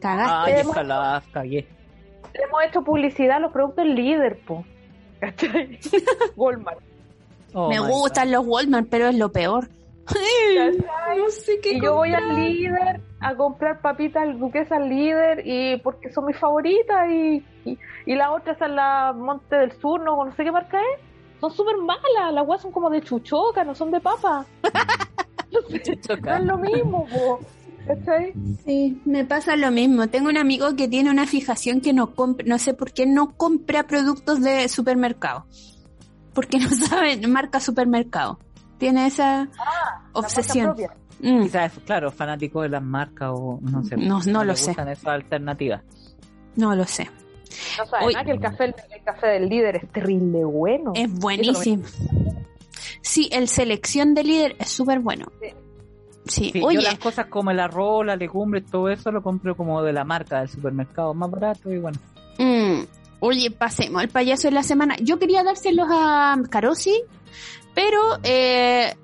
Cagaste. 0.00 0.52
Ay, 0.54 0.60
hemos- 0.60 0.66
escalada, 0.76 1.22
cagué. 1.32 1.68
le 2.34 2.42
hemos 2.44 2.62
hecho 2.64 2.82
publicidad 2.82 3.36
a 3.36 3.40
los 3.40 3.52
productos 3.52 3.84
líder, 3.86 4.38
po. 4.46 4.64
¿Cachai? 5.20 5.78
Walmart. 6.36 6.80
Oh 7.52 7.68
Me 7.68 7.78
gustan 7.80 8.30
los 8.30 8.46
Walmart, 8.46 8.86
pero 8.90 9.08
es 9.08 9.16
lo 9.16 9.30
peor. 9.32 9.68
¿Cachai? 10.04 10.78
No 11.18 11.30
sé 11.30 11.60
qué 11.60 11.74
Y 11.74 11.80
yo 11.80 11.94
voy 11.94 12.12
al 12.12 12.34
líder 12.34 13.00
a 13.20 13.34
comprar 13.34 13.80
papitas 13.80 14.38
duquesas 14.38 14.80
líder 14.80 15.42
y 15.46 15.76
porque 15.78 16.10
son 16.10 16.26
mis 16.26 16.36
favoritas 16.36 17.08
y, 17.10 17.44
y, 17.64 17.78
y 18.06 18.14
la 18.14 18.32
otra 18.32 18.52
es 18.52 18.60
la 18.60 19.12
Monte 19.16 19.56
del 19.56 19.72
Sur, 19.80 20.02
no, 20.02 20.24
no 20.24 20.34
sé 20.34 20.44
qué 20.44 20.52
marca 20.52 20.78
es. 20.80 21.10
Son 21.40 21.50
súper 21.50 21.76
malas, 21.78 22.32
las 22.32 22.46
weas 22.46 22.60
son 22.60 22.72
como 22.72 22.90
de 22.90 23.00
chuchoca, 23.00 23.64
no 23.64 23.74
son 23.74 23.90
de 23.90 24.00
papa. 24.00 24.44
No 25.52 25.60
sé, 25.62 25.98
no 26.22 26.36
es 26.36 26.44
lo 26.44 26.58
mismo, 26.58 27.06
po. 27.06 27.40
¿Cachai? 27.86 28.34
Sí, 28.64 29.00
me 29.04 29.24
pasa 29.24 29.56
lo 29.56 29.70
mismo. 29.70 30.08
Tengo 30.08 30.28
un 30.28 30.36
amigo 30.36 30.76
que 30.76 30.86
tiene 30.86 31.10
una 31.10 31.26
fijación 31.26 31.80
que 31.80 31.92
no 31.92 32.14
compra, 32.14 32.46
no 32.46 32.58
sé 32.58 32.74
por 32.74 32.92
qué 32.92 33.06
no 33.06 33.36
compra 33.36 33.86
productos 33.86 34.42
de 34.42 34.68
supermercado. 34.68 35.46
Porque 36.34 36.58
no 36.58 36.68
sabe 36.70 37.16
marca 37.26 37.58
supermercado. 37.58 38.38
Tiene 38.80 39.06
esa 39.06 39.44
La 39.44 40.02
obsesión. 40.14 40.74
Mm. 41.20 41.42
Quizás, 41.42 41.72
claro, 41.84 42.10
fanático 42.10 42.62
de 42.62 42.70
las 42.70 42.82
marcas 42.82 43.30
o 43.32 43.60
no 43.60 43.84
sé. 43.84 43.96
No, 43.96 44.20
no 44.26 44.42
lo 44.42 44.56
sé. 44.56 44.70
esas 44.72 45.06
alternativas. 45.06 45.82
No 46.56 46.74
lo 46.74 46.86
sé. 46.86 47.08
No 47.78 47.86
saben 47.86 48.08
nada 48.12 48.24
que 48.24 48.30
el 48.30 48.40
café, 48.40 48.64
el 48.64 49.04
café 49.04 49.26
del 49.26 49.48
líder 49.48 49.76
es 49.76 49.92
terrible 49.92 50.44
bueno. 50.44 50.92
Es 50.94 51.12
buenísimo. 51.12 51.84
Sí, 53.02 53.28
el 53.32 53.48
selección 53.48 54.14
de 54.14 54.24
líder 54.24 54.56
es 54.58 54.70
súper 54.70 55.00
bueno. 55.00 55.26
Sí. 55.40 55.48
Sí, 56.26 56.50
Sí, 56.52 56.62
oye, 56.62 56.76
yo 56.76 56.82
las 56.82 56.98
cosas 56.98 57.26
como 57.26 57.50
el 57.50 57.58
arroz, 57.58 58.06
las 58.06 58.18
legumbres, 58.18 58.64
todo 58.70 58.88
eso 58.88 59.10
lo 59.10 59.22
compro 59.22 59.56
como 59.56 59.82
de 59.82 59.92
la 59.92 60.04
marca 60.04 60.40
del 60.40 60.48
supermercado 60.48 61.12
más 61.12 61.30
barato 61.30 61.72
y 61.72 61.78
bueno. 61.78 61.98
mm, 62.38 62.82
oye, 63.20 63.50
pasemos 63.50 64.00
al 64.02 64.08
payaso 64.08 64.48
de 64.48 64.52
la 64.54 64.62
semana. 64.62 64.96
Yo 65.02 65.18
quería 65.18 65.42
dárselos 65.42 65.88
a 65.90 66.36
Carosi, 66.48 67.02
pero 67.74 68.18
eh, 68.22 68.94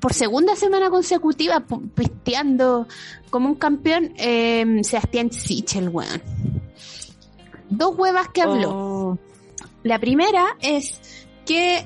por 0.00 0.12
segunda 0.12 0.54
semana 0.56 0.90
consecutiva, 0.90 1.64
pisteando 1.94 2.86
como 3.30 3.48
un 3.48 3.54
campeón, 3.54 4.12
eh, 4.18 4.80
Sebastián 4.82 5.32
Sichel, 5.32 5.88
weón. 5.88 6.22
Dos 7.70 7.96
huevas 7.96 8.28
que 8.28 8.42
habló. 8.42 8.70
Oh, 8.70 9.18
La 9.82 9.98
primera 9.98 10.56
es 10.60 11.00
que 11.46 11.84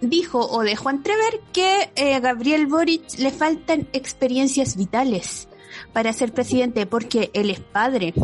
dijo 0.00 0.38
o 0.38 0.62
dejó 0.62 0.90
entrever 0.90 1.40
que 1.52 1.90
eh, 1.96 2.14
a 2.14 2.20
Gabriel 2.20 2.66
Boric 2.66 3.18
le 3.18 3.30
faltan 3.30 3.88
experiencias 3.92 4.76
vitales 4.76 5.48
para 5.92 6.12
ser 6.12 6.32
presidente 6.32 6.86
porque 6.86 7.30
él 7.34 7.50
es 7.50 7.60
padre. 7.60 8.14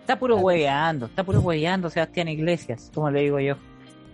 está 0.00 0.18
puro 0.18 0.36
hueveando, 0.36 1.06
está 1.06 1.24
puro 1.24 1.40
hueveando 1.40 1.90
Sebastián 1.90 2.28
Iglesias, 2.28 2.90
como 2.94 3.10
le 3.10 3.22
digo 3.22 3.40
yo, 3.40 3.56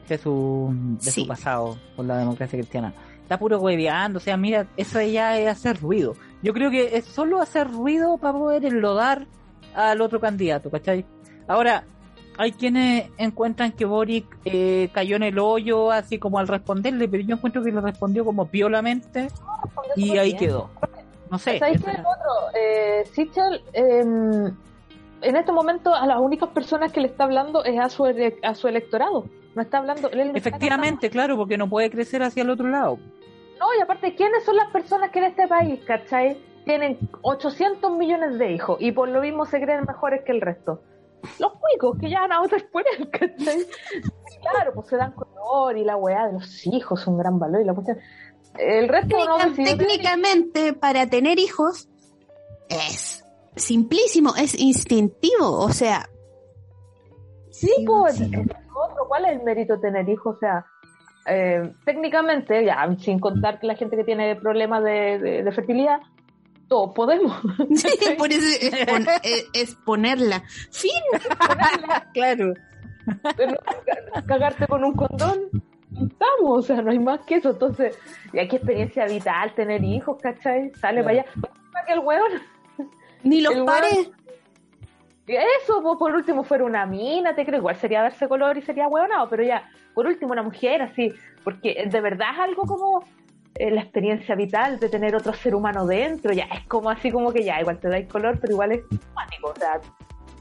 de 0.08 0.18
su, 0.18 0.70
de 1.00 1.10
Sí. 1.10 1.22
su 1.22 1.26
pasado 1.28 1.76
por 1.94 2.04
la 2.04 2.18
democracia 2.18 2.58
cristiana. 2.58 2.94
Está 3.22 3.38
puro 3.38 3.58
hueveando, 3.58 4.18
o 4.18 4.20
sea, 4.20 4.36
mira, 4.36 4.66
eso 4.76 5.00
ya 5.00 5.36
es 5.38 5.48
hacer 5.48 5.80
ruido. 5.80 6.14
Yo 6.42 6.52
creo 6.52 6.70
que 6.70 6.96
es 6.96 7.04
solo 7.04 7.40
hacer 7.40 7.68
ruido 7.70 8.18
para 8.18 8.38
poder 8.38 8.64
enlodar 8.64 9.26
al 9.74 10.00
otro 10.00 10.20
candidato, 10.20 10.70
¿cachai? 10.70 11.04
Ahora, 11.48 11.84
hay 12.38 12.52
quienes 12.52 13.10
encuentran 13.18 13.72
que 13.72 13.84
Boric 13.84 14.26
eh, 14.44 14.90
cayó 14.92 15.16
en 15.16 15.22
el 15.24 15.38
hoyo 15.38 15.90
así 15.90 16.18
como 16.18 16.38
al 16.38 16.46
responderle, 16.46 17.08
pero 17.08 17.22
yo 17.24 17.34
encuentro 17.36 17.62
que 17.64 17.72
le 17.72 17.80
respondió 17.80 18.24
como 18.24 18.46
piolamente 18.46 19.28
y 19.96 20.16
ahí 20.18 20.36
quedó. 20.36 20.70
No 21.30 21.38
sé. 21.38 21.58
¿Sabéis 21.58 21.78
eso 21.78 21.86
qué? 21.86 21.92
Otro, 21.92 22.54
eh, 22.54 23.04
Sichel, 23.12 23.62
eh, 23.72 24.00
en 25.22 25.36
este 25.36 25.50
momento 25.50 25.94
a 25.94 26.06
las 26.06 26.20
únicas 26.20 26.50
personas 26.50 26.92
que 26.92 27.00
le 27.00 27.08
está 27.08 27.24
hablando 27.24 27.64
es 27.64 27.80
a 27.80 27.88
su, 27.88 28.04
a 28.04 28.54
su 28.54 28.68
electorado. 28.68 29.24
No 29.56 29.62
está 29.62 29.78
hablando. 29.78 30.08
él 30.10 30.18
no 30.18 30.24
está 30.26 30.38
Efectivamente, 30.38 31.10
claro, 31.10 31.36
porque 31.36 31.56
no 31.58 31.68
puede 31.68 31.90
crecer 31.90 32.22
hacia 32.22 32.42
el 32.42 32.50
otro 32.50 32.68
lado. 32.68 32.98
No, 33.58 33.66
y 33.76 33.80
aparte, 33.80 34.14
¿quiénes 34.14 34.44
son 34.44 34.54
las 34.56 34.70
personas 34.70 35.10
que 35.10 35.18
en 35.18 35.24
este 35.24 35.48
país, 35.48 35.80
cachai? 35.86 36.36
Tienen 36.66 36.98
800 37.22 37.90
millones 37.96 38.38
de 38.38 38.52
hijos 38.52 38.76
y 38.80 38.92
por 38.92 39.08
lo 39.08 39.22
mismo 39.22 39.46
se 39.46 39.60
creen 39.60 39.84
mejores 39.88 40.22
que 40.24 40.32
el 40.32 40.40
resto. 40.42 40.82
Los 41.38 41.52
cuicos 41.54 41.96
que 41.98 42.10
ya 42.10 42.20
van 42.20 42.32
a 42.32 42.40
por 42.70 42.84
él, 42.98 43.10
¿cachai? 43.10 43.66
Claro, 44.42 44.72
pues 44.74 44.88
se 44.88 44.96
dan 44.96 45.12
color 45.12 45.76
y 45.78 45.84
la 45.84 45.96
weá 45.96 46.26
de 46.26 46.34
los 46.34 46.66
hijos, 46.66 47.06
un 47.06 47.16
gran 47.18 47.38
valor 47.38 47.62
y 47.62 47.64
la 47.64 47.72
cuestión. 47.72 47.98
El 48.58 48.88
resto 48.88 49.16
no 49.24 49.38
Técnica- 49.38 49.48
decidió 49.48 49.72
tener 49.72 49.86
técnicamente, 49.88 50.72
para 50.74 51.06
tener 51.06 51.38
hijos, 51.38 51.88
es 52.68 53.24
simplísimo, 53.54 54.34
es 54.36 54.54
instintivo, 54.58 55.50
o 55.60 55.70
sea, 55.72 56.08
Sí, 57.60 57.70
pues, 57.86 58.16
sí. 58.16 58.30
otro. 58.34 59.06
¿cuál 59.08 59.24
es 59.26 59.32
el 59.38 59.42
mérito 59.44 59.74
de 59.76 59.80
tener 59.82 60.08
hijos? 60.08 60.36
O 60.36 60.38
sea, 60.38 60.66
eh, 61.26 61.72
técnicamente, 61.84 62.64
ya 62.64 62.86
sin 62.98 63.18
contar 63.18 63.58
que 63.58 63.66
la 63.66 63.74
gente 63.76 63.96
que 63.96 64.04
tiene 64.04 64.36
problemas 64.36 64.82
de, 64.84 65.18
de- 65.18 65.42
de 65.42 65.52
fertilidad, 65.52 66.00
todos 66.68 66.92
podemos. 66.94 67.32
por 68.18 68.30
eso 68.32 68.58
es, 68.60 68.86
pon- 68.86 69.06
es- 69.22 69.48
es 69.54 69.74
ponerla. 69.76 70.42
Fin. 70.70 70.90
claro. 72.12 72.52
Pero 73.36 73.54
cagarte 74.26 74.66
con 74.66 74.82
un 74.84 74.92
condón, 74.94 75.38
estamos, 75.92 76.58
o 76.58 76.62
sea, 76.62 76.82
no 76.82 76.90
hay 76.90 76.98
más 76.98 77.20
que 77.20 77.36
eso. 77.36 77.50
Entonces, 77.50 77.96
y 78.32 78.38
hay 78.38 78.48
que 78.48 78.56
experiencia 78.56 79.06
vital 79.06 79.54
tener 79.54 79.82
hijos, 79.84 80.18
¿cachai? 80.20 80.72
Sale 80.74 81.02
Claro. 81.02 81.04
para 81.04 81.10
allá. 81.20 81.24
Para 81.72 81.84
que 81.86 81.92
el 81.92 81.98
weón, 82.00 82.32
Ni 83.22 83.40
los 83.40 83.54
pares. 83.64 84.10
Eso, 85.26 85.82
pues, 85.82 85.98
por 85.98 86.14
último, 86.14 86.44
fuera 86.44 86.64
una 86.64 86.86
mina, 86.86 87.34
te 87.34 87.44
creo, 87.44 87.58
igual 87.58 87.76
sería 87.76 88.02
darse 88.02 88.28
color 88.28 88.56
y 88.56 88.62
sería 88.62 88.88
hueonado, 88.88 89.28
pero 89.28 89.42
ya, 89.42 89.68
por 89.94 90.06
último, 90.06 90.32
una 90.32 90.42
mujer, 90.42 90.82
así, 90.82 91.12
porque 91.42 91.84
de 91.90 92.00
verdad 92.00 92.28
es 92.34 92.40
algo 92.40 92.62
como 92.62 93.04
eh, 93.56 93.70
la 93.70 93.82
experiencia 93.82 94.34
vital 94.34 94.78
de 94.78 94.88
tener 94.88 95.16
otro 95.16 95.32
ser 95.32 95.54
humano 95.54 95.86
dentro, 95.86 96.32
ya, 96.32 96.44
es 96.44 96.64
como 96.66 96.90
así 96.90 97.10
como 97.10 97.32
que 97.32 97.42
ya, 97.42 97.60
igual 97.60 97.78
te 97.80 97.88
dais 97.88 98.08
color, 98.08 98.38
pero 98.40 98.52
igual 98.52 98.72
es 98.72 98.82
cuático, 99.14 99.48
o 99.48 99.56
sea, 99.56 99.80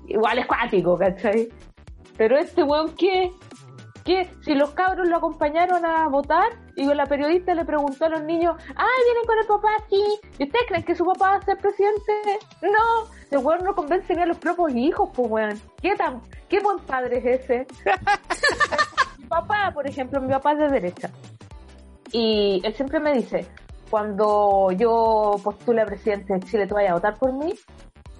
igual 0.07 0.37
es 0.37 0.45
cuático, 0.45 0.97
¿cachai? 0.97 1.49
Pero 2.17 2.37
este 2.37 2.63
weón, 2.63 2.95
¿qué? 2.95 3.31
¿Qué? 4.05 4.29
Si 4.41 4.53
los 4.53 4.69
cabros 4.69 5.07
lo 5.07 5.17
acompañaron 5.17 5.83
a 5.83 6.07
votar 6.07 6.51
y 6.75 6.85
la 6.85 7.07
periodista 7.07 7.55
le 7.55 7.65
preguntó 7.65 8.05
a 8.05 8.09
los 8.09 8.23
niños, 8.23 8.55
¡ay, 8.75 9.03
vienen 9.03 9.25
con 9.25 9.39
el 9.39 9.47
papá 9.47 9.69
aquí! 9.83 10.03
¿Y 10.37 10.43
ustedes 10.43 10.65
creen 10.67 10.83
que 10.83 10.93
su 10.93 11.03
papá 11.03 11.31
va 11.31 11.35
a 11.37 11.41
ser 11.41 11.57
presidente? 11.57 12.13
No, 12.61 13.07
el 13.31 13.43
weón 13.43 13.63
no 13.63 13.73
convence 13.73 14.15
ni 14.15 14.21
a 14.21 14.27
los 14.27 14.37
propios 14.37 14.75
hijos, 14.75 15.09
pues 15.11 15.27
weón. 15.31 15.59
¿Qué 15.81 15.95
tan, 15.95 16.21
qué 16.47 16.59
buen 16.59 16.77
padre 16.81 17.17
es 17.17 17.41
ese? 17.41 17.65
mi 19.17 19.25
papá, 19.25 19.71
por 19.73 19.87
ejemplo, 19.87 20.21
mi 20.21 20.29
papá 20.29 20.51
es 20.51 20.59
de 20.59 20.69
derecha. 20.69 21.09
Y 22.11 22.61
él 22.63 22.75
siempre 22.75 22.99
me 22.99 23.11
dice, 23.11 23.47
cuando 23.89 24.69
yo 24.71 25.37
postule 25.43 25.81
a 25.81 25.85
presidente 25.87 26.35
de 26.35 26.41
Chile, 26.41 26.67
¿tú 26.67 26.75
vayas 26.75 26.91
a 26.91 26.95
votar 26.95 27.17
por 27.17 27.33
mí? 27.33 27.55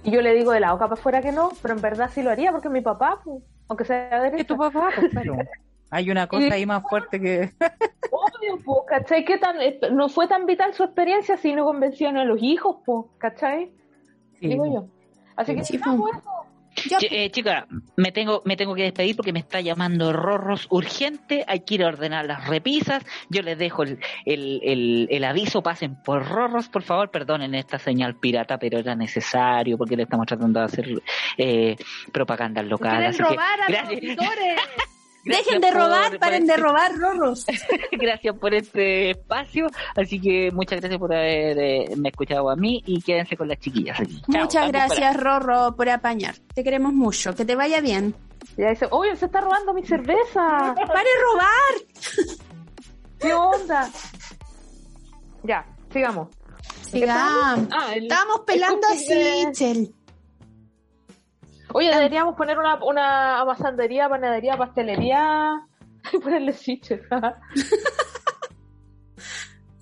Y 0.02 0.10
yo 0.10 0.20
le 0.20 0.34
digo 0.34 0.50
de 0.50 0.58
la 0.58 0.72
boca 0.72 0.88
para 0.88 0.98
afuera 0.98 1.22
que 1.22 1.30
no, 1.30 1.50
pero 1.62 1.74
en 1.74 1.80
verdad 1.80 2.10
sí 2.12 2.24
lo 2.24 2.30
haría 2.30 2.50
porque 2.50 2.68
mi 2.68 2.80
papá, 2.80 3.20
pues, 3.24 3.40
aunque 3.68 3.84
sea 3.84 4.08
¿Es 4.26 4.32
derecha. 4.32 4.48
tu 4.48 4.56
papá? 4.56 4.88
Pues, 4.96 5.12
claro. 5.12 5.36
Hay 5.90 6.10
una 6.10 6.26
cosa 6.26 6.54
ahí 6.54 6.66
más 6.66 6.82
fuerte 6.88 7.20
que... 7.20 7.50
Obvio, 8.10 8.58
pues, 8.64 8.78
¿cachai? 8.88 9.24
¿Qué 9.24 9.38
tan, 9.38 9.60
eh, 9.60 9.78
no 9.92 10.08
fue 10.08 10.26
tan 10.28 10.46
vital 10.46 10.74
su 10.74 10.84
experiencia 10.84 11.36
si 11.36 11.54
no 11.54 11.64
convencieron 11.64 12.16
a 12.16 12.24
los 12.24 12.42
hijos, 12.42 12.78
pues, 12.84 13.06
¿cachai? 13.18 13.70
Sí. 14.40 14.48
Digo 14.48 14.66
yo. 14.66 14.86
Así 15.36 15.54
que 15.54 15.64
Sí, 15.64 15.78
Ch- 16.76 17.08
eh, 17.10 17.30
chica, 17.30 17.66
me 17.96 18.12
tengo, 18.12 18.42
me 18.44 18.54
tengo 18.56 18.74
que 18.74 18.82
despedir 18.82 19.16
porque 19.16 19.32
me 19.32 19.38
está 19.38 19.60
llamando 19.62 20.12
Rorros 20.12 20.66
urgente. 20.70 21.42
Hay 21.48 21.60
que 21.60 21.76
ir 21.76 21.84
a 21.84 21.88
ordenar 21.88 22.26
las 22.26 22.46
repisas. 22.48 23.02
Yo 23.30 23.40
les 23.42 23.56
dejo 23.58 23.82
el, 23.82 23.98
el, 24.26 24.60
el, 24.62 25.08
el 25.10 25.24
aviso. 25.24 25.62
Pasen 25.62 25.96
por 26.02 26.28
Rorros, 26.28 26.68
por 26.68 26.82
favor. 26.82 27.10
Perdonen 27.10 27.54
esta 27.54 27.78
señal 27.78 28.16
pirata, 28.16 28.58
pero 28.58 28.78
era 28.78 28.94
necesario 28.94 29.78
porque 29.78 29.96
le 29.96 30.02
estamos 30.02 30.26
tratando 30.26 30.60
de 30.60 30.66
hacer 30.66 30.86
eh, 31.38 31.76
propaganda 32.12 32.62
local. 32.62 33.04
Así 33.06 33.22
que, 33.22 33.24
robar 33.24 33.54
a 33.54 33.56
los 33.56 33.68
gracias. 33.68 34.02
auditores. 34.02 34.56
Dejen 35.26 35.60
de 35.60 35.70
robar, 35.70 36.10
por 36.10 36.18
paren 36.20 36.46
de 36.46 36.52
este- 36.54 36.62
robar, 36.62 36.92
rorros. 36.96 37.46
Gracias 37.92 38.36
por 38.38 38.54
este 38.54 39.10
espacio. 39.10 39.66
Así 39.96 40.20
que 40.20 40.50
muchas 40.52 40.80
gracias 40.80 40.98
por 41.00 41.12
haberme 41.14 42.08
escuchado 42.08 42.48
a 42.50 42.56
mí 42.56 42.82
y 42.86 43.00
quédense 43.02 43.36
con 43.36 43.48
las 43.48 43.58
chiquillas 43.58 43.98
aquí. 44.00 44.22
Muchas 44.28 44.68
gracias, 44.70 45.16
Rorro, 45.16 45.74
por 45.76 45.88
apañar. 45.88 46.34
Te 46.54 46.62
queremos 46.62 46.92
mucho. 46.92 47.34
Que 47.34 47.44
te 47.44 47.54
vaya 47.56 47.80
bien. 47.80 48.14
Ya 48.56 48.70
dice, 48.70 48.86
oye, 48.90 49.16
se 49.16 49.26
está 49.26 49.40
robando 49.40 49.74
mi 49.74 49.82
cerveza. 49.84 50.74
¡Pare 50.74 51.10
robar! 51.32 52.36
¿Qué 53.18 53.32
onda? 53.34 53.90
Ya, 55.42 55.66
sigamos. 55.92 56.28
Sigamos. 56.82 57.68
Ah, 57.72 57.94
el- 57.94 58.04
Estábamos 58.04 58.40
pelando 58.46 58.86
el 58.88 58.96
así, 58.96 59.06
cookie 59.06 59.46
de- 59.46 59.52
Chel. 59.52 59.94
Oye, 61.76 61.90
deberíamos 61.90 62.34
poner 62.36 62.58
una, 62.58 62.82
una 62.82 63.38
amasandería, 63.38 64.08
panadería, 64.08 64.56
pastelería. 64.56 65.60
y 66.12 66.18
ponerle 66.20 66.54
Sichel. 66.54 67.02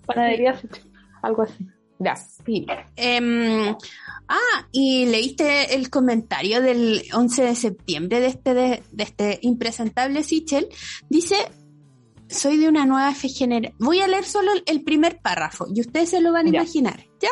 panadería, 0.04 0.60
algo 1.22 1.42
así. 1.42 1.64
Ya. 2.00 2.16
Sí. 2.16 2.66
Em, 2.96 3.76
ah, 4.26 4.66
y 4.72 5.06
leíste 5.06 5.76
el 5.76 5.88
comentario 5.88 6.60
del 6.60 7.04
11 7.14 7.44
de 7.44 7.54
septiembre 7.54 8.18
de 8.18 8.26
este, 8.26 8.54
de, 8.54 8.82
de 8.90 9.04
este 9.04 9.38
impresentable 9.42 10.24
Sichel. 10.24 10.66
Dice, 11.08 11.36
soy 12.35 12.59
de 12.59 12.69
una 12.69 12.85
nueva 12.85 13.12
generación. 13.15 13.77
Voy 13.78 14.01
a 14.01 14.09
leer 14.09 14.24
solo 14.24 14.51
el 14.66 14.82
primer 14.82 15.20
párrafo 15.20 15.66
y 15.74 15.81
ustedes 15.81 16.11
se 16.11 16.20
lo 16.20 16.32
van 16.32 16.48
a 16.48 16.51
Ya. 16.51 16.59
imaginar, 16.59 17.06
¿ya? 17.20 17.31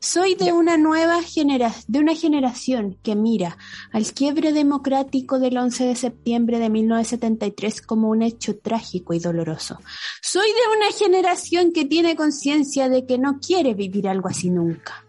Soy 0.00 0.34
de 0.34 0.46
Ya. 0.46 0.54
una 0.54 0.76
nueva 0.78 1.22
generación, 1.22 1.84
de 1.88 1.98
una 1.98 2.14
generación 2.14 2.98
que 3.02 3.14
mira 3.16 3.58
al 3.92 4.12
quiebre 4.12 4.52
democrático 4.52 5.38
del 5.38 5.58
11 5.58 5.84
de 5.86 5.96
septiembre 5.96 6.58
de 6.58 6.70
1973 6.70 7.82
como 7.82 8.08
un 8.08 8.22
hecho 8.22 8.56
trágico 8.58 9.12
y 9.14 9.18
doloroso. 9.18 9.78
Soy 10.22 10.46
de 10.48 10.76
una 10.76 10.92
generación 10.96 11.72
que 11.72 11.84
tiene 11.84 12.16
conciencia 12.16 12.88
de 12.88 13.04
que 13.06 13.18
no 13.18 13.40
quiere 13.40 13.74
vivir 13.74 14.08
algo 14.08 14.28
así 14.28 14.50
nunca 14.50 15.04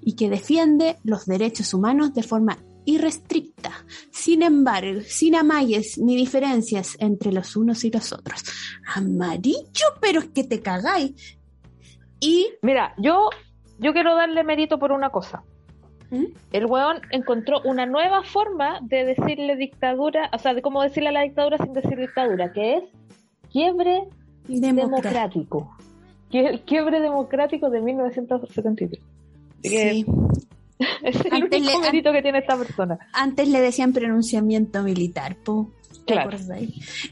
y 0.00 0.14
que 0.14 0.30
defiende 0.30 0.96
los 1.04 1.26
derechos 1.26 1.74
humanos 1.74 2.14
de 2.14 2.22
forma 2.22 2.58
irrestricta, 2.84 3.70
sin 4.10 4.42
embargo, 4.42 5.00
sin 5.06 5.34
amagues 5.36 5.98
ni 5.98 6.16
diferencias 6.16 6.96
entre 7.00 7.32
los 7.32 7.56
unos 7.56 7.84
y 7.84 7.90
los 7.90 8.12
otros. 8.12 8.42
Amarillo, 8.94 9.86
pero 10.00 10.20
es 10.20 10.28
que 10.28 10.44
te 10.44 10.60
cagáis. 10.60 11.38
Y 12.20 12.48
Mira, 12.62 12.94
yo, 12.98 13.30
yo 13.78 13.92
quiero 13.92 14.14
darle 14.14 14.44
mérito 14.44 14.78
por 14.78 14.92
una 14.92 15.10
cosa. 15.10 15.42
¿Mm? 16.10 16.26
El 16.52 16.66
weón 16.66 17.00
encontró 17.10 17.62
una 17.64 17.86
nueva 17.86 18.22
forma 18.22 18.80
de 18.82 19.04
decirle 19.04 19.56
dictadura, 19.56 20.28
o 20.32 20.38
sea, 20.38 20.52
de 20.54 20.60
cómo 20.62 20.82
decirle 20.82 21.08
a 21.08 21.12
la 21.12 21.22
dictadura 21.22 21.56
sin 21.58 21.72
decir 21.72 21.98
dictadura, 21.98 22.52
que 22.52 22.74
es 22.76 22.84
quiebre 23.50 24.08
democrático. 24.46 24.82
democrático. 24.90 25.76
Quie- 26.30 26.64
Quiebre 26.64 27.00
democrático 27.00 27.70
de 27.70 27.80
1973. 27.80 29.00
Así 29.64 29.70
que 29.70 29.90
Sí. 29.92 30.06
es 31.02 31.16
el 31.24 31.32
Antes 31.32 31.60
único 31.60 31.72
le- 31.80 31.86
mérito 31.86 32.12
que 32.12 32.22
tiene 32.22 32.38
esta 32.38 32.56
persona. 32.56 32.98
Antes 33.12 33.48
le 33.48 33.60
decían 33.60 33.92
pronunciamiento 33.92 34.82
militar, 34.82 35.36
po. 35.36 35.72
¿Te 36.06 36.14
Claro. 36.14 36.36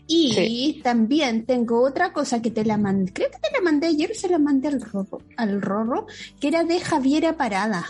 Y 0.09 0.32
Sí. 0.32 0.80
también 0.82 1.47
tengo 1.47 1.80
otra 1.82 2.12
cosa 2.12 2.42
que 2.42 2.51
te 2.51 2.64
la 2.64 2.76
mandé, 2.76 3.12
creo 3.12 3.30
que 3.30 3.38
te 3.38 3.52
la 3.52 3.60
mandé 3.62 3.86
ayer, 3.86 4.14
se 4.16 4.28
la 4.28 4.38
mandé 4.40 4.66
al 4.68 4.80
Rorro, 4.80 5.20
al 5.36 5.62
Rorro, 5.62 6.06
que 6.40 6.48
era 6.48 6.64
de 6.64 6.80
Javiera 6.80 7.36
Parada. 7.36 7.84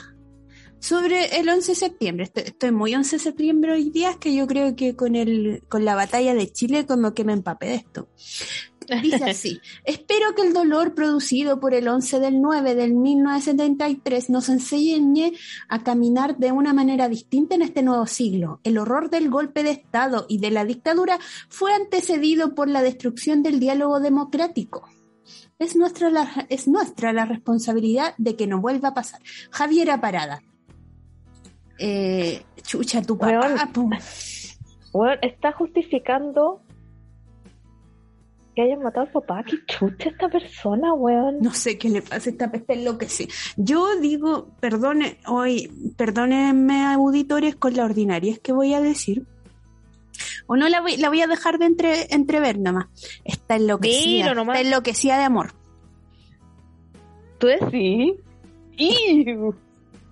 Sobre 0.79 1.39
el 1.39 1.49
11 1.49 1.73
de 1.73 1.77
septiembre, 1.77 2.25
estoy, 2.25 2.43
estoy 2.45 2.71
muy 2.73 2.95
11 2.95 3.17
de 3.17 3.21
septiembre 3.23 3.73
hoy 3.73 3.91
día, 3.91 4.15
que 4.21 4.35
yo 4.35 4.47
creo 4.47 4.75
que 4.77 4.97
con 4.97 5.15
el 5.15 5.63
con 5.69 5.85
la 5.85 5.95
batalla 5.95 6.35
de 6.35 6.51
Chile 6.53 6.87
como 6.87 7.13
que 7.15 7.25
me 7.25 7.33
empapé 7.35 7.67
de 7.67 7.75
esto. 7.77 8.09
Dice 9.03 9.25
así, 9.25 9.61
espero 9.85 10.35
que 10.35 10.43
el 10.43 10.53
dolor 10.53 10.95
producido 10.95 11.61
por 11.61 11.75
el 11.75 11.89
11 11.89 12.21
del 12.21 12.41
9 12.41 12.75
del 12.75 12.95
1973 12.95 14.31
nos 14.31 14.49
enseñe 14.49 15.33
a 15.69 15.83
caminar 15.83 16.39
de 16.39 16.53
una 16.53 16.73
manera 16.73 17.09
distinta 17.09 17.55
en 17.55 17.63
este 17.63 17.83
nuevo 17.83 18.07
siglo. 18.07 18.61
El 18.65 18.79
horror 18.79 19.11
del 19.11 19.31
golpe 19.31 19.63
de 19.63 19.71
Estado 19.71 20.27
y 20.29 20.39
de 20.39 20.51
la 20.51 20.65
dictadura 20.65 21.19
fue 21.49 21.73
antecedido 21.73 22.55
por 22.55 22.69
la 22.69 22.83
destrucción 22.83 23.43
del 23.43 23.61
diálogo 23.61 24.01
democrático. 24.01 24.89
Es 25.59 25.77
nuestra 25.77 26.11
la, 26.11 26.47
es 26.49 26.67
nuestra 26.67 27.13
la 27.13 27.27
responsabilidad 27.27 28.15
de 28.19 28.35
que 28.35 28.47
no 28.47 28.61
vuelva 28.61 28.89
a 28.89 28.95
pasar. 28.95 29.21
Javiera 29.51 30.01
Parada. 30.01 30.43
Eh, 31.79 32.43
chucha, 32.63 33.03
tu 33.03 33.17
papá. 33.17 33.69
Po. 33.73 33.89
Weón, 34.93 35.19
está 35.23 35.53
justificando 35.53 36.63
que 38.55 38.63
hayan 38.63 38.83
matado 38.83 39.07
al 39.07 39.13
papá. 39.13 39.45
Qué 39.45 39.57
chucha 39.67 40.09
esta 40.09 40.29
persona, 40.29 40.93
weón. 40.95 41.39
No 41.41 41.53
sé 41.53 41.79
qué 41.79 41.89
le 41.89 42.03
pasa 42.03 42.31
a 42.31 42.33
esta 42.33 42.51
peste 42.51 42.75
enloquece. 42.75 43.29
Yo 43.57 43.97
digo, 44.01 44.49
perdone, 44.61 45.19
hoy, 45.27 45.71
perdónenme 45.97 46.85
auditores 46.85 47.57
con 47.57 47.75
la 47.75 47.85
ordinaria, 47.85 48.33
es 48.33 48.41
que 48.41 48.53
voy 48.53 48.75
a 48.75 48.81
decir. 48.81 49.25
O 50.47 50.57
no 50.57 50.69
la 50.69 50.81
voy, 50.81 50.97
la 50.97 51.09
voy 51.09 51.21
a 51.23 51.27
dejar 51.27 51.59
de 51.59 51.67
entre, 51.67 52.15
entrever 52.15 52.59
nomás. 52.59 52.87
Está 53.25 53.57
enloquecida. 53.57 54.35
Nomás. 54.35 54.57
Está 54.57 54.69
enloquecida 54.69 55.19
de 55.19 55.25
amor. 55.25 55.53
¿Tú 57.39 57.47
decís? 57.47 58.15
¡Iu! 58.77 59.55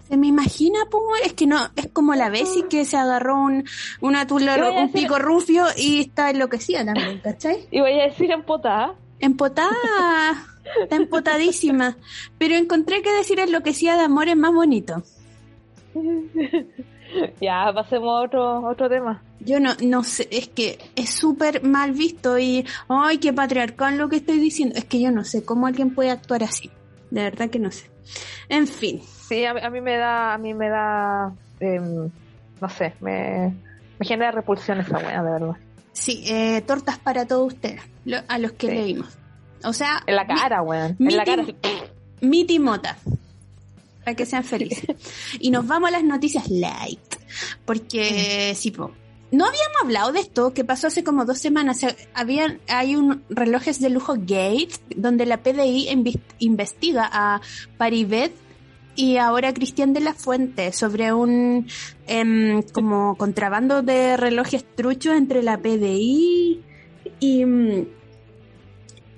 Se 0.08 0.16
me 0.16 0.26
imagina, 0.28 0.78
pues, 0.90 1.02
es 1.26 1.32
que 1.34 1.46
no, 1.46 1.68
es 1.76 1.88
como 1.92 2.14
la 2.14 2.30
Bessie 2.30 2.66
que 2.68 2.84
se 2.86 2.96
agarró 2.96 3.36
un, 3.36 3.64
una 4.00 4.26
tula, 4.26 4.56
un 4.56 4.86
decir- 4.88 4.92
pico 5.02 5.18
rufio 5.18 5.66
y 5.76 6.00
está 6.00 6.30
enloquecida 6.30 6.84
también, 6.84 7.20
¿cachai? 7.22 7.66
Y 7.70 7.80
voy 7.80 8.00
a 8.00 8.04
decir 8.04 8.30
empotada. 8.30 8.94
Empotada, 9.20 10.46
está 10.82 10.96
empotadísima. 10.96 11.96
Pero 12.38 12.54
encontré 12.54 13.02
que 13.02 13.12
decir 13.12 13.38
enloquecida 13.38 13.96
de 13.96 14.04
amor 14.04 14.28
es 14.28 14.36
más 14.36 14.54
bonito. 14.54 15.02
ya, 17.40 17.70
pasemos 17.74 18.08
a 18.08 18.24
otro, 18.24 18.66
otro 18.68 18.88
tema. 18.88 19.22
Yo 19.40 19.60
no, 19.60 19.70
no 19.82 20.02
sé, 20.04 20.28
es 20.30 20.48
que 20.48 20.78
es 20.96 21.10
súper 21.10 21.62
mal 21.62 21.92
visto 21.92 22.38
y, 22.38 22.64
ay, 22.88 23.18
qué 23.18 23.32
patriarcal 23.32 23.96
lo 23.98 24.08
que 24.08 24.16
estoy 24.16 24.38
diciendo. 24.38 24.74
Es 24.76 24.84
que 24.84 25.00
yo 25.00 25.10
no 25.10 25.24
sé 25.24 25.44
cómo 25.44 25.66
alguien 25.66 25.94
puede 25.94 26.10
actuar 26.10 26.42
así. 26.44 26.70
De 27.10 27.22
verdad 27.22 27.48
que 27.50 27.58
no 27.58 27.70
sé. 27.70 27.90
En 28.48 28.66
fin, 28.66 29.00
Sí, 29.28 29.44
a, 29.44 29.50
a 29.50 29.70
mí 29.70 29.80
me 29.80 29.96
da, 29.96 30.32
a 30.34 30.38
mí 30.38 30.54
me 30.54 30.68
da, 30.70 31.32
em, 31.60 32.10
no 32.60 32.68
sé, 32.70 32.94
me, 33.00 33.54
me 33.98 34.06
genera 34.06 34.30
repulsión 34.30 34.80
esa 34.80 34.96
weá, 34.98 35.22
de 35.22 35.30
verdad. 35.30 35.56
sí, 35.92 36.24
eh, 36.26 36.62
tortas 36.62 36.98
para 36.98 37.26
todos 37.26 37.52
ustedes, 37.54 37.82
lo- 38.06 38.22
a 38.26 38.38
los 38.38 38.52
que 38.52 38.68
Sí. 38.68 38.74
leímos. 38.74 39.08
O 39.64 39.72
sea, 39.72 40.02
En 40.06 40.16
la 40.16 40.26
cara, 40.26 40.62
weón. 40.62 40.96
En 41.00 41.16
la 41.16 41.24
cara. 41.24 41.44
mi 42.20 42.44
timota. 42.44 42.96
Para 44.04 44.14
que 44.14 44.24
sean 44.24 44.44
felices. 44.44 44.96
Y 45.40 45.50
nos 45.50 45.66
vamos 45.66 45.88
a 45.88 45.92
las 45.92 46.04
noticias 46.04 46.48
light. 46.48 47.00
Porque, 47.66 48.54
sí, 48.56 48.70
po, 48.70 48.92
no 49.30 49.44
habíamos 49.44 49.76
hablado 49.82 50.12
de 50.12 50.20
esto 50.20 50.54
que 50.54 50.64
pasó 50.64 50.86
hace 50.86 51.04
como 51.04 51.24
dos 51.24 51.38
semanas. 51.38 51.84
Habían, 52.14 52.60
hay 52.68 52.96
un 52.96 53.22
relojes 53.28 53.80
de 53.80 53.90
lujo 53.90 54.14
Gates 54.14 54.80
donde 54.96 55.26
la 55.26 55.42
PDI 55.42 55.88
investiga 56.38 57.08
a 57.12 57.40
Paribet 57.76 58.32
y 58.96 59.18
ahora 59.18 59.52
Cristian 59.52 59.92
de 59.92 60.00
la 60.00 60.14
Fuente 60.14 60.72
sobre 60.72 61.12
un 61.12 61.66
em, 62.06 62.62
como 62.72 63.16
contrabando 63.16 63.82
de 63.82 64.16
relojes 64.16 64.64
truchos 64.74 65.14
entre 65.14 65.42
la 65.42 65.58
PDI 65.58 66.60
y, 67.20 67.44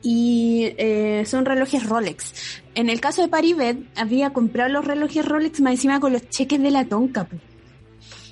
y 0.03 0.75
eh, 0.77 1.23
son 1.25 1.45
relojes 1.45 1.89
Rolex. 1.89 2.63
En 2.75 2.91
el 2.91 3.01
caso 3.01 3.23
de 3.23 3.29
Paribet, 3.29 3.79
había 3.97 4.33
comprado 4.33 4.71
los 4.71 4.85
relojes 4.85 5.25
Rolex 5.25 5.61
más 5.61 5.73
encima 5.75 6.01
con 6.01 6.13
los 6.13 6.29
cheques 6.29 6.61
de 6.61 6.71
la 6.73 6.85
tonca. 6.85 7.25
po. 7.25 7.37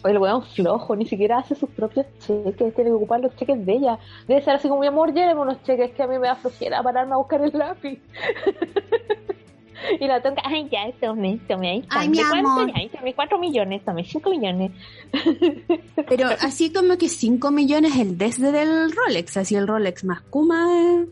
El 0.09 0.18
weón 0.18 0.43
flojo, 0.43 0.97
ni 0.97 1.06
siquiera 1.06 1.39
hace 1.39 1.55
sus 1.55 1.70
propios 1.70 2.06
cheques, 2.18 2.56
tiene 2.56 2.72
que 2.90 2.93
ocupar 2.93 3.20
los 3.20 3.35
cheques 3.36 3.64
de 3.64 3.72
ella. 3.72 3.98
Debe 4.26 4.43
ser 4.43 4.55
así 4.55 4.68
como 4.68 4.80
mi 4.80 4.86
amor, 4.86 5.12
lléveme 5.12 5.40
unos 5.40 5.62
cheques 5.62 5.93
que 5.93 6.02
a 6.02 6.06
mí 6.06 6.18
me 6.18 6.26
da 6.26 6.36
flojera 6.36 6.82
pararme 6.82 7.14
a 7.14 7.16
buscar 7.16 7.43
el 7.43 7.52
lápiz. 7.56 7.98
y 10.01 10.06
la 10.06 10.20
tonta, 10.22 10.43
ay, 10.44 10.68
ya, 10.70 10.90
tome, 11.01 11.39
tome, 11.48 11.70
ahí. 11.70 11.85
Ay, 11.89 12.09
mi 12.09 12.20
amor. 12.20 12.70
Ay, 12.74 12.89
tome 12.89 13.14
cuatro 13.14 13.39
millones, 13.39 13.85
tome 13.85 14.05
cinco 14.05 14.30
millones. 14.30 14.72
Pero 16.09 16.28
así 16.40 16.72
como 16.72 16.97
que 16.97 17.09
5 17.09 17.51
millones 17.51 17.97
el 17.97 18.18
desde 18.18 18.52
del 18.52 18.93
Rolex, 18.93 19.36
así 19.36 19.55
el 19.56 19.66
Rolex 19.66 20.05
más 20.05 20.22
Kuma. 20.22 20.66
eh. 20.72 21.06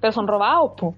Pero 0.00 0.12
son 0.12 0.26
robados, 0.26 0.72
po. 0.76 0.94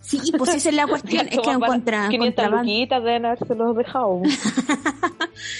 Sí, 0.00 0.18
pues 0.36 0.54
esa 0.54 0.68
es 0.70 0.74
la 0.74 0.86
cuestión, 0.88 1.28
es 1.28 1.38
que 1.38 1.50
encuentran 1.50 2.10
500 2.10 2.50
luquitas 2.50 3.04
deben 3.04 3.26
haberse 3.26 3.54
los 3.54 3.76
dejado. 3.76 4.20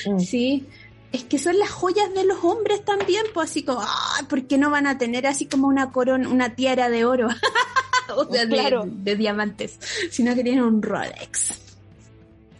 Mm. 0.06 0.18
Sí, 0.18 0.66
es 1.12 1.24
que 1.24 1.38
son 1.38 1.58
las 1.58 1.70
joyas 1.70 2.12
de 2.14 2.24
los 2.24 2.42
hombres 2.44 2.84
también, 2.84 3.22
pues 3.34 3.50
así 3.50 3.64
como, 3.64 3.80
ah, 3.82 4.20
¿por 4.28 4.46
qué 4.46 4.58
no 4.58 4.70
van 4.70 4.86
a 4.86 4.98
tener 4.98 5.26
así 5.26 5.46
como 5.46 5.66
una 5.68 5.92
corona, 5.92 6.28
una 6.28 6.54
tiara 6.54 6.88
de 6.88 7.04
oro? 7.04 7.28
o 8.16 8.24
sea, 8.32 8.46
de- 8.46 8.54
Claro. 8.56 8.84
de, 8.86 9.16
diamantes, 9.16 9.78
sino 10.10 10.34
que 10.34 10.42
tienen 10.42 10.62
un 10.64 10.82
Rolex. 10.82 11.58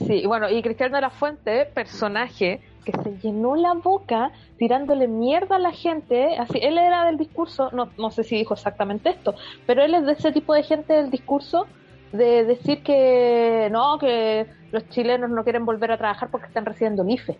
Sí, 0.07 0.27
bueno, 0.27 0.51
y 0.51 0.62
Cristiano 0.62 0.97
de 0.97 1.01
la 1.03 1.11
Fuente, 1.11 1.65
personaje 1.66 2.61
que 2.85 2.93
se 2.93 3.16
llenó 3.23 3.55
la 3.55 3.74
boca 3.74 4.33
tirándole 4.59 5.07
mierda 5.07 5.55
a 5.57 5.59
la 5.61 5.70
gente, 5.70 6.37
así, 6.37 6.59
él 6.61 6.77
era 6.79 7.05
del 7.05 7.16
discurso, 7.16 7.70
no, 7.73 7.91
no 7.97 8.11
sé 8.11 8.24
si 8.24 8.37
dijo 8.37 8.55
exactamente 8.55 9.11
esto, 9.11 9.37
pero 9.66 9.85
él 9.85 9.95
es 9.95 10.05
de 10.05 10.12
ese 10.12 10.33
tipo 10.33 10.53
de 10.55 10.65
gente 10.65 10.93
del 10.95 11.09
discurso 11.11 11.66
de 12.12 12.45
decir 12.45 12.83
que 12.83 13.69
no, 13.70 13.99
que 13.99 14.47
los 14.73 14.89
chilenos 14.89 15.31
no 15.31 15.45
quieren 15.45 15.65
volver 15.65 15.93
a 15.93 15.99
trabajar 15.99 16.29
porque 16.31 16.49
están 16.49 16.65
recibiendo 16.66 17.03
el 17.05 17.11
IFE, 17.11 17.39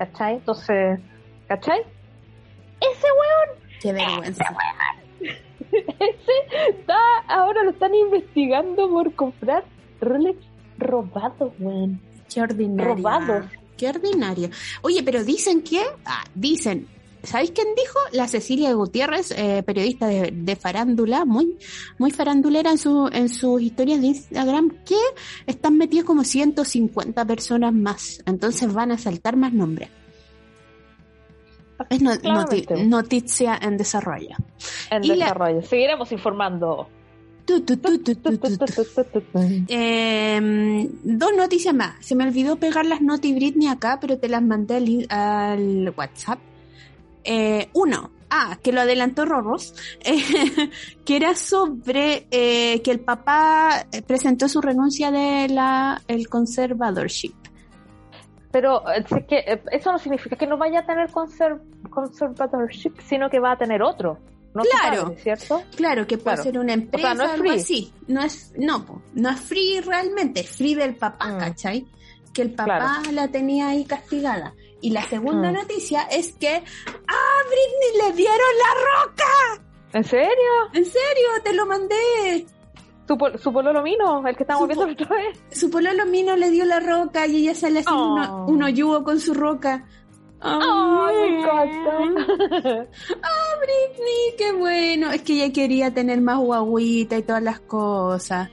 ¿cachai? 0.00 0.36
Entonces, 0.36 0.98
¿cachai? 1.46 1.80
Ese 2.80 3.06
Qué 3.82 3.92
vergüenza. 3.92 4.44
ese 5.20 6.70
está, 6.70 6.98
ahora 7.28 7.62
lo 7.64 7.70
están 7.70 7.94
investigando 7.94 8.88
por 8.88 9.14
comprar 9.14 9.62
Rolex 10.00 10.38
robados, 10.78 11.52
weón. 11.58 12.00
Qué 12.32 12.40
ordinario. 12.40 12.94
Robados. 12.94 13.44
Qué 13.76 13.88
ordinario. 13.90 14.48
Oye, 14.80 15.02
pero 15.02 15.22
dicen 15.22 15.62
que, 15.62 15.82
ah, 16.06 16.24
dicen, 16.34 16.88
¿sabéis 17.22 17.50
quién 17.52 17.68
dijo? 17.76 17.98
La 18.12 18.26
Cecilia 18.28 18.72
Gutiérrez, 18.72 19.30
eh, 19.32 19.62
periodista 19.64 20.06
de, 20.06 20.30
de 20.34 20.56
farándula, 20.56 21.24
muy, 21.24 21.56
muy 21.98 22.10
farandulera 22.10 22.70
en 22.70 22.78
su, 22.78 23.08
en 23.12 23.28
sus 23.28 23.60
historias 23.62 24.00
de 24.00 24.08
Instagram, 24.08 24.70
que 24.84 24.96
están 25.46 25.76
metidas 25.76 26.04
como 26.04 26.24
150 26.24 27.24
personas 27.24 27.72
más. 27.72 28.22
Entonces 28.26 28.72
van 28.72 28.92
a 28.92 28.98
saltar 28.98 29.36
más 29.36 29.52
nombres. 29.52 29.88
Es 31.88 32.02
noti- 32.02 32.84
noticia 32.86 33.58
en 33.60 33.76
desarrollo. 33.78 34.36
En 34.90 35.02
Y 35.04 35.08
la- 35.08 35.14
desarrollo. 35.26 35.62
Seguiremos 35.62 36.12
informando. 36.12 36.88
Eh, 39.68 40.90
dos 41.02 41.30
noticias 41.36 41.74
más. 41.74 41.94
Se 42.04 42.14
me 42.14 42.24
olvidó 42.24 42.56
pegar 42.56 42.84
las 42.86 43.00
notas 43.00 43.32
Britney 43.34 43.66
acá, 43.68 43.98
pero 44.00 44.18
te 44.18 44.28
las 44.28 44.42
mandé 44.42 45.06
al 45.08 45.92
WhatsApp. 45.96 46.38
Eh, 47.24 47.68
uno, 47.74 48.10
ah, 48.30 48.58
que 48.62 48.72
lo 48.72 48.80
adelantó 48.80 49.24
Rorros, 49.24 49.74
eh, 50.04 50.70
que 51.04 51.16
era 51.16 51.34
sobre 51.34 52.26
eh, 52.30 52.80
que 52.82 52.90
el 52.90 53.00
papá 53.00 53.86
eh, 53.92 54.02
presentó 54.02 54.48
su 54.48 54.60
renuncia 54.60 55.10
de 55.10 55.48
la 55.48 56.00
el 56.08 56.28
conservatorship. 56.28 57.34
Pero 58.52 58.82
es 58.90 59.04
que 59.28 59.38
eh, 59.46 59.62
eso 59.70 59.92
no 59.92 59.98
significa 59.98 60.34
que 60.36 60.46
no 60.46 60.56
vaya 60.58 60.80
a 60.80 60.86
tener 60.86 61.08
conser- 61.10 61.60
conservatorship, 61.88 62.98
sino 63.06 63.30
que 63.30 63.38
va 63.38 63.52
a 63.52 63.56
tener 63.58 63.82
otro. 63.82 64.18
No 64.52 64.62
Claro. 64.64 65.14
¿cierto? 65.16 65.62
Claro, 65.76 66.06
que 66.08 66.18
puede 66.18 66.34
Claro. 66.36 66.50
ser 66.50 66.58
una 66.58 66.72
empresa 66.72 67.14
no 67.14 67.22
es 67.24 67.30
algo 67.30 67.44
free. 67.44 67.60
así. 67.60 67.92
No 68.08 68.20
es, 68.22 68.52
no, 68.58 69.02
no 69.14 69.30
es 69.30 69.40
free 69.40 69.80
realmente, 69.80 70.40
es 70.40 70.50
free 70.56 70.74
del 70.74 70.96
papá, 70.96 71.28
Mm. 71.28 71.38
¿cachai? 71.38 71.86
Que 72.34 72.42
el 72.42 72.50
papá 72.54 73.00
la 73.12 73.28
tenía 73.28 73.68
ahí 73.68 73.84
castigada. 73.84 74.52
Y 74.82 74.90
la 74.90 75.02
segunda 75.04 75.50
Mm. 75.50 75.54
noticia 75.54 76.02
es 76.04 76.32
que 76.32 76.48
¡Ah, 76.56 77.38
Britney 77.46 78.08
le 78.08 78.16
dieron 78.16 78.38
la 78.38 78.74
roca! 79.04 79.62
¿En 79.92 80.04
serio? 80.04 80.50
¿En 80.72 80.84
serio? 80.84 81.28
Te 81.44 81.52
lo 81.52 81.66
mandé. 81.66 82.46
¿Su, 83.08 83.18
pol- 83.18 83.38
su 83.40 83.52
pololo 83.52 83.82
mino? 83.82 84.26
El 84.26 84.36
que 84.36 84.44
estábamos 84.44 84.68
Su 84.70 84.76
viendo 84.86 85.02
otra 85.02 85.16
vez. 85.16 85.42
Su 85.50 85.68
pololo 85.70 86.06
Mino 86.06 86.36
le 86.36 86.48
dio 86.50 86.64
la 86.64 86.78
roca 86.78 87.26
y 87.26 87.38
ella 87.38 87.54
sale 87.56 87.82
Oh. 87.90 88.12
uno, 88.14 88.46
un 88.46 88.62
hoyugo 88.62 89.02
con 89.02 89.18
su 89.18 89.34
roca. 89.34 89.84
¡Ay, 90.40 91.16
me 91.16 91.38
encanta! 91.40 91.98
Britney, 93.60 94.34
qué 94.38 94.52
bueno. 94.52 95.10
Es 95.10 95.22
que 95.22 95.34
ella 95.34 95.52
quería 95.52 95.92
tener 95.92 96.20
más 96.20 96.38
guaguita 96.38 97.18
y 97.18 97.22
todas 97.22 97.42
las 97.42 97.60
cosas. 97.60 98.48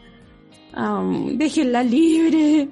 Am, 0.73 1.37
déjenla 1.37 1.83
libre. 1.83 2.67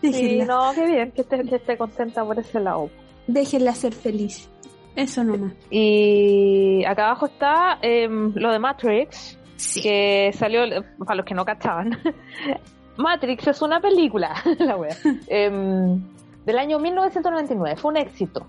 Sí, 0.00 0.10
Déjenla, 0.12 0.44
no, 0.46 0.72
qué 0.74 0.86
bien, 0.86 1.12
que 1.12 1.22
esté, 1.22 1.42
que 1.42 1.56
esté 1.56 1.76
contenta 1.76 2.24
por 2.24 2.38
ese 2.38 2.60
lado. 2.60 2.90
déjenla 3.26 3.72
ser 3.74 3.92
feliz. 3.94 4.48
Eso 4.94 5.24
nomás. 5.24 5.52
Y 5.70 6.84
acá 6.86 7.06
abajo 7.06 7.26
está 7.26 7.78
em, 7.82 8.32
lo 8.34 8.52
de 8.52 8.58
Matrix, 8.58 9.38
Sí. 9.56 9.80
que 9.82 10.30
salió, 10.34 10.60
para 10.98 11.14
los 11.16 11.24
que 11.24 11.34
no 11.34 11.44
cachaban, 11.44 11.90
Matrix 12.96 13.46
es 13.48 13.62
una 13.62 13.80
película, 13.80 14.34
la 14.58 14.76
wea, 14.76 14.96
em, 15.28 16.00
del 16.44 16.58
año 16.58 16.78
1999, 16.78 17.76
fue 17.76 17.90
un 17.90 17.96
éxito. 17.98 18.46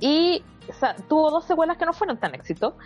Y 0.00 0.42
o 0.68 0.72
sea, 0.74 0.94
tuvo 1.08 1.30
dos 1.30 1.44
secuelas 1.44 1.76
que 1.76 1.84
no 1.86 1.92
fueron 1.92 2.18
tan 2.18 2.34
éxito, 2.34 2.76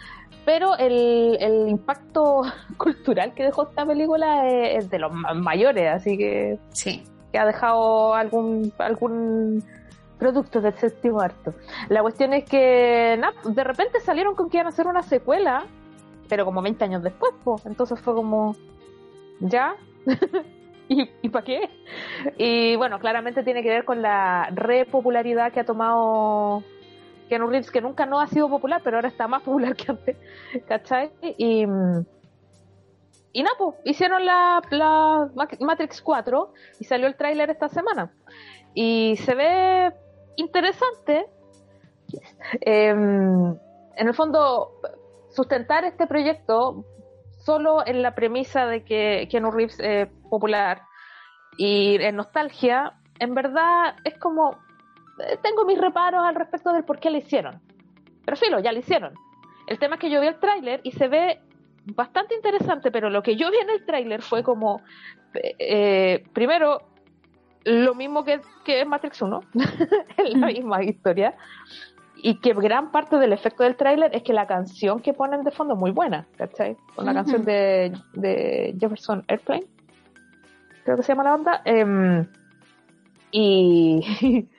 pero 0.45 0.77
el, 0.79 1.37
el 1.41 1.69
impacto 1.69 2.43
cultural 2.79 3.35
que 3.35 3.45
dejó 3.45 3.69
esta 3.69 3.85
película 3.85 4.49
es, 4.49 4.85
es 4.85 4.91
de 4.91 4.99
los 4.99 5.13
ma- 5.13 5.35
mayores, 5.35 5.89
así 5.93 6.17
que, 6.17 6.59
Sí. 6.71 7.03
Ha 7.37 7.45
dejado 7.45 8.15
algún, 8.15 8.73
algún 8.79 9.63
producto 10.19 10.61
del 10.61 10.75
séptimo 10.75 11.21
arte. 11.21 11.53
La 11.89 12.03
cuestión 12.03 12.33
es 12.33 12.45
que 12.45 13.17
na, 13.19 13.33
de 13.45 13.65
repente 13.65 14.01
salieron 14.01 14.35
con 14.35 14.49
que 14.49 14.59
iban 14.59 14.67
a 14.67 14.71
hacer 14.71 14.87
una 14.87 15.03
secuela, 15.03 15.67
pero 16.29 16.45
como 16.45 16.63
20 16.63 16.85
años 16.85 17.03
después, 17.03 17.33
pues. 17.45 17.67
entonces 17.67 18.01
fue 18.01 18.15
como, 18.15 18.57
¿ya? 19.41 19.77
¿Y, 20.89 21.11
¿Y 21.23 21.29
para 21.29 21.45
qué? 21.45 21.71
Y 22.39 22.77
bueno, 22.77 22.99
claramente 23.01 23.43
tiene 23.43 23.63
que 23.63 23.71
ver 23.71 23.85
con 23.85 24.03
la 24.03 24.49
repopularidad 24.53 25.53
que 25.53 25.61
ha 25.61 25.65
tomado 25.65 26.63
Keanu 27.29 27.49
Reeves, 27.49 27.71
que 27.71 27.81
nunca 27.81 28.07
no 28.07 28.21
ha 28.21 28.27
sido 28.29 28.49
popular, 28.49 28.81
pero 28.85 28.97
ahora 28.97 29.09
está 29.09 29.27
más 29.29 29.43
popular 29.43 29.75
que 29.75 29.91
antes, 29.91 30.17
¿cachai? 30.69 31.11
Y, 31.37 31.67
mm, 31.67 32.05
y 33.39 33.43
nada, 33.43 33.55
pues, 33.59 33.75
hicieron 33.85 34.25
la, 34.25 34.63
la 34.71 35.29
Ma- 35.35 35.49
Matrix 35.61 36.01
4 36.01 36.53
y 36.81 36.85
salió 36.85 37.07
el 37.07 37.17
tráiler 37.17 37.51
esta 37.51 37.69
semana. 37.69 38.11
Y 38.73 39.17
se 39.17 39.35
ve 39.35 39.93
interesante. 40.37 41.27
Em, 42.61 43.51
en 43.97 44.09
el 44.09 44.15
fondo, 44.15 44.71
sustentar 45.31 45.85
este 45.85 46.07
proyecto 46.07 46.85
solo 47.45 47.87
en 47.87 48.01
la 48.01 48.15
premisa 48.15 48.65
de 48.67 48.85
que 48.85 49.29
Keanu 49.31 49.51
Reeves 49.51 49.79
es 49.81 50.09
popular 50.31 50.83
y 51.59 51.97
en 51.97 52.17
nostalgia, 52.17 52.93
en 53.19 53.35
verdad 53.35 53.97
es 54.05 54.17
como, 54.19 54.53
eh, 55.19 55.39
tengo 55.43 55.65
mis 55.65 55.79
reparos 55.79 56.23
al 56.25 56.35
respecto 56.37 56.73
del 56.73 56.85
por 56.85 57.01
qué 57.01 57.11
lo 57.11 57.19
hicieron. 57.19 57.61
Pero 58.25 58.37
filo, 58.37 58.61
ya 58.61 58.73
lo 58.73 58.79
hicieron. 58.79 59.13
El 59.67 59.79
tema 59.79 59.97
es 59.97 60.01
que 60.01 60.11
yo 60.11 60.21
vi 60.21 60.29
el 60.29 60.39
tráiler 60.39 60.81
y 60.85 60.93
se 60.93 61.09
ve 61.09 61.41
bastante 61.87 62.35
interesante, 62.35 62.91
pero 62.91 63.11
lo 63.11 63.23
que 63.23 63.37
yo 63.37 63.51
vi 63.51 63.59
en 63.59 63.71
el 63.71 63.85
tráiler 63.85 64.23
fue 64.23 64.43
como, 64.43 64.83
eh, 65.35 66.25
primero, 66.33 66.83
lo 67.65 67.95
mismo 67.95 68.25
que, 68.25 68.41
que 68.65 68.85
Matrix 68.85 69.23
1, 69.23 69.41
es 70.17 70.35
la 70.35 70.47
misma 70.49 70.83
historia, 70.83 71.35
y 72.17 72.41
que 72.41 72.55
gran 72.55 72.91
parte 72.91 73.19
del 73.19 73.33
efecto 73.33 73.63
del 73.63 73.77
tráiler 73.77 74.15
es 74.15 74.23
que 74.23 74.33
la 74.33 74.47
canción 74.47 75.01
que 75.01 75.13
ponen 75.13 75.45
de 75.45 75.51
fondo 75.51 75.75
es 75.75 75.81
muy 75.81 75.93
buena, 75.93 76.27
¿cachai? 76.37 76.77
Una 76.97 77.13
Ujú. 77.13 77.15
canción 77.15 77.45
de, 77.45 77.93
de 78.15 78.75
Jefferson 78.81 79.25
Airplane, 79.29 79.67
creo 80.85 80.97
que 80.97 81.03
se 81.03 81.13
llama 81.13 81.25
la 81.25 81.31
banda, 81.31 81.63
em, 81.65 82.27
y... 83.31 84.49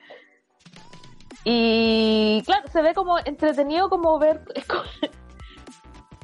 Y 1.50 2.42
claro, 2.44 2.68
se 2.68 2.82
ve 2.82 2.92
como 2.92 3.18
entretenido 3.20 3.88
como 3.88 4.18
ver, 4.18 4.42
es 4.54 4.66
como, 4.66 4.82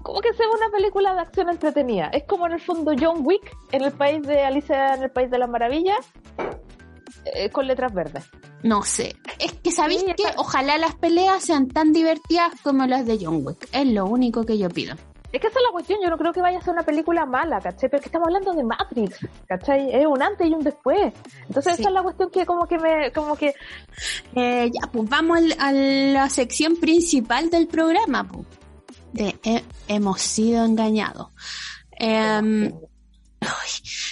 como 0.04 0.20
que 0.20 0.32
se 0.34 0.42
ve 0.44 0.50
una 0.56 0.70
película 0.70 1.14
de 1.14 1.20
acción 1.20 1.48
entretenida. 1.48 2.06
Es 2.12 2.22
como 2.24 2.46
en 2.46 2.52
el 2.52 2.60
fondo 2.60 2.92
John 2.98 3.22
Wick 3.24 3.56
en 3.72 3.82
el 3.82 3.90
país 3.92 4.22
de 4.22 4.44
Alicia 4.44 4.94
en 4.94 5.02
el 5.02 5.10
país 5.10 5.28
de 5.30 5.38
las 5.38 5.48
maravillas 5.48 5.98
eh, 7.24 7.50
con 7.50 7.66
letras 7.66 7.92
verdes. 7.92 8.24
No 8.62 8.82
sé. 8.82 9.16
Es 9.38 9.52
que 9.54 9.72
sabéis 9.72 10.00
Sí, 10.02 10.14
que 10.16 10.24
ojalá 10.36 10.78
las 10.78 10.94
peleas 10.94 11.42
sean 11.42 11.68
tan 11.68 11.92
divertidas 11.92 12.52
como 12.62 12.86
las 12.86 13.06
de 13.06 13.18
John 13.20 13.40
Wick. 13.44 13.68
Es 13.72 13.86
lo 13.86 14.06
único 14.06 14.44
que 14.44 14.56
yo 14.58 14.68
pido. 14.68 14.94
Es 15.32 15.40
que 15.40 15.48
esa 15.48 15.58
es 15.58 15.64
la 15.66 15.72
cuestión, 15.72 15.98
yo 16.00 16.10
no 16.10 16.16
creo 16.16 16.32
que 16.32 16.40
vaya 16.40 16.58
a 16.58 16.62
ser 16.62 16.74
una 16.74 16.84
película 16.84 17.26
mala, 17.26 17.60
¿cachai? 17.60 17.88
Pero 17.90 17.96
es 17.96 18.02
que 18.02 18.08
estamos 18.08 18.28
hablando 18.28 18.52
de 18.52 18.62
Matrix, 18.62 19.18
¿cachai? 19.48 19.92
Es 19.92 20.06
un 20.06 20.22
antes 20.22 20.46
y 20.46 20.52
un 20.52 20.62
después. 20.62 21.12
Entonces 21.48 21.74
Sí. 21.74 21.80
esa 21.82 21.88
es 21.90 21.94
la 21.94 22.02
cuestión 22.04 22.30
que 22.30 22.46
como 22.46 22.66
que 22.68 22.78
me, 22.78 23.10
como 23.10 23.34
que, 23.34 23.52
Eh, 24.36 24.70
ya, 24.72 24.88
pues 24.92 25.08
vamos 25.08 25.38
al- 25.38 25.56
a 25.58 25.72
la 25.72 26.28
sección 26.30 26.76
principal 26.76 27.50
del 27.50 27.66
programa. 27.66 28.22
pues. 28.32 28.46
De 29.14 29.38
he- 29.44 29.64
hemos 29.88 30.20
sido 30.20 30.64
engañados. 30.64 31.28
Em, 31.92 32.72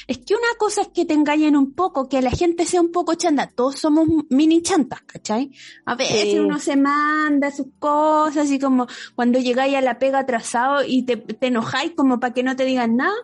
es 0.06 0.18
que 0.18 0.34
una 0.34 0.54
cosa 0.58 0.82
es 0.82 0.88
que 0.88 1.04
te 1.04 1.14
engañen 1.14 1.56
un 1.56 1.72
poco, 1.74 2.08
que 2.08 2.20
la 2.22 2.30
gente 2.30 2.66
sea 2.66 2.80
un 2.80 2.92
poco 2.92 3.14
chanda. 3.14 3.48
Todos 3.52 3.78
somos 3.80 4.06
mini 4.30 4.62
chantas, 4.62 5.00
¿cachai? 5.02 5.50
A 5.86 5.94
veces 5.94 6.22
Sí. 6.32 6.38
uno 6.38 6.58
se 6.58 6.76
manda 6.76 7.50
sus 7.50 7.66
cosas 7.78 8.50
y 8.50 8.58
como 8.58 8.86
cuando 9.14 9.38
llegáis 9.40 9.74
a 9.74 9.80
la 9.80 9.98
pega 9.98 10.20
atrasado 10.20 10.84
y 10.86 11.02
te, 11.02 11.16
te 11.16 11.46
enojáis 11.48 11.92
como 11.96 12.20
para 12.20 12.32
que 12.34 12.42
no 12.42 12.54
te 12.56 12.64
digan 12.64 12.96
nada. 12.96 13.14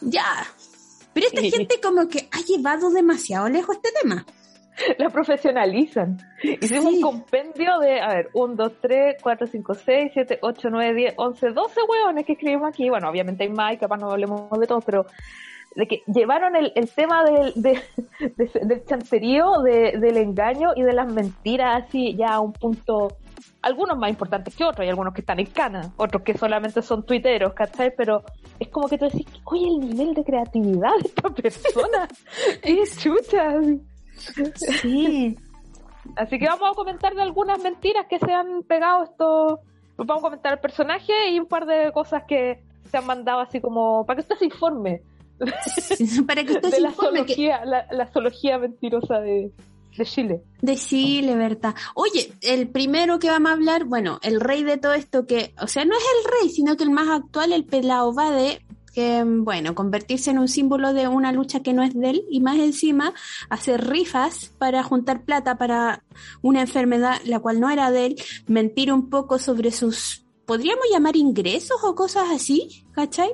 Ya. 0.00 0.46
Pero 1.14 1.26
esta 1.28 1.40
gente 1.40 1.80
como 1.82 2.06
que 2.08 2.28
ha 2.30 2.40
llevado 2.42 2.90
demasiado 2.90 3.48
lejos 3.48 3.76
este 3.76 3.90
tema. 4.02 4.26
La 4.98 5.08
profesionalizan. 5.10 6.18
Hicimos 6.42 6.92
Sí. 6.92 6.96
un 6.96 7.00
compendio 7.02 7.78
de, 7.80 8.00
a 8.00 8.08
ver, 8.08 8.28
1, 8.34 8.54
2, 8.54 8.72
3, 8.80 9.16
4, 9.22 9.46
5, 9.46 9.74
6, 9.74 10.10
7, 10.14 10.38
8, 10.42 10.68
9, 10.70 10.94
10, 10.94 11.14
11, 11.16 11.48
12 11.50 11.80
hueones 11.88 12.24
que 12.26 12.32
escribimos 12.34 12.68
aquí. 12.68 12.88
Bueno, 12.88 13.08
obviamente 13.10 13.44
hay 13.44 13.50
más 13.50 13.74
y 13.74 13.76
capaz 13.78 13.96
no 13.98 14.10
hablemos 14.10 14.50
de 14.58 14.66
todos, 14.66 14.84
pero 14.84 15.06
de 15.74 15.86
que 15.86 16.02
llevaron 16.06 16.56
el, 16.56 16.72
el 16.74 16.88
tema 16.90 17.22
del, 17.24 17.52
de- 17.54 17.80
de- 18.36 18.60
del 18.66 18.84
chanterío, 18.84 19.60
de- 19.62 19.98
del 19.98 20.16
engaño 20.16 20.70
y 20.74 20.82
de 20.82 20.92
las 20.92 21.12
mentiras 21.12 21.84
así 21.84 22.16
ya 22.16 22.28
a 22.34 22.40
un 22.40 22.52
punto, 22.52 23.08
algunos 23.62 23.96
más 23.98 24.10
importantes 24.10 24.56
que 24.56 24.64
otros, 24.64 24.80
hay 24.80 24.88
algunos 24.88 25.12
que 25.14 25.20
están 25.20 25.38
en 25.40 25.46
cana, 25.46 25.92
otros 25.96 26.22
que 26.22 26.36
solamente 26.36 26.82
son 26.82 27.04
tuiteros, 27.04 27.52
¿cachai? 27.54 27.92
Pero 27.96 28.22
es 28.58 28.68
como 28.68 28.88
que 28.88 28.96
tú 28.98 29.04
decís, 29.04 29.26
oye, 29.44 29.66
el 29.68 29.80
nivel 29.90 30.14
de 30.14 30.24
creatividad 30.24 30.90
de 31.02 31.08
esta 31.08 31.28
persona, 31.42 32.08
qué 32.62 32.82
chucha. 32.96 33.54
Sí. 34.18 35.36
Así 36.16 36.38
que 36.38 36.46
vamos 36.46 36.70
a 36.70 36.74
comentar 36.74 37.14
de 37.14 37.22
algunas 37.22 37.62
mentiras 37.62 38.06
que 38.08 38.18
se 38.18 38.32
han 38.32 38.62
pegado 38.62 39.04
estos. 39.04 39.60
Vamos 39.96 40.18
a 40.18 40.22
comentar 40.22 40.52
el 40.52 40.60
personaje 40.60 41.30
y 41.30 41.40
un 41.40 41.46
par 41.46 41.66
de 41.66 41.90
cosas 41.92 42.22
que 42.26 42.62
se 42.90 42.96
han 42.96 43.06
mandado 43.06 43.40
así 43.40 43.60
como 43.60 44.04
para 44.06 44.16
que 44.16 44.22
usted 44.22 44.36
se 44.36 44.44
informe 44.46 45.02
para 46.26 46.44
que 46.44 46.52
usted 46.52 46.70
de 46.70 46.76
se 46.76 46.80
la 46.80 46.88
informe 46.88 47.24
que 47.24 47.34
zoología, 47.34 47.64
la, 47.64 47.86
la 47.90 48.06
zoología 48.08 48.58
mentirosa 48.58 49.20
de, 49.20 49.52
de 49.96 50.04
Chile. 50.04 50.42
De 50.60 50.76
Chile, 50.76 51.36
¿verdad? 51.36 51.74
Oye, 51.94 52.32
el 52.42 52.68
primero 52.68 53.18
que 53.18 53.28
vamos 53.28 53.50
a 53.50 53.54
hablar, 53.54 53.84
bueno, 53.84 54.18
el 54.22 54.40
rey 54.40 54.64
de 54.64 54.78
todo 54.78 54.94
esto 54.94 55.26
que, 55.26 55.54
o 55.60 55.66
sea, 55.66 55.84
no 55.84 55.96
es 55.96 56.02
el 56.02 56.32
rey, 56.32 56.50
sino 56.50 56.76
que 56.76 56.84
el 56.84 56.90
más 56.90 57.08
actual, 57.08 57.52
el 57.52 57.64
pelao 57.64 58.12
Bade, 58.12 58.62
que, 58.98 59.22
bueno, 59.24 59.76
convertirse 59.76 60.32
en 60.32 60.40
un 60.40 60.48
símbolo 60.48 60.92
de 60.92 61.06
una 61.06 61.30
lucha 61.30 61.62
que 61.62 61.72
no 61.72 61.84
es 61.84 61.94
de 61.94 62.10
él 62.10 62.24
y 62.28 62.40
más 62.40 62.56
encima 62.56 63.14
hacer 63.48 63.86
rifas 63.86 64.52
para 64.58 64.82
juntar 64.82 65.22
plata 65.22 65.56
para 65.56 66.02
una 66.42 66.62
enfermedad 66.62 67.20
la 67.24 67.38
cual 67.38 67.60
no 67.60 67.70
era 67.70 67.92
de 67.92 68.06
él, 68.06 68.16
mentir 68.48 68.92
un 68.92 69.08
poco 69.08 69.38
sobre 69.38 69.70
sus, 69.70 70.26
podríamos 70.46 70.86
llamar 70.90 71.14
ingresos 71.14 71.78
o 71.84 71.94
cosas 71.94 72.24
así, 72.32 72.86
¿cachai? 72.90 73.30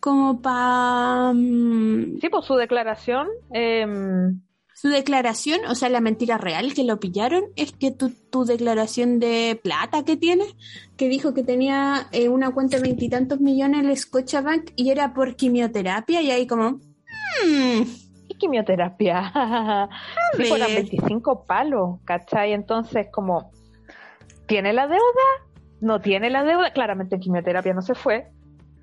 Como 0.00 0.42
para... 0.42 1.32
Sí, 1.32 2.28
por 2.30 2.44
su 2.44 2.56
declaración. 2.56 3.26
em, 3.54 4.38
Su 4.80 4.88
declaración, 4.88 5.60
o 5.68 5.74
sea, 5.74 5.90
la 5.90 6.00
mentira 6.00 6.38
real 6.38 6.72
que 6.72 6.84
lo 6.84 6.98
pillaron, 7.00 7.44
es 7.54 7.72
que 7.72 7.90
tu, 7.90 8.14
tu 8.30 8.46
declaración 8.46 9.18
de 9.18 9.60
plata 9.62 10.06
que 10.06 10.16
tienes, 10.16 10.56
que 10.96 11.10
dijo 11.10 11.34
que 11.34 11.42
tenía 11.42 12.06
eh, 12.12 12.30
una 12.30 12.52
cuenta 12.52 12.78
de 12.78 12.84
veintitantos 12.84 13.40
millones 13.40 13.80
en 13.80 13.90
el 13.90 13.96
Scotiabank 13.98 14.70
y 14.76 14.88
era 14.88 15.12
por 15.12 15.36
quimioterapia, 15.36 16.22
y 16.22 16.30
ahí 16.30 16.46
como, 16.46 16.70
"Mm, 16.70 17.82
¿Qué 18.26 18.34
quimioterapia? 18.38 19.30
sí, 20.38 20.44
fueron 20.44 20.68
ver. 20.68 20.86
25 20.86 21.44
palos, 21.44 21.98
¿cachai? 22.06 22.54
Entonces, 22.54 23.08
como, 23.12 23.50
¿tiene 24.46 24.72
la 24.72 24.86
deuda? 24.86 25.26
¿No 25.82 26.00
tiene 26.00 26.30
la 26.30 26.42
deuda? 26.42 26.72
Claramente 26.72 27.16
en 27.16 27.20
quimioterapia 27.20 27.74
no 27.74 27.82
se 27.82 27.94
fue. 27.94 28.30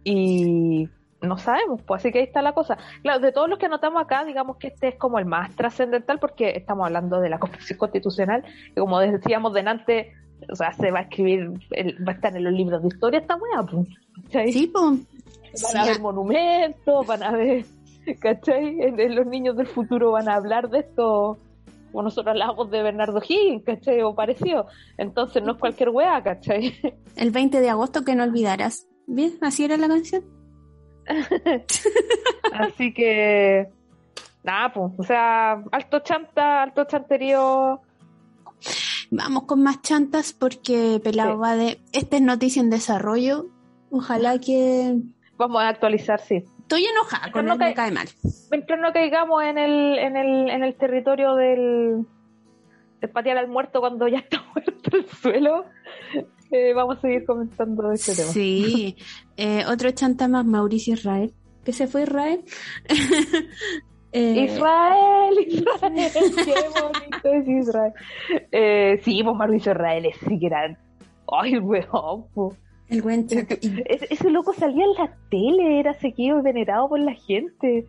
Y 0.04 0.90
no 1.22 1.38
sabemos, 1.38 1.82
pues 1.84 2.02
así 2.02 2.12
que 2.12 2.20
ahí 2.20 2.26
está 2.26 2.42
la 2.42 2.54
cosa. 2.54 2.78
Claro, 3.02 3.20
de 3.20 3.32
todos 3.32 3.50
los 3.50 3.58
que 3.60 3.66
anotamos 3.66 4.02
acá, 4.02 4.24
digamos 4.26 4.58
que 4.58 4.68
este 4.68 4.90
es 4.90 4.96
como 4.96 5.18
el 5.20 5.26
más 5.26 5.56
trascendental 5.56 6.20
porque 6.20 6.52
estamos 6.56 6.86
hablando 6.86 7.20
de 7.20 7.30
la 7.30 7.40
Constitución 7.40 7.78
Constitucional, 7.80 8.44
que 8.74 8.80
como 8.82 9.00
decíamos 9.00 9.54
delante, 9.54 10.14
o 10.52 10.56
sea, 10.56 10.74
se 10.74 10.92
va 10.92 11.00
a 11.00 11.02
escribir, 11.04 11.52
el- 11.72 12.08
va 12.08 12.12
a 12.12 12.16
estar 12.16 12.36
en 12.38 12.44
los 12.44 12.54
libros 12.54 12.82
de 12.82 12.88
historia 12.90 13.20
esta 13.20 13.36
weá, 13.36 13.64
pues. 13.64 13.88
¿cachai? 14.24 14.52
sí, 14.54 14.68
po, 14.68 14.82
Van 14.90 15.06
Sí, 15.54 15.78
a 15.78 15.82
haber 15.84 16.00
monumentos, 16.02 17.08
van 17.08 17.24
a 17.24 17.32
ver, 17.32 17.66
¿cachai? 18.20 18.80
En- 18.82 19.00
en 19.00 19.16
los 19.16 19.26
niños 19.26 19.58
del 19.58 19.66
futuro 19.68 20.12
van 20.12 20.30
a 20.30 20.36
hablar 20.36 20.70
de 20.70 20.80
esto. 20.80 21.38
Como 21.92 22.04
nosotros 22.04 22.32
hablábamos 22.34 22.70
de 22.70 22.84
Bernardo 22.84 23.22
Higgins, 23.28 23.64
¿cachai? 23.64 24.02
O 24.04 24.14
parecido. 24.14 24.68
Entonces 24.98 25.42
no 25.42 25.54
es 25.54 25.58
cualquier 25.58 25.90
weá, 25.90 26.22
¿cachai? 26.22 26.76
el 27.16 27.32
20 27.32 27.60
de 27.62 27.70
agosto 27.70 28.04
que 28.04 28.14
no 28.14 28.24
olvidarás. 28.24 28.86
¿Bien? 29.08 29.32
¿Así 29.42 29.64
era 29.64 29.78
la 29.78 29.88
canción? 29.88 30.22
Así 32.54 32.94
que, 32.94 33.68
nada, 34.44 34.74
pues, 34.74 34.92
o 34.98 35.04
sea, 35.04 35.64
alto 35.72 36.00
chanta, 36.00 36.64
alto 36.64 36.86
chanterío. 36.86 37.82
Vamos 39.12 39.44
con 39.44 39.64
más 39.64 39.82
chantas 39.82 40.34
porque 40.34 41.00
Pelao 41.04 41.34
Sí. 41.34 41.38
va 41.42 41.56
de, 41.56 41.80
esta 41.94 42.18
es 42.18 42.22
noticia 42.22 42.62
en 42.62 42.70
desarrollo, 42.70 43.46
ojalá 43.92 44.38
que... 44.40 44.96
Vamos 45.38 45.62
a 45.62 45.70
actualizar, 45.70 46.20
sí. 46.20 46.44
Estoy 46.62 46.86
enojada 46.86 47.32
con 47.32 47.46
No 47.46 47.56
me 47.56 47.74
cae- 47.74 47.92
mal. 47.92 48.08
Mientras 48.52 48.80
no 48.80 48.92
caigamos 48.92 49.44
en 49.44 49.58
el, 49.58 49.98
en 50.00 50.18
el, 50.18 50.50
en 50.50 50.64
el 50.64 50.76
territorio 50.76 51.36
del, 51.36 52.06
de 53.00 53.08
patear 53.08 53.38
al 53.38 53.48
muerto 53.48 53.80
cuando 53.80 54.08
ya 54.10 54.18
está 54.20 54.44
muerto 54.54 54.98
el 54.98 55.08
suelo, 55.08 55.66
eh, 56.52 56.74
vamos 56.74 56.98
a 56.98 57.02
seguir 57.02 57.26
comentando 57.26 57.90
de 57.90 57.96
este 57.96 58.16
tema. 58.16 58.30
Sí, 58.30 58.96
eh, 59.36 59.64
otro 59.68 59.92
chanta 59.92 60.28
más, 60.28 60.46
Mauricio 60.46 60.94
Israel, 60.94 61.34
que 61.64 61.74
se 61.74 61.88
fue 61.88 62.04
Israel. 62.04 62.42
Eh, 64.14 64.46
Israel, 64.46 65.36
Israel, 65.48 66.12
qué 66.14 66.54
bonito 66.82 67.34
es 67.34 67.48
Israel. 67.68 67.94
Eh, 68.52 69.02
sí, 69.04 69.22
pues 69.22 69.36
Mauricio 69.36 69.74
Israel 69.74 70.06
es 70.06 70.16
era. 70.24 70.78
Ay, 71.30 71.54
el 71.54 71.62
weón, 71.62 72.26
po. 72.34 72.56
el 72.88 73.02
buen 73.02 73.28
Ese, 73.30 74.08
ese 74.10 74.30
loco 74.30 74.54
salía 74.54 74.86
en 74.86 74.94
la 74.94 75.14
tele, 75.30 75.80
era 75.82 75.94
seguido 75.94 76.40
y 76.40 76.42
venerado 76.42 76.88
por 76.88 77.00
la 77.02 77.14
gente. 77.14 77.86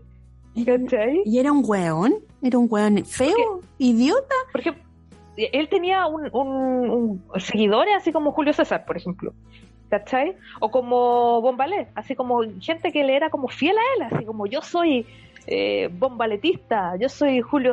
¿Cachai? 0.66 1.22
Y 1.24 1.38
era 1.38 1.52
un 1.52 1.62
weón, 1.64 2.16
era 2.42 2.58
un 2.58 2.66
weón 2.68 3.04
feo, 3.04 3.60
idiota. 3.78 4.34
Por 4.50 4.60
ejemplo, 4.60 4.82
él 5.52 5.68
tenía 5.68 6.06
un, 6.06 6.28
un, 6.32 6.90
un- 6.90 7.22
seguidores 7.40 7.94
así 7.96 8.12
como 8.12 8.32
Julio 8.32 8.52
César, 8.52 8.84
por 8.84 8.96
ejemplo. 8.96 9.32
¿Cachai? 9.90 10.36
O 10.60 10.70
como 10.70 11.40
Bombalé, 11.40 11.88
así 11.94 12.14
como 12.14 12.40
gente 12.60 12.92
que 12.92 13.04
le 13.04 13.16
era 13.16 13.30
como 13.30 13.48
fiel 13.48 13.74
a 13.78 13.80
él, 14.06 14.12
así 14.14 14.24
como 14.26 14.46
yo 14.46 14.60
soy 14.60 15.06
eh, 15.46 15.88
bombaletista, 15.90 16.94
yo 17.00 17.08
soy 17.08 17.40
Julio 17.40 17.72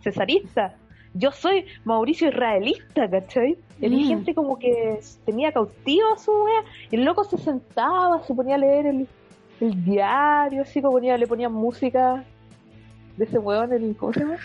Cesarista, 0.00 0.74
yo 1.12 1.30
soy 1.30 1.66
Mauricio 1.84 2.28
Israelista, 2.28 3.10
¿cachai? 3.10 3.58
Él 3.82 3.92
Mm. 3.92 4.06
gente 4.08 4.34
como 4.34 4.58
que 4.58 4.98
tenía 5.26 5.52
cautivo 5.52 6.14
a 6.14 6.18
su 6.18 6.30
wea, 6.32 6.62
y 6.90 6.96
el 6.96 7.04
loco 7.04 7.24
se 7.24 7.36
sentaba, 7.36 8.22
se 8.22 8.34
ponía 8.34 8.54
a 8.54 8.58
leer 8.58 8.86
el, 8.86 9.06
el 9.60 9.84
diario, 9.84 10.62
así 10.62 10.80
como 10.80 10.94
ponía, 10.94 11.18
le 11.18 11.26
ponían 11.26 11.52
música 11.52 12.24
de 13.18 13.24
ese 13.24 13.38
weón, 13.38 13.70
el, 13.74 13.94
¿cómo 13.96 14.14
se 14.14 14.20
llama? 14.20 14.36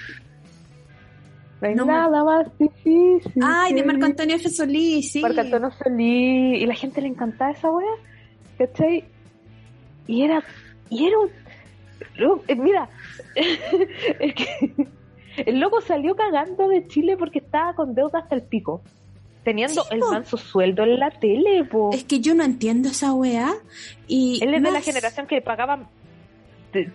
No 1.61 1.67
hay 1.67 1.75
No 1.75 1.85
me- 1.85 1.93
nada 1.93 2.23
más 2.23 2.47
difícil. 2.59 3.41
Ay, 3.43 3.73
de 3.73 3.83
Marco 3.83 4.05
Antonio 4.05 4.35
F. 4.35 4.49
Solís, 4.49 5.11
sí. 5.11 5.21
Marco 5.21 5.41
Antonio 5.41 5.71
Solís, 5.71 6.61
y 6.61 6.65
la 6.65 6.75
gente 6.75 7.01
le 7.01 7.07
encantaba 7.07 7.51
esa 7.51 7.71
wea, 7.71 7.87
¿cachai? 8.57 9.03
Y 10.07 10.23
era, 10.23 10.43
y 10.89 11.05
era 11.07 11.17
un, 11.19 11.29
eh, 12.47 12.55
mira, 12.55 12.89
es 13.35 14.33
que 14.35 14.87
el 15.45 15.59
loco 15.59 15.81
salió 15.81 16.15
cagando 16.15 16.67
de 16.67 16.87
Chile 16.87 17.17
porque 17.17 17.39
estaba 17.39 17.73
con 17.73 17.93
deuda 17.95 18.19
hasta 18.19 18.35
el 18.35 18.43
pico, 18.43 18.81
teniendo 19.43 19.81
Sí, 19.83 19.89
el 19.91 19.99
manso 19.99 20.37
sueldo 20.37 20.83
en 20.83 20.99
la 20.99 21.09
tele, 21.11 21.63
po. 21.65 21.89
Es 21.93 22.03
que 22.03 22.19
yo 22.19 22.33
no 22.35 22.43
entiendo 22.43 22.89
esa 22.89 23.13
weá. 23.13 23.53
Y 24.07 24.39
Él 24.43 24.53
es 24.53 24.63
de 24.63 24.71
la 24.71 24.81
generación 24.81 25.27
que 25.27 25.41
pagaban 25.41 25.87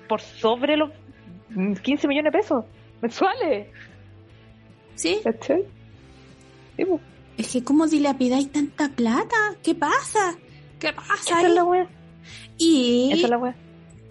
por 0.09 0.21
sobre 0.21 0.77
los 0.77 0.91
15 1.83 2.07
millones 2.09 2.33
de 2.33 2.39
pesos 2.39 2.65
mensuales, 3.01 3.67
Sí, 5.03 5.19
¿cachai? 5.25 5.65
Sí, 6.77 6.85
po. 6.85 7.01
es 7.37 7.49
que 7.49 7.65
cómo 7.65 7.87
dilapidáis 7.89 8.53
tanta 8.53 8.89
plata. 8.89 9.37
¿Qué 9.63 9.75
pasa? 9.75 10.37
¿Qué 10.79 10.93
pasa 10.93 11.39
Esa 11.39 11.47
es 11.49 11.55
la 11.55 11.65
wea, 11.65 11.89
Y, 12.57 13.11
esa 13.13 13.25
es 13.25 13.31
la 13.31 13.39
wea. 13.39 13.57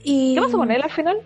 y- 0.03 0.35
¿Qué 0.35 0.41
pasó 0.41 0.57
con 0.57 0.71
él 0.71 0.81
al 0.81 0.91
final? 0.91 1.17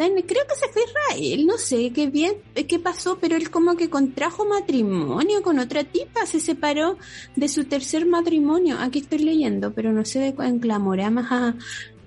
Creo 0.00 0.46
que 0.48 0.54
se 0.54 0.68
fue 0.72 0.82
Israel, 0.84 1.46
no 1.46 1.58
sé 1.58 1.90
qué 1.92 2.06
bien, 2.06 2.32
eh, 2.54 2.66
qué 2.66 2.78
pasó, 2.78 3.18
pero 3.20 3.36
él 3.36 3.50
como 3.50 3.76
que 3.76 3.90
contrajo 3.90 4.46
matrimonio 4.46 5.42
con 5.42 5.58
otra 5.58 5.84
tipa, 5.84 6.24
se 6.24 6.40
separó 6.40 6.96
de 7.36 7.48
su 7.48 7.64
tercer 7.64 8.06
matrimonio. 8.06 8.78
Aquí 8.80 9.00
estoy 9.00 9.18
leyendo, 9.18 9.74
pero 9.74 9.92
no 9.92 10.06
sé 10.06 10.20
de 10.20 10.34
en 10.46 10.58
Glamorama, 10.58 11.20
ajá. 11.20 11.54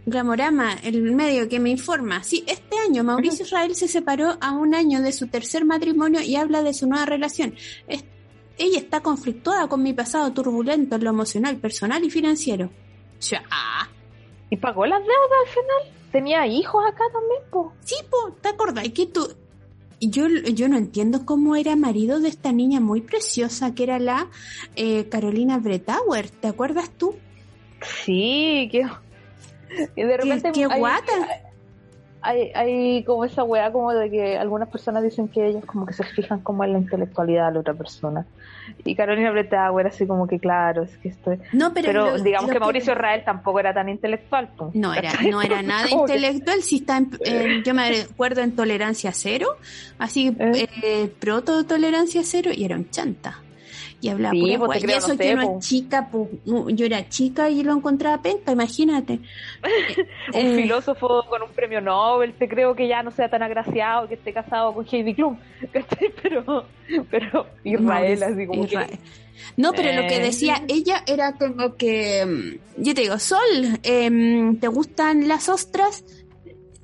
Glamorama, 0.06 0.74
el 0.84 1.02
medio 1.14 1.48
que 1.48 1.60
me 1.60 1.70
informa. 1.70 2.24
Sí, 2.24 2.44
este 2.48 2.78
año 2.78 3.04
Mauricio 3.04 3.46
Israel 3.46 3.74
se 3.76 3.88
separó 3.88 4.38
a 4.42 4.52
un 4.52 4.76
año 4.76 5.02
de 5.02 5.12
su 5.14 5.28
tercer 5.28 5.64
matrimonio 5.66 6.22
y 6.22 6.36
habla 6.36 6.62
de 6.62 6.74
su 6.74 6.88
nueva 6.88 7.06
relación. 7.06 7.56
Es- 7.88 8.04
ella 8.58 8.78
está 8.80 9.00
conflictuada 9.02 9.68
con 9.68 9.82
mi 9.82 9.94
pasado 9.94 10.32
turbulento 10.34 10.96
en 10.98 11.04
lo 11.04 11.10
emocional, 11.10 11.58
personal 11.58 12.04
y 12.04 12.10
financiero. 12.10 12.70
Ya. 13.22 13.44
¿Y 14.50 14.58
pagó 14.58 14.86
las 14.86 15.00
deudas 15.00 15.40
al 15.48 15.50
final? 15.54 16.00
tenía 16.12 16.46
hijos 16.46 16.84
acá 16.88 17.04
también, 17.12 17.42
po. 17.50 17.74
Sí, 17.84 17.96
po, 18.08 18.34
¿te 18.40 18.50
acordás 18.50 18.88
que 18.90 19.08
tú... 19.08 19.28
Yo, 20.00 20.28
yo 20.28 20.68
no 20.70 20.78
entiendo 20.78 21.26
cómo 21.26 21.56
era 21.56 21.76
marido 21.76 22.20
de 22.20 22.28
esta 22.30 22.52
niña 22.52 22.80
muy 22.80 23.02
preciosa 23.02 23.74
que 23.74 23.82
era 23.84 23.98
la 23.98 24.28
eh, 24.76 25.10
Carolina 25.10 25.58
Bretauer, 25.58 26.30
¿te 26.30 26.48
acuerdas 26.50 26.92
tú? 26.92 27.16
Sí, 28.06 28.70
que... 28.72 28.86
Y 29.96 30.04
de 30.04 30.18
repente 30.18 30.52
qué 30.54 30.66
hay- 30.70 30.80
guata. 30.80 31.12
Hay, 32.26 32.52
hay 32.56 33.04
como 33.04 33.26
esa 33.26 33.44
weá 33.44 33.70
como 33.74 33.92
de 33.92 34.10
que 34.10 34.38
algunas 34.38 34.70
personas 34.70 35.04
dicen 35.04 35.28
que 35.28 35.46
ellos 35.46 35.66
como 35.66 35.86
que 35.86 35.92
se 35.92 36.06
fijan 36.06 36.40
como 36.40 36.64
en 36.64 36.72
la 36.72 36.80
intelectualidad 36.80 37.48
de 37.50 37.56
la 37.56 37.60
otra 37.60 37.74
persona. 37.74 38.26
Y 38.86 38.96
Carolina 38.96 39.30
Bretauer 39.32 39.88
así 39.88 40.08
como 40.08 40.26
que 40.26 40.40
claro, 40.40 40.84
es 40.84 40.98
que 41.00 41.10
estoy... 41.10 41.38
No, 41.52 41.74
pero, 41.74 41.88
Pero, 41.88 42.12
lo- 42.18 42.24
digamos 42.24 42.48
lo 42.48 42.54
que 42.54 42.60
Mauricio 42.62 42.94
Israel 42.94 43.24
tampoco 43.26 43.60
era 43.60 43.74
tan 43.74 43.90
intelectual. 43.90 44.50
No 44.74 44.94
era, 44.94 45.12
no 45.30 45.42
era 45.42 45.62
nada 45.64 45.86
que- 45.86 45.96
intelectual, 45.96 46.62
si 46.62 46.78
está 46.78 46.96
en- 46.96 47.10
en- 47.26 47.62
yo 47.66 47.74
me 47.74 47.90
acuerdo 48.04 48.40
en 48.40 48.56
tolerancia 48.56 49.12
cero, 49.12 49.58
así 50.00 50.34
¿Eh? 50.40 50.70
eh, 50.82 51.12
proto 51.20 51.66
tolerancia 51.66 52.22
cero 52.24 52.52
y 52.56 52.64
era 52.64 52.78
un 52.78 52.90
chanta. 52.90 53.40
Y 54.04 54.10
hablaba 54.10 54.34
Sí, 54.34 54.42
pura 54.42 54.66
pues. 54.66 54.84
Y 54.84 54.92
eso 54.92 55.08
no 55.08 55.18
que 55.18 55.24
sé, 55.24 55.34
uno 55.34 55.44
po. 55.48 55.58
es 55.60 55.66
chica, 55.68 56.10
pu- 56.12 56.30
no, 56.46 56.70
yo 56.70 56.86
era 56.86 57.08
chica 57.08 57.50
y 57.50 57.64
lo 57.64 57.72
encontraba 57.74 58.22
penca, 58.22 58.52
imagínate. 58.52 59.14
un 60.34 60.40
Eh, 60.40 60.56
filósofo 60.58 61.24
con 61.30 61.42
un 61.42 61.50
premio 61.52 61.80
Nobel, 61.80 62.34
te 62.34 62.50
creo 62.50 62.76
que 62.76 62.90
ya 62.90 63.02
no 63.02 63.12
sea 63.12 63.30
tan 63.30 63.42
agraciado 63.44 64.10
que 64.10 64.16
esté 64.16 64.34
casado 64.34 64.74
con 64.74 64.86
Heidi 64.92 65.14
Klum. 65.16 65.38
Pero, 66.22 66.66
pero 67.10 67.48
Israel, 67.64 67.82
Mauricio 68.20 68.28
así 68.28 68.46
como 68.48 68.66
Israel. 68.66 68.90
que... 68.90 69.00
No, 69.58 69.72
pero 69.74 69.92
lo 70.02 70.08
que 70.08 70.18
Eh. 70.18 70.22
decía 70.22 70.62
ella 70.68 71.04
era 71.08 71.34
como 71.38 71.76
que, 71.76 72.26
mm, 72.26 72.82
yo 72.84 72.94
te 72.94 73.02
digo, 73.02 73.18
Sol, 73.20 73.40
em, 73.84 74.58
¿te 74.60 74.68
gustan 74.68 75.28
las 75.30 75.48
ostras? 75.50 76.04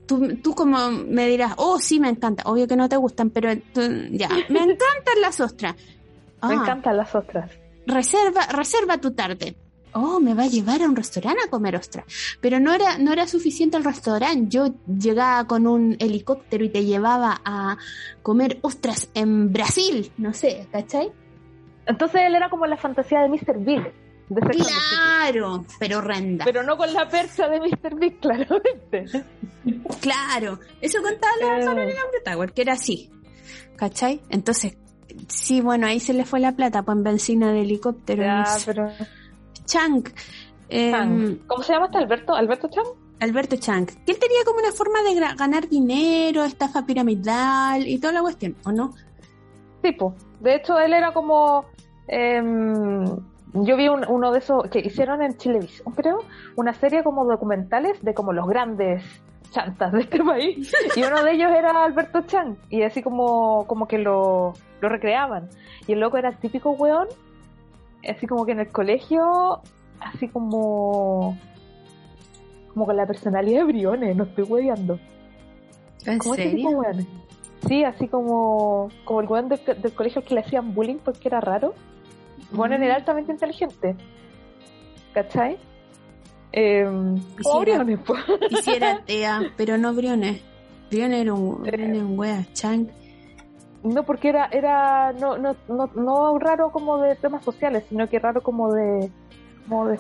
Tú, 0.08 0.38
tú 0.42 0.56
como 0.56 0.90
me 0.92 1.28
dirás, 1.28 1.54
oh, 1.58 1.80
sí, 1.80 2.00
me 2.00 2.10
encanta. 2.10 2.44
Obvio 2.46 2.68
que 2.68 2.76
no 2.76 2.88
te 2.90 2.96
gustan, 2.96 3.30
pero 3.30 3.50
tú- 3.74 3.82
ya, 4.12 4.30
me 4.50 4.60
encantan 4.60 5.22
las 5.22 5.40
ostras. 5.42 5.76
Me 6.42 6.54
Ah, 6.54 6.58
encantan 6.62 6.98
las 6.98 7.14
ostras. 7.16 7.52
reserva, 7.86 8.46
reserva 8.48 8.98
tu 9.00 9.12
tarde. 9.12 9.56
Oh, 9.94 10.20
me 10.20 10.36
va 10.36 10.44
a 10.44 10.48
llevar 10.48 10.84
a 10.84 10.86
un 10.86 10.96
restaurante 10.96 11.40
a 11.46 11.50
comer 11.50 11.76
ostras. 11.76 12.06
Pero 12.42 12.60
no 12.60 12.74
era, 12.74 13.00
no 13.00 13.12
era 13.12 13.26
suficiente 13.28 13.76
el 13.76 13.84
restaurante. 13.84 14.46
Yo 14.48 14.68
llegaba 14.88 15.48
con 15.48 15.66
un 15.66 15.96
helicóptero 16.00 16.64
y 16.64 16.70
te 16.70 16.86
llevaba 16.86 17.42
a 17.44 17.78
comer 18.22 18.60
ostras 18.62 19.10
en 19.16 19.52
Brasil. 19.52 20.12
No 20.18 20.34
sé, 20.34 20.68
¿cachai? 20.72 21.12
Entonces 21.88 22.22
él 22.24 22.36
era 22.36 22.52
como 22.52 22.68
la 22.68 22.78
fantasía 22.78 23.22
de 23.22 23.30
Mr. 23.30 23.58
Big. 23.66 23.82
De. 24.30 24.42
Claro, 24.42 25.66
pero 25.80 25.98
horrenda. 25.98 26.46
Pero 26.46 26.62
no 26.62 26.78
con 26.78 26.94
la 26.94 27.10
percha 27.10 27.48
de 27.50 27.60
Mr. 27.60 27.96
Big, 28.00 28.20
claramente. 28.22 29.06
Claro, 30.02 30.60
eso 30.82 31.02
contaba 31.02 31.34
la 31.42 31.58
Eh. 31.58 31.66
Carolina 31.66 32.00
Tower, 32.24 32.54
que 32.54 32.62
era 32.62 32.74
así. 32.74 33.10
¿Cachai? 33.76 34.22
Entonces, 34.30 34.78
sí, 35.30 35.62
bueno, 35.62 35.88
ahí 35.88 36.00
se 36.02 36.14
le 36.14 36.26
fue 36.26 36.40
la 36.42 36.52
plata, 36.52 36.84
pues 36.84 36.98
en 36.98 37.04
benzina 37.04 37.52
de 37.54 37.62
helicóptero. 37.62 38.24
Sé. 38.46 38.66
pero... 38.66 38.90
Chang. 39.66 40.04
eh, 40.70 40.92
Chang. 40.92 41.38
¿Cómo 41.48 41.64
se 41.64 41.72
llama 41.74 41.86
este 41.86 41.98
Alberto? 42.00 42.34
¿Alberto 42.36 42.68
Chang? 42.70 42.86
Alberto 43.22 43.56
Chang. 43.58 43.86
Que 43.86 44.12
él 44.14 44.20
tenía 44.20 44.40
como 44.46 44.60
una 44.60 44.72
forma 44.72 45.02
de 45.04 45.16
ganar 45.36 45.68
dinero, 45.70 46.44
estafa 46.44 46.86
piramidal 46.86 47.88
y 47.88 47.98
toda 48.00 48.14
la 48.14 48.22
cuestión, 48.22 48.56
¿o 48.66 48.72
no? 48.72 48.94
Tipo. 49.82 50.16
De 50.40 50.56
hecho, 50.56 50.78
él 50.80 50.94
era 50.94 51.12
como... 51.14 51.66
em, 52.08 53.06
yo 53.54 53.76
vi 53.78 53.88
un- 53.90 54.06
uno 54.08 54.32
de 54.32 54.40
esos 54.40 54.64
que 54.70 54.80
hicieron 54.80 55.22
en 55.22 55.36
Chilevisión, 55.38 55.94
creo, 55.96 56.20
una 56.56 56.74
serie 56.74 57.04
como 57.04 57.26
documentales 57.26 58.02
de 58.04 58.14
como 58.14 58.32
los 58.32 58.48
grandes 58.48 59.04
chantas 59.52 59.92
de 59.92 60.02
este 60.02 60.24
país. 60.24 60.72
Y 60.96 61.04
uno 61.04 61.24
de 61.24 61.32
ellos 61.34 61.52
era 61.52 61.84
Alberto 61.84 62.22
Chang. 62.22 62.56
Y 62.70 62.84
así 62.84 63.02
como, 63.02 63.66
como 63.68 63.88
que 63.88 63.98
lo, 63.98 64.54
lo 64.82 64.90
recreaban. 64.90 65.50
Y 65.88 65.94
el 65.94 66.00
loco 66.00 66.18
era 66.18 66.30
el 66.30 66.38
típico 66.38 66.72
weón, 66.72 67.08
así 68.08 68.28
como 68.28 68.46
que 68.46 68.52
en 68.54 68.60
el 68.62 68.72
colegio, 68.72 69.62
así 70.00 70.28
como... 70.28 71.38
Como 72.74 72.86
con 72.86 72.96
la 72.98 73.06
personalidad 73.08 73.62
de 73.62 73.66
Briones, 73.66 74.16
no 74.16 74.24
estoy 74.26 74.44
hueveando. 74.46 75.00
¿En 76.06 76.20
Como 76.20 76.36
ese 76.36 76.44
tipo 76.52 76.70
serio? 76.70 76.78
weones. 76.80 77.08
Sí, 77.68 77.84
así 77.84 78.08
como, 78.08 78.90
como 79.04 79.22
el 79.22 79.28
weón 79.28 79.50
del, 79.50 79.60
del 79.82 79.92
colegio 79.94 80.24
que 80.24 80.34
le 80.36 80.42
hacían 80.42 80.74
bullying 80.74 80.98
porque 81.04 81.28
era 81.28 81.42
raro. 81.42 81.74
Bueno, 82.52 82.78
Mm. 82.78 82.84
era 82.84 82.96
altamente 82.96 83.32
inteligente. 83.34 83.96
¿Cachai? 85.14 85.58
Eh, 86.54 86.84
como 86.86 87.18
Hiciera- 87.64 87.84
Briones, 87.84 88.00
po. 88.00 88.14
Hiciera 88.50 89.02
TEA, 89.06 89.42
pero 89.58 89.78
no 89.78 89.94
Briones. 89.94 90.42
Briones 90.90 91.22
era 91.22 91.34
un, 91.34 91.64
Briones 91.64 91.96
era 91.98 92.06
un 92.06 92.18
wea. 92.20 92.46
Chang. 92.54 92.88
No, 93.84 94.04
porque 94.04 94.30
era, 94.30 94.50
era 94.52 95.14
no, 95.14 95.38
no, 95.38 95.56
no, 95.68 95.90
no 95.96 96.40
raro 96.40 96.72
como 96.72 96.98
de 96.98 97.16
temas 97.16 97.44
sociales, 97.44 97.86
sino 97.88 98.08
que 98.10 98.20
raro 98.20 98.42
como 98.42 98.74
de, 98.74 99.10
como 99.68 99.88
de, 99.88 100.00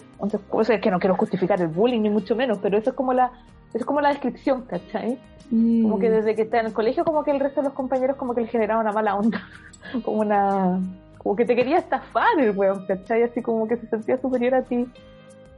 o 0.49 0.64
sea, 0.64 0.76
es 0.76 0.81
que 0.81 0.91
no 0.91 0.99
quiero 0.99 1.15
justificar 1.15 1.61
el 1.61 1.68
bullying 1.68 2.01
ni 2.01 2.10
mucho 2.10 2.35
menos, 2.35 2.57
pero 2.57 2.77
eso 2.77 2.89
es 2.89 2.95
como 2.95 3.14
la, 3.14 3.31
es 3.73 3.85
como 3.85 4.01
la 4.01 4.10
descripción, 4.10 4.64
¿cachai? 4.64 5.18
Como 5.49 5.97
Mm. 5.97 5.99
que 5.99 6.10
desde 6.11 6.35
que 6.35 6.43
está 6.43 6.60
en 6.60 6.68
el 6.68 6.73
colegio, 6.73 7.03
como 7.03 7.23
que 7.23 7.31
el 7.31 7.39
resto 7.39 7.61
de 7.61 7.65
los 7.69 7.73
compañeros 7.73 8.18
como 8.18 8.35
que 8.35 8.41
le 8.41 8.47
generaba 8.47 8.81
una 8.81 8.91
mala 8.91 9.15
onda. 9.15 9.41
Como 10.03 10.19
una... 10.19 10.80
Como 11.18 11.35
que 11.35 11.45
te 11.45 11.56
quería 11.56 11.77
estafar 11.77 12.39
el 12.39 12.56
weón, 12.56 12.85
¿cachai? 12.85 13.23
Así 13.23 13.41
como 13.41 13.68
que 13.68 13.77
se 13.77 13.88
sentía 13.88 14.22
superior 14.22 14.56
a 14.56 14.61
ti 14.61 14.88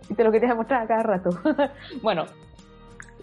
y 0.10 0.14
te 0.14 0.24
lo 0.24 0.32
quería 0.32 0.50
demostrar 0.50 0.84
a 0.84 0.88
cada 0.88 1.04
rato. 1.04 1.30
bueno. 2.02 2.26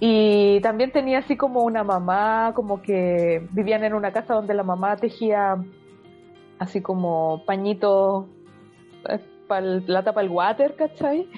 Y 0.01 0.61
también 0.61 0.93
tenía 0.93 1.19
así 1.19 1.37
como 1.37 1.63
una 1.63 1.83
mamá, 1.83 2.53
como 2.55 2.83
que 2.83 3.47
vivían 3.51 3.83
en 3.85 3.95
una 3.95 4.13
casa 4.13 4.35
donde 4.35 4.55
la 4.55 4.63
mamá 4.63 4.97
tejía 4.97 5.57
así 6.59 6.81
como 6.81 7.43
pañitos 7.47 8.27
para 9.49 9.61
la 9.61 10.05
tapa 10.05 10.21
del 10.21 10.31
water, 10.31 10.77
¿cachai? 10.77 11.29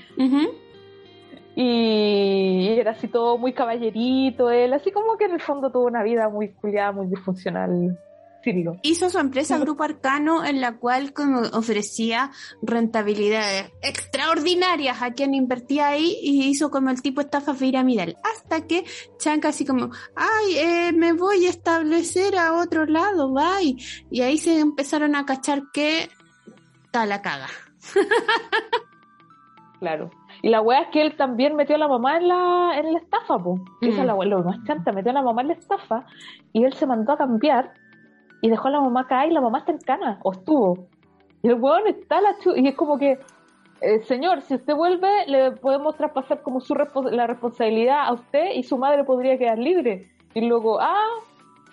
Y 1.56 2.68
era 2.78 2.92
así 2.92 3.08
todo 3.08 3.38
muy 3.38 3.52
caballerito, 3.52 4.50
él, 4.50 4.72
así 4.72 4.90
como 4.92 5.16
que 5.16 5.24
en 5.24 5.32
el 5.32 5.40
fondo 5.40 5.70
tuvo 5.70 5.86
una 5.86 6.02
vida 6.02 6.28
muy 6.28 6.50
culiada, 6.52 6.92
muy 6.92 7.06
disfuncional, 7.06 7.98
Hizo 8.82 9.10
su 9.10 9.18
empresa 9.18 9.58
Grupo 9.58 9.82
Arcano 9.84 10.44
en 10.44 10.60
la 10.60 10.78
cual 10.78 11.12
como 11.12 11.40
ofrecía 11.52 12.30
rentabilidades 12.62 13.70
extraordinarias 13.82 15.02
a 15.02 15.12
quien 15.12 15.34
invertía 15.34 15.88
ahí 15.88 16.16
y 16.22 16.44
hizo 16.44 16.70
como 16.70 16.90
el 16.90 17.02
tipo 17.02 17.20
estafa 17.20 17.54
piramidal. 17.54 18.16
Hasta 18.24 18.66
que 18.66 18.84
Chanca 19.18 19.48
así 19.48 19.64
como, 19.66 19.90
ay, 20.16 20.56
eh, 20.56 20.92
me 20.92 21.12
voy 21.12 21.46
a 21.46 21.50
establecer 21.50 22.36
a 22.36 22.54
otro 22.54 22.86
lado, 22.86 23.32
bye. 23.32 23.76
Y 24.10 24.22
ahí 24.22 24.38
se 24.38 24.58
empezaron 24.60 25.14
a 25.16 25.26
cachar 25.26 25.62
que 25.72 26.08
está 26.84 27.06
la 27.06 27.22
caga. 27.22 27.48
Claro. 29.78 30.10
Y 30.42 30.48
la 30.50 30.60
wea 30.60 30.82
es 30.82 30.88
que 30.92 31.02
él 31.02 31.16
también 31.16 31.56
metió 31.56 31.76
a 31.76 31.78
la 31.78 31.88
mamá 31.88 32.18
en 32.18 32.28
la, 32.28 32.78
en 32.78 32.92
la 32.92 32.98
estafa, 32.98 33.38
po. 33.38 33.60
Esa 33.80 33.98
Mm. 33.98 34.00
es 34.00 34.06
la 34.06 34.24
lo 34.26 34.44
más 34.44 34.62
chanta, 34.64 34.92
metió 34.92 35.10
a 35.10 35.14
la 35.14 35.22
mamá 35.22 35.42
en 35.42 35.48
la 35.48 35.54
estafa 35.54 36.04
y 36.52 36.64
él 36.64 36.72
se 36.74 36.86
mandó 36.86 37.12
a 37.12 37.18
cambiar 37.18 37.72
y 38.40 38.48
dejó 38.48 38.68
a 38.68 38.72
la 38.72 38.80
mamá 38.80 39.02
acá 39.02 39.26
y 39.26 39.30
la 39.30 39.40
mamá 39.40 39.58
está 39.58 39.72
en 39.72 39.78
cana, 39.78 40.18
o 40.22 40.32
estuvo. 40.32 40.86
Y 41.42 41.48
el 41.48 41.54
weón 41.54 41.86
está 41.86 42.20
la 42.20 42.38
chu 42.38 42.54
y 42.54 42.68
es 42.68 42.74
como 42.74 42.98
que, 42.98 43.18
eh, 43.80 44.02
señor, 44.04 44.42
si 44.42 44.54
usted 44.54 44.74
vuelve, 44.74 45.26
le 45.26 45.52
podemos 45.52 45.96
traspasar 45.96 46.42
como 46.42 46.60
su 46.60 46.74
la 46.74 47.26
responsabilidad 47.26 48.06
a 48.06 48.12
usted 48.12 48.52
y 48.54 48.62
su 48.62 48.76
madre 48.76 49.04
podría 49.04 49.38
quedar 49.38 49.58
libre. 49.58 50.10
Y 50.34 50.42
luego, 50.42 50.80
ah, 50.80 51.08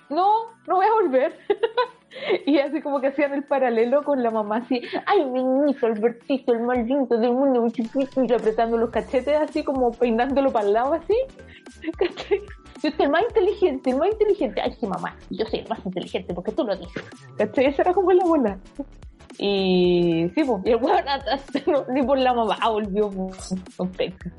no, 0.09 0.31
no 0.67 0.75
voy 0.75 0.85
a 0.85 0.93
volver. 0.93 1.37
y 2.45 2.59
así 2.59 2.81
como 2.81 3.01
que 3.01 3.07
hacían 3.07 3.33
el 3.33 3.43
paralelo 3.43 4.03
con 4.03 4.23
la 4.23 4.31
mamá 4.31 4.57
así, 4.57 4.81
ay, 5.05 5.25
mi 5.25 5.43
niño 5.43 5.75
Albertito, 5.81 6.53
el 6.53 6.61
más 6.61 6.77
lindo 6.77 7.17
del 7.17 7.33
mundo, 7.33 7.61
muy 7.61 7.71
chiquito", 7.71 8.23
y 8.23 8.33
apretando 8.33 8.77
los 8.77 8.89
cachetes 8.89 9.37
así 9.37 9.63
como 9.63 9.91
peinándolo 9.91 10.51
para 10.51 10.67
el 10.67 10.73
lado 10.73 10.93
así. 10.93 11.15
Yo 12.83 12.91
soy 12.91 13.05
el 13.05 13.09
más 13.09 13.23
inteligente, 13.23 13.89
el 13.89 13.97
más 13.97 14.09
inteligente. 14.09 14.61
Ay, 14.61 14.75
sí, 14.79 14.85
mamá, 14.85 15.15
yo 15.29 15.45
soy 15.45 15.59
el 15.59 15.67
más 15.67 15.85
inteligente 15.85 16.33
porque 16.33 16.51
tú 16.51 16.63
lo 16.63 16.75
dices. 16.75 17.03
¿Cachai? 17.37 17.65
Esa 17.65 17.81
era 17.83 17.93
como 17.93 18.11
la 18.11 18.23
bola. 18.23 18.59
Y 19.39 20.29
sí, 20.33 20.43
pues, 20.43 20.65
y 20.65 20.69
el 20.69 20.77
weón 20.77 21.05
no, 21.67 21.85
ni 21.93 22.01
por 22.03 22.17
la 22.17 22.33
mamá 22.33 22.57
volvió 22.69 23.09
pues, 23.09 23.55
con 23.75 23.89
peca. 23.89 24.31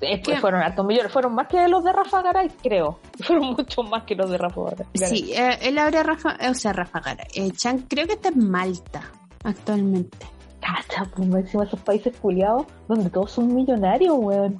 Después 0.00 0.36
¿Qué? 0.36 0.40
fueron 0.40 0.62
hartos 0.62 0.86
millones, 0.86 1.12
fueron 1.12 1.34
más 1.34 1.48
que 1.48 1.66
los 1.66 1.82
de 1.82 1.92
Rafa 1.92 2.22
Garay, 2.22 2.48
creo. 2.62 3.00
Fueron 3.20 3.46
mucho 3.46 3.82
más 3.82 4.04
que 4.04 4.14
los 4.14 4.30
de 4.30 4.38
Rafa 4.38 4.60
Garay. 4.62 4.86
Sí, 4.94 5.32
eh, 5.34 5.58
él 5.62 5.76
ahora 5.76 6.04
Rafa, 6.04 6.36
eh, 6.40 6.50
o 6.50 6.54
sea, 6.54 6.72
Rafa 6.72 7.00
Gara. 7.00 7.24
Eh, 7.34 7.50
Chan 7.50 7.86
creo 7.88 8.06
que 8.06 8.12
está 8.12 8.28
en 8.28 8.48
Malta 8.48 9.02
actualmente. 9.42 10.26
Cacha, 10.60 11.04
pues 11.16 11.28
encima 11.28 11.64
esos 11.64 11.80
países 11.80 12.16
culiados 12.16 12.66
donde 12.86 13.10
todos 13.10 13.32
son 13.32 13.52
millonarios, 13.54 14.14
weón. 14.16 14.56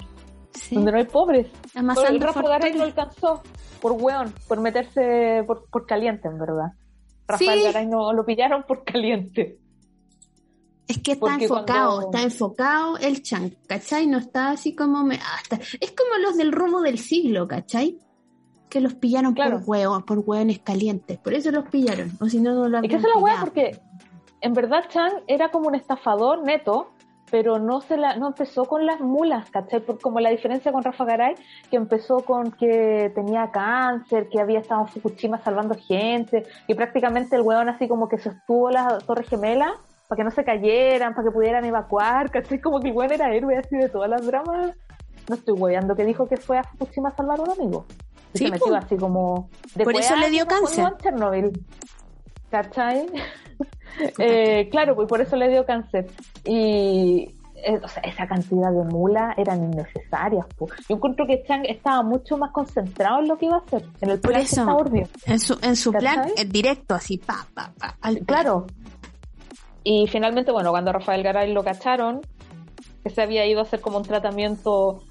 Sí. 0.53 0.75
Donde 0.75 0.91
no 0.91 0.97
hay 0.97 1.05
pobres. 1.05 1.47
El 1.75 2.19
Rafa 2.21 2.41
Garay 2.41 2.73
no 2.73 2.83
alcanzó 2.83 3.41
por 3.81 3.93
weón, 3.93 4.33
por 4.47 4.59
meterse 4.59 5.43
por, 5.45 5.65
por 5.69 5.85
caliente, 5.85 6.27
en 6.27 6.37
verdad. 6.39 6.73
Rafael 7.27 7.59
Sí. 7.59 7.65
Garay 7.65 7.87
no 7.87 8.11
lo 8.13 8.25
pillaron 8.25 8.63
por 8.63 8.83
caliente. 8.83 9.59
Es 10.87 10.97
que 10.97 11.11
está 11.11 11.27
Porque 11.27 11.43
enfocado, 11.45 11.89
cuando- 12.01 12.05
está 12.17 12.23
enfocado 12.23 12.97
el 12.97 13.21
Chan, 13.21 13.55
¿cachai? 13.67 14.07
No 14.07 14.17
está 14.17 14.49
así 14.49 14.75
como... 14.75 15.03
Me, 15.03 15.15
ah, 15.17 15.37
está- 15.43 15.59
Es 15.79 15.91
como 15.91 16.17
los 16.19 16.35
del 16.35 16.51
robo 16.51 16.81
del 16.81 16.97
siglo, 16.97 17.47
¿cachai? 17.47 17.99
Que 18.69 18.81
los 18.81 18.95
pillaron 18.95 19.33
Claro. 19.35 19.59
por 19.59 19.69
huevos, 19.69 20.03
por 20.03 20.19
hueones 20.19 20.59
calientes. 20.59 21.19
Por 21.19 21.35
eso 21.35 21.51
los 21.51 21.69
pillaron. 21.69 22.11
O 22.19 22.25
si 22.27 22.39
no, 22.41 22.53
no 22.55 22.67
lo 22.67 22.79
Es 22.79 22.89
que 22.89 22.95
esa 22.95 23.07
es 23.07 23.13
la 23.15 23.21
pillado. 23.21 23.39
porque 23.45 23.79
en 24.41 24.53
verdad 24.53 24.85
Chan 24.89 25.11
era 25.27 25.51
como 25.51 25.67
un 25.67 25.75
estafador 25.75 26.43
neto, 26.43 26.89
pero 27.31 27.59
no 27.59 27.81
se 27.81 27.97
la, 27.97 28.15
no 28.15 28.27
empezó 28.27 28.65
con 28.65 28.85
las 28.85 28.99
mulas, 28.99 29.49
¿cachai? 29.51 29.79
Por, 29.79 29.99
como 29.99 30.19
la 30.19 30.29
diferencia 30.29 30.71
con 30.71 30.83
Rafa 30.83 31.05
Garay, 31.05 31.35
que 31.69 31.77
empezó 31.77 32.19
con 32.19 32.51
que 32.51 33.11
tenía 33.15 33.51
cáncer, 33.51 34.29
que 34.29 34.39
había 34.39 34.59
estado 34.59 34.81
en 34.81 34.87
Fukushima 34.87 35.37
salvando 35.39 35.75
gente, 35.75 36.43
y 36.67 36.73
prácticamente 36.73 37.35
el 37.35 37.41
weón 37.41 37.69
así 37.69 37.87
como 37.87 38.07
que 38.07 38.17
sostuvo 38.17 38.69
las 38.69 39.03
torres 39.05 39.27
gemelas 39.27 39.73
para 40.07 40.17
que 40.17 40.23
no 40.23 40.31
se 40.31 40.43
cayeran, 40.43 41.13
para 41.13 41.27
que 41.27 41.31
pudieran 41.31 41.63
evacuar, 41.65 42.31
¿cachai? 42.31 42.59
Como 42.59 42.79
que 42.79 42.89
el 42.89 42.95
weón 42.95 43.11
era 43.11 43.33
héroe 43.33 43.57
así 43.57 43.77
de 43.77 43.89
todas 43.89 44.09
las 44.09 44.25
dramas. 44.25 44.75
No 45.27 45.35
estoy 45.35 45.53
weyando 45.53 45.95
que 45.95 46.03
dijo 46.03 46.27
que 46.27 46.37
fue 46.37 46.57
a 46.57 46.63
Fukushima 46.63 47.09
a 47.09 47.15
salvar 47.15 47.39
a 47.39 47.43
un 47.43 47.51
amigo. 47.51 47.85
Y 48.33 48.39
Sí, 48.39 48.45
se 48.45 48.51
metió 48.51 48.75
así 48.75 48.97
como... 48.97 49.49
de 49.75 49.83
Por 49.83 49.95
eso 49.95 50.15
le 50.15 50.29
dio 50.29 50.45
cáncer. 50.47 50.93
Chernobyl. 51.01 51.51
¿Cachai? 52.49 53.07
Eh, 54.17 54.69
claro, 54.69 54.95
pues 54.95 55.07
por 55.07 55.21
eso 55.21 55.35
le 55.35 55.49
dio 55.49 55.65
cáncer. 55.65 56.07
Y 56.45 57.33
eh, 57.63 57.79
o 57.83 57.87
sea, 57.87 58.01
esa 58.03 58.27
cantidad 58.27 58.71
de 58.71 58.83
mulas 58.85 59.37
eran 59.37 59.63
innecesarias. 59.63 60.45
pues. 60.57 60.71
Yo 60.87 60.95
encuentro 60.95 61.25
que 61.27 61.43
Chang 61.43 61.65
estaba 61.65 62.01
mucho 62.03 62.37
más 62.37 62.51
concentrado 62.51 63.19
en 63.19 63.27
lo 63.27 63.37
que 63.37 63.47
iba 63.47 63.55
a 63.55 63.59
hacer, 63.59 63.83
en 64.01 64.09
el 64.11 64.19
Por 64.19 64.31
plan 64.31 64.41
eso. 64.43 64.65
que 64.65 64.71
urdido. 64.71 65.07
En 65.25 65.39
su, 65.39 65.59
en 65.61 65.75
su 65.75 65.91
plan, 65.91 66.29
eh, 66.37 66.45
directo, 66.45 66.95
así, 66.95 67.17
pa, 67.17 67.47
pa, 67.53 67.71
pa. 67.77 67.97
al. 68.01 68.19
Claro. 68.19 68.67
Y 69.83 70.07
finalmente, 70.07 70.51
bueno, 70.51 70.71
cuando 70.71 70.91
Rafael 70.91 71.23
Garay 71.23 71.51
lo 71.51 71.63
cacharon, 71.63 72.21
que 73.03 73.09
se 73.09 73.21
había 73.21 73.45
ido 73.45 73.59
a 73.59 73.63
hacer 73.63 73.81
como 73.81 73.97
un 73.97 74.03
tratamiento 74.03 75.01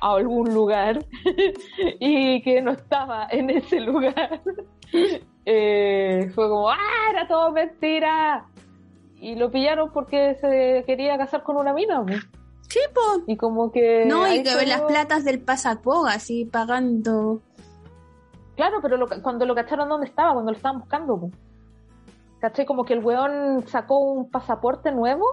a 0.00 0.12
algún 0.14 0.54
lugar 0.54 1.04
y 2.00 2.40
que 2.42 2.62
no 2.62 2.72
estaba 2.72 3.26
en 3.30 3.50
ese 3.50 3.80
lugar, 3.80 4.40
eh, 5.44 6.30
fue 6.34 6.48
como, 6.48 6.70
¡ah, 6.70 6.76
era 7.10 7.26
todo 7.26 7.50
mentira! 7.52 8.44
Y 9.20 9.34
lo 9.36 9.50
pillaron 9.50 9.90
porque 9.92 10.34
se 10.40 10.82
quería 10.86 11.18
casar 11.18 11.42
con 11.42 11.56
una 11.56 11.72
mina. 11.72 12.02
pues. 12.04 12.20
Sí, 12.68 12.78
po. 12.94 13.22
Y 13.26 13.36
como 13.36 13.70
que... 13.72 14.04
No, 14.06 14.32
y 14.32 14.42
que 14.42 14.66
las 14.66 14.80
platas 14.82 15.24
del 15.24 15.40
pasapoga, 15.40 16.12
así, 16.12 16.44
pagando. 16.44 17.40
Claro, 18.56 18.78
pero 18.80 18.96
lo- 18.96 19.08
cuando 19.22 19.44
lo 19.44 19.54
cacharon, 19.54 19.88
¿dónde 19.88 20.06
estaba? 20.06 20.32
Cuando 20.32 20.52
lo 20.52 20.56
estaban 20.56 20.80
buscando. 20.80 21.18
po. 21.18 21.30
¿Cachai? 22.40 22.64
Como 22.64 22.84
que 22.84 22.94
el 22.94 23.04
weón 23.04 23.66
sacó 23.66 23.98
un 23.98 24.30
pasaporte 24.30 24.92
nuevo 24.92 25.24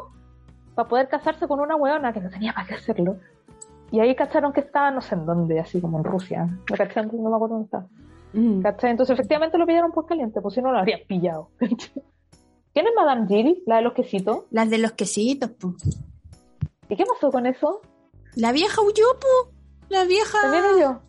para 0.76 0.90
poder 0.90 1.08
casarse 1.08 1.48
con 1.48 1.60
una 1.60 1.76
weona 1.76 2.12
que 2.12 2.20
no 2.20 2.30
tenía 2.30 2.54
para 2.54 2.68
qué 2.68 2.74
hacerlo. 2.76 3.18
Y 3.92 4.00
ahí 4.02 4.14
cacharon 4.16 4.52
que 4.52 4.60
estaba 4.60 4.92
no 4.92 5.00
sé 5.00 5.16
en 5.16 5.26
dónde, 5.26 5.60
así 5.60 5.80
como 5.80 6.00
en 6.00 6.04
Rusia. 6.04 6.50
¿Me 6.70 6.78
cacharon? 6.78 7.10
No 7.24 7.30
me 7.30 7.36
acuerdo 7.36 7.56
dónde 7.56 7.66
estaba. 7.66 7.86
Mm. 8.34 8.62
¿Cachai? 8.62 8.92
Entonces 8.92 9.14
efectivamente 9.14 9.58
lo 9.58 9.66
pillaron 9.66 9.92
por 9.92 10.06
caliente, 10.06 10.42
pues 10.42 10.56
si 10.56 10.62
no 10.62 10.72
lo 10.72 10.80
habrían 10.80 11.02
pillado. 11.08 11.50
¿Quién 11.60 12.88
es 12.88 12.94
Madame 12.96 13.28
Jill? 13.28 13.64
La 13.66 13.78
de 13.78 13.82
los 13.82 13.94
quesitos. 13.94 14.46
Las 14.52 14.70
de 14.70 14.78
los 14.78 14.92
quesitos, 14.92 15.50
po. 15.52 15.74
¿Y 16.90 16.96
qué 16.96 17.06
pasó 17.06 17.32
con 17.32 17.46
eso? 17.46 17.82
La 18.36 18.52
vieja 18.52 18.82
huyó, 18.82 19.06
po. 19.20 19.52
La 19.90 20.04
vieja. 20.06 20.42
¿También 20.42 20.64
yo? 20.80 21.02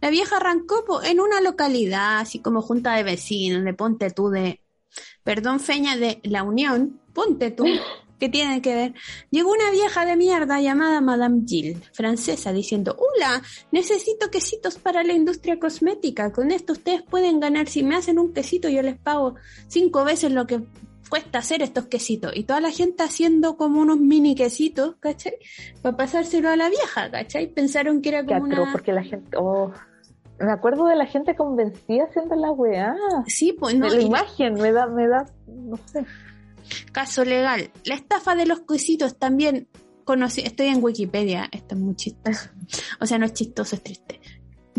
La 0.00 0.10
vieja 0.10 0.36
arrancó 0.36 0.84
po, 0.84 1.02
en 1.02 1.20
una 1.20 1.40
localidad, 1.40 2.20
así 2.20 2.40
como 2.40 2.62
junta 2.62 2.94
de 2.94 3.02
vecinos, 3.02 3.64
de 3.64 3.74
Ponte 3.74 4.10
tú, 4.10 4.30
de, 4.30 4.62
perdón, 5.22 5.60
Feña, 5.60 5.96
de 5.96 6.20
La 6.24 6.42
Unión, 6.42 7.00
Ponte 7.12 7.50
tú, 7.50 7.64
¿qué 8.20 8.28
tiene 8.28 8.62
que 8.62 8.74
ver? 8.74 8.94
Llegó 9.30 9.50
una 9.50 9.70
vieja 9.72 10.04
de 10.04 10.16
mierda 10.16 10.60
llamada 10.60 11.00
Madame 11.00 11.42
Jill, 11.46 11.82
francesa, 11.92 12.52
diciendo, 12.52 12.96
hola, 12.96 13.42
necesito 13.72 14.30
quesitos 14.30 14.78
para 14.78 15.02
la 15.02 15.12
industria 15.12 15.58
cosmética, 15.58 16.30
con 16.30 16.52
esto 16.52 16.74
ustedes 16.74 17.02
pueden 17.02 17.40
ganar, 17.40 17.66
si 17.68 17.82
me 17.82 17.96
hacen 17.96 18.18
un 18.18 18.32
quesito 18.32 18.68
yo 18.68 18.82
les 18.82 18.98
pago 18.98 19.34
cinco 19.66 20.04
veces 20.04 20.30
lo 20.30 20.46
que 20.46 20.60
cuesta 21.08 21.40
hacer 21.40 21.60
estos 21.62 21.86
quesitos. 21.86 22.36
Y 22.36 22.44
toda 22.44 22.60
la 22.60 22.70
gente 22.70 23.02
haciendo 23.02 23.56
como 23.56 23.80
unos 23.80 23.98
mini 23.98 24.36
quesitos, 24.36 24.94
¿cachai? 25.00 25.34
Para 25.82 25.96
pasárselo 25.96 26.50
a 26.50 26.56
la 26.56 26.68
vieja, 26.68 27.10
¿cachai? 27.10 27.48
Pensaron 27.48 28.00
que 28.00 28.10
era 28.10 28.24
como 28.24 28.44
una... 28.44 28.70
porque 28.70 28.92
la 28.92 29.02
gente... 29.02 29.36
oh, 29.36 29.72
me 30.38 30.52
acuerdo 30.52 30.86
de 30.86 30.96
la 30.96 31.06
gente 31.06 31.34
convencida 31.34 32.04
haciendo 32.04 32.36
la 32.36 32.52
weá. 32.52 32.94
Sí, 33.26 33.52
pues 33.52 33.74
no, 33.74 33.90
de 33.90 33.96
la 33.96 34.02
imagen 34.02 34.54
me 34.54 34.72
da, 34.72 34.86
me 34.86 35.08
da, 35.08 35.26
no 35.46 35.76
sé. 35.86 36.04
Caso 36.92 37.24
legal. 37.24 37.70
La 37.84 37.94
estafa 37.94 38.34
de 38.34 38.46
los 38.46 38.60
quesitos 38.60 39.18
también 39.18 39.68
conocí, 40.04 40.40
estoy 40.40 40.66
en 40.66 40.82
Wikipedia, 40.82 41.48
esto 41.52 41.74
es 41.74 41.80
muy 41.80 41.94
chistoso. 41.94 42.50
O 43.00 43.06
sea, 43.06 43.18
no 43.18 43.26
es 43.26 43.32
chistoso, 43.32 43.76
es 43.76 43.82
triste. 43.82 44.20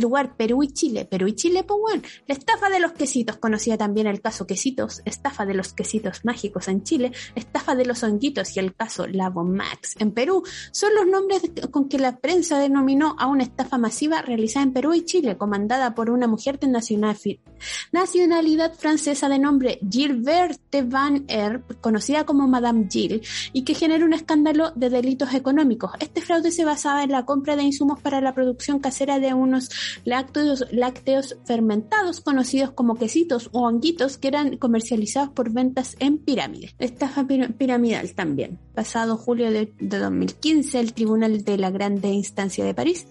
Lugar 0.01 0.35
Perú 0.35 0.63
y 0.63 0.73
Chile, 0.73 1.05
Perú 1.05 1.27
y 1.27 1.35
Chile, 1.35 1.63
pues. 1.63 2.01
La 2.27 2.33
estafa 2.35 2.69
de 2.69 2.79
los 2.79 2.93
quesitos, 2.93 3.37
conocida 3.37 3.77
también 3.77 4.07
el 4.07 4.21
caso 4.21 4.45
Quesitos, 4.45 5.01
estafa 5.05 5.45
de 5.45 5.53
los 5.53 5.73
quesitos 5.73 6.25
mágicos 6.25 6.67
en 6.67 6.83
Chile, 6.83 7.11
estafa 7.35 7.75
de 7.75 7.85
los 7.85 8.03
honguitos 8.03 8.55
y 8.55 8.59
el 8.59 8.75
caso 8.75 9.07
Lavo 9.07 9.43
Max 9.43 9.95
en 9.99 10.11
Perú, 10.11 10.43
son 10.71 10.93
los 10.95 11.07
nombres 11.07 11.41
con 11.71 11.87
que 11.87 11.99
la 11.99 12.17
prensa 12.17 12.59
denominó 12.59 13.15
a 13.19 13.27
una 13.27 13.43
estafa 13.43 13.77
masiva 13.77 14.21
realizada 14.21 14.63
en 14.63 14.73
Perú 14.73 14.93
y 14.93 15.05
Chile, 15.05 15.37
comandada 15.37 15.95
por 15.95 16.09
una 16.09 16.27
mujer 16.27 16.59
de 16.59 16.67
nacional- 16.67 17.11
nacionalidad 17.91 18.73
francesa 18.73 19.29
de 19.29 19.39
nombre 19.39 19.79
Gilberte 19.89 20.81
Van 20.83 21.25
Er, 21.27 21.63
conocida 21.81 22.25
como 22.25 22.47
Madame 22.47 22.87
Jill, 22.89 23.21
y 23.53 23.63
que 23.63 23.75
genera 23.75 24.05
un 24.05 24.13
escándalo 24.13 24.71
de 24.75 24.89
delitos 24.89 25.33
económicos. 25.33 25.91
Este 25.99 26.21
fraude 26.21 26.51
se 26.51 26.65
basaba 26.65 27.03
en 27.03 27.11
la 27.11 27.25
compra 27.25 27.55
de 27.55 27.63
insumos 27.63 27.99
para 27.99 28.21
la 28.21 28.33
producción 28.33 28.79
casera 28.79 29.19
de 29.19 29.33
unos 29.33 29.69
lácteos, 30.05 30.65
lácteos 30.71 31.37
fermentados 31.45 32.21
conocidos 32.21 32.71
como 32.71 32.95
quesitos 32.95 33.49
o 33.51 33.67
honguitos 33.67 34.17
que 34.17 34.27
eran 34.29 34.57
comercializados 34.57 35.29
por 35.31 35.51
ventas 35.51 35.95
en 35.99 36.17
pirámides. 36.17 36.75
Estafa 36.79 37.23
pir- 37.23 37.53
piramidal 37.57 38.13
también. 38.13 38.59
Pasado 38.75 39.17
julio 39.17 39.51
de, 39.51 39.73
de 39.79 39.97
2015, 39.99 40.79
el 40.79 40.93
Tribunal 40.93 41.43
de 41.43 41.57
la 41.57 41.69
Grande 41.71 42.09
Instancia 42.09 42.63
de 42.65 42.73
París 42.73 43.07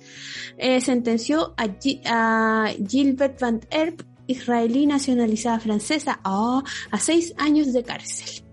eh, 0.59 0.81
sentenció 0.81 1.55
a, 1.57 1.67
Gi- 1.81 2.01
a 2.07 2.71
Gilbert 2.89 3.41
Van 3.41 3.61
Erp, 3.71 4.03
israelí 4.27 4.87
nacionalizada 4.87 5.59
francesa, 5.61 6.21
oh, 6.25 6.63
a 6.91 6.99
seis 7.01 7.35
años 7.37 7.73
de 7.73 7.83
cárcel. 7.83 8.45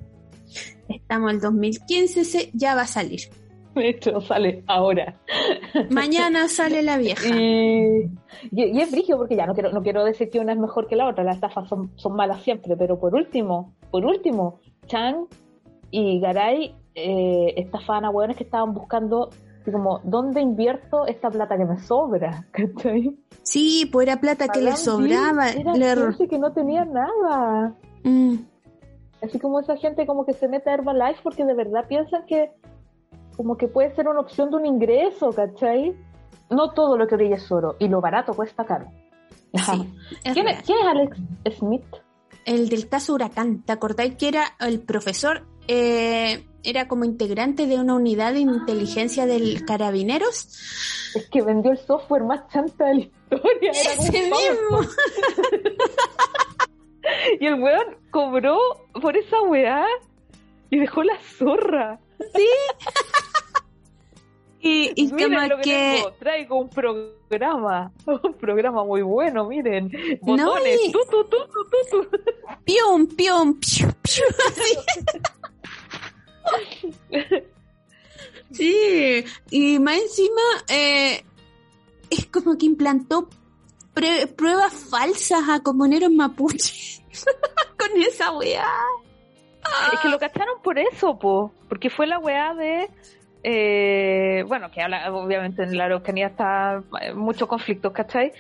Estamos 0.90 1.30
en 1.32 1.36
el 1.36 1.42
2015, 1.42 2.24
se, 2.26 2.50
ya 2.54 2.74
va 2.74 2.84
a 2.84 2.88
salir. 2.88 3.22
De 3.82 3.90
hecho, 3.90 4.20
sale 4.22 4.64
ahora. 4.68 5.16
Mañana 5.90 6.48
sale 6.48 6.82
la 6.82 6.98
vieja. 6.98 7.28
Y, 7.28 8.10
y, 8.52 8.64
y 8.64 8.82
es 8.82 8.92
brigio 8.92 9.18
porque 9.18 9.36
ya 9.36 9.46
no 9.46 9.54
quiero, 9.54 9.72
no 9.72 9.84
quiero 9.84 10.04
decir 10.04 10.30
que 10.30 10.40
una 10.40 10.54
es 10.54 10.60
mejor 10.60 10.88
que 10.88 10.96
la 10.96 11.08
otra, 11.08 11.24
las 11.24 11.36
estafas 11.36 11.68
son, 11.70 11.92
son 11.96 12.16
malas 12.16 12.42
siempre, 12.42 12.76
pero 12.76 13.00
por 13.00 13.14
último, 13.14 13.74
por 13.92 14.06
último, 14.06 14.60
Chang 14.88 15.28
y 15.92 16.20
Garay 16.20 16.76
eh, 16.96 17.54
estafaban 17.58 18.06
a 18.06 18.10
hueones 18.10 18.38
que 18.38 18.44
estaban 18.44 18.74
buscando 18.74 19.30
como, 19.72 20.00
¿dónde 20.04 20.42
invierto 20.42 21.06
esta 21.08 21.30
plata 21.30 21.58
que 21.58 21.66
me 21.66 21.78
sobra? 21.78 22.46
¿Cachai? 22.52 23.16
Sí, 23.44 23.90
pues 23.92 24.08
era 24.08 24.20
plata 24.20 24.48
que 24.48 24.62
le 24.62 24.76
sobraba. 24.76 25.50
Era 25.52 25.74
Le 25.74 26.28
que 26.28 26.40
no 26.40 26.52
tenía 26.54 26.86
nada. 26.86 27.76
Mm, 28.04 28.36
Así 29.22 29.40
como 29.40 29.60
esa 29.60 29.76
gente 29.78 30.06
como 30.06 30.26
que 30.26 30.34
se 30.34 30.48
mete 30.48 30.70
a 30.70 30.76
Herbalife 30.76 31.22
porque 31.24 31.44
de 31.44 31.56
verdad 31.56 31.86
piensan 31.88 32.26
que 32.28 32.52
como 33.38 33.56
que 33.56 33.68
puede 33.68 33.96
ser 33.96 34.08
una 34.08 34.20
opción 34.20 34.50
de 34.50 34.58
un 34.58 34.66
ingreso, 34.66 35.30
¿cachai? 35.30 35.96
No 36.50 36.72
todo 36.74 36.98
lo 36.98 37.08
que 37.08 37.16
brilla 37.16 37.36
es 37.36 37.52
oro 37.52 37.76
y 37.80 37.88
lo 37.88 38.02
barato 38.02 38.34
cuesta 38.34 38.66
caro. 38.66 38.88
sí, 39.54 39.94
es 40.24 40.34
¿Quién, 40.34 40.48
es, 40.48 40.64
quién 40.64 40.80
es 40.80 40.86
Alex 40.86 41.18
Smith? 41.58 41.86
El 42.46 42.68
del 42.70 42.90
caso 42.90 43.14
Huracán. 43.14 43.64
¿Te 43.64 43.72
acordáis 43.74 44.16
que 44.16 44.28
era 44.28 44.44
el 44.60 44.82
profesor? 44.82 45.46
eh, 45.68 46.46
era 46.64 46.88
como 46.88 47.06
integrante 47.06 47.68
de 47.68 47.80
una 47.80 47.96
unidad 47.96 48.34
de 48.34 48.40
inteligencia 48.40 49.26
del 49.26 49.64
Carabineros. 49.66 50.48
Es 51.16 51.30
que 51.30 51.42
vendió 51.42 51.72
el 51.72 51.78
software 51.78 52.24
más 52.24 52.48
chanta 52.50 52.86
de 52.88 52.94
la 52.94 53.00
historia. 53.02 53.72
Era 53.72 53.94
Ese 53.94 54.12
mismo. 54.12 54.80
Y 57.40 57.46
el 57.46 57.62
weón 57.62 57.98
cobró 58.12 58.58
por 59.02 59.16
esa 59.16 59.42
weá 59.44 59.86
y 60.70 60.78
dejó 60.78 61.04
la 61.04 61.18
zorra. 61.22 62.00
Y, 64.60 64.92
y 64.96 65.14
miren 65.14 65.34
como 65.36 65.48
lo 65.48 65.58
que, 65.58 65.64
que 65.64 65.96
tengo. 65.98 66.12
traigo 66.14 66.56
un 66.60 66.70
programa, 66.70 67.92
un 68.06 68.34
programa 68.34 68.84
muy 68.84 69.02
bueno, 69.04 69.46
miren. 69.48 69.92
No, 70.24 70.36
Botones, 70.46 70.80
y- 70.84 70.92
tu, 70.92 71.00
tu, 71.10 72.10
pium, 72.66 73.08
pium, 73.08 73.60
piu, 73.60 73.88
piu, 74.02 74.24
así. 74.48 74.78
Sí, 78.52 79.24
y 79.52 79.80
más 79.80 79.98
encima 80.00 80.42
eh, 80.70 81.24
es 82.10 82.26
como 82.28 82.58
que 82.58 82.66
implantó 82.66 83.30
pruebas 83.94 84.74
falsas 84.90 85.44
a 85.50 85.60
comuneros 85.62 86.12
mapuches 86.12 87.04
con 87.78 88.02
esa 88.02 88.32
weá. 88.32 88.68
Es 89.94 90.00
que 90.00 90.10
lo 90.10 90.20
cacharon 90.20 90.62
por 90.64 90.78
eso, 90.80 91.18
po. 91.18 91.52
Porque 91.70 91.90
fue 91.90 92.08
la 92.08 92.20
weá 92.20 92.54
de. 92.54 92.90
eh, 93.44 94.44
bueno, 94.48 94.70
que 94.72 94.82
habla- 94.82 95.12
obviamente 95.14 95.64
en 95.64 95.78
la 95.78 95.86
Araucanía 95.86 96.28
está 96.28 96.82
eh, 97.02 97.14
muchos 97.14 97.48
conflictos, 97.48 97.94
¿cachai? 97.94 98.34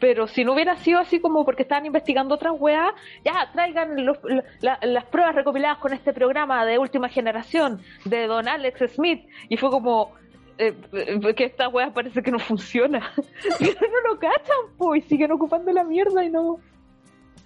Pero 0.00 0.26
si 0.26 0.44
no 0.44 0.52
hubiera 0.54 0.76
sido 0.76 0.98
así 0.98 1.20
como 1.20 1.44
porque 1.44 1.62
estaban 1.62 1.86
investigando 1.86 2.34
otras 2.34 2.52
weas, 2.58 2.92
ya 3.24 3.50
traigan 3.52 4.04
los- 4.04 4.18
la- 4.60 4.78
las 4.82 5.04
pruebas 5.04 5.34
recopiladas 5.34 5.78
con 5.78 5.92
este 5.92 6.12
programa 6.12 6.64
de 6.66 6.78
última 6.78 7.08
generación 7.08 7.80
de 8.04 8.26
Don 8.26 8.48
Alex 8.48 8.92
Smith. 8.94 9.24
Y 9.48 9.56
fue 9.56 9.70
como 9.70 10.12
eh, 10.58 10.74
eh, 10.92 11.34
que 11.34 11.44
esta 11.44 11.68
wea 11.68 11.90
parece 11.92 12.22
que 12.22 12.30
no 12.30 12.38
funciona. 12.38 13.12
Pero 13.58 13.72
no 13.80 14.12
lo 14.12 14.18
cachan, 14.18 14.56
po, 14.78 14.94
y 14.94 15.00
siguen 15.02 15.32
ocupando 15.32 15.72
la 15.72 15.84
mierda 15.84 16.24
y 16.24 16.30
no. 16.30 16.58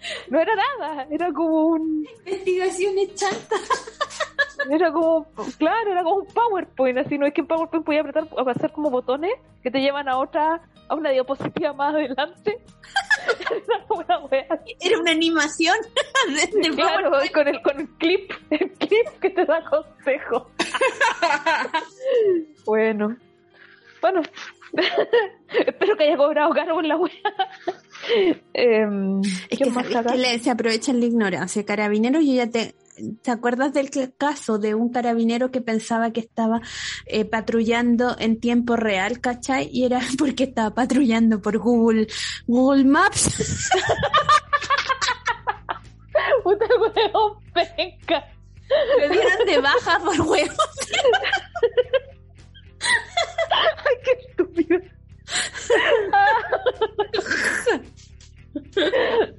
No 0.30 0.40
era 0.40 0.52
nada, 0.54 1.06
era 1.10 1.32
como 1.32 1.66
un. 1.66 2.06
Investigaciones 2.24 3.14
chantas. 3.14 3.94
Era 4.70 4.92
como, 4.92 5.26
claro, 5.58 5.92
era 5.92 6.02
como 6.02 6.16
un 6.16 6.26
PowerPoint, 6.26 6.98
así, 6.98 7.16
no 7.16 7.26
es 7.26 7.32
que 7.32 7.42
en 7.42 7.46
PowerPoint 7.46 7.86
podía 7.86 8.00
apretar, 8.00 8.28
hacer 8.48 8.72
como 8.72 8.90
botones 8.90 9.32
que 9.62 9.70
te 9.70 9.80
llevan 9.80 10.08
a 10.08 10.18
otra, 10.18 10.60
a 10.88 10.94
una 10.94 11.10
diapositiva 11.10 11.72
más 11.72 11.94
adelante. 11.94 12.58
Era 13.50 13.84
una. 13.88 14.60
Era 14.80 14.98
una 15.00 15.12
animación 15.12 15.76
de, 16.52 16.70
Claro, 16.70 17.10
con 17.32 17.48
el, 17.48 17.62
con 17.62 17.80
el 17.80 17.88
clip, 17.96 18.32
el 18.50 18.70
clip 18.72 19.08
que 19.20 19.30
te 19.30 19.44
da 19.44 19.62
consejo. 19.64 20.50
bueno, 22.66 23.16
bueno, 24.00 24.22
espero 25.48 25.96
que 25.96 26.04
haya 26.04 26.16
cobrado 26.16 26.50
caro 26.52 26.74
por 26.74 26.84
la 26.84 26.96
wea. 26.96 27.12
Em, 28.54 29.20
Es 29.22 29.46
¿qué 29.50 29.56
que, 29.64 29.70
más 29.70 29.84
sabes 29.86 29.96
acá? 29.96 30.12
que 30.12 30.18
le- 30.18 30.38
se 30.38 30.50
aprovechan 30.50 31.00
la 31.00 31.06
ignorancia. 31.06 31.64
Carabineros, 31.64 32.24
yo 32.24 32.32
ya 32.34 32.48
te... 32.50 32.74
¿Te 33.22 33.30
acuerdas 33.30 33.72
del 33.72 33.90
caso 34.18 34.58
de 34.58 34.74
un 34.74 34.90
carabinero 34.90 35.52
que 35.52 35.60
pensaba 35.60 36.10
que 36.12 36.18
estaba 36.18 36.60
eh, 37.06 37.24
patrullando 37.24 38.16
en 38.18 38.40
tiempo 38.40 38.74
real, 38.74 39.20
¿cachai? 39.20 39.70
Y 39.72 39.84
era 39.84 40.00
porque 40.18 40.42
estaba 40.44 40.74
patrullando 40.74 41.40
por 41.40 41.58
Google, 41.58 42.08
Google 42.48 42.84
Maps. 42.86 43.68
Puta 46.42 46.66
weón, 46.80 47.34
penca. 47.54 48.24
Lo 49.00 49.08
dieron 49.08 49.46
de 49.46 49.58
baja 49.60 49.98
por 50.00 50.20
huevo. 50.22 50.52
Ay, 53.84 53.96
qué 54.04 54.12
estúpido. 54.28 54.78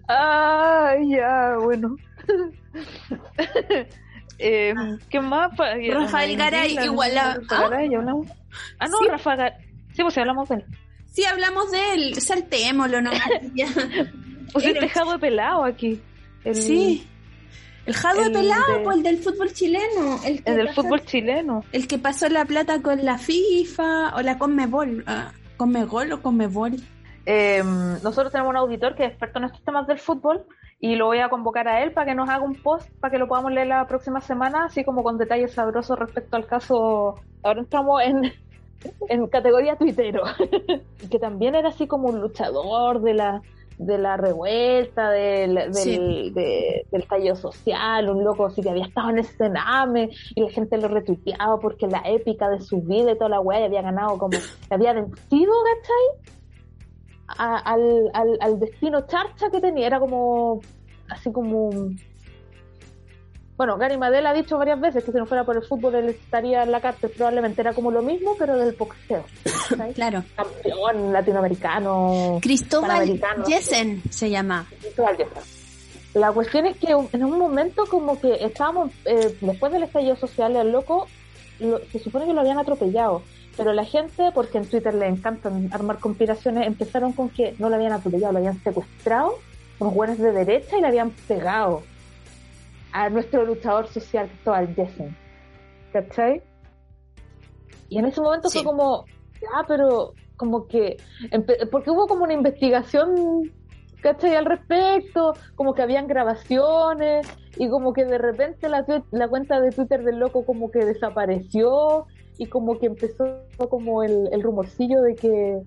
Ah, 0.08 0.94
ya, 1.08 1.56
bueno. 1.64 1.96
eh, 4.40 4.74
¿Qué 5.10 5.20
más? 5.20 5.52
Eh, 5.78 5.92
Rafael 5.94 6.38
Garay, 6.38 6.78
igual 6.84 7.18
a- 7.18 7.36
Rafael 7.36 7.70
Garay, 7.72 7.96
hablamos. 7.96 8.28
Ah, 8.80 8.88
no, 8.88 8.98
Sí. 9.00 9.08
Rafael 9.10 9.38
Garay. 9.38 9.54
Sí, 9.94 10.02
pues 10.04 10.18
hablamos 10.18 10.50
de 10.50 10.56
él. 10.56 10.66
Sí, 11.12 11.26
hablamos 11.26 11.72
de 11.72 11.94
él, 11.94 12.16
saltémoslo 12.22 13.02
nomás. 13.02 13.22
Pues 14.54 14.66
Era- 14.66 14.80
el 14.80 14.86
tejado 14.88 15.12
de 15.14 15.20
pelado 15.20 15.64
aquí. 15.66 16.00
El, 16.44 16.56
Sí. 16.56 17.06
El 17.86 17.94
Jado 17.96 18.20
de 18.22 18.26
el 18.28 18.34
Pelado, 18.34 18.78
de- 18.78 18.84
pues 18.84 18.98
el 18.98 19.04
del 19.04 19.18
fútbol 19.18 19.52
chileno. 19.54 20.20
El, 20.24 20.44
que 20.44 20.52
El 20.52 20.58
del 20.58 20.68
pasó- 20.68 20.84
fútbol 20.84 21.06
chileno. 21.06 21.64
El 21.72 21.88
que 21.88 21.98
pasó 21.98 22.30
la 22.30 22.46
plata 22.46 22.82
con 22.84 23.04
la 23.04 23.18
FIFA 23.18 24.16
o 24.16 24.22
la 24.22 24.38
Conmebol. 24.38 25.04
Ah, 25.08 25.32
¿Conmebol 25.58 26.12
o 26.12 26.22
Conmebol? 26.22 26.76
Eh, 27.32 27.62
nosotros 27.64 28.32
tenemos 28.32 28.50
un 28.50 28.58
auditor 28.58 28.96
que 28.96 29.04
es 29.06 29.10
experto 29.12 29.38
en 29.38 29.46
estos 29.46 29.64
temas 29.64 29.86
del 29.86 30.00
fútbol 30.00 30.46
y 30.80 30.96
lo 30.96 31.06
voy 31.06 31.20
a 31.20 31.30
convocar 31.30 31.68
a 31.68 31.84
él 31.84 31.92
para 31.94 32.08
que 32.08 32.16
nos 32.16 32.28
haga 32.28 32.44
un 32.44 32.56
post 32.56 32.90
para 33.00 33.12
que 33.12 33.20
lo 33.20 33.28
podamos 33.28 33.52
leer 33.52 33.68
la 33.68 33.86
próxima 33.86 34.20
semana, 34.20 34.66
así 34.66 34.84
como 34.84 35.04
con 35.04 35.18
detalles 35.20 35.54
sabrosos 35.54 36.00
respecto 36.00 36.38
al 36.38 36.48
caso. 36.48 37.16
Ahora 37.44 37.60
entramos 37.60 38.02
en, 38.02 38.34
en 39.10 39.28
categoría 39.28 39.76
tuitero, 39.76 40.24
que 41.12 41.20
también 41.20 41.54
era 41.54 41.70
así 41.70 41.86
como 41.86 42.08
un 42.10 42.20
luchador 42.20 43.02
de 43.02 43.14
la 43.14 43.42
de 43.78 43.98
la 43.98 44.18
revuelta, 44.18 45.10
del, 45.12 45.56
del, 45.56 45.74
Sí. 45.74 46.32
de- 46.34 46.86
del 46.92 47.08
tallo 47.08 47.34
social, 47.36 48.10
un 48.10 48.26
loco 48.26 48.48
así 48.48 48.62
que 48.62 48.72
había 48.72 48.86
estado 48.86 49.12
en 49.12 49.20
ese 49.20 49.38
cename 49.38 50.10
y 50.36 50.42
la 50.42 50.50
gente 50.50 50.78
lo 50.78 50.90
retuiteaba 50.90 51.60
porque 51.62 51.88
la 51.88 52.02
épica 52.06 52.50
de 52.50 52.60
su 52.60 52.82
vida 52.82 53.12
y 53.12 53.18
toda 53.18 53.30
la 53.30 53.40
weá 53.40 53.64
había 53.64 53.82
ganado 53.82 54.18
como, 54.18 54.38
había 54.70 54.92
vencido, 54.92 55.54
¿cachai? 55.64 56.39
A- 57.38 57.58
al, 57.60 58.10
al, 58.14 58.38
al 58.42 58.60
destino 58.60 59.02
charcha 59.08 59.50
que 59.52 59.60
tenía. 59.62 59.88
Era 59.88 60.00
como, 60.00 60.62
así 61.10 61.32
como... 61.32 61.70
Bueno, 63.58 63.78
Gary 63.78 63.98
Madel 63.98 64.26
ha 64.26 64.34
dicho 64.34 64.58
varias 64.58 64.80
veces 64.80 65.04
que 65.04 65.12
si 65.12 65.18
no 65.18 65.26
fuera 65.26 65.44
por 65.44 65.58
el 65.58 65.64
fútbol 65.64 65.94
él 65.96 66.10
estaría 66.10 66.64
en 66.64 66.72
la 66.72 66.80
cárcel. 66.80 67.12
Probablemente 67.16 67.60
era 67.60 67.74
como 67.74 67.92
lo 67.92 68.02
mismo, 68.02 68.36
pero 68.40 68.58
del 68.58 68.74
boxeo. 68.76 69.26
¿sabes? 69.68 69.96
Claro. 69.96 70.24
Campeón 70.36 71.12
latinoamericano. 71.12 72.40
Cristóbal. 72.42 73.20
Jessen 73.46 74.02
se 74.10 74.30
llama. 74.30 74.66
Cristóbal 74.80 75.18
Yesa. 75.18 75.42
La 76.14 76.32
cuestión 76.32 76.66
es 76.68 76.78
que 76.78 76.88
en 77.12 77.24
un 77.24 77.38
momento 77.38 77.84
como 77.88 78.20
que 78.20 78.34
estábamos, 78.44 78.92
eh, 79.06 79.36
después 79.42 79.72
del 79.74 79.84
estallido 79.84 80.16
social, 80.16 80.56
el 80.56 80.72
loco, 80.72 81.08
lo- 81.60 81.80
se 81.92 82.00
supone 82.00 82.26
que 82.26 82.34
lo 82.34 82.40
habían 82.40 82.58
atropellado, 82.60 83.22
pero 83.60 83.74
la 83.74 83.84
gente, 83.84 84.32
porque 84.34 84.58
en 84.58 84.66
Twitter 84.70 84.94
le 84.94 85.06
encantan 85.06 85.68
armar 85.74 86.00
conspiraciones, 86.00 86.66
empezaron 86.66 87.12
con 87.12 87.28
que 87.30 87.56
no 87.60 87.68
lo 87.68 87.76
habían 87.76 87.92
atropellado, 87.92 88.32
lo 88.32 88.40
habían 88.40 88.58
secuestrado, 88.64 89.34
unos 89.80 89.94
buenos 89.94 90.18
de 90.18 90.32
derecha 90.32 90.78
y 90.78 90.82
le 90.82 90.88
habían 90.88 91.12
pegado 91.28 91.82
a 92.94 93.10
nuestro 93.10 93.44
luchador 93.46 93.88
social 93.88 94.30
Cristóbal 94.30 94.74
Jessen. 94.76 95.14
¿Cachai? 95.92 96.42
Y 97.90 97.98
en 97.98 98.06
ese 98.06 98.22
momento 98.22 98.48
Sí. 98.50 98.60
fue 98.60 98.66
como, 98.72 99.04
ah, 99.54 99.66
pero 99.68 100.14
como 100.38 100.66
que, 100.68 100.96
porque 101.70 101.92
hubo 101.92 102.08
como 102.08 102.24
una 102.24 102.34
investigación 102.34 103.52
¿cachai? 104.02 104.36
Al 104.36 104.46
respecto, 104.46 105.34
como 105.56 105.74
que 105.74 105.82
habían 105.82 106.08
grabaciones 106.08 107.28
y 107.58 107.68
como 107.70 107.92
que 107.92 108.06
de 108.06 108.18
repente 108.18 108.70
la, 108.70 108.86
la 109.12 109.28
cuenta 109.28 109.60
de 109.60 109.72
Twitter 109.72 110.04
del 110.04 110.20
loco 110.20 110.46
como 110.46 110.72
que 110.72 110.86
desapareció 110.86 112.08
y 112.40 112.48
como 112.48 112.80
que 112.80 112.88
empezó 112.88 113.44
como 113.70 114.02
el, 114.02 114.30
el 114.32 114.42
rumorcillo 114.42 115.02
de 115.02 115.16
que 115.16 115.62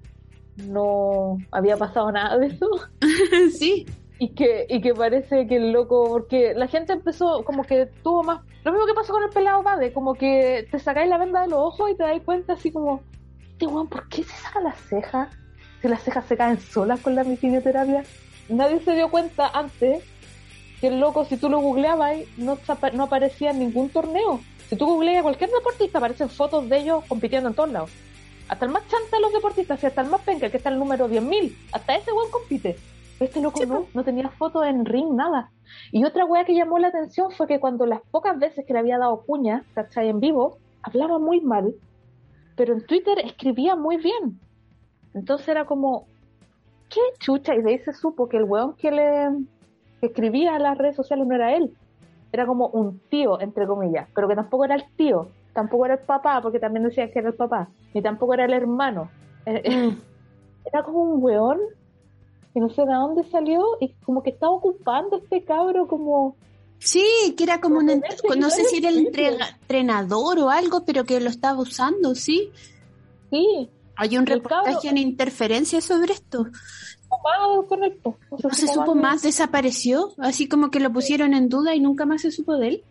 no 0.57 1.37
había 1.51 1.77
pasado 1.77 2.11
nada 2.11 2.39
de 2.39 2.47
eso 2.47 2.67
sí. 3.59 3.87
y 4.19 4.31
que, 4.31 4.67
y 4.69 4.81
que 4.81 4.95
parece 4.95 5.47
que 5.47 5.57
el 5.57 5.73
loco, 5.73 6.05
porque 6.09 6.55
la 6.55 6.67
gente 6.67 6.95
empezó 6.95 7.45
como 7.45 7.65
que 7.65 7.87
tuvo 8.03 8.23
más, 8.23 8.41
lo 8.65 8.73
mismo 8.73 8.87
que 8.87 8.95
pasó 8.95 9.13
con 9.13 9.23
el 9.23 9.29
pelado 9.29 9.63
Bade, 9.63 9.93
como 9.93 10.15
que 10.15 10.67
te 10.71 10.79
sacáis 10.79 11.11
la 11.11 11.19
venda 11.19 11.43
de 11.43 11.49
los 11.49 11.59
ojos 11.59 11.91
y 11.91 11.95
te 11.95 12.05
dais 12.05 12.23
cuenta 12.23 12.55
así 12.55 12.73
como, 12.73 13.03
este 13.51 13.67
weón, 13.67 13.89
¿por 13.89 14.09
qué 14.09 14.25
se 14.25 14.35
saca 14.43 14.61
las 14.61 14.81
cejas? 14.81 15.29
Si 15.83 15.89
las 15.89 16.03
cejas 16.03 16.25
se 16.27 16.39
caen 16.39 16.59
solas 16.59 17.01
con 17.01 17.15
la 17.15 17.25
quimioterapia. 17.25 18.05
Nadie 18.49 18.81
se 18.81 18.95
dio 18.95 19.11
cuenta 19.11 19.51
antes 19.53 20.05
que 20.81 20.89
el 20.89 21.01
loco, 21.01 21.25
si 21.25 21.37
tú 21.37 21.49
lo 21.49 21.61
googleabas, 21.61 22.19
no, 22.39 22.59
no 22.95 23.03
aparecía 23.05 23.51
en 23.51 23.59
ningún 23.59 23.91
torneo. 23.91 24.41
Si 24.73 24.79
tú 24.79 24.87
googleas 24.87 25.19
a 25.19 25.23
cualquier 25.23 25.51
deportista, 25.51 25.99
aparecen 25.99 26.31
fotos 26.31 26.67
de 26.67 26.79
ellos 26.79 27.05
compitiendo 27.07 27.51
en 27.51 27.55
todos 27.55 27.71
lados. 27.71 27.91
Hasta 28.49 28.65
el 28.65 28.73
más 28.73 28.83
chanta 28.89 29.17
de 29.19 29.21
los 29.21 29.31
deportistas, 29.31 29.83
y 29.83 29.87
hasta 29.87 30.01
el 30.01 30.09
más 30.09 30.23
penca, 30.23 30.49
que 30.49 30.57
está 30.57 30.71
el 30.71 30.79
número 30.79 31.11
10.000, 31.11 31.55
hasta 31.73 31.95
ese 31.95 32.11
weón 32.11 32.31
compite. 32.31 32.79
Este 33.21 33.43
loco 33.43 33.67
no, 33.67 33.85
no 33.93 34.03
tenía 34.03 34.31
fotos 34.31 34.65
en 34.65 34.87
ring, 34.87 35.15
nada. 35.15 35.51
Y 35.91 36.03
otra 36.07 36.25
weá 36.25 36.47
que 36.47 36.55
llamó 36.55 36.79
la 36.79 36.89
atención 36.89 37.31
fue 37.33 37.47
que 37.47 37.61
cuando 37.61 37.85
las 37.85 38.01
pocas 38.11 38.39
veces 38.39 38.65
que 38.67 38.73
le 38.73 38.79
había 38.79 38.97
dado 38.97 39.21
cuña, 39.27 39.63
¿cachai? 39.75 40.09
En 40.09 40.21
vivo, 40.21 40.57
hablaba 40.83 41.19
muy 41.19 41.43
mal, 41.43 41.75
pero 42.57 42.73
en 42.73 42.87
Twitter 42.87 43.19
escribía 43.19 43.77
muy 43.77 43.99
bien. 43.99 44.41
Entonces 45.13 45.49
era 45.49 45.67
como, 45.67 46.07
¿qué 46.89 47.01
chucha? 47.19 47.55
Y 47.55 47.61
de 47.61 47.73
ahí 47.73 47.79
se 47.81 47.93
supo 47.93 48.27
que 48.27 48.39
el 48.39 48.45
weón 48.45 48.75
que 48.77 48.91
le 48.91 49.29
que 50.01 50.07
escribía 50.07 50.57
a 50.57 50.59
las 50.59 50.79
redes 50.79 50.97
sociales 50.97 51.27
no 51.27 51.35
era 51.35 51.55
él. 51.55 51.77
Era 52.33 52.47
como 52.47 52.69
un 52.69 52.99
tío, 53.11 53.39
entre 53.41 53.67
comillas, 53.67 54.09
pero 54.15 54.27
que 54.27 54.35
tampoco 54.35 54.65
era 54.65 54.75
el 54.75 54.85
tío, 54.97 55.29
tampoco 55.53 55.85
era 55.85 55.95
el 55.95 56.01
papá, 56.01 56.41
porque 56.43 56.59
también 56.59 56.85
decían 56.85 57.11
que 57.13 57.19
era 57.19 57.29
el 57.29 57.35
papá, 57.35 57.69
ni 57.93 58.01
tampoco 58.03 58.33
era 58.35 58.47
el 58.47 58.53
hermano. 58.55 59.11
Eh, 59.47 59.61
eh, 59.65 59.97
Era 60.65 60.83
como 60.85 61.03
un 61.03 61.23
weón 61.23 61.59
que 62.55 62.61
no 62.61 62.69
sé 62.71 62.83
de 62.87 62.93
dónde 62.95 63.25
salió 63.31 63.63
y 63.81 63.93
como 64.05 64.23
que 64.23 64.31
estaba 64.31 64.53
ocupando 64.53 65.17
este 65.19 65.43
cabro 65.45 65.87
como 65.89 66.37
Sí, 66.79 67.35
que 67.37 67.45
era 67.45 67.61
como 67.61 67.79
un, 67.79 67.89
ent- 67.89 68.37
no 68.39 68.49
sé 68.51 68.65
si 68.65 68.77
era 68.79 68.89
el 68.89 69.07
entrega- 69.07 69.57
entrenador 69.61 70.39
o 70.41 70.51
algo, 70.51 70.85
pero 70.85 71.05
que 71.05 71.21
lo 71.21 71.31
estaba 71.31 71.59
usando, 71.61 72.15
sí. 72.15 72.51
sí, 73.31 73.69
Hay 73.97 74.17
un 74.19 74.27
reportaje 74.27 74.73
cabro- 74.75 74.89
en 74.91 74.99
interferencia 74.99 75.81
sobre 75.81 76.13
esto. 76.15 76.47
Con 77.69 77.85
esto. 77.85 78.17
No 78.43 78.51
se 78.51 78.67
supo 78.69 78.95
más, 78.95 79.23
desapareció, 79.23 80.11
así 80.19 80.49
como 80.49 80.71
que 80.71 80.81
lo 80.81 80.93
pusieron 80.93 81.35
en 81.35 81.49
duda 81.49 81.75
y 81.75 81.81
nunca 81.81 82.05
más 82.07 82.23
se 82.23 82.31
supo 82.31 82.57
de 82.57 82.69
él. 82.69 82.85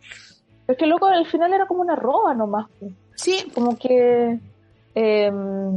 Es 0.67 0.77
que 0.77 0.85
loco 0.85 1.07
al 1.07 1.25
final 1.27 1.53
era 1.53 1.67
como 1.67 1.81
una 1.81 1.95
roba 1.95 2.33
nomás. 2.33 2.67
pues. 2.79 2.91
Sí, 3.15 3.43
como 3.53 3.77
que 3.77 4.39
Eh, 4.93 5.31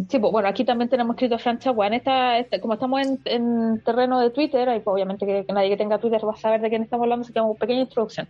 sí, 0.09 0.19
pues, 0.19 0.33
bueno, 0.33 0.49
aquí 0.49 0.65
también 0.65 0.89
tenemos 0.91 1.15
escrito 1.15 1.39
Fran 1.39 1.61
Chaguán. 1.61 1.95
Esta, 1.95 2.37
esta- 2.39 2.61
como 2.61 2.75
estamos 2.75 3.01
en, 3.01 3.21
en 3.27 3.81
terreno 3.85 4.19
de 4.19 4.31
Twitter, 4.31 4.67
y 4.77 4.81
pues, 4.81 4.93
obviamente 4.93 5.25
que, 5.25 5.45
que 5.47 5.53
nadie 5.53 5.69
que 5.71 5.77
tenga 5.77 5.99
Twitter 5.99 6.21
va 6.27 6.33
a 6.33 6.37
saber 6.37 6.61
de 6.61 6.69
quién 6.69 6.83
estamos 6.83 7.05
hablando, 7.05 7.23
así 7.23 7.33
que 7.33 7.41
una 7.41 7.55
pequeña 7.57 7.83
introducción. 7.83 8.27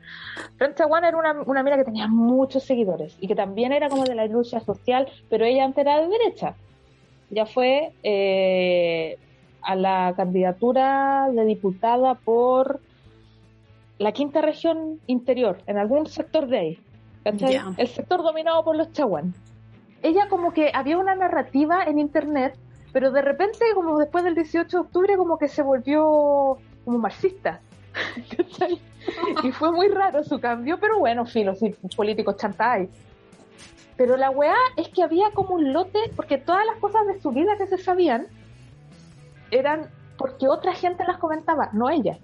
Fran 0.58 0.74
Chaguán 0.74 1.04
era 1.06 1.16
una, 1.16 1.40
una 1.46 1.62
mina 1.62 1.78
que 1.78 1.84
tenía 1.84 2.06
muchos 2.06 2.64
seguidores 2.64 3.16
y 3.18 3.26
que 3.28 3.34
también 3.34 3.72
era 3.72 3.88
como 3.88 4.04
de 4.04 4.14
la 4.14 4.26
lucha 4.26 4.60
social, 4.60 5.08
pero 5.30 5.46
ella 5.46 5.64
antes 5.64 5.86
era 5.86 6.02
de 6.02 6.08
derecha. 6.08 6.54
Ya 7.30 7.46
fue 7.46 7.92
eh, 8.02 9.16
a 9.64 9.74
la 9.74 10.14
candidatura 10.16 11.28
de 11.30 11.44
diputada 11.44 12.14
por 12.14 12.80
la 13.98 14.12
quinta 14.12 14.40
región 14.40 15.00
interior, 15.06 15.58
en 15.66 15.78
algún 15.78 16.06
sector 16.06 16.46
de 16.46 16.58
ahí. 16.58 16.78
El 17.24 17.88
sector 17.88 18.22
dominado 18.22 18.62
por 18.64 18.76
los 18.76 18.92
chaguán 18.92 19.34
ella 20.04 20.28
como 20.28 20.52
que 20.52 20.70
había 20.74 20.98
una 20.98 21.14
narrativa 21.14 21.82
en 21.84 21.98
internet, 21.98 22.54
pero 22.92 23.10
de 23.10 23.22
repente, 23.22 23.64
como 23.74 23.98
después 23.98 24.22
del 24.22 24.34
18 24.34 24.68
de 24.68 24.80
octubre, 24.82 25.16
como 25.16 25.38
que 25.38 25.48
se 25.48 25.62
volvió 25.62 26.58
como 26.84 26.98
marxista. 26.98 27.60
¿cachai? 28.36 28.78
y 29.42 29.50
fue 29.50 29.72
muy 29.72 29.88
raro 29.88 30.22
su 30.22 30.38
cambio, 30.40 30.78
pero 30.78 30.98
bueno, 30.98 31.24
filo, 31.24 31.54
sí, 31.54 31.74
políticos 31.96 32.36
chantáis. 32.36 32.90
Pero 33.96 34.18
la 34.18 34.28
weá 34.28 34.56
es 34.76 34.88
que 34.90 35.02
había 35.02 35.30
como 35.30 35.54
un 35.54 35.72
lote, 35.72 35.98
porque 36.14 36.36
todas 36.36 36.66
las 36.66 36.76
cosas 36.80 37.06
de 37.06 37.18
su 37.20 37.30
vida 37.30 37.56
que 37.56 37.66
se 37.66 37.78
sabían 37.78 38.26
eran 39.58 39.90
porque 40.16 40.48
otra 40.48 40.74
gente 40.74 41.04
las 41.04 41.18
comentaba, 41.18 41.70
no 41.72 41.90
ella. 41.90 42.18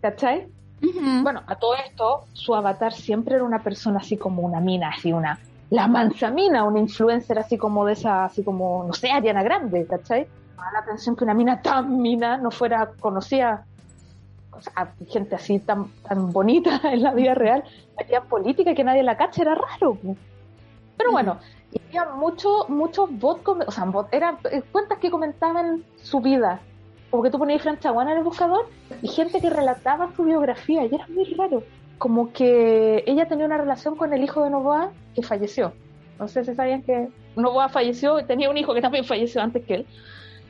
¿Cachai? 0.00 0.48
Ujú. 0.82 1.22
Bueno, 1.22 1.42
a 1.46 1.56
todo 1.56 1.74
esto, 1.76 2.24
su 2.32 2.54
avatar 2.54 2.92
siempre 2.92 3.34
era 3.34 3.44
una 3.44 3.62
persona 3.62 3.98
así 3.98 4.16
como 4.16 4.42
una 4.42 4.60
mina, 4.60 4.90
así 4.90 5.12
una. 5.12 5.38
La 5.70 5.86
manzamina, 5.86 6.64
una 6.64 6.80
influencer 6.80 7.38
así 7.38 7.56
como 7.56 7.84
de 7.84 7.92
esa, 7.92 8.24
así 8.24 8.42
como, 8.42 8.84
no 8.84 8.92
sé, 8.92 9.10
Ariana 9.10 9.42
Grande, 9.42 9.86
¿cachai? 9.86 10.26
Llama 10.56 10.72
la 10.72 10.78
atención 10.80 11.16
que 11.16 11.24
una 11.24 11.34
mina 11.34 11.62
tan 11.62 12.00
mina 12.00 12.36
no 12.38 12.50
fuera 12.50 12.90
conocida, 12.98 13.64
sea, 14.60 14.92
gente 15.08 15.34
así 15.34 15.58
tan, 15.58 15.90
tan 16.02 16.32
bonita 16.32 16.80
en 16.92 17.02
la 17.02 17.12
vida 17.12 17.34
real, 17.34 17.64
en 17.98 18.22
política 18.24 18.74
que 18.74 18.84
nadie 18.84 19.02
la 19.02 19.16
cacha, 19.16 19.42
era 19.42 19.54
raro. 19.54 19.98
Pero 20.96 21.12
bueno, 21.12 21.38
había 21.88 22.04
muchos 22.14 22.68
muchos 22.68 23.10
bots, 23.18 23.42
o 23.66 23.70
sea, 23.70 23.84
bot, 23.84 24.08
eran 24.12 24.38
eh, 24.50 24.62
cuentas 24.70 24.98
que 24.98 25.10
comentaban 25.10 25.84
su 26.02 26.20
vida. 26.20 26.60
Como 27.10 27.22
que 27.22 27.30
tú 27.30 27.38
ponías 27.38 27.62
Fran 27.62 27.78
Chaguán 27.78 28.08
en 28.08 28.18
el 28.18 28.24
buscador 28.24 28.68
y 29.02 29.08
gente 29.08 29.40
que 29.40 29.50
relataba 29.50 30.14
su 30.14 30.24
biografía 30.24 30.84
y 30.84 30.94
era 30.94 31.06
muy 31.08 31.24
raro. 31.34 31.62
Como 31.98 32.32
que 32.32 33.02
ella 33.06 33.26
tenía 33.26 33.46
una 33.46 33.58
relación 33.58 33.96
con 33.96 34.12
el 34.12 34.22
hijo 34.22 34.44
de 34.44 34.50
Novoa 34.50 34.92
que 35.14 35.22
falleció. 35.22 35.72
No 36.18 36.28
sé 36.28 36.44
si 36.44 36.54
sabían 36.54 36.82
que 36.82 37.08
Novoa 37.36 37.68
falleció, 37.68 38.24
tenía 38.26 38.48
un 38.48 38.56
hijo 38.56 38.74
que 38.74 38.80
también 38.80 39.04
falleció 39.04 39.42
antes 39.42 39.64
que 39.64 39.74
él. 39.74 39.86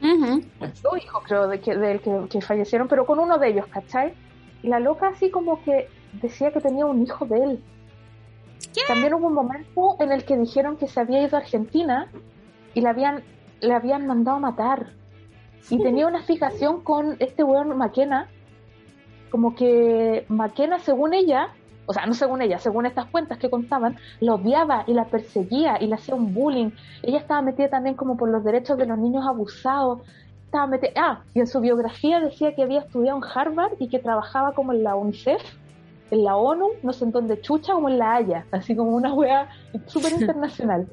Ujú. 0.02 0.42
Dos 0.82 1.02
hijos 1.02 1.22
creo 1.26 1.48
de 1.48 1.60
que, 1.60 1.76
de 1.76 1.92
él 1.92 2.00
que, 2.00 2.28
que 2.28 2.40
fallecieron, 2.40 2.88
pero 2.88 3.06
con 3.06 3.18
uno 3.18 3.38
de 3.38 3.48
ellos, 3.48 3.66
¿cachai? 3.66 4.14
Y 4.62 4.68
la 4.68 4.80
loca 4.80 5.08
así 5.08 5.30
como 5.30 5.62
que 5.62 5.88
decía 6.20 6.52
que 6.52 6.60
tenía 6.60 6.86
un 6.86 7.02
hijo 7.02 7.26
de 7.26 7.36
él. 7.42 7.64
También 8.86 9.14
hubo 9.14 9.26
un 9.26 9.34
momento 9.34 9.96
en 10.00 10.12
el 10.12 10.24
que 10.24 10.36
dijeron 10.36 10.76
que 10.76 10.86
se 10.86 11.00
había 11.00 11.22
ido 11.22 11.36
a 11.36 11.40
Argentina 11.40 12.10
y 12.74 12.80
la 12.80 12.90
habían, 12.90 13.24
le 13.60 13.74
habían 13.74 14.06
mandado 14.06 14.36
a 14.36 14.40
matar. 14.40 14.92
Y 15.68 15.78
tenía 15.82 16.06
una 16.06 16.22
fijación 16.22 16.80
con 16.80 17.16
este 17.18 17.44
weón 17.44 17.76
Maquena, 17.76 18.28
como 19.30 19.54
que 19.54 20.24
Maquena, 20.28 20.78
según 20.78 21.14
ella, 21.14 21.50
o 21.86 21.92
sea, 21.92 22.06
no 22.06 22.14
según 22.14 22.42
ella, 22.42 22.58
según 22.58 22.86
estas 22.86 23.06
cuentas 23.06 23.38
que 23.38 23.50
contaban, 23.50 23.96
la 24.20 24.34
odiaba 24.34 24.84
y 24.86 24.94
la 24.94 25.06
perseguía 25.06 25.76
y 25.80 25.86
le 25.86 25.94
hacía 25.94 26.14
un 26.14 26.32
bullying. 26.32 26.70
Ella 27.02 27.18
estaba 27.18 27.42
metida 27.42 27.68
también 27.68 27.96
como 27.96 28.16
por 28.16 28.30
los 28.30 28.44
derechos 28.44 28.78
de 28.78 28.86
los 28.86 28.98
niños 28.98 29.24
abusados. 29.26 30.00
Estaba 30.44 30.66
metida, 30.66 30.92
ah, 30.96 31.22
y 31.34 31.40
en 31.40 31.46
su 31.46 31.60
biografía 31.60 32.20
decía 32.20 32.54
que 32.54 32.62
había 32.62 32.80
estudiado 32.80 33.18
en 33.18 33.24
Harvard 33.24 33.72
y 33.78 33.88
que 33.88 33.98
trabajaba 33.98 34.52
como 34.52 34.72
en 34.72 34.82
la 34.82 34.96
UNICEF, 34.96 35.42
en 36.10 36.24
la 36.24 36.36
ONU, 36.36 36.66
no 36.82 36.92
sé 36.92 37.04
en 37.04 37.12
dónde 37.12 37.40
chucha, 37.40 37.72
como 37.72 37.88
en 37.88 37.98
la 37.98 38.16
Haya, 38.16 38.46
así 38.50 38.74
como 38.74 38.90
una 38.90 39.14
wea 39.14 39.48
súper 39.86 40.12
internacional. 40.20 40.88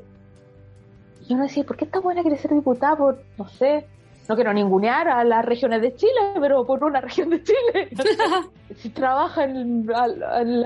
Y 1.28 1.36
me 1.36 1.44
decía, 1.44 1.64
¿por 1.64 1.76
qué 1.76 1.86
esta 1.86 2.00
buena 2.00 2.22
quiere 2.22 2.38
ser 2.38 2.54
diputada 2.54 2.96
por, 2.96 3.20
no 3.38 3.48
sé, 3.48 3.86
no 4.28 4.36
quiero 4.36 4.54
ningunear 4.54 5.08
a 5.08 5.24
las 5.24 5.44
regiones 5.46 5.82
de 5.82 5.96
Chile, 5.96 6.34
pero 6.40 6.66
por 6.66 6.84
una 6.84 7.02
región 7.02 7.30
de 7.30 7.42
Chile? 7.44 7.90
si 8.76 8.90
trabaja 8.90 9.44
en, 9.46 9.86
la 9.88 10.04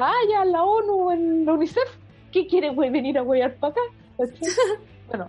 Haya, 0.08 0.44
en 0.44 0.52
la 0.52 0.64
ONU, 0.64 1.12
en 1.12 1.46
la 1.46 1.54
UNICEF, 1.54 1.98
¿qué 2.32 2.48
quiere 2.48 2.72
venir 2.72 3.18
a 3.18 3.24
huear 3.24 3.56
para 3.56 3.72
acá? 3.72 3.82
Bueno, 5.10 5.28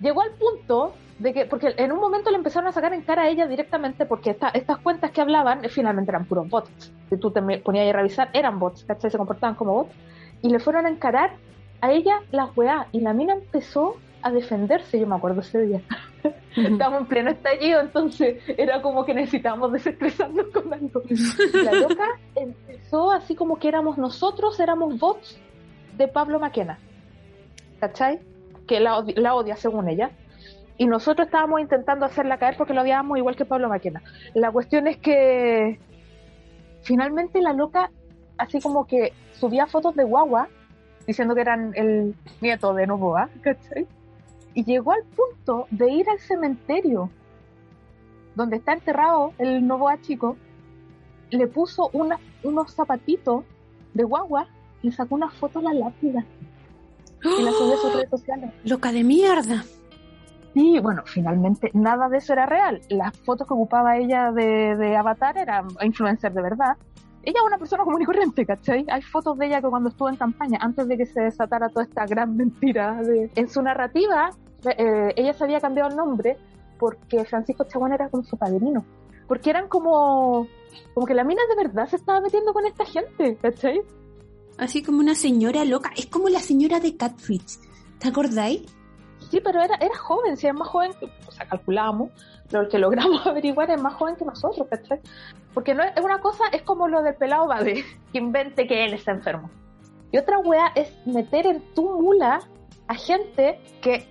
llegó 0.00 0.20
al 0.20 0.32
punto 0.32 0.92
de 1.18 1.32
que, 1.32 1.46
porque 1.46 1.72
en 1.78 1.92
un 1.92 1.98
momento 2.00 2.30
le 2.30 2.36
empezaron 2.36 2.68
a 2.68 2.72
sacar 2.72 2.92
en 2.92 3.00
cara 3.02 3.22
a 3.22 3.28
ella 3.28 3.46
directamente, 3.46 4.04
porque 4.06 4.30
esta- 4.30 4.48
estas 4.50 4.78
cuentas 4.78 5.10
que 5.12 5.20
hablaban 5.22 5.64
eh, 5.64 5.68
finalmente 5.70 6.10
eran 6.10 6.26
puros 6.26 6.48
bots. 6.48 6.92
Si 7.08 7.16
tú 7.16 7.30
te 7.30 7.40
ponías 7.60 7.88
a 7.88 7.96
revisar, 7.96 8.28
eran 8.34 8.58
bots, 8.58 8.84
¿cachai? 8.84 9.10
Se 9.10 9.16
comportaban 9.18 9.54
como 9.54 9.72
bots. 9.74 9.94
Y 10.42 10.50
le 10.50 10.58
fueron 10.58 10.84
a 10.86 10.90
encarar 10.90 11.30
a 11.80 11.90
ella 11.92 12.20
las 12.32 12.54
weá. 12.56 12.86
Y 12.92 13.00
la 13.00 13.12
mina 13.14 13.32
empezó 13.34 13.96
a 14.22 14.30
defenderse, 14.30 14.98
yo 14.98 15.06
me 15.06 15.16
acuerdo 15.16 15.40
ese 15.40 15.62
día. 15.62 15.82
Estábamos 16.56 17.02
en 17.02 17.06
pleno 17.06 17.30
estallido, 17.30 17.80
entonces 17.80 18.42
era 18.56 18.80
como 18.82 19.04
que 19.04 19.14
necesitábamos 19.14 19.72
desestresarnos 19.72 20.46
con 20.48 20.72
algo. 20.72 21.02
La 21.64 21.72
loca 21.72 22.06
empezó 22.34 23.10
así 23.10 23.34
como 23.34 23.58
que 23.58 23.68
éramos 23.68 23.98
nosotros, 23.98 24.58
éramos 24.60 24.98
bots 24.98 25.38
de 25.96 26.08
Pablo 26.08 26.38
Maquena. 26.40 26.78
¿Cachai? 27.80 28.20
Que 28.66 28.80
la, 28.80 29.04
la 29.16 29.34
odia 29.34 29.56
según 29.56 29.88
ella. 29.88 30.10
Y 30.78 30.86
nosotros 30.86 31.26
estábamos 31.26 31.60
intentando 31.60 32.06
hacerla 32.06 32.38
caer 32.38 32.56
porque 32.56 32.74
la 32.74 32.82
odiábamos 32.82 33.18
igual 33.18 33.36
que 33.36 33.44
Pablo 33.44 33.68
Maquena. 33.68 34.02
La 34.34 34.50
cuestión 34.50 34.86
es 34.86 34.96
que 34.98 35.78
finalmente 36.82 37.40
la 37.40 37.52
loca, 37.52 37.90
así 38.38 38.60
como 38.60 38.86
que 38.86 39.12
subía 39.32 39.66
fotos 39.66 39.94
de 39.94 40.04
guagua, 40.04 40.48
diciendo 41.06 41.34
que 41.34 41.40
eran 41.40 41.72
el 41.74 42.14
nieto 42.40 42.74
de 42.74 42.86
Novoa, 42.86 43.28
¿cachai? 43.42 43.86
Y 44.54 44.64
llegó 44.64 44.92
al 44.92 45.02
punto 45.04 45.66
de 45.70 45.90
ir 45.92 46.08
al 46.10 46.18
cementerio 46.18 47.10
donde 48.34 48.56
está 48.56 48.72
enterrado 48.72 49.32
el 49.38 49.66
Novoa 49.66 50.00
chico, 50.00 50.36
le 51.30 51.46
puso 51.46 51.90
una- 51.92 52.18
unos 52.42 52.74
zapatitos 52.74 53.44
de 53.94 54.04
guagua 54.04 54.46
y 54.82 54.88
le 54.88 54.92
sacó 54.96 55.14
una 55.14 55.30
foto 55.30 55.58
a 55.58 55.62
la 55.62 55.74
lápida 55.74 56.24
y 57.38 57.42
la 57.42 57.52
subió 57.52 57.74
a 57.74 57.76
sus 57.78 57.94
redes 57.94 58.10
sociales. 58.10 58.50
Loca 58.64 58.90
de 58.92 59.04
mierda. 59.04 59.64
Sí, 60.54 60.78
bueno, 60.80 61.02
finalmente 61.06 61.70
nada 61.72 62.08
de 62.10 62.18
eso 62.18 62.32
era 62.34 62.44
real. 62.46 62.82
Las 62.90 63.16
fotos 63.20 63.46
que 63.46 63.54
ocupaba 63.54 63.96
ella 63.96 64.32
de, 64.32 64.76
de 64.76 64.96
avatar 64.96 65.38
eran 65.38 65.68
influencer 65.82 66.32
de 66.32 66.42
verdad. 66.42 66.76
Ella 67.22 67.38
es 67.40 67.46
una 67.46 67.58
persona 67.58 67.84
común 67.84 68.02
y 68.02 68.04
corriente, 68.04 68.44
¿cachai? 68.44 68.84
Hay 68.88 69.02
fotos 69.02 69.38
de 69.38 69.46
ella 69.46 69.60
que 69.60 69.68
cuando 69.68 69.90
estuvo 69.90 70.08
en 70.08 70.16
campaña, 70.16 70.58
antes 70.60 70.88
de 70.88 70.96
que 70.96 71.06
se 71.06 71.20
desatara 71.20 71.68
toda 71.68 71.84
esta 71.84 72.04
gran 72.06 72.36
mentira. 72.36 73.00
De... 73.02 73.30
En 73.34 73.48
su 73.48 73.62
narrativa, 73.62 74.30
eh, 74.64 75.12
ella 75.16 75.32
se 75.32 75.44
había 75.44 75.60
cambiado 75.60 75.90
el 75.90 75.96
nombre 75.96 76.36
porque 76.78 77.24
Francisco 77.24 77.64
Chaguán 77.64 77.92
era 77.92 78.08
como 78.08 78.24
su 78.24 78.36
padrino. 78.36 78.84
Porque 79.28 79.50
eran 79.50 79.68
como... 79.68 80.48
Como 80.94 81.06
que 81.06 81.14
la 81.14 81.22
mina 81.22 81.42
de 81.48 81.62
verdad 81.62 81.86
se 81.86 81.96
estaba 81.96 82.20
metiendo 82.20 82.52
con 82.52 82.66
esta 82.66 82.84
gente, 82.84 83.36
¿cachai? 83.40 83.80
Así 84.58 84.82
como 84.82 84.98
una 84.98 85.14
señora 85.14 85.64
loca. 85.64 85.90
Es 85.96 86.06
como 86.06 86.28
la 86.28 86.40
señora 86.40 86.80
de 86.80 86.96
Catfish. 86.96 87.58
¿Te 87.98 88.08
acordáis? 88.08 88.62
Sí, 89.32 89.40
pero 89.40 89.62
era, 89.62 89.76
era 89.76 89.96
joven, 89.96 90.36
si 90.36 90.46
es 90.46 90.52
más 90.52 90.68
joven, 90.68 90.92
que- 91.00 91.10
o 91.26 91.32
sea, 91.32 91.46
calculábamos, 91.46 92.10
pero 92.50 92.64
el 92.64 92.68
que 92.68 92.78
logramos 92.78 93.26
averiguar 93.26 93.70
es 93.70 93.80
más 93.80 93.94
joven 93.94 94.14
que 94.16 94.26
nosotros, 94.26 94.66
¿cachai? 94.68 95.00
Porque 95.54 95.74
no 95.74 95.82
es, 95.82 95.92
una 96.04 96.18
cosa, 96.20 96.44
es 96.52 96.60
como 96.62 96.86
lo 96.86 97.00
del 97.02 97.14
pelado 97.14 97.46
Bade, 97.46 97.82
que 98.12 98.18
invente 98.18 98.66
que 98.66 98.84
él 98.84 98.92
está 98.92 99.12
enfermo. 99.12 99.48
Y 100.10 100.18
otra 100.18 100.38
wea 100.38 100.70
es 100.74 100.94
meter 101.06 101.46
en 101.46 101.62
tu 101.74 101.82
mula 101.98 102.40
a 102.88 102.94
gente 102.94 103.58
que, 103.80 104.06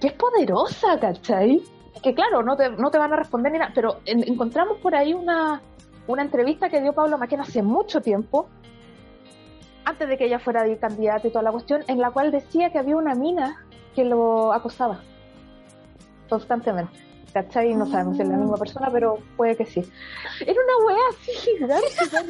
que 0.00 0.08
es 0.08 0.12
poderosa, 0.14 0.98
¿cachai? 0.98 1.62
Que 2.02 2.12
claro, 2.12 2.42
no 2.42 2.56
te, 2.56 2.68
no 2.70 2.90
te 2.90 2.98
van 2.98 3.12
a 3.12 3.16
responder 3.16 3.52
ni 3.52 3.58
nada, 3.60 3.70
pero 3.76 4.00
en- 4.06 4.26
encontramos 4.26 4.78
por 4.78 4.96
ahí 4.96 5.14
una, 5.14 5.62
una 6.08 6.22
entrevista 6.22 6.68
que 6.68 6.80
dio 6.80 6.92
Pablo 6.92 7.16
Maquena 7.16 7.44
hace 7.44 7.62
mucho 7.62 8.00
tiempo, 8.00 8.48
antes 9.84 10.08
de 10.08 10.16
que 10.18 10.24
ella 10.24 10.40
fuera 10.40 10.64
candidata 10.78 11.28
y 11.28 11.30
toda 11.30 11.42
la 11.44 11.52
cuestión, 11.52 11.84
en 11.86 12.00
la 12.00 12.10
cual 12.10 12.32
decía 12.32 12.70
que 12.72 12.78
había 12.78 12.96
una 12.96 13.14
mina 13.14 13.63
que 13.94 14.04
lo 14.04 14.52
acosaba 14.52 15.00
constantemente. 16.28 16.92
¿Cachai? 17.32 17.74
No 17.74 17.84
sabemos 17.86 18.16
si 18.16 18.22
es 18.22 18.28
la 18.28 18.36
misma 18.36 18.56
persona, 18.56 18.90
pero 18.92 19.18
puede 19.36 19.56
que 19.56 19.66
sí. 19.66 19.80
Era 20.40 20.52
una 20.52 20.86
weá 20.86 21.00
así 21.10 21.32
gigante, 21.58 21.86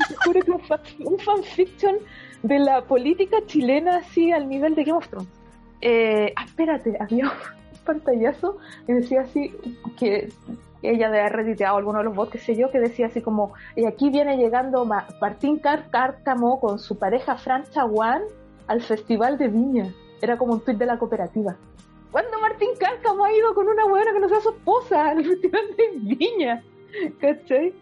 te 0.09 0.15
juro 0.25 0.41
que 0.41 0.51
un, 0.51 0.61
fan, 0.61 0.81
un 1.05 1.19
fanfiction 1.19 1.97
de 2.43 2.59
la 2.59 2.83
política 2.83 3.37
chilena 3.47 3.99
así 3.99 4.33
al 4.33 4.49
nivel 4.49 4.75
de 4.75 4.85
Game 4.85 4.97
of 4.97 5.09
Thrones. 5.09 5.29
Eh, 5.83 6.33
ah, 6.37 6.45
espérate, 6.47 6.97
había 6.99 7.25
un 7.27 7.33
pantallazo 7.85 8.57
que 8.87 8.95
decía 8.95 9.21
así 9.23 9.55
que 9.99 10.33
ella 10.81 11.11
de 11.11 11.21
haber 11.21 11.63
alguno 11.67 11.99
de 11.99 12.05
los 12.05 12.15
bots, 12.15 12.33
qué 12.33 12.39
sé 12.39 12.57
yo, 12.57 12.71
que 12.71 12.79
decía 12.81 13.07
así 13.09 13.21
como, 13.21 13.53
y 13.77 13.85
aquí 13.85 14.09
viene 14.09 14.39
llegando 14.39 14.87
Ma- 14.87 15.07
Martín 15.21 15.59
Cárcamo 15.59 16.61
con 16.61 16.79
su 16.79 16.99
pareja 16.99 17.37
Fran 17.37 17.65
Chaguán 17.71 18.23
al 18.69 18.81
Festival 18.81 19.37
de 19.37 19.49
Viña. 19.49 19.95
Era 20.25 20.37
como 20.39 20.55
un 20.55 20.61
tweet 20.65 20.77
de 20.77 20.87
la 20.87 20.99
cooperativa. 20.99 21.55
¿Cuándo 22.11 22.41
Martín 22.41 22.71
Cárcamo 22.79 23.25
ha 23.25 23.33
ido 23.33 23.55
con 23.55 23.69
una 23.69 23.85
buena 23.87 24.13
que 24.13 24.21
no 24.21 24.29
sea 24.29 24.41
su 24.41 24.51
esposa 24.51 25.09
al 25.11 25.25
festival 25.25 25.63
de 25.77 26.17
Viña. 26.17 26.63
¿Cachai? 27.21 27.75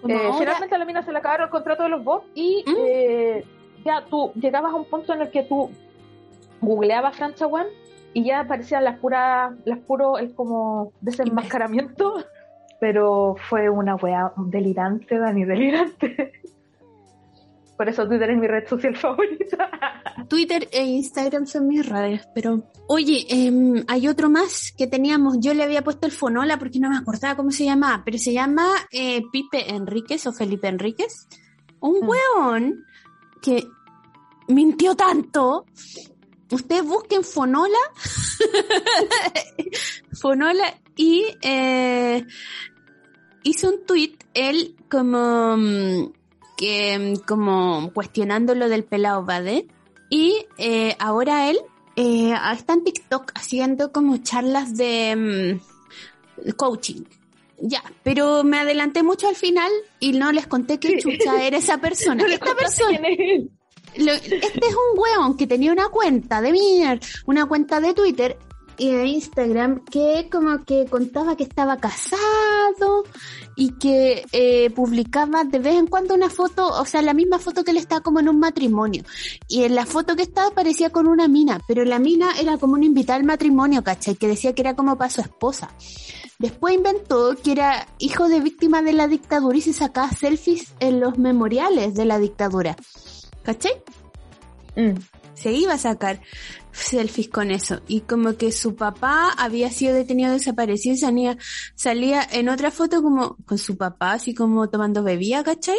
Como 0.00 0.14
Eh, 0.14 0.16
ahora- 0.24 0.38
finalmente 0.38 0.74
a 0.74 0.78
la 0.78 0.84
mina 0.84 1.02
se 1.02 1.12
le 1.12 1.18
acabaron 1.18 1.44
el 1.46 1.50
contrato 1.50 1.82
de 1.82 1.88
los 1.90 2.02
bots 2.02 2.26
y 2.34 2.64
¿Mm? 2.66 2.74
eh, 2.78 3.44
ya 3.84 4.04
tú 4.08 4.32
llegabas 4.34 4.72
a 4.72 4.76
un 4.76 4.84
punto 4.86 5.12
en 5.12 5.20
el 5.22 5.30
que 5.30 5.42
tú 5.42 5.70
googleabas 6.60 7.16
Francia 7.16 7.46
One 7.46 7.68
y 8.14 8.24
ya 8.24 8.40
aparecían 8.40 8.84
las 8.84 8.98
puras, 8.98 9.52
las 9.64 9.78
puro, 9.80 10.18
el 10.18 10.34
como 10.34 10.92
desenmascaramiento, 11.00 12.14
pero 12.80 13.36
fue 13.48 13.68
una 13.68 13.96
wea 13.96 14.32
delirante, 14.36 15.18
Dani, 15.18 15.44
delirante. 15.44 16.32
Por 17.80 17.88
eso 17.88 18.06
Twitter 18.06 18.28
es 18.28 18.36
mi 18.36 18.46
red 18.46 18.68
social 18.68 18.94
favorita. 19.04 19.70
Twitter 20.28 20.68
e 20.70 20.84
Instagram 20.84 21.46
son 21.46 21.66
mis 21.66 21.88
redes, 21.88 22.28
pero 22.34 22.62
oye, 22.88 23.24
em, 23.30 23.82
hay 23.88 24.06
otro 24.06 24.28
más 24.28 24.74
que 24.76 24.86
teníamos. 24.86 25.38
Yo 25.40 25.54
le 25.54 25.64
había 25.64 25.82
puesto 25.82 26.06
el 26.06 26.12
Fonola 26.12 26.58
porque 26.58 26.78
no 26.78 26.90
me 26.90 26.98
acordaba 26.98 27.36
cómo 27.36 27.50
se 27.50 27.64
llamaba, 27.64 28.02
pero 28.04 28.18
se 28.18 28.34
llama 28.34 28.68
eh, 28.92 29.22
Pipe 29.32 29.70
Enríquez 29.74 30.26
o 30.26 30.32
Felipe 30.34 30.68
Enríquez. 30.68 31.26
Un 31.80 32.04
Mm. 32.04 32.08
weón 32.10 32.84
que 33.40 33.66
mintió 34.48 34.94
tanto. 34.94 35.64
Ustedes 36.50 36.84
busquen 36.84 37.24
Fonola, 37.24 37.78
Fonola 40.20 40.74
y 40.96 41.24
eh, 41.40 42.26
hizo 43.42 43.70
un 43.70 43.86
tweet 43.86 44.18
él 44.34 44.76
como 44.90 45.56
mm, 45.56 46.19
que 46.60 47.14
como 47.26 47.90
cuestionando 47.94 48.54
lo 48.54 48.68
del 48.68 48.84
pelado 48.84 49.24
Bade 49.24 49.66
y 50.10 50.44
eh, 50.58 50.94
ahora 50.98 51.48
él 51.48 51.58
eh, 51.96 52.34
está 52.52 52.74
en 52.74 52.84
TikTok 52.84 53.32
haciendo 53.34 53.92
como 53.92 54.18
charlas 54.18 54.76
de 54.76 55.58
mm, 56.44 56.50
coaching. 56.56 57.02
Ya, 57.62 57.82
pero 58.02 58.44
me 58.44 58.58
adelanté 58.58 59.02
mucho 59.02 59.26
al 59.28 59.36
final 59.36 59.70
y 60.00 60.12
no 60.12 60.32
les 60.32 60.46
conté 60.46 60.78
que 60.78 60.98
chucha 60.98 61.42
era 61.46 61.56
esa 61.56 61.78
persona. 61.80 62.22
No 62.24 62.28
Esta 62.28 62.54
persona, 62.54 62.98
es 63.08 64.04
lo- 64.04 64.12
este 64.12 64.66
es 64.66 64.74
un 64.74 64.98
weón 64.98 65.36
que 65.38 65.46
tenía 65.46 65.72
una 65.72 65.88
cuenta 65.88 66.42
de 66.42 66.52
Miner, 66.52 67.00
una 67.26 67.46
cuenta 67.46 67.80
de 67.80 67.94
Twitter 67.94 68.38
y 68.80 68.90
de 68.90 69.06
Instagram 69.08 69.84
que 69.84 70.30
como 70.32 70.64
que 70.64 70.86
contaba 70.86 71.36
que 71.36 71.42
estaba 71.42 71.76
casado 71.76 73.04
y 73.54 73.72
que 73.72 74.24
eh, 74.32 74.70
publicaba 74.70 75.44
de 75.44 75.58
vez 75.58 75.74
en 75.74 75.86
cuando 75.86 76.14
una 76.14 76.30
foto, 76.30 76.66
o 76.66 76.86
sea, 76.86 77.02
la 77.02 77.12
misma 77.12 77.38
foto 77.38 77.62
que 77.62 77.72
él 77.72 77.76
estaba 77.76 78.00
como 78.00 78.20
en 78.20 78.30
un 78.30 78.38
matrimonio. 78.38 79.04
Y 79.48 79.64
en 79.64 79.74
la 79.74 79.84
foto 79.84 80.16
que 80.16 80.22
estaba 80.22 80.50
parecía 80.52 80.88
con 80.88 81.08
una 81.08 81.28
mina, 81.28 81.60
pero 81.68 81.84
la 81.84 81.98
mina 81.98 82.30
era 82.40 82.56
como 82.56 82.72
una 82.72 82.86
invitada 82.86 83.18
al 83.18 83.24
matrimonio, 83.24 83.84
¿cachai? 83.84 84.14
Que 84.14 84.28
decía 84.28 84.54
que 84.54 84.62
era 84.62 84.74
como 84.74 84.96
para 84.96 85.10
su 85.10 85.20
esposa. 85.20 85.70
Después 86.38 86.74
inventó 86.74 87.36
que 87.36 87.52
era 87.52 87.86
hijo 87.98 88.30
de 88.30 88.40
víctima 88.40 88.80
de 88.80 88.94
la 88.94 89.08
dictadura 89.08 89.58
y 89.58 89.60
se 89.60 89.74
sacaba 89.74 90.10
selfies 90.10 90.72
en 90.80 91.00
los 91.00 91.18
memoriales 91.18 91.94
de 91.94 92.06
la 92.06 92.18
dictadura. 92.18 92.76
¿Cachai? 93.42 93.72
Mm. 94.76 94.94
se 95.34 95.52
iba 95.52 95.74
a 95.74 95.78
sacar 95.78 96.20
selfies 96.72 97.28
con 97.28 97.50
eso. 97.50 97.80
Y 97.88 98.02
como 98.02 98.36
que 98.36 98.52
su 98.52 98.76
papá 98.76 99.30
había 99.36 99.70
sido 99.70 99.94
detenido 99.94 100.32
desaparecido 100.32 100.94
y 100.94 100.98
salía, 100.98 101.38
salía 101.74 102.26
en 102.30 102.48
otra 102.48 102.70
foto 102.70 103.02
como 103.02 103.36
con 103.46 103.58
su 103.58 103.76
papá, 103.76 104.12
así 104.12 104.34
como 104.34 104.68
tomando 104.68 105.02
bebida, 105.02 105.42
¿cachai? 105.42 105.78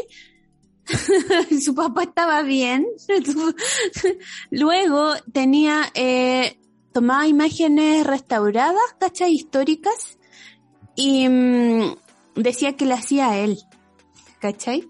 su 1.62 1.76
papá 1.76 2.04
estaba 2.04 2.42
bien. 2.44 2.88
Luego 4.50 5.14
tenía, 5.32 5.92
eh, 5.94 6.60
tomaba 6.92 7.28
imágenes 7.28 8.06
restauradas, 8.06 8.96
¿cachai? 9.00 9.34
Históricas. 9.34 10.18
Y 10.96 11.28
mm, 11.30 11.96
decía 12.36 12.76
que 12.76 12.86
le 12.86 12.94
hacía 12.94 13.30
a 13.30 13.38
él, 13.38 13.60
¿cachai? 14.40 14.82
Sí, 14.82 14.88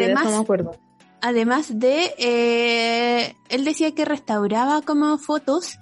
de 0.00 0.04
eso 0.04 0.12
Además, 0.12 0.26
me 0.26 0.36
acuerdo. 0.36 0.81
Además 1.22 1.78
de, 1.78 2.14
eh, 2.18 3.36
él 3.48 3.64
decía 3.64 3.94
que 3.94 4.04
restauraba 4.04 4.82
como 4.82 5.16
fotos 5.18 5.78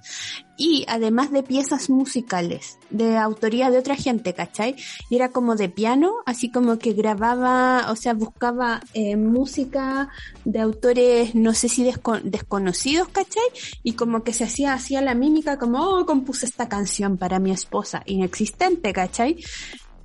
y 0.57 0.85
además 0.89 1.33
de 1.33 1.43
piezas 1.43 1.89
musicales 1.89 2.79
de 2.91 3.17
autoría 3.17 3.71
de 3.71 3.79
otra 3.79 3.97
gente, 3.97 4.35
¿cachai? 4.35 4.77
Y 5.09 5.17
era 5.17 5.31
como 5.31 5.57
de 5.57 5.71
piano, 5.71 6.17
así 6.27 6.51
como 6.53 6.79
que 6.79 6.93
grababa, 6.93 7.91
o 7.91 7.97
sea, 7.97 8.12
buscaba 8.12 8.81
eh, 8.93 9.17
música 9.17 10.11
de 10.45 10.61
autores, 10.61 11.35
no 11.35 11.55
sé 11.55 11.69
si 11.71 11.85
desco- 11.85 12.21
desconocidos, 12.23 13.09
¿cachai? 13.09 13.43
Y 13.83 13.95
como 13.95 14.23
que 14.23 14.35
se 14.35 14.45
hacía, 14.45 14.75
hacía 14.75 15.01
la 15.01 15.15
mímica 15.15 15.59
como, 15.59 15.83
oh, 15.83 16.05
compuse 16.07 16.45
esta 16.45 16.69
canción 16.69 17.17
para 17.17 17.39
mi 17.39 17.51
esposa, 17.51 18.03
inexistente, 18.05 18.93
¿cachai? 18.93 19.43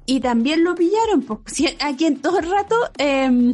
Y 0.06 0.20
también 0.22 0.64
lo 0.64 0.76
pillaron, 0.76 1.24
pues, 1.24 1.64
aquí 1.82 2.06
en 2.06 2.22
todo 2.22 2.40
el 2.40 2.49
rato, 2.49 2.76
em, 2.98 3.53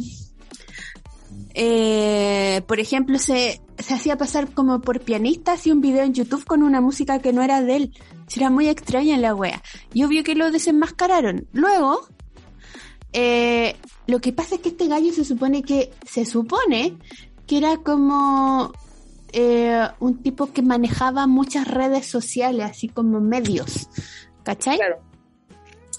eh, 1.54 2.62
por 2.66 2.80
ejemplo, 2.80 3.18
se, 3.18 3.60
se 3.78 3.94
hacía 3.94 4.16
pasar 4.16 4.52
como 4.52 4.80
por 4.80 5.00
pianista, 5.00 5.52
hacía 5.52 5.72
un 5.72 5.80
video 5.80 6.04
en 6.04 6.14
YouTube 6.14 6.44
con 6.44 6.62
una 6.62 6.80
música 6.80 7.20
que 7.20 7.32
no 7.32 7.42
era 7.42 7.62
de 7.62 7.76
él. 7.76 7.92
Era 8.34 8.50
muy 8.50 8.68
extraña 8.68 9.18
la 9.18 9.34
wea. 9.34 9.62
Y 9.92 10.04
obvio 10.04 10.24
que 10.24 10.34
lo 10.34 10.50
desenmascararon. 10.50 11.48
Luego, 11.52 12.06
eh, 13.12 13.76
lo 14.06 14.20
que 14.20 14.32
pasa 14.32 14.54
es 14.54 14.60
que 14.62 14.70
este 14.70 14.88
gallo 14.88 15.12
se 15.12 15.24
supone 15.24 15.62
que, 15.62 15.92
se 16.08 16.24
supone 16.24 16.96
que 17.46 17.58
era 17.58 17.76
como 17.78 18.72
eh, 19.32 19.86
un 20.00 20.22
tipo 20.22 20.52
que 20.52 20.62
manejaba 20.62 21.26
muchas 21.26 21.68
redes 21.68 22.06
sociales, 22.06 22.70
así 22.70 22.88
como 22.88 23.20
medios. 23.20 23.88
¿Cachai? 24.44 24.78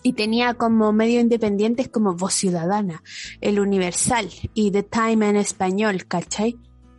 Y 0.04 0.14
tenía 0.14 0.54
como 0.54 0.92
medios 0.92 1.24
independientes 1.24 1.88
como 1.88 2.14
Voz 2.14 2.34
Ciudadana, 2.34 3.02
El 3.42 3.60
Universal 3.60 4.30
y 4.54 4.70
The 4.72 4.84
Time 4.84 5.30
en 5.30 5.38
español, 5.38 6.06
¿cachai? 6.06 6.58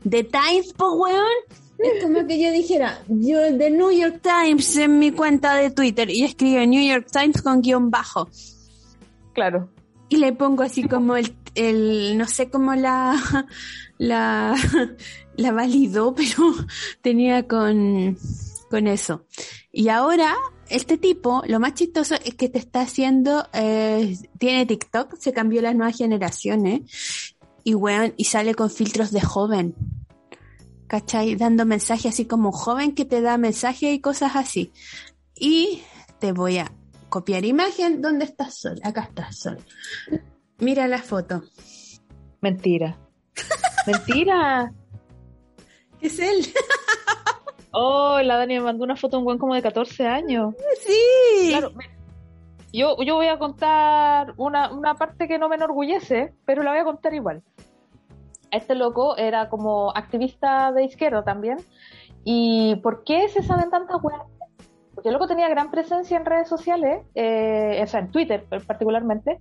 The 0.08 0.24
Times, 0.24 0.72
po 0.72 0.94
weón. 0.94 1.24
Es 1.78 2.02
como 2.02 2.26
que 2.26 2.40
yo 2.40 2.50
dijera, 2.50 3.02
yo 3.08 3.56
The 3.58 3.70
New 3.70 3.90
York 3.90 4.20
Times 4.22 4.76
en 4.76 4.98
mi 4.98 5.12
cuenta 5.12 5.56
de 5.56 5.70
Twitter 5.70 6.08
y 6.08 6.24
escribo 6.24 6.64
New 6.64 6.82
York 6.82 7.06
Times 7.10 7.42
con 7.42 7.60
guion 7.60 7.90
bajo. 7.90 8.28
Claro. 9.34 9.68
Y 10.08 10.16
le 10.16 10.32
pongo 10.32 10.62
así 10.62 10.84
como 10.84 11.16
el, 11.16 11.34
el 11.54 12.16
no 12.16 12.26
sé 12.26 12.48
cómo 12.48 12.74
la, 12.74 13.20
la, 13.98 14.54
la 15.36 15.52
validó, 15.52 16.14
pero 16.14 16.54
tenía 17.02 17.46
con, 17.46 18.16
con 18.70 18.86
eso. 18.86 19.26
Y 19.72 19.88
ahora, 19.88 20.34
este 20.68 20.98
tipo, 20.98 21.42
lo 21.46 21.60
más 21.60 21.74
chistoso 21.74 22.14
es 22.24 22.34
que 22.34 22.48
te 22.48 22.58
está 22.58 22.82
haciendo, 22.82 23.46
eh, 23.52 24.16
tiene 24.38 24.66
TikTok, 24.66 25.16
se 25.16 25.32
cambió 25.32 25.62
las 25.62 25.74
nuevas 25.74 25.96
generaciones, 25.96 27.34
y 27.64 27.74
weón, 27.74 28.14
y 28.16 28.24
sale 28.24 28.54
con 28.54 28.70
filtros 28.70 29.10
de 29.10 29.20
joven. 29.20 29.74
¿Cachai? 30.86 31.34
Dando 31.36 31.64
mensajes 31.64 32.12
así 32.12 32.26
como 32.26 32.52
joven 32.52 32.94
que 32.94 33.04
te 33.04 33.22
da 33.22 33.38
mensajes 33.38 33.94
y 33.94 34.00
cosas 34.00 34.36
así. 34.36 34.72
Y 35.34 35.82
te 36.20 36.32
voy 36.32 36.58
a 36.58 36.70
copiar 37.08 37.44
imagen. 37.44 38.02
¿Dónde 38.02 38.26
estás 38.26 38.60
Sol? 38.60 38.80
Acá 38.84 39.02
estás 39.02 39.38
Sol. 39.38 39.58
Mira 40.58 40.86
la 40.86 40.98
foto. 40.98 41.42
Mentira. 42.40 42.98
Mentira. 43.86 44.72
Es 46.00 46.18
él. 46.18 46.46
Oh, 47.76 48.20
la 48.22 48.36
Dani 48.36 48.54
me 48.54 48.60
mandó 48.64 48.84
una 48.84 48.94
foto 48.96 49.16
de 49.16 49.18
un 49.18 49.24
buen 49.24 49.38
como 49.38 49.54
de 49.54 49.62
14 49.62 50.06
años. 50.06 50.54
Sí. 50.80 51.48
Claro, 51.50 51.72
me- 51.74 51.90
yo, 52.72 52.96
yo 53.04 53.16
voy 53.16 53.26
a 53.26 53.38
contar 53.38 54.32
una, 54.36 54.72
una 54.72 54.94
parte 54.94 55.26
que 55.28 55.38
no 55.38 55.48
me 55.48 55.56
enorgullece, 55.56 56.32
pero 56.44 56.62
la 56.62 56.70
voy 56.70 56.80
a 56.80 56.84
contar 56.84 57.14
igual. 57.14 57.42
Este 58.50 58.74
loco 58.76 59.16
era 59.16 59.48
como 59.48 59.90
activista 59.90 60.70
de 60.72 60.84
izquierda 60.84 61.24
también. 61.24 61.58
¿Y 62.22 62.76
por 62.76 63.02
qué 63.04 63.28
se 63.28 63.42
saben 63.42 63.70
tantas 63.70 64.02
weas? 64.02 64.22
Porque 64.94 65.08
el 65.08 65.14
loco 65.14 65.26
tenía 65.26 65.48
gran 65.48 65.70
presencia 65.72 66.16
en 66.16 66.24
redes 66.24 66.48
sociales, 66.48 67.04
eh, 67.16 67.80
o 67.82 67.86
sea, 67.88 67.98
en 68.00 68.10
Twitter 68.12 68.44
particularmente, 68.66 69.38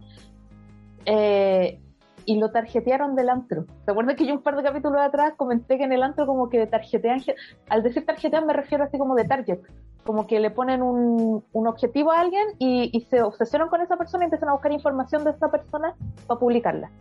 eh, 1.05 1.79
y 2.25 2.39
lo 2.39 2.51
tarjetearon 2.51 3.15
del 3.15 3.29
antro. 3.29 3.65
¿Se 3.85 3.91
acuerdan 3.91 4.15
que 4.15 4.25
yo 4.25 4.33
un 4.33 4.41
par 4.41 4.55
de 4.55 4.63
capítulos 4.63 5.01
atrás 5.01 5.33
comenté 5.37 5.77
que 5.77 5.83
en 5.83 5.93
el 5.93 6.03
antro 6.03 6.25
como 6.25 6.49
que 6.49 6.65
tarjetean, 6.67 7.21
al 7.69 7.83
decir 7.83 8.05
tarjetean 8.05 8.45
me 8.45 8.53
refiero 8.53 8.83
así 8.83 8.97
como 8.97 9.15
de 9.15 9.25
target, 9.25 9.59
como 10.03 10.27
que 10.27 10.39
le 10.39 10.51
ponen 10.51 10.81
un, 10.81 11.43
un 11.51 11.67
objetivo 11.67 12.11
a 12.11 12.19
alguien 12.19 12.45
y, 12.59 12.89
y 12.91 13.01
se 13.01 13.21
obsesionan 13.21 13.69
con 13.69 13.81
esa 13.81 13.97
persona 13.97 14.23
y 14.23 14.25
empiezan 14.25 14.49
a 14.49 14.53
buscar 14.53 14.71
información 14.71 15.23
de 15.23 15.31
esa 15.31 15.49
persona 15.49 15.95
para 16.27 16.39
publicarla. 16.39 16.91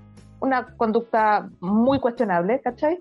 Una 0.40 0.74
conducta 0.76 1.48
muy 1.60 2.00
cuestionable, 2.00 2.60
¿cachai? 2.60 3.00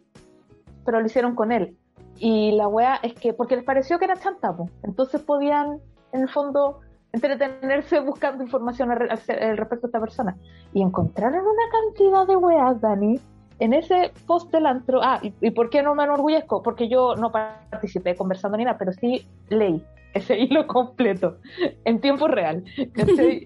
Pero 0.85 0.99
lo 0.99 1.06
hicieron 1.06 1.35
con 1.35 1.52
él. 1.52 1.77
Y 2.18 2.52
la 2.52 2.68
wea 2.68 2.99
es 3.02 3.14
que, 3.14 3.34
porque 3.34 3.56
les 3.56 3.65
pareció 3.65 3.98
que 3.98 4.06
era 4.06 4.15
chanta, 4.18 4.56
po. 4.56 4.69
entonces 4.84 5.22
podían, 5.22 5.80
en 6.11 6.22
el 6.22 6.30
fondo, 6.30 6.81
entretenerse 7.13 7.99
buscando 7.99 8.43
información 8.43 8.91
al, 8.91 8.99
re- 8.99 9.09
al- 9.09 9.43
al 9.49 9.57
respecto 9.57 9.88
a 9.88 9.89
esta 9.89 9.99
persona. 9.99 10.35
Y 10.73 10.81
encontraron 10.81 11.39
una 11.41 11.69
cantidad 11.71 12.27
de 12.27 12.35
weas, 12.38 12.79
Dani, 12.81 13.19
en 13.59 13.73
ese 13.73 14.11
post 14.25 14.51
del 14.51 14.65
antro. 14.65 15.01
Ah, 15.03 15.19
¿y, 15.21 15.33
y 15.41 15.51
por 15.51 15.69
qué 15.69 15.83
no 15.83 15.93
me 15.95 16.03
enorgullezco? 16.03 16.61
Porque 16.63 16.88
yo 16.89 17.15
no 17.15 17.31
participé 17.31 18.15
conversando 18.15 18.57
ni 18.57 18.63
nada, 18.65 18.77
pero 18.77 18.91
sí 18.93 19.25
leí. 19.49 19.83
ese 20.13 20.38
hilo 20.39 20.67
completo, 20.67 21.38
en 21.85 21.99
tiempo 22.01 22.27
real. 22.27 22.63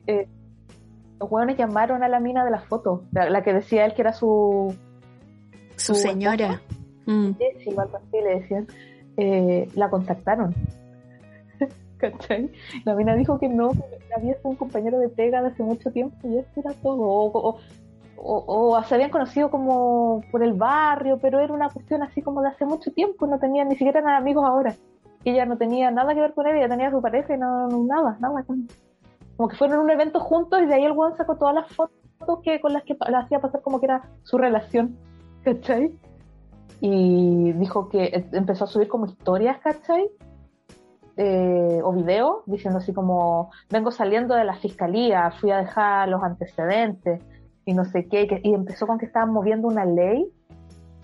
Eh, 0.07 0.27
los 1.19 1.31
hueones 1.31 1.57
llamaron 1.57 2.03
a 2.03 2.09
la 2.09 2.19
mina 2.19 2.43
de 2.43 2.51
la 2.51 2.59
foto, 2.59 3.03
la, 3.13 3.29
la 3.29 3.41
que 3.41 3.53
decía 3.53 3.85
él 3.85 3.93
que 3.93 4.01
era 4.01 4.11
su... 4.11 4.75
Su 5.77 5.95
Su 5.95 6.01
señora. 6.01 6.61
Mm. 7.05 7.31
Jessie, 7.37 7.73
o 7.73 7.79
algo 7.81 7.97
así, 7.97 8.17
le 8.21 8.39
decían. 8.41 8.67
Eh, 9.17 9.69
la 9.75 9.89
contactaron. 9.89 10.53
¿Cachai? 12.11 12.51
La 12.83 12.95
mina 12.95 13.15
dijo 13.15 13.39
que 13.39 13.47
no, 13.49 13.71
que 13.71 14.13
había 14.15 14.35
sido 14.35 14.49
un 14.49 14.55
compañero 14.55 14.99
de 14.99 15.09
pega 15.09 15.41
de 15.41 15.49
hace 15.49 15.63
mucho 15.63 15.91
tiempo 15.91 16.15
y 16.27 16.37
eso 16.37 16.49
era 16.57 16.71
todo. 16.73 17.01
O, 17.01 17.59
o- 18.17 18.83
se 18.83 18.95
habían 18.95 19.09
conocido 19.09 19.49
como 19.51 20.21
por 20.31 20.41
el 20.43 20.53
barrio, 20.53 21.19
pero 21.21 21.39
era 21.39 21.53
una 21.53 21.69
cuestión 21.69 22.01
así 22.03 22.21
como 22.21 22.41
de 22.41 22.47
hace 22.49 22.65
mucho 22.65 22.91
tiempo, 22.91 23.27
no 23.27 23.39
tenían, 23.39 23.67
ni 23.69 23.75
siquiera 23.75 23.99
eran 23.99 24.15
amigos 24.15 24.45
ahora. 24.45 24.73
Ella 25.25 25.45
no 25.45 25.57
tenía 25.57 25.91
nada 25.91 26.13
que 26.13 26.21
ver 26.21 26.33
con 26.33 26.47
él, 26.47 26.55
ella 26.57 26.69
tenía 26.69 26.91
su 26.91 27.01
pareja 27.01 27.35
y 27.35 27.37
no, 27.37 27.67
no- 27.67 27.83
nada, 27.83 28.17
nada. 28.19 28.43
Como 29.37 29.49
que 29.49 29.55
fueron 29.57 29.77
a 29.79 29.81
un 29.81 29.89
evento 29.89 30.19
juntos 30.19 30.61
y 30.61 30.65
de 30.65 30.75
ahí 30.75 30.85
el 30.85 30.93
weón 30.93 31.17
sacó 31.17 31.35
todas 31.35 31.55
las 31.55 31.67
fotos 31.75 32.39
que 32.43 32.61
con 32.61 32.73
las 32.73 32.83
que 32.83 32.95
la 33.09 33.19
hacía 33.19 33.39
pasar 33.41 33.61
como 33.61 33.79
que 33.79 33.85
era 33.87 34.03
su 34.23 34.37
relación. 34.37 34.97
¿Cachai? 35.43 35.91
y 36.81 37.53
dijo 37.53 37.87
que 37.89 38.05
em- 38.07 38.27
empezó 38.33 38.65
a 38.65 38.67
subir 38.67 38.87
como 38.89 39.05
historias, 39.05 39.57
¿cachai? 39.59 40.07
Eh, 41.17 41.79
o 41.81 41.93
videos, 41.93 42.43
diciendo 42.45 42.79
así 42.79 42.91
como, 42.93 43.49
vengo 43.69 43.89
saliendo 43.89 44.35
de 44.35 44.43
la 44.43 44.55
fiscalía, 44.55 45.31
fui 45.39 45.49
a 45.49 45.59
dejar 45.59 46.09
los 46.09 46.21
antecedentes 46.21 47.21
y 47.63 47.73
no 47.73 47.85
sé 47.85 48.07
qué, 48.09 48.23
y, 48.23 48.27
que- 48.27 48.41
y 48.43 48.53
empezó 48.53 48.85
con 48.85 48.97
que 48.97 49.05
estaban 49.05 49.31
moviendo 49.31 49.69
una 49.69 49.85
ley 49.85 50.27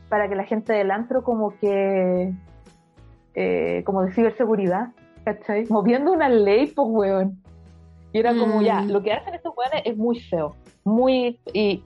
para 0.09 0.27
que 0.27 0.35
la 0.35 0.43
gente 0.43 0.73
del 0.73 0.91
antro 0.91 1.23
como 1.23 1.57
que, 1.59 2.33
eh, 3.35 3.83
como 3.85 4.03
de 4.03 4.11
ciberseguridad, 4.11 4.89
¿cachai? 5.23 5.65
Moviendo 5.69 6.11
una 6.11 6.27
ley, 6.27 6.67
pues, 6.67 6.87
weón. 6.89 7.37
Y 8.11 8.19
era 8.19 8.35
como, 8.35 8.59
Mm. 8.59 8.63
ya, 8.63 8.81
lo 8.83 9.01
que 9.01 9.13
hacen 9.13 9.33
estos 9.33 9.53
weones 9.55 9.81
es 9.85 9.95
muy 9.97 10.19
feo, 10.19 10.55
muy, 10.83 11.39
y, 11.53 11.81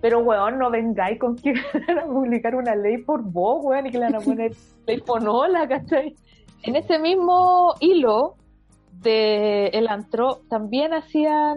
pero, 0.00 0.20
weón, 0.20 0.58
no 0.60 0.70
vengáis 0.70 1.18
con 1.18 1.34
que 1.34 1.52
van 1.88 1.98
a 1.98 2.04
publicar 2.06 2.54
una 2.54 2.76
ley 2.76 2.98
por 2.98 3.22
vos, 3.22 3.64
weón, 3.64 3.88
y 3.88 3.90
que 3.90 3.98
le 3.98 4.04
van 4.04 4.14
a 4.14 4.20
poner 4.20 4.52
ley 4.86 5.00
ponola, 5.00 5.66
¿cachai? 5.66 6.14
En 6.62 6.76
ese 6.76 6.98
mismo 6.98 7.74
hilo 7.80 8.36
de 8.92 9.68
el 9.68 9.88
antro 9.88 10.40
también 10.48 10.92
hacían 10.92 11.56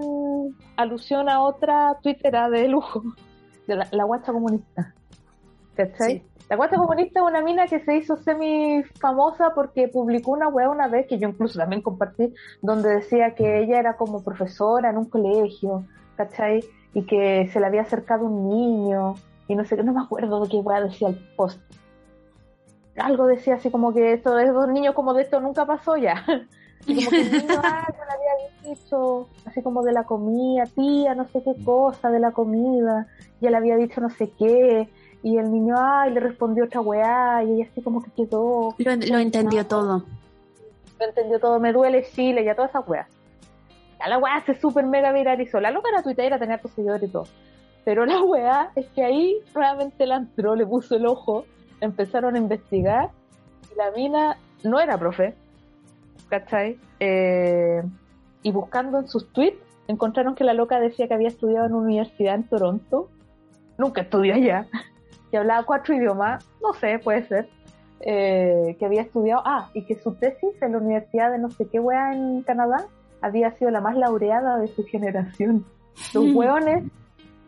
alusión 0.75 1.29
a 1.29 1.41
otra 1.41 1.97
twittera 2.01 2.49
de 2.49 2.67
lujo, 2.67 3.01
de 3.67 3.77
la, 3.77 3.87
la 3.91 4.03
guacha 4.03 4.31
comunista, 4.31 4.93
¿cachai? 5.75 6.19
Sí. 6.19 6.31
La 6.51 6.57
guacha 6.57 6.75
comunista 6.75 7.21
es 7.21 7.25
una 7.25 7.41
mina 7.41 7.65
que 7.65 7.79
se 7.79 7.95
hizo 7.95 8.17
semi 8.17 8.83
famosa 8.99 9.53
porque 9.55 9.87
publicó 9.87 10.31
una 10.31 10.49
weá 10.49 10.69
una 10.69 10.89
vez 10.89 11.07
que 11.07 11.17
yo 11.17 11.29
incluso 11.29 11.57
también 11.57 11.81
compartí, 11.81 12.33
donde 12.61 12.95
decía 12.95 13.33
que 13.35 13.63
ella 13.63 13.79
era 13.79 13.95
como 13.95 14.21
profesora 14.21 14.89
en 14.89 14.97
un 14.97 15.05
colegio, 15.05 15.85
¿cachai? 16.17 16.59
Y 16.93 17.05
que 17.05 17.47
se 17.53 17.59
le 17.61 17.65
había 17.65 17.83
acercado 17.83 18.25
un 18.25 18.49
niño, 18.49 19.15
y 19.47 19.55
no 19.55 19.63
sé 19.63 19.77
qué, 19.77 19.83
no 19.83 19.93
me 19.93 20.01
acuerdo 20.01 20.43
de 20.43 20.49
qué 20.49 20.57
weá 20.57 20.81
decía 20.81 21.07
el 21.07 21.15
post. 21.37 21.61
Algo 22.97 23.25
decía 23.27 23.55
así 23.55 23.69
como 23.71 23.93
que 23.93 24.13
esto 24.13 24.35
de 24.35 24.47
dos 24.51 24.67
niños 24.67 24.93
como 24.93 25.13
de 25.13 25.23
esto 25.23 25.39
nunca 25.39 25.65
pasó 25.65 25.97
ya. 25.97 26.23
Y 26.87 26.95
como 26.95 27.09
que 27.11 27.21
el 27.21 27.31
niño, 27.31 27.61
ah, 27.63 27.85
yo 27.89 28.03
le 28.05 28.11
había 28.11 28.75
dicho, 28.75 29.27
así 29.45 29.61
como 29.61 29.83
de 29.83 29.91
la 29.91 30.03
comida, 30.03 30.63
tía, 30.65 31.13
no 31.13 31.27
sé 31.27 31.43
qué 31.43 31.53
cosa 31.63 32.09
de 32.09 32.19
la 32.19 32.31
comida, 32.31 33.05
y 33.39 33.45
él 33.45 33.53
había 33.53 33.75
dicho 33.77 34.01
no 34.01 34.09
sé 34.09 34.31
qué, 34.31 34.89
y 35.21 35.37
el 35.37 35.51
niño, 35.51 35.75
ay, 35.77 36.11
le 36.11 36.19
respondió 36.19 36.65
otra 36.65 36.81
weá, 36.81 37.43
y 37.43 37.53
ella 37.53 37.69
así 37.69 37.83
como 37.83 38.01
que 38.01 38.09
quedó, 38.09 38.73
Lo, 38.79 38.95
lo 38.95 39.17
entendió 39.19 39.67
todo. 39.67 40.03
lo 40.99 41.05
entendió 41.05 41.39
todo, 41.39 41.59
me 41.59 41.71
duele 41.71 42.03
Chile, 42.15 42.43
ya 42.43 42.55
toda 42.55 42.69
esa 42.69 42.79
weá. 42.79 43.07
Ya 43.99 44.07
la 44.07 44.17
weá 44.17 44.43
se 44.43 44.59
super 44.59 44.83
mega 44.83 45.11
viralizó, 45.11 45.59
la 45.59 45.69
loca 45.69 45.89
era 45.89 46.01
tuitera, 46.01 46.39
tenía 46.39 46.57
tus 46.59 46.71
seguidores 46.71 47.07
y 47.07 47.11
todo. 47.11 47.27
Pero 47.85 48.07
la 48.07 48.23
weá 48.23 48.71
es 48.75 48.87
que 48.87 49.03
ahí 49.03 49.37
nuevamente 49.53 50.07
la 50.07 50.15
entró, 50.15 50.55
le 50.55 50.65
puso 50.65 50.95
el 50.95 51.05
ojo, 51.05 51.45
empezaron 51.81 52.35
a 52.35 52.37
investigar, 52.37 53.09
y 53.71 53.75
la 53.77 53.91
mina 53.91 54.37
no 54.63 54.79
era 54.79 54.97
profe, 54.97 55.35
¿cachai? 56.29 56.79
Eh, 56.99 57.83
y 58.43 58.51
buscando 58.51 58.99
en 58.99 59.07
sus 59.07 59.31
tweets, 59.33 59.61
encontraron 59.87 60.35
que 60.35 60.43
la 60.43 60.53
loca 60.53 60.79
decía 60.79 61.07
que 61.07 61.13
había 61.13 61.27
estudiado 61.27 61.65
en 61.65 61.73
una 61.73 61.85
universidad 61.85 62.35
en 62.35 62.43
Toronto, 62.43 63.09
nunca 63.77 64.01
estudió 64.01 64.35
allá, 64.35 64.67
que 65.31 65.37
hablaba 65.37 65.63
cuatro 65.65 65.95
idiomas, 65.95 66.45
no 66.61 66.73
sé, 66.73 66.99
puede 66.99 67.23
ser, 67.27 67.49
eh, 68.01 68.75
que 68.79 68.85
había 68.85 69.01
estudiado, 69.01 69.41
ah, 69.45 69.69
y 69.73 69.85
que 69.85 69.95
su 69.95 70.13
tesis 70.15 70.49
en 70.61 70.71
la 70.71 70.77
universidad 70.77 71.31
de 71.31 71.39
no 71.39 71.49
sé 71.49 71.67
qué 71.67 71.79
wea 71.79 72.13
en 72.13 72.41
Canadá 72.43 72.87
había 73.21 73.51
sido 73.57 73.69
la 73.71 73.81
más 73.81 73.95
laureada 73.95 74.57
de 74.57 74.67
su 74.67 74.83
generación. 74.85 75.65
Los 76.13 76.25
hueones 76.33 76.85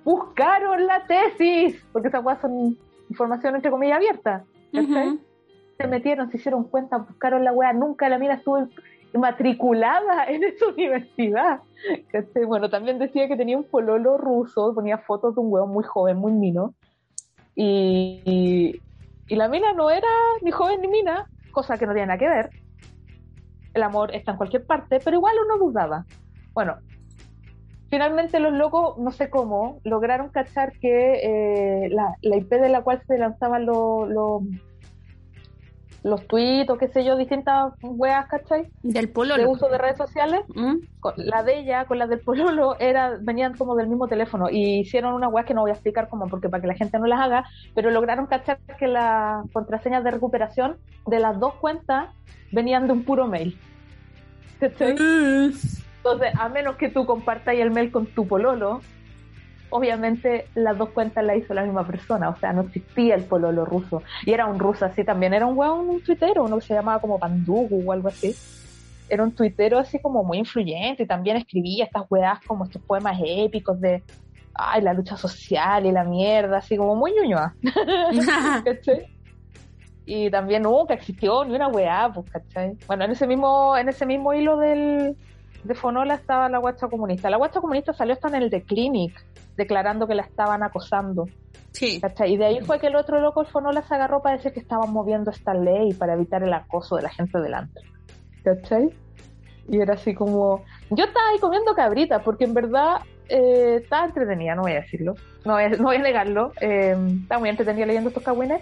buscaron 0.04 0.86
la 0.86 1.06
tesis, 1.08 1.84
porque 1.92 2.10
esas 2.10 2.24
weas 2.24 2.40
son 2.42 2.78
información 3.10 3.56
entre 3.56 3.72
comillas 3.72 3.98
abierta. 3.98 4.44
se 4.72 5.88
metieron, 5.88 6.30
se 6.32 6.38
hicieron 6.38 6.64
cuenta, 6.66 6.98
buscaron 6.98 7.44
la 7.44 7.52
weá, 7.52 7.74
nunca 7.74 8.10
la 8.10 8.18
mina 8.18 8.36
estuvo 8.36 8.68
matriculada 9.14 10.26
en 10.28 10.44
esa 10.44 10.68
universidad. 10.68 11.62
¿cachai? 12.12 12.46
Bueno, 12.46 12.70
también 12.70 13.00
decía 13.00 13.28
que 13.28 13.38
tenía 13.38 13.58
un 13.58 13.64
pololo 13.64 14.18
ruso, 14.18 14.74
ponía 14.74 14.98
fotos 14.98 15.36
de 15.36 15.42
un 15.42 15.52
hueón 15.52 15.70
muy 15.70 15.84
joven, 15.84 16.18
muy 16.18 16.32
mino. 16.32 16.74
Y, 17.56 18.22
y, 18.26 18.82
y 19.28 19.36
la 19.36 19.48
mina 19.48 19.74
no 19.74 19.90
era 19.90 20.08
ni 20.42 20.52
joven 20.52 20.82
ni 20.82 20.88
mina, 20.88 21.28
cosa 21.52 21.78
que 21.78 21.86
no 21.86 21.94
tiene 21.94 22.08
nada 22.08 22.20
que 22.20 22.28
ver. 22.30 22.50
El 23.74 23.84
amor 23.84 24.14
está 24.14 24.32
en 24.32 24.38
cualquier 24.38 24.66
parte, 24.66 25.00
pero 25.04 25.18
igual 25.18 25.36
uno 25.46 25.58
dudaba. 25.58 26.06
Bueno, 26.54 26.78
finalmente 27.94 28.40
los 28.40 28.54
locos, 28.54 28.98
no 28.98 29.12
sé 29.12 29.30
cómo, 29.30 29.80
lograron 29.84 30.30
cachar 30.30 30.72
que 30.80 31.86
eh, 31.86 31.90
la, 31.90 32.16
la 32.24 32.38
IP 32.38 32.50
de 32.50 32.70
la 32.70 32.82
cual 32.82 33.02
se 33.08 33.20
lanzaban 33.20 33.68
los, 33.68 34.10
los, 34.10 34.42
los 36.04 36.28
tweets 36.28 36.72
o 36.72 36.78
qué 36.80 36.88
sé 36.88 37.06
yo, 37.06 37.16
distintas 37.16 37.72
weas, 37.84 38.26
¿cachai? 38.28 38.68
Del 38.82 39.06
De 39.06 39.12
pololo. 39.14 39.48
uso 39.52 39.70
de 39.70 39.78
redes 39.78 39.98
sociales, 39.98 40.42
¿Mm? 40.56 40.78
con- 41.00 41.14
la 41.18 41.44
de 41.44 41.60
ella 41.60 41.86
con 41.86 42.00
la 42.00 42.08
del 42.08 42.20
pololo 42.20 42.78
era, 42.80 43.18
venían 43.22 43.56
como 43.56 43.76
del 43.76 43.88
mismo 43.88 44.08
teléfono 44.08 44.50
y 44.50 44.80
hicieron 44.80 45.14
una 45.14 45.28
weas 45.28 45.46
que 45.46 45.54
no 45.54 45.62
voy 45.62 45.70
a 45.70 45.76
explicar 45.76 46.10
como 46.10 46.28
porque 46.28 46.50
para 46.50 46.62
que 46.62 46.68
la 46.68 46.74
gente 46.74 46.98
no 46.98 47.06
las 47.06 47.22
haga, 47.22 47.46
pero 47.76 47.92
lograron 47.92 48.26
cachar 48.26 48.58
que 48.80 48.88
las 48.88 49.46
contraseñas 49.52 50.04
de 50.04 50.10
recuperación 50.10 50.78
de 51.06 51.20
las 51.20 51.40
dos 51.40 51.54
cuentas 51.62 52.10
venían 52.52 52.88
de 52.88 52.94
un 52.94 53.04
puro 53.04 53.28
mail. 53.28 53.56
¿Cachai? 54.60 54.96
Entonces, 56.04 56.34
a 56.38 56.50
menos 56.50 56.76
que 56.76 56.90
tú 56.90 57.06
compartas 57.06 57.56
el 57.56 57.72
mail 57.72 57.90
con 57.90 58.08
tu 58.08 58.28
pololo, 58.28 58.82
obviamente 59.70 60.48
las 60.54 60.78
dos 60.78 60.90
cuentas 60.90 61.24
la 61.24 61.38
hizo 61.38 61.54
la 61.54 61.64
misma 61.64 61.88
persona, 61.88 62.30
o 62.30 62.36
sea, 62.36 62.52
no 62.52 62.64
existía 62.64 63.16
el 63.16 63.24
pololo 63.24 63.64
ruso. 63.64 64.04
Y 64.26 64.32
era 64.32 64.46
un 64.46 64.60
ruso 64.60 64.86
así 64.86 65.06
también, 65.06 65.34
era 65.34 65.46
un 65.46 65.58
weón, 65.58 65.88
un 65.88 66.04
tuitero, 66.04 66.44
uno 66.44 66.60
que 66.60 66.66
se 66.66 66.74
llamaba 66.74 67.00
como 67.00 67.18
Pandugu 67.18 67.84
o 67.88 67.92
algo 67.94 68.10
así. 68.10 68.36
Era 69.08 69.24
un 69.24 69.32
tuitero 69.34 69.80
así 69.80 69.98
como 70.00 70.26
muy 70.26 70.40
influyente 70.40 71.04
y 71.04 71.08
también 71.08 71.38
escribía 71.38 71.86
estas 71.86 72.04
weas 72.10 72.40
como 72.46 72.66
estos 72.66 72.82
poemas 72.82 73.18
épicos 73.24 73.80
de 73.80 74.04
ay, 74.56 74.82
la 74.82 74.94
lucha 74.94 75.16
social 75.16 75.86
y 75.86 75.92
la 75.94 76.04
mierda, 76.04 76.58
así 76.58 76.76
como 76.76 76.98
muy 76.98 77.14
ñuñoa. 77.14 77.56
¿cachai? 78.66 79.08
Y 80.06 80.30
también 80.30 80.64
nunca 80.64 80.96
existió 80.96 81.46
ni 81.46 81.56
una 81.56 81.70
weá, 81.70 82.12
pues, 82.14 82.30
¿cachai? 82.30 82.78
Bueno, 82.88 83.06
en 83.06 83.12
ese 83.12 83.26
mismo, 83.26 83.78
en 83.78 83.88
ese 83.88 84.06
mismo 84.06 84.34
hilo 84.34 84.58
del, 84.58 85.16
de 85.64 85.76
Fonola 85.76 86.16
estaba 86.16 86.50
la 86.50 86.58
guacha 86.58 86.88
comunista. 86.88 87.30
La 87.30 87.38
guacha 87.38 87.62
comunista 87.62 87.94
salió 87.94 88.14
hasta 88.14 88.28
en 88.28 88.36
el 88.36 88.50
The 88.50 88.64
Clinic, 88.64 89.14
declarando 89.56 90.08
que 90.08 90.16
la 90.16 90.24
estaban 90.24 90.64
acosando, 90.64 91.28
Sí. 91.72 92.00
¿cachai? 92.00 92.34
Y 92.34 92.38
de 92.38 92.46
ahí 92.46 92.62
fue 92.62 92.80
que 92.80 92.88
el 92.88 92.96
otro 92.96 93.20
loco, 93.20 93.42
el 93.42 93.48
Fonola, 93.48 93.82
se 93.82 93.96
agarró 93.96 94.22
para 94.22 94.38
decir 94.38 94.54
que 94.54 94.60
estaban 94.60 94.92
moviendo 94.92 95.32
esta 95.32 95.54
ley 95.54 95.94
para 95.94 96.14
evitar 96.14 96.44
el 96.44 96.54
acoso 96.54 96.96
de 96.96 97.02
la 97.04 97.10
gente 97.10 97.40
delante, 97.40 97.82
¿cachai? 98.44 98.90
Y 99.68 99.80
era 99.80 99.94
así 99.96 100.14
como... 100.14 100.64
Yo 100.90 101.06
estaba 101.06 101.30
ahí 101.30 101.40
comiendo 101.40 101.74
cabritas, 101.74 102.22
porque 102.24 102.44
en 102.44 102.54
verdad 102.54 102.98
eh, 103.30 103.80
estaba 103.82 104.06
entretenida, 104.06 104.56
no 104.56 104.64
voy 104.64 104.74
a 104.74 104.82
decirlo, 104.82 105.16
no 105.46 105.54
voy 105.54 105.64
a, 105.64 105.70
no 105.70 105.84
voy 105.84 105.96
a 105.96 106.00
negarlo, 106.00 106.52
eh, 106.62 106.96
estaba 107.22 107.40
muy 107.40 107.50
entretenida 107.50 107.86
leyendo 107.86 108.10
estos 108.10 108.24
cagüines, 108.24 108.62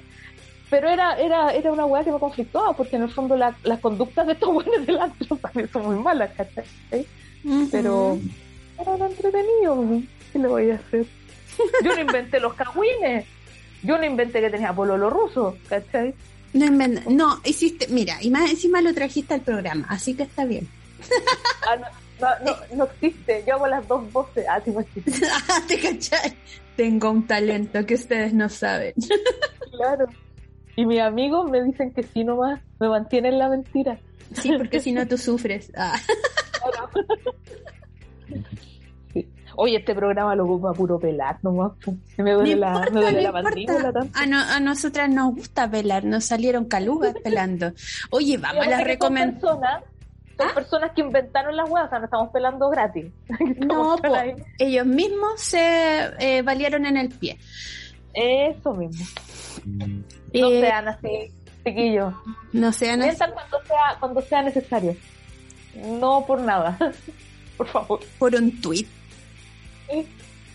pero 0.71 0.89
era, 0.89 1.13
era, 1.19 1.53
era 1.53 1.71
una 1.71 1.85
weá 1.85 2.03
que 2.03 2.11
me 2.11 2.17
conflictaba, 2.17 2.73
porque 2.73 2.95
en 2.95 3.03
el 3.03 3.09
fondo 3.11 3.35
la- 3.35 3.55
las 3.63 3.79
conductas 3.79 4.25
de 4.25 4.33
estos 4.33 4.49
weones 4.55 4.87
del 4.87 4.97
antro 4.99 5.35
también 5.37 5.69
son 5.71 5.85
muy 5.85 6.03
malas, 6.03 6.31
¿cachai? 6.35 6.65
Pero 7.71 8.17
era 8.79 8.97
lo 8.97 9.05
entretenido. 9.05 10.01
¿qué 10.33 10.39
le 10.39 10.47
voy 10.47 10.71
a 10.71 10.75
hacer? 10.75 11.05
Yo 11.83 11.93
no 11.93 12.01
inventé 12.01 12.39
los 12.39 12.53
cagüines, 12.55 13.25
yo 13.83 13.97
no 13.97 14.05
inventé 14.05 14.39
que 14.41 14.49
tenía 14.49 14.71
pololo 14.73 15.09
ruso, 15.09 15.57
¿cachai? 15.67 16.13
No, 16.53 16.69
no, 17.09 17.41
hiciste, 17.43 17.87
mira, 17.89 18.17
y 18.21 18.29
más 18.31 18.49
encima 18.49 18.81
lo 18.81 18.93
trajiste 18.93 19.33
al 19.33 19.41
programa, 19.41 19.85
así 19.89 20.15
que 20.15 20.23
está 20.23 20.45
bien. 20.45 20.67
Ah, 21.67 21.75
no, 21.75 21.85
no, 22.21 22.45
no, 22.45 22.75
no 22.75 22.83
existe, 22.85 23.43
yo 23.47 23.55
hago 23.55 23.67
las 23.67 23.87
dos 23.87 24.11
voces, 24.11 24.45
ah, 24.49 24.59
sí, 24.63 24.71
no 24.71 24.79
existe. 24.79 25.11
Tengo 26.75 27.09
un 27.11 27.25
talento 27.27 27.85
que 27.85 27.95
ustedes 27.95 28.33
no 28.33 28.47
saben. 28.49 28.93
claro. 29.75 30.05
Y 30.75 30.85
mis 30.85 31.01
amigos 31.01 31.49
me 31.49 31.61
dicen 31.63 31.91
que 31.93 32.03
sí 32.03 32.23
nomás, 32.23 32.61
me 32.79 32.87
mantienen 32.89 33.37
la 33.37 33.49
mentira. 33.49 33.97
Sí, 34.33 34.53
porque 34.57 34.79
si 34.79 34.91
no 34.93 35.05
tú 35.07 35.17
sufres. 35.17 35.71
Ah. 35.75 35.97
Sí. 39.13 39.27
Oye, 39.57 39.77
este 39.77 39.93
programa 39.93 40.35
lo 40.35 40.45
ocupa 40.45 40.73
puro 40.73 40.97
pelar 40.99 41.37
nomás. 41.43 41.73
Me 42.17 42.31
duele 42.31 42.55
No 42.55 42.61
la, 42.61 42.67
importa, 42.69 42.91
me 42.93 43.01
duele 43.01 43.17
no 43.17 43.21
la 43.21 43.27
importa. 43.39 43.43
mandíbula 43.43 43.91
tanto. 43.91 44.19
A, 44.19 44.25
no- 44.25 44.39
a 44.41 44.59
nosotras 44.59 45.09
nos 45.09 45.35
gusta 45.35 45.69
pelar, 45.69 46.05
nos 46.05 46.23
salieron 46.25 46.65
calugas 46.65 47.13
pelando. 47.23 47.73
Oye, 48.11 48.37
vamos 48.37 48.65
a 48.65 48.69
las 48.69 48.79
Son 48.79 48.87
recomendaciones. 48.87 49.41
personas, 49.41 49.83
son 50.37 50.47
¿Ah? 50.49 50.53
personas 50.55 50.91
que 50.95 51.01
inventaron 51.01 51.55
las 51.57 51.69
huevas, 51.69 51.87
o 51.87 51.89
sea, 51.89 51.99
no 51.99 52.05
estamos 52.05 52.29
pelando 52.31 52.69
gratis. 52.69 53.05
No, 53.59 53.95
Estamos 53.95 54.01
po, 54.01 54.15
ahí. 54.15 54.35
ellos 54.57 54.85
mismos 54.85 55.41
se 55.41 56.05
eh, 56.19 56.41
valieron 56.41 56.85
en 56.85 56.95
el 56.97 57.09
pie. 57.09 57.37
Eso 58.13 58.73
mismo. 58.73 59.05
No 59.65 60.49
Eh, 60.51 60.61
sean 60.61 60.87
así, 60.87 61.31
chiquillos. 61.65 62.13
no 62.53 62.71
sean 62.73 63.01
así. 63.01 63.17
Cuando 63.17 63.61
sea, 63.67 63.97
cuando 63.99 64.21
sea 64.21 64.41
necesario. 64.41 64.95
No 65.75 66.25
por 66.25 66.41
nada. 66.41 66.77
por 67.57 67.67
favor. 67.67 67.99
por 68.19 68.35
un 68.35 68.59
tweet. 68.61 68.85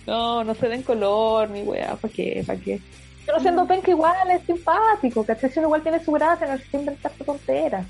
No, 0.06 0.44
no 0.44 0.54
se 0.54 0.68
den 0.68 0.82
color 0.82 1.50
ni 1.50 1.62
weá, 1.62 1.96
¿para 1.96 2.12
qué? 2.12 2.42
¿Para 2.46 2.58
qué? 2.60 2.80
Pero 3.26 3.40
siendo 3.40 3.66
penca 3.66 3.90
igual 3.90 4.30
es 4.30 4.42
simpático, 4.46 5.24
¿cachai? 5.24 5.50
Igual 5.56 5.82
tiene 5.82 6.02
su 6.04 6.12
gracia, 6.12 6.46
no 6.46 6.52
necesita 6.54 6.78
inventarse 6.78 7.24
tonteras. 7.24 7.86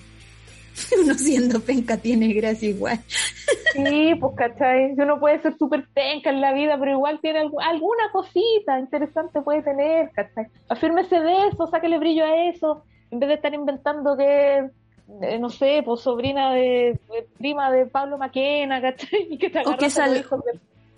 Uno 1.03 1.15
siendo 1.15 1.61
penca 1.61 1.97
tiene 1.99 2.33
gracia 2.33 2.71
igual. 2.71 3.01
Sí, 3.73 4.15
pues, 4.21 4.33
¿cachai? 4.37 4.93
Uno 4.93 5.19
puede 5.21 5.41
ser 5.43 5.57
súper 5.59 5.87
penca 5.93 6.31
en 6.31 6.41
la 6.41 6.53
vida, 6.53 6.77
pero 6.79 6.93
igual 6.93 7.19
tiene 7.21 7.43
algu- 7.45 7.63
alguna 7.63 8.11
cosita 8.13 8.79
interesante 8.79 9.43
puede 9.43 9.63
tener, 9.63 10.11
¿cachai? 10.13 10.47
Afírmese 10.69 11.21
de 11.21 11.49
eso, 11.49 11.67
sáquele 11.67 11.99
brillo 11.99 12.25
a 12.25 12.47
eso, 12.49 12.85
en 13.11 13.19
vez 13.21 13.29
de 13.29 13.35
estar 13.35 13.53
inventando 13.55 14.17
que, 14.17 14.69
eh, 15.23 15.39
no 15.39 15.51
sé, 15.51 15.83
pues 15.85 16.01
sobrina 16.01 16.53
de, 16.53 16.99
de 17.13 17.27
prima 17.39 17.71
de 17.71 17.87
Pablo 17.87 18.19
Maquena, 18.19 18.81
¿cachai? 18.81 19.27
Y 19.31 19.39
que 19.39 19.51
te 19.51 19.61
O 19.61 19.77
que 19.77 19.91
sal- 19.91 20.17
hijos 20.17 20.45
de- 20.45 20.53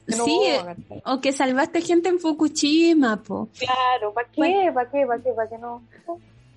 de 0.07 0.13
Sí, 0.13 0.41
¿cachai? 0.65 1.03
O 1.07 1.21
que 1.21 1.33
salvaste 1.33 1.81
gente 1.83 2.09
en 2.09 2.19
Fukushima, 2.19 3.17
po. 3.23 3.49
Claro, 3.59 4.13
¿para 4.15 4.29
qué? 4.29 4.71
¿Para 4.73 4.91
qué? 4.91 5.07
¿Para 5.07 5.23
qué? 5.23 5.33
¿Para 5.33 5.49
qué 5.51 5.59
no? 5.59 5.83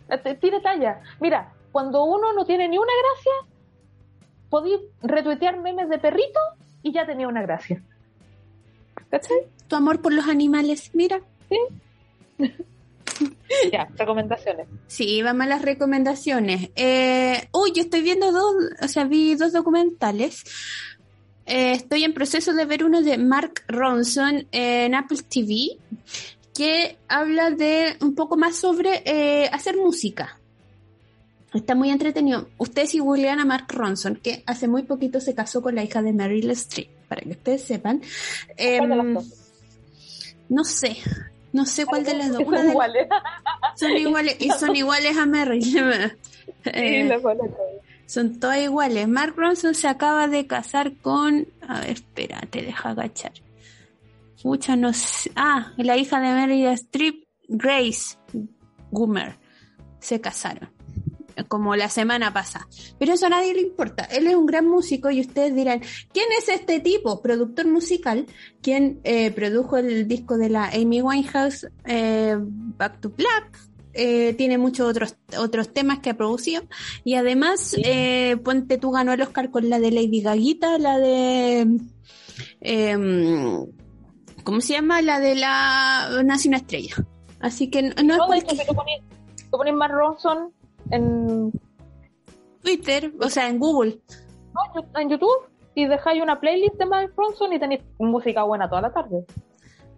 Este, 0.09 0.35
Tire 0.35 0.59
talla. 0.61 1.01
Mira, 1.19 1.51
cuando 1.71 2.03
uno 2.03 2.31
no 2.33 2.45
tiene 2.45 2.67
ni 2.67 2.77
una 2.77 2.91
gracia, 3.01 3.31
podí 4.51 4.73
retuitear 5.01 5.59
memes 5.59 5.89
de 5.89 5.97
perrito 5.97 6.39
y 6.83 6.91
ya 6.91 7.07
tenía 7.07 7.27
una 7.27 7.41
gracia. 7.41 7.81
¿Cachai? 9.09 9.47
Tu 9.67 9.75
amor 9.75 10.01
por 10.01 10.13
los 10.13 10.27
animales, 10.27 10.91
mira. 10.93 11.21
Ya, 13.71 13.87
recomendaciones. 13.95 14.67
Sí, 14.87 15.21
vamos 15.21 15.43
a 15.43 15.49
las 15.49 15.61
recomendaciones. 15.61 16.71
Eh, 16.75 17.47
uy, 17.51 17.71
yo 17.75 17.83
estoy 17.83 18.01
viendo 18.01 18.31
dos, 18.31 18.55
o 18.81 18.87
sea, 18.87 19.03
vi 19.03 19.35
dos 19.35 19.53
documentales. 19.53 20.43
Eh, 21.45 21.73
estoy 21.73 22.03
en 22.03 22.13
proceso 22.13 22.53
de 22.53 22.65
ver 22.65 22.83
uno 22.83 23.03
de 23.03 23.19
Mark 23.19 23.63
Ronson 23.67 24.47
en 24.51 24.95
Apple 24.95 25.19
TV, 25.29 25.77
que 26.55 26.97
habla 27.07 27.51
de 27.51 27.95
un 28.01 28.15
poco 28.15 28.37
más 28.37 28.55
sobre 28.55 29.03
eh, 29.05 29.47
hacer 29.51 29.77
música. 29.77 30.40
Está 31.53 31.75
muy 31.75 31.89
entretenido. 31.89 32.47
Ustedes 32.57 32.91
si 32.91 32.99
googlean 32.99 33.39
a 33.39 33.45
Mark 33.45 33.65
Ronson, 33.69 34.15
que 34.15 34.43
hace 34.45 34.67
muy 34.67 34.83
poquito 34.83 35.19
se 35.19 35.35
casó 35.35 35.61
con 35.61 35.75
la 35.75 35.83
hija 35.83 36.01
de 36.01 36.13
Meryl 36.13 36.49
Streep, 36.51 36.89
para 37.09 37.21
que 37.21 37.31
ustedes 37.31 37.63
sepan. 37.63 38.01
¿Cuál 38.57 38.89
de 38.89 38.95
las 38.95 39.13
dos? 39.13 39.41
no 40.51 40.65
sé, 40.65 40.97
no 41.53 41.65
sé 41.65 41.85
cuál 41.85 42.03
de 42.03 42.13
las 42.13 42.31
dos. 42.31 42.43
Son 42.45 42.69
iguales. 42.69 43.07
son 43.75 43.97
iguales 43.97 44.35
y 44.39 44.49
son 44.51 44.75
iguales 44.75 45.17
a 45.17 45.25
Meryl. 45.25 46.17
Eh, 46.65 47.09
son 48.05 48.39
todas 48.39 48.59
iguales. 48.59 49.07
Mark 49.07 49.33
Ronson 49.35 49.73
se 49.73 49.87
acaba 49.87 50.27
de 50.27 50.45
casar 50.45 50.97
con. 50.97 51.47
A 51.67 51.79
ver, 51.79 51.91
espérate, 51.91 52.61
deja 52.61 52.89
agachar. 52.89 53.31
Mucha 54.43 54.75
no 54.75 54.93
sé. 54.93 55.31
Ah, 55.35 55.71
la 55.77 55.97
hija 55.97 56.19
de 56.19 56.33
Meryl 56.33 56.67
Streep, 56.73 57.23
Grace 57.47 58.17
Goomer. 58.91 59.37
Se 59.99 60.19
casaron. 60.19 60.69
Como 61.47 61.75
la 61.75 61.89
semana 61.89 62.33
pasada. 62.33 62.67
Pero 62.99 63.13
eso 63.13 63.25
a 63.25 63.29
nadie 63.29 63.53
le 63.53 63.61
importa. 63.61 64.03
Él 64.05 64.27
es 64.27 64.35
un 64.35 64.45
gran 64.45 64.67
músico 64.67 65.09
y 65.11 65.21
ustedes 65.21 65.55
dirán, 65.55 65.81
¿quién 66.13 66.25
es 66.37 66.49
este 66.49 66.79
tipo? 66.79 67.21
Productor 67.21 67.67
musical, 67.67 68.25
quien 68.61 68.99
eh, 69.03 69.31
produjo 69.31 69.77
el 69.77 70.07
disco 70.07 70.37
de 70.37 70.49
la 70.49 70.69
Amy 70.69 71.01
Winehouse, 71.01 71.67
eh, 71.85 72.35
Back 72.39 72.99
to 73.01 73.09
Black. 73.09 73.59
eh, 73.93 74.33
tiene 74.37 74.57
muchos 74.57 74.87
otros, 74.87 75.17
otros 75.37 75.73
temas 75.73 75.99
que 75.99 76.11
ha 76.11 76.17
producido. 76.17 76.63
Y 77.03 77.15
además, 77.15 77.75
eh, 77.83 78.37
Ponte 78.43 78.77
tú 78.77 78.91
ganó 78.91 79.11
el 79.13 79.21
Oscar 79.21 79.51
con 79.51 79.69
la 79.69 79.79
de 79.79 79.91
Lady 79.91 80.21
Gaguita, 80.21 80.77
la 80.77 80.97
de. 80.97 81.67
em, 82.61 83.65
¿Cómo 84.43 84.61
se 84.61 84.73
llama? 84.73 85.01
La 85.01 85.19
de 85.19 85.35
la 85.35 86.21
Nace 86.23 86.47
una 86.47 86.57
estrella. 86.57 86.95
Así 87.41 87.69
que 87.69 87.81
no, 87.81 88.17
no 88.17 88.33
es 88.33 88.45
Mark 89.73 89.93
Ronson 89.93 90.53
en, 90.91 91.51
Twitter, 92.61 93.11
o 93.19 93.29
sea, 93.29 93.47
en 93.49 93.57
Google. 93.59 93.99
no, 94.53 94.99
en 94.99 95.09
YouTube 95.09 95.49
y 95.73 95.85
dejáis 95.85 96.21
una 96.21 96.39
playlist 96.39 96.75
de 96.75 96.85
Mark 96.85 97.13
Ronson 97.15 97.53
y 97.53 97.59
tenéis 97.59 97.81
música 97.99 98.43
buena 98.43 98.69
toda 98.69 98.81
la 98.81 98.93
tarde. 98.93 99.25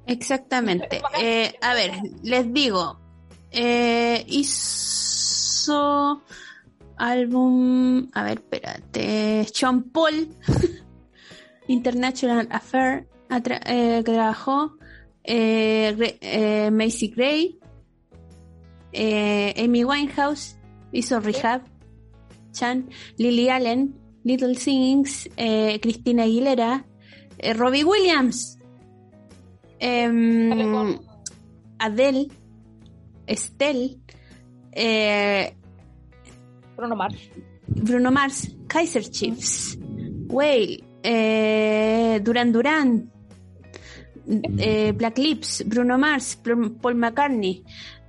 Exactamente. 0.06 1.02
Eh, 1.20 1.54
a 1.62 1.74
ver, 1.74 1.92
les 2.24 2.54
digo, 2.54 3.00
eh, 3.52 4.24
hizo 4.28 6.22
álbum, 6.98 8.08
a 8.14 8.24
ver, 8.24 8.38
espérate, 8.40 9.46
Sean 9.54 9.84
Paul, 9.84 10.28
International 11.68 12.48
Affair, 12.52 13.08
atra- 13.30 13.62
eh, 13.66 14.04
que 14.06 14.12
trabajó, 14.12 14.78
Macy 16.72 17.08
Gray, 17.16 17.60
Amy 19.58 19.84
Winehouse, 19.84 20.58
hizo 20.94 21.20
Rehab, 21.20 21.62
Chan, 22.52 22.88
Lily 23.18 23.50
Allen, 23.50 23.96
Little 24.24 24.56
Things, 24.56 25.30
eh, 25.36 25.80
Cristina 25.82 26.24
Aguilera, 26.24 26.86
eh, 27.38 27.54
Robbie 27.54 27.84
Williams, 27.84 28.58
em, 29.80 30.98
Adele, 31.80 32.28
Estelle, 33.26 33.98
eh, 34.72 35.54
Bruno 36.76 36.96
Mars. 36.96 37.18
Bruno 37.66 38.12
Mars, 38.12 38.56
Kaiser 38.68 39.10
Chiefs, 39.10 39.78
Whale, 40.30 40.84
eh, 41.02 42.20
Duran 42.22 42.52
Duran, 42.52 43.10
Black 44.26 45.18
Lips, 45.18 45.64
Bruno 45.66 45.98
Mars, 45.98 46.38
Paul 46.38 46.96
McCartney, 46.96 47.62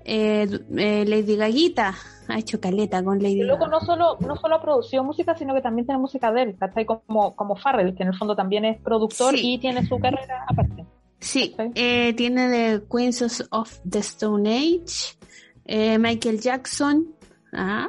Lady 0.04 1.36
Gaguita, 1.36 1.94
ha 2.28 2.38
hecho 2.38 2.60
caleta 2.60 3.02
con 3.04 3.22
Lady 3.22 3.42
loco 3.42 3.64
Gaga. 3.66 3.70
no 3.72 3.80
solo, 3.80 4.16
no 4.20 4.36
solo 4.36 4.54
ha 4.56 4.62
producido 4.62 5.04
música, 5.04 5.36
sino 5.36 5.54
que 5.54 5.60
también 5.60 5.86
tiene 5.86 6.00
música 6.00 6.32
de 6.32 6.42
él, 6.42 6.56
¿cachai? 6.58 6.86
Como, 6.86 7.34
como 7.36 7.56
Farrell, 7.56 7.94
que 7.94 8.02
en 8.02 8.10
el 8.10 8.16
fondo 8.16 8.34
también 8.36 8.64
es 8.64 8.80
productor 8.80 9.36
Sí. 9.36 9.54
y 9.54 9.58
tiene 9.58 9.84
su 9.86 9.98
carrera 9.98 10.44
aparte. 10.48 10.84
Sí, 11.18 11.54
eh, 11.74 12.12
tiene 12.14 12.48
de 12.48 12.82
Queens 12.90 13.46
of 13.50 13.78
the 13.88 13.98
Stone 14.00 14.48
Age, 14.54 15.16
eh, 15.64 15.98
Michael 15.98 16.40
Jackson, 16.40 17.14
ah, 17.52 17.88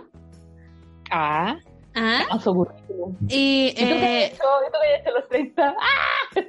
Ah, 1.12 1.57
ah, 1.95 2.22
a 2.32 2.40
su 2.40 2.53
currículum. 2.53 3.16
y 3.30 3.68
¿Y 3.68 3.74
tú 3.76 3.82
eh, 3.84 4.26
hecho? 4.28 4.44
¿Y 4.68 4.72
tú 4.72 4.78
qué 4.82 4.94
has 4.94 5.02
hecho 5.02 5.10
a 5.10 5.20
los 5.20 5.30
30? 5.30 5.76
¡Ah! 5.80 6.41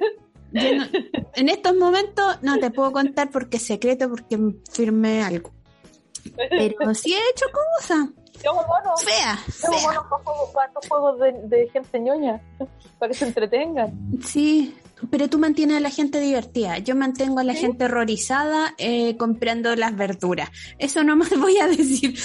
No- 0.53 0.85
en 1.35 1.49
estos 1.49 1.75
momentos 1.75 2.41
no 2.41 2.57
te 2.57 2.71
puedo 2.71 2.91
contar 2.93 3.29
porque 3.31 3.57
es 3.57 3.63
secreto, 3.65 4.09
porque 4.09 4.39
firmé 4.71 5.21
algo. 5.21 5.51
Pero 6.35 6.93
sí 6.95 7.13
he 7.13 7.29
hecho 7.31 7.45
cosas 7.51 8.07
hago 8.47 8.63
monos. 8.67 9.03
feas, 9.03 9.39
monos 9.83 10.05
juegos, 10.23 10.49
para 10.53 10.67
estos 10.67 10.87
juegos 10.87 11.19
de, 11.19 11.31
de 11.57 11.69
gente 11.69 11.99
ñoña, 11.99 12.39
para 12.99 13.11
que 13.11 13.17
se 13.17 13.25
entretengan. 13.25 13.91
Sí, 14.23 14.75
pero 15.09 15.27
tú 15.27 15.39
mantienes 15.39 15.77
a 15.77 15.79
la 15.79 15.89
gente 15.89 16.19
divertida. 16.19 16.77
Yo 16.77 16.95
mantengo 16.95 17.39
a 17.39 17.43
la 17.43 17.53
¿Sí? 17.53 17.61
gente 17.61 17.85
horrorizada 17.85 18.75
eh, 18.77 19.17
comprando 19.17 19.75
las 19.75 19.95
verduras. 19.95 20.49
Eso 20.77 21.03
no 21.03 21.15
más 21.15 21.29
voy 21.39 21.57
a 21.57 21.67
decir. 21.67 22.17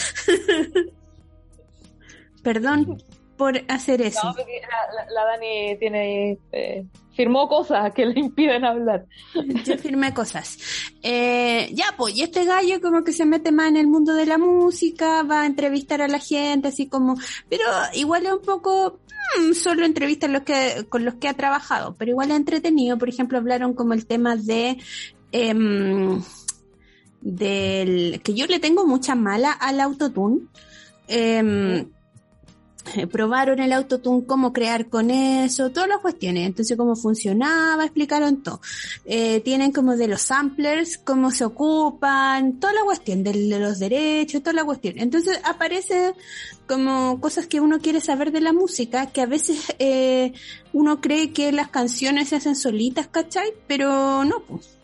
Perdón 2.43 3.03
por 3.37 3.61
hacer 3.69 4.03
eso. 4.03 4.21
No, 4.25 4.35
porque 4.35 4.61
la, 4.63 5.03
la- 5.05 5.11
la 5.11 5.25
Dani 5.25 5.77
tiene, 5.79 6.39
eh, 6.53 6.85
firmó 7.15 7.49
cosas 7.49 7.93
que 7.93 8.07
le 8.07 8.21
impiden 8.21 8.65
hablar. 8.65 9.07
Yo 9.65 9.77
firmé 9.79 10.15
cosas. 10.15 10.59
Eh, 11.03 11.71
ya, 11.73 11.87
pues, 11.97 12.17
y 12.17 12.23
este 12.23 12.45
gallo 12.45 12.81
como 12.81 13.05
que 13.05 13.13
se 13.13 13.27
mete 13.27 13.53
más 13.53 13.69
en 13.69 13.77
el 13.77 13.87
mundo 13.87 14.15
de 14.15 14.27
la 14.27 14.39
música, 14.39 15.23
va 15.23 15.43
a 15.43 15.47
entrevistar 15.47 16.03
a 16.03 16.09
la 16.09 16.19
gente, 16.19 16.69
así 16.69 16.89
como, 16.89 17.17
pero 17.49 17.65
igual 17.95 18.27
es 18.27 18.33
un 18.33 18.43
poco, 18.43 19.01
mm, 19.39 19.53
solo 19.53 19.85
entrevistas 19.85 20.31
los 20.31 20.43
que, 20.43 20.87
con 20.89 21.05
los 21.05 21.15
que 21.15 21.29
ha 21.29 21.35
trabajado, 21.35 21.95
pero 21.99 22.11
igual 22.11 22.31
es 22.31 22.37
entretenido. 22.37 22.99
Por 22.99 23.09
ejemplo, 23.09 23.39
hablaron 23.39 23.75
como 23.75 23.93
el 23.93 24.07
tema 24.07 24.37
de, 24.37 24.79
em, 25.33 26.23
del, 27.21 28.21
que 28.23 28.35
yo 28.35 28.47
le 28.47 28.59
tengo 28.59 28.87
mucha 28.87 29.15
mala 29.15 29.53
al 29.53 29.81
autotune. 29.81 30.41
Em, 31.09 31.87
probaron 33.11 33.61
el 33.61 33.73
autotune, 33.73 34.27
cómo 34.27 34.53
crear 34.53 34.89
con 34.89 35.11
eso, 35.11 35.71
todas 35.71 35.89
las 35.89 35.99
cuestiones. 35.99 36.47
Entonces, 36.47 36.77
cómo 36.77 36.97
funcionaba, 36.97 37.85
explicaron 37.85 38.43
todo. 38.43 38.61
Eh, 39.05 39.41
tienen 39.41 39.73
como 39.73 39.97
de 39.97 40.09
los 40.09 40.23
samplers, 40.23 40.99
cómo 40.99 41.31
se 41.31 41.45
ocupan, 41.45 42.59
toda 42.59 42.73
la 42.73 42.83
cuestión 42.85 43.23
de, 43.23 43.33
de 43.33 43.59
los 43.59 43.79
derechos, 43.79 44.43
toda 44.43 44.55
la 44.55 44.65
cuestión. 44.65 44.95
Entonces, 44.99 45.41
aparece 45.45 46.15
como 46.67 47.21
cosas 47.21 47.47
que 47.47 47.61
uno 47.61 47.81
quiere 47.81 48.01
saber 48.01 48.33
de 48.33 48.41
la 48.41 48.53
música, 48.53 49.07
que 49.07 49.21
a 49.21 49.27
veces 49.27 49.75
eh, 49.79 50.33
uno 50.73 51.01
cree 51.01 51.33
que 51.33 51.53
las 51.53 51.69
canciones 51.69 52.29
se 52.31 52.37
hacen 52.37 52.57
solitas, 52.57 53.09
¿cachai? 53.09 53.53
Pero 53.67 54.25
no, 54.25 54.41
pues. 54.41 54.82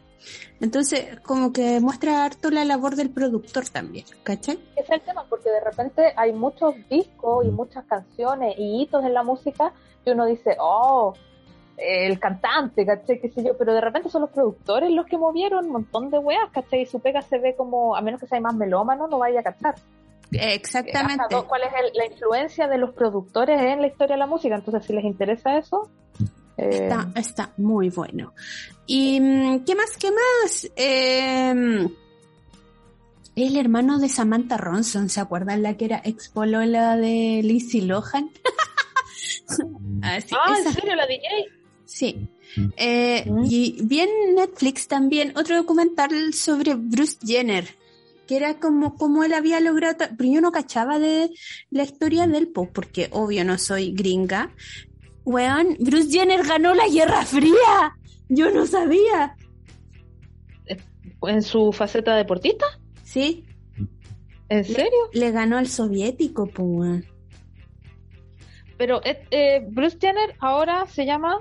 Entonces, 0.60 1.20
como 1.20 1.52
que 1.52 1.78
muestra 1.80 2.24
harto 2.24 2.50
la 2.50 2.64
labor 2.64 2.96
del 2.96 3.10
productor 3.10 3.68
también, 3.68 4.04
¿cachai? 4.24 4.58
Es 4.76 4.90
el 4.90 5.00
tema, 5.02 5.24
porque 5.28 5.50
de 5.50 5.60
repente 5.60 6.12
hay 6.16 6.32
muchos 6.32 6.74
discos 6.88 7.44
y 7.46 7.50
muchas 7.50 7.84
canciones 7.84 8.54
y 8.58 8.82
hitos 8.82 9.04
en 9.04 9.14
la 9.14 9.22
música 9.22 9.72
que 10.04 10.10
uno 10.12 10.26
dice, 10.26 10.56
oh, 10.60 11.14
el 11.76 12.18
cantante, 12.18 12.84
¿cachai? 12.84 13.20
¿Qué 13.20 13.30
sé 13.30 13.44
yo? 13.44 13.56
Pero 13.56 13.72
de 13.72 13.80
repente 13.80 14.08
son 14.08 14.22
los 14.22 14.30
productores 14.30 14.90
los 14.90 15.06
que 15.06 15.16
movieron 15.16 15.66
un 15.66 15.72
montón 15.72 16.10
de 16.10 16.18
weas, 16.18 16.50
¿cachai? 16.50 16.82
Y 16.82 16.86
su 16.86 16.98
pega 16.98 17.22
se 17.22 17.38
ve 17.38 17.54
como, 17.54 17.94
a 17.94 18.00
menos 18.00 18.20
que 18.20 18.26
sea 18.26 18.40
más 18.40 18.54
melómano, 18.56 19.06
no 19.06 19.18
vaya 19.18 19.40
a 19.40 19.42
cachar. 19.44 19.76
Exactamente. 20.32 21.22
Hasta 21.22 21.42
¿Cuál 21.48 21.62
es 21.62 21.70
el- 21.84 21.92
la 21.96 22.06
influencia 22.06 22.66
de 22.68 22.78
los 22.78 22.90
productores 22.94 23.60
en 23.60 23.80
la 23.80 23.86
historia 23.86 24.16
de 24.16 24.18
la 24.18 24.26
música? 24.26 24.56
Entonces, 24.56 24.84
si 24.84 24.92
les 24.92 25.04
interesa 25.04 25.56
eso, 25.56 25.88
eh, 26.18 26.24
Está, 26.58 27.12
está 27.14 27.52
muy 27.56 27.88
bueno. 27.90 28.34
¿Y 28.86 29.20
mm, 29.20 29.64
qué 29.64 29.74
más? 29.74 29.96
¿Qué 29.98 30.10
más? 30.10 30.68
Eh, 30.76 31.88
el 33.36 33.56
hermano 33.56 33.98
de 33.98 34.08
Samantha 34.08 34.56
Ronson, 34.56 35.08
¿se 35.08 35.20
acuerdan 35.20 35.62
la 35.62 35.76
que 35.76 35.84
era 35.84 36.02
ex 36.04 36.28
polola 36.28 36.96
de 36.96 37.40
Lizzie 37.42 37.82
Lohan? 37.82 38.30
Ah, 40.02 40.20
sí, 40.20 40.34
ah, 40.38 40.54
esa- 40.58 40.68
¿en 40.68 40.74
serio 40.74 40.94
la 40.94 41.06
DJ? 41.06 41.22
Sí. 41.84 42.28
Eh, 42.76 43.24
Mm. 43.26 43.44
Y 43.48 43.78
vi 43.82 44.00
en 44.00 44.34
Netflix 44.34 44.86
también 44.88 45.32
otro 45.36 45.56
documental 45.56 46.34
sobre 46.34 46.74
Bruce 46.74 47.16
Jenner, 47.24 47.66
que 48.26 48.36
era 48.36 48.60
como, 48.60 48.94
como 48.94 49.24
él 49.24 49.32
había 49.32 49.58
logrado, 49.60 49.96
pero 50.16 50.30
yo 50.30 50.40
no 50.40 50.52
cachaba 50.52 50.98
de 50.98 51.30
la 51.70 51.82
historia 51.82 52.26
del 52.26 52.48
pop, 52.48 52.70
porque 52.72 53.08
obvio 53.10 53.44
no 53.44 53.56
soy 53.58 53.92
gringa. 53.92 54.54
Weón, 55.28 55.76
Bruce 55.78 56.08
Jenner 56.10 56.42
ganó 56.42 56.72
la 56.74 56.88
Guerra 56.88 57.22
Fría. 57.22 57.94
Yo 58.30 58.50
no 58.50 58.64
sabía. 58.66 59.36
¿En 61.22 61.42
su 61.42 61.70
faceta 61.70 62.16
deportista? 62.16 62.64
Sí, 63.02 63.44
¿En 64.48 64.64
serio? 64.64 65.10
le 65.12 65.30
ganó 65.30 65.58
al 65.58 65.68
soviético, 65.68 66.46
pues. 66.46 67.04
Pero 68.78 69.04
eh, 69.04 69.22
eh, 69.30 69.66
Bruce 69.68 69.98
Jenner 70.00 70.34
ahora 70.38 70.86
se 70.86 71.04
llama 71.04 71.36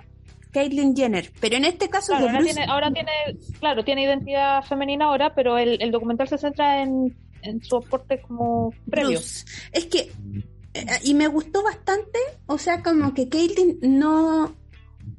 Caitlyn 0.52 0.94
Jenner, 0.94 1.32
pero 1.40 1.56
en 1.56 1.64
este 1.64 1.88
caso 1.88 2.08
Claro, 2.08 2.26
ahora 2.26 2.40
Bruce 2.40 2.54
tiene, 2.56 2.70
ahora 2.70 2.92
tiene, 2.92 3.12
claro, 3.60 3.86
tiene 3.86 4.04
identidad 4.04 4.64
femenina 4.64 5.06
ahora, 5.06 5.34
pero 5.34 5.58
el, 5.58 5.82
el 5.82 5.92
documental 5.92 6.28
se 6.28 6.38
centra 6.38 6.82
en, 6.82 7.16
en 7.42 7.64
su 7.64 7.78
aporte 7.78 8.20
como 8.22 8.74
previo. 8.90 9.20
Bruce. 9.20 9.46
Es 9.72 9.86
que, 9.86 10.00
eh, 10.00 10.12
y 11.04 11.14
me 11.14 11.28
gustó 11.28 11.64
bastante, 11.64 12.20
o 12.46 12.58
sea, 12.58 12.82
como 12.84 13.14
que 13.14 13.30
Caitlyn 13.30 13.80
no, 13.82 14.56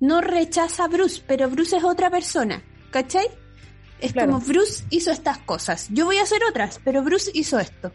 no 0.00 0.20
rechaza 0.20 0.84
a 0.84 0.88
Bruce, 0.88 1.22
pero 1.26 1.48
Bruce 1.50 1.76
es 1.76 1.84
otra 1.84 2.10
persona, 2.10 2.62
¿cachai? 2.90 3.26
Es 4.00 4.12
Claro. 4.12 4.32
como 4.32 4.44
Bruce 4.44 4.84
hizo 4.90 5.10
estas 5.10 5.38
cosas, 5.38 5.88
yo 5.90 6.04
voy 6.04 6.18
a 6.18 6.22
hacer 6.22 6.40
otras, 6.48 6.80
pero 6.84 7.02
Bruce 7.02 7.30
hizo 7.34 7.58
esto, 7.58 7.90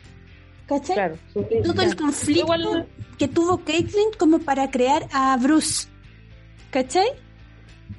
¿cachai? 0.67 0.95
Claro, 0.95 1.15
Todo 1.33 1.81
el 1.81 1.95
conflicto 1.95 2.41
Igual- 2.43 2.87
que 3.17 3.27
tuvo 3.27 3.59
Caitlyn 3.63 4.09
como 4.17 4.39
para 4.39 4.69
crear 4.71 5.07
a 5.13 5.37
Bruce, 5.37 5.87
¿cachai? 6.71 7.07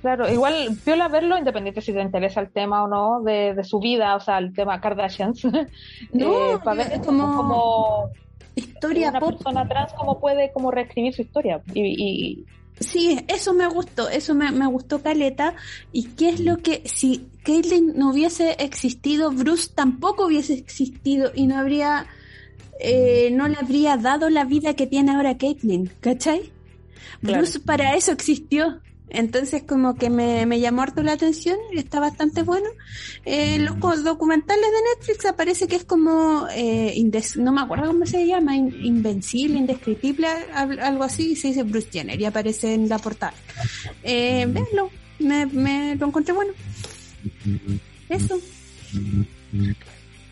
Claro, 0.01 0.31
igual 0.31 0.77
viola 0.85 1.09
verlo, 1.09 1.39
independiente 1.39 1.81
si 1.81 1.93
te 1.93 2.01
interesa 2.03 2.41
el 2.41 2.51
tema 2.51 2.85
o 2.85 2.89
no, 2.89 3.23
de, 3.23 3.55
de 3.55 3.65
su 3.65 3.78
vida, 3.81 4.16
o 4.16 4.20
sea, 4.20 4.39
el 4.39 4.53
tema 4.53 4.81
Kardashians. 4.81 5.43
No, 6.12 6.61
para 6.62 6.85
ver 6.89 7.01
como 7.01 7.36
como 7.36 8.11
Historia 8.55 9.10
una 9.10 9.20
pop. 9.20 9.31
persona 9.35 9.68
trans, 9.68 9.93
cómo 9.94 10.20
puede 10.20 10.52
como 10.52 10.70
reescribir 10.70 11.14
su 11.14 11.22
historia. 11.22 11.60
Y, 11.74 11.81
y- 11.82 12.44
Sí, 12.81 13.20
eso 13.28 13.55
me 13.55 13.68
gustó, 13.68 14.09
eso 14.09 14.35
me, 14.35 14.51
me 14.51 14.66
gustó 14.66 15.01
Caleta. 15.01 15.55
¿Y 15.93 16.09
qué 16.09 16.31
es 16.31 16.40
lo 16.40 16.56
que, 16.56 16.82
si 16.86 17.28
Caitlyn 17.44 17.93
no 17.97 18.10
hubiese 18.10 18.56
existido, 18.59 19.31
Bruce 19.31 19.70
tampoco 19.72 20.26
hubiese 20.26 20.55
existido 20.55 21.31
y 21.35 21.47
no 21.47 21.56
habría, 21.56 22.06
eh, 22.81 23.31
no 23.32 23.47
le 23.47 23.56
habría 23.56 23.97
dado 23.97 24.28
la 24.28 24.44
vida 24.44 24.74
que 24.74 24.89
tiene 24.89 25.12
ahora 25.12 25.39
Caitlyn, 25.39 25.89
¿cachai? 26.01 26.51
Claro. 27.20 27.39
Bruce 27.39 27.60
para 27.60 27.94
eso 27.94 28.10
existió. 28.10 28.81
Entonces 29.10 29.62
como 29.62 29.94
que 29.94 30.10
me, 30.10 30.44
me 30.47 30.59
llamó 30.60 30.82
harto 30.82 31.02
la 31.02 31.12
atención 31.12 31.56
y 31.72 31.78
está 31.78 32.01
bastante 32.01 32.43
bueno. 32.43 32.66
Eh, 33.24 33.59
los 33.60 33.76
co- 33.76 33.97
documentales 33.97 34.64
de 34.64 34.98
Netflix 34.98 35.26
aparece 35.26 35.68
que 35.68 35.76
es 35.76 35.85
como, 35.85 36.47
eh, 36.52 36.94
indes- 36.97 37.36
no 37.36 37.52
me 37.52 37.60
acuerdo 37.60 37.86
cómo 37.89 38.06
se 38.06 38.26
llama, 38.26 38.56
in- 38.56 38.74
invencible, 38.82 39.59
indescriptible, 39.59 40.26
al- 40.52 40.81
algo 40.81 41.05
así, 41.05 41.32
y 41.32 41.36
se 41.36 41.48
dice 41.48 41.62
Bruce 41.62 41.89
Jenner 41.93 42.20
y 42.20 42.24
aparece 42.24 42.74
en 42.74 42.89
la 42.89 42.98
portada. 42.98 43.35
Eh, 44.02 44.47
véanlo, 44.48 44.90
me, 45.20 45.47
me 45.47 45.94
lo 45.97 46.06
encontré 46.06 46.32
bueno. 46.35 46.52
Eso. 48.09 48.39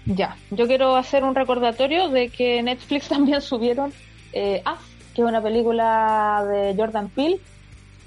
ya, 0.07 0.37
yo 0.51 0.67
quiero 0.67 0.97
hacer 0.97 1.25
un 1.25 1.35
recordatorio 1.35 2.09
de 2.09 2.29
que 2.31 2.63
Netflix 2.63 3.09
también 3.09 3.41
subieron 3.41 3.93
eh, 4.33 4.63
Us, 4.67 4.79
que 5.15 5.23
es 5.23 5.29
una 5.29 5.43
película 5.43 6.45
de 6.51 6.75
Jordan 6.77 7.09
Peele. 7.11 7.39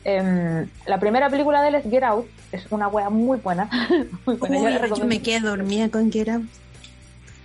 Em, 0.07 0.69
la 0.86 0.99
primera 0.99 1.32
película 1.32 1.64
de 1.64 1.69
él 1.69 1.76
es 1.76 1.84
Get 1.90 2.03
Out, 2.03 2.27
es 2.52 2.72
una 2.72 2.88
wea 2.88 3.10
muy 3.10 3.40
buena. 3.40 3.68
muy 4.27 4.36
buena. 4.36 4.88
yo 4.88 4.95
Uy, 5.02 5.07
me 5.07 5.22
quedé 5.22 5.40
dormida 5.40 5.90
con 5.90 6.11
Get 6.11 6.30
Out. 6.30 6.45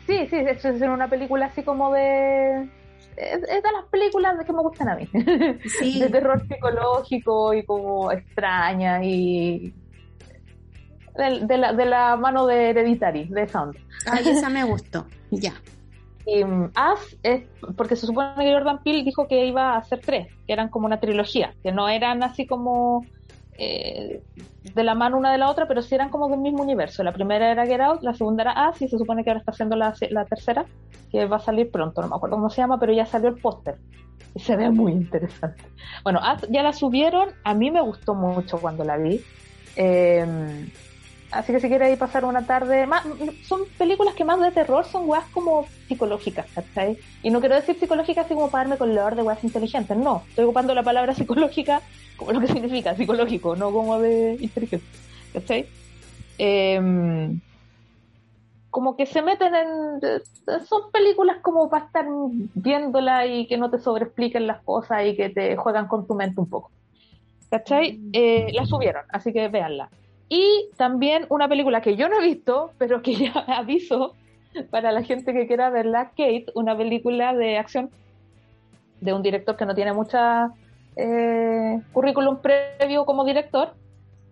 Sí, 0.07 0.27
sí, 0.29 0.37
es, 0.37 0.63
es 0.63 0.83
una 0.83 1.09
película 1.09 1.47
así 1.47 1.63
como 1.63 1.91
de... 1.93 2.69
Es, 3.17 3.43
es 3.43 3.63
de 3.63 3.73
las 3.73 3.85
películas 3.91 4.37
que 4.45 4.53
me 4.53 4.61
gustan 4.61 4.91
a 4.91 4.97
mí. 4.97 5.09
Sí. 5.79 6.01
de 6.01 6.11
terror 6.11 6.47
psicológico 6.47 7.55
y 7.55 7.65
como 7.65 8.13
extraña 8.13 9.03
y... 9.03 9.73
De, 11.17 11.47
de 11.47 11.57
la, 11.57 11.73
de 11.73 11.87
la 11.87 12.17
mano 12.17 12.47
de 12.47 12.71
Hereditary, 12.71 13.25
de 13.25 13.49
Sound. 13.49 13.77
Ay, 14.07 14.29
esa 14.29 14.51
me 14.51 14.65
gustó. 14.65 15.07
Ya. 15.31 15.55
Y 16.27 16.43
um, 16.43 16.65
Us 16.65 17.17
es 17.23 17.45
porque 17.77 17.97
se 17.97 18.07
supone 18.07 18.35
que 18.37 18.53
Jordan 18.53 18.83
Peele 18.83 19.03
dijo 19.03 19.27
que 19.27 19.47
iba 19.47 19.75
a 19.75 19.79
hacer 19.79 20.01
tres, 20.01 20.29
que 20.47 20.53
eran 20.53 20.69
como 20.69 20.87
una 20.87 21.01
trilogía, 21.01 21.55
que 21.63 21.73
no 21.73 21.89
eran 21.89 22.23
así 22.23 22.47
como 22.47 23.05
eh, 23.59 24.23
de 24.75 24.85
la 24.85 24.95
mano 24.95 25.19
una 25.19 25.33
de 25.33 25.39
la 25.39 25.51
otra, 25.51 25.67
pero 25.67 25.83
sí 25.83 25.95
eran 25.95 26.11
como 26.11 26.29
del 26.29 26.41
mismo 26.41 26.63
universo. 26.63 27.03
La 27.03 27.13
primera 27.13 27.51
era 27.51 27.67
Get 27.67 27.81
Out, 27.81 28.03
la 28.03 28.15
segunda 28.15 28.43
era 28.43 28.71
Us 28.71 28.83
y 28.83 28.89
se 28.89 28.99
supone 28.99 29.25
que 29.25 29.31
ahora 29.31 29.41
está 29.41 29.53
haciendo 29.53 29.77
la, 29.77 29.93
tercera, 30.29 30.67
que 31.11 31.27
va 31.27 31.37
a 31.37 31.41
salir 31.41 31.71
pronto, 31.71 32.03
no 32.03 32.09
me 32.09 32.17
acuerdo 32.17 32.37
cómo 32.37 32.51
se 32.51 32.61
llama, 32.61 32.79
pero 32.79 32.93
ya 32.93 33.07
salió 33.07 33.29
el 33.29 33.37
póster. 33.37 33.77
Y 34.35 34.41
se 34.41 34.57
ve 34.57 34.71
muy 34.71 34.93
interesante. 34.93 35.65
Bueno, 36.05 36.21
Us 36.21 36.47
ya 36.51 36.63
la 36.63 36.73
subieron, 36.73 37.31
a 37.43 37.55
mí 37.55 37.71
me 37.71 37.81
gustó 37.81 38.15
mucho 38.15 38.59
cuando 38.59 38.85
la 38.85 38.97
vi. 38.97 39.21
Eh, 39.77 40.69
Así 41.31 41.53
que 41.53 41.61
si 41.61 41.69
quieres 41.69 41.97
pasar 41.97 42.25
una 42.25 42.45
tarde, 42.45 42.87
más, 42.87 43.05
son 43.47 43.61
películas 43.79 44.15
que 44.15 44.25
más 44.25 44.41
de 44.41 44.51
terror 44.51 44.85
son 44.85 45.09
weas 45.09 45.25
como 45.27 45.67
psicológicas, 45.87 46.47
¿cachai? 46.55 46.99
Y 47.23 47.31
no 47.31 47.41
quiero 47.41 47.55
decir 47.55 47.79
psicológicas 47.79 48.27
así 48.27 48.35
como 48.35 48.51
para 48.51 48.65
darme 48.65 48.79
color 48.79 49.15
de 49.15 49.23
weas 49.23 49.45
inteligentes, 49.45 49.97
no. 49.97 50.25
Estoy 50.29 50.45
ocupando 50.45 50.75
la 50.75 50.83
palabra 50.83 51.15
psicológica 51.17 51.83
como 52.17 52.33
lo 52.33 52.41
que 52.41 52.49
significa, 52.49 52.95
psicológico, 52.97 53.57
no 53.57 53.73
como 53.73 53.99
de 53.99 54.37
inteligente, 54.41 54.85
¿cachai? 55.33 55.67
Eh, 56.39 57.31
como 58.71 58.97
que 58.97 59.07
se 59.07 59.21
meten 59.21 59.55
en... 59.55 60.01
Son 60.67 60.91
películas 60.93 61.39
como 61.43 61.69
para 61.69 61.87
estar 61.87 62.07
viéndola 62.55 63.27
y 63.27 63.47
que 63.47 63.57
no 63.57 63.71
te 63.71 63.79
sobreexpliquen 63.79 64.47
las 64.47 64.63
cosas 64.63 65.07
y 65.07 65.17
que 65.17 65.29
te 65.29 65.57
juegan 65.57 65.89
con 65.89 66.07
tu 66.07 66.15
mente 66.15 66.41
un 66.41 66.49
poco. 66.49 66.71
¿Cachai? 67.51 68.01
Eh, 68.13 68.47
la 68.53 68.65
subieron, 68.65 69.05
así 69.09 69.33
que 69.33 69.49
véanla. 69.49 69.91
Y 70.31 70.71
también 70.77 71.27
una 71.29 71.49
película 71.49 71.83
que 71.83 71.97
yo 71.97 72.09
no 72.09 72.21
he 72.21 72.25
visto, 72.25 72.71
pero 72.79 73.03
que 73.03 73.17
ya 73.17 73.33
aviso 73.49 74.15
para 74.71 74.93
la 74.93 75.03
gente 75.03 75.33
que 75.33 75.47
quiera 75.47 75.71
verla, 75.71 76.11
Kate, 76.11 76.47
una 76.55 76.77
película 76.77 77.35
de 77.35 77.59
acción 77.59 77.91
de 79.01 79.13
un 79.13 79.23
director 79.23 79.57
que 79.57 79.67
no 79.67 79.75
tiene 79.75 79.93
mucha 79.93 80.53
eh, 80.97 81.81
currículum 81.93 82.39
previo 82.39 83.05
como 83.05 83.25
director, 83.25 83.75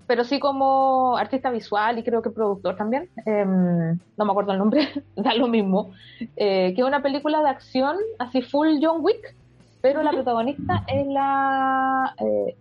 pero 0.07 0.25
sí 0.25 0.39
como 0.39 1.17
artista 1.17 1.51
visual 1.51 1.99
y 1.99 2.05
creo 2.05 2.23
que 2.23 2.31
productor 2.31 2.77
también. 2.77 3.09
Eh, 3.27 3.45
no 3.45 4.25
me 4.25 4.31
acuerdo 4.31 4.53
el 4.53 4.59
nombre, 4.59 4.89
da 5.17 5.35
lo 5.35 5.49
mismo. 5.49 5.91
Eh, 6.37 6.75
que 6.75 6.81
es 6.81 6.87
una 6.87 7.03
película 7.03 7.43
de 7.43 7.49
acción 7.49 7.97
así 8.21 8.43
full 8.43 8.79
John 8.81 9.03
Wick, 9.03 9.35
pero 9.81 10.03
la 10.03 10.13
protagonista 10.13 10.85
es 10.87 11.07
la... 11.09 12.15
Eh, 12.21 12.57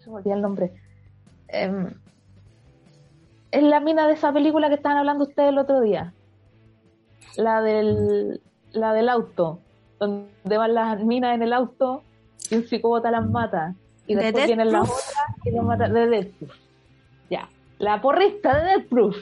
se 0.00 0.10
me 0.10 0.16
olvidó 0.16 0.34
el 0.34 0.42
nombre. 0.42 0.72
Es 3.54 3.62
la 3.62 3.78
mina 3.78 4.08
de 4.08 4.14
esa 4.14 4.32
película 4.32 4.68
que 4.68 4.74
estaban 4.74 4.98
hablando 4.98 5.26
ustedes 5.26 5.50
el 5.50 5.58
otro 5.58 5.80
día. 5.80 6.12
La 7.36 7.62
del, 7.62 8.40
la 8.72 8.92
del 8.92 9.08
auto. 9.08 9.60
donde 10.00 10.58
van 10.58 10.74
las 10.74 11.00
minas 11.04 11.36
en 11.36 11.42
el 11.44 11.52
auto 11.52 12.02
y 12.50 12.56
un 12.56 12.64
psicópata 12.66 13.12
las 13.12 13.30
mata. 13.30 13.76
Y 14.08 14.16
¿De 14.16 14.24
después 14.24 14.42
Death 14.42 14.46
vienen 14.48 14.72
las 14.72 14.90
otras 14.90 15.14
y 15.44 15.50
las 15.52 15.64
mata 15.64 15.88
de 15.88 16.08
Death 16.08 16.32
Proof. 16.36 16.52
Ya. 17.30 17.48
La 17.78 18.00
porrista 18.00 18.58
de 18.58 18.64
Death 18.64 18.88
Proof. 18.88 19.16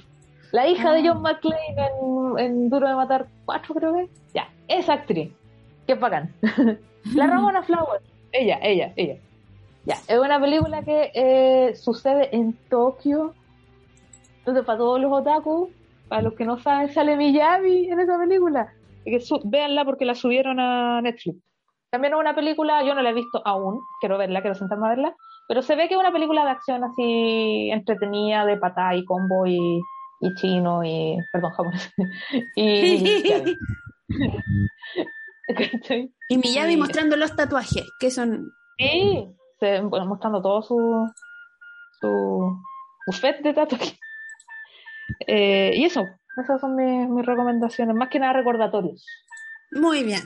La 0.50 0.66
hija 0.66 0.94
de 0.94 1.06
John 1.06 1.20
McClane 1.20 1.76
en, 1.76 2.38
en 2.38 2.70
Duro 2.70 2.88
de 2.88 2.94
Matar 2.94 3.26
4, 3.44 3.74
creo 3.74 3.94
que. 3.94 4.08
Ya. 4.32 4.48
Esa 4.66 4.94
actriz. 4.94 5.30
Qué 5.86 5.94
bacán. 5.94 6.32
la 7.14 7.26
Ramona 7.26 7.62
Flowers. 7.62 8.02
Ella, 8.32 8.58
ella, 8.62 8.94
ella. 8.96 9.16
Ya. 9.84 9.96
Es 10.08 10.18
una 10.18 10.40
película 10.40 10.82
que 10.82 11.12
eh, 11.14 11.74
sucede 11.76 12.34
en 12.34 12.54
Tokio. 12.70 13.34
Entonces, 14.42 14.64
para 14.64 14.78
todos 14.78 15.00
los 15.00 15.12
otaku, 15.12 15.70
para 16.08 16.22
los 16.22 16.34
que 16.34 16.44
no 16.44 16.58
saben, 16.58 16.92
sale 16.92 17.16
Miyavi 17.16 17.88
en 17.90 18.00
esa 18.00 18.18
película. 18.18 18.72
Y 19.04 19.16
que 19.16 19.24
véanla 19.44 19.84
porque 19.84 20.04
la 20.04 20.14
subieron 20.14 20.60
a 20.60 21.00
Netflix. 21.00 21.38
También 21.90 22.14
es 22.14 22.20
una 22.20 22.34
película, 22.34 22.82
yo 22.84 22.94
no 22.94 23.02
la 23.02 23.10
he 23.10 23.14
visto 23.14 23.42
aún, 23.44 23.80
quiero 24.00 24.18
verla, 24.18 24.40
quiero 24.40 24.54
sentarme 24.54 24.86
a 24.86 24.90
verla, 24.90 25.14
pero 25.46 25.60
se 25.62 25.76
ve 25.76 25.88
que 25.88 25.94
es 25.94 26.00
una 26.00 26.12
película 26.12 26.44
de 26.44 26.50
acción 26.50 26.82
así 26.84 27.70
entretenida, 27.70 28.46
de 28.46 28.56
patá 28.56 28.94
y 28.96 29.04
combo 29.04 29.46
y, 29.46 29.80
y 30.20 30.34
chino 30.34 30.82
y, 30.84 31.18
perdón, 31.32 31.52
japonés. 31.52 31.92
y. 32.56 33.58
Y 36.28 36.38
Miyavi 36.38 36.72
Sí. 36.72 36.76
mostrando 36.78 37.16
los 37.16 37.34
tatuajes, 37.36 37.84
que 38.00 38.10
son... 38.10 38.52
Sí, 38.78 39.28
se- 39.60 39.80
bueno, 39.82 40.06
mostrando 40.06 40.40
todo 40.40 40.62
su, 40.62 41.12
su 42.00 42.56
buffet 43.06 43.42
de 43.42 43.52
tatuajes. 43.52 43.98
Eh, 45.26 45.72
y 45.76 45.84
eso, 45.84 46.04
esas 46.42 46.60
son 46.60 46.76
mis, 46.76 47.08
mis 47.08 47.24
recomendaciones, 47.26 47.94
más 47.94 48.08
que 48.08 48.18
nada 48.18 48.32
recordatorios. 48.34 49.04
Muy 49.72 50.02
bien. 50.04 50.22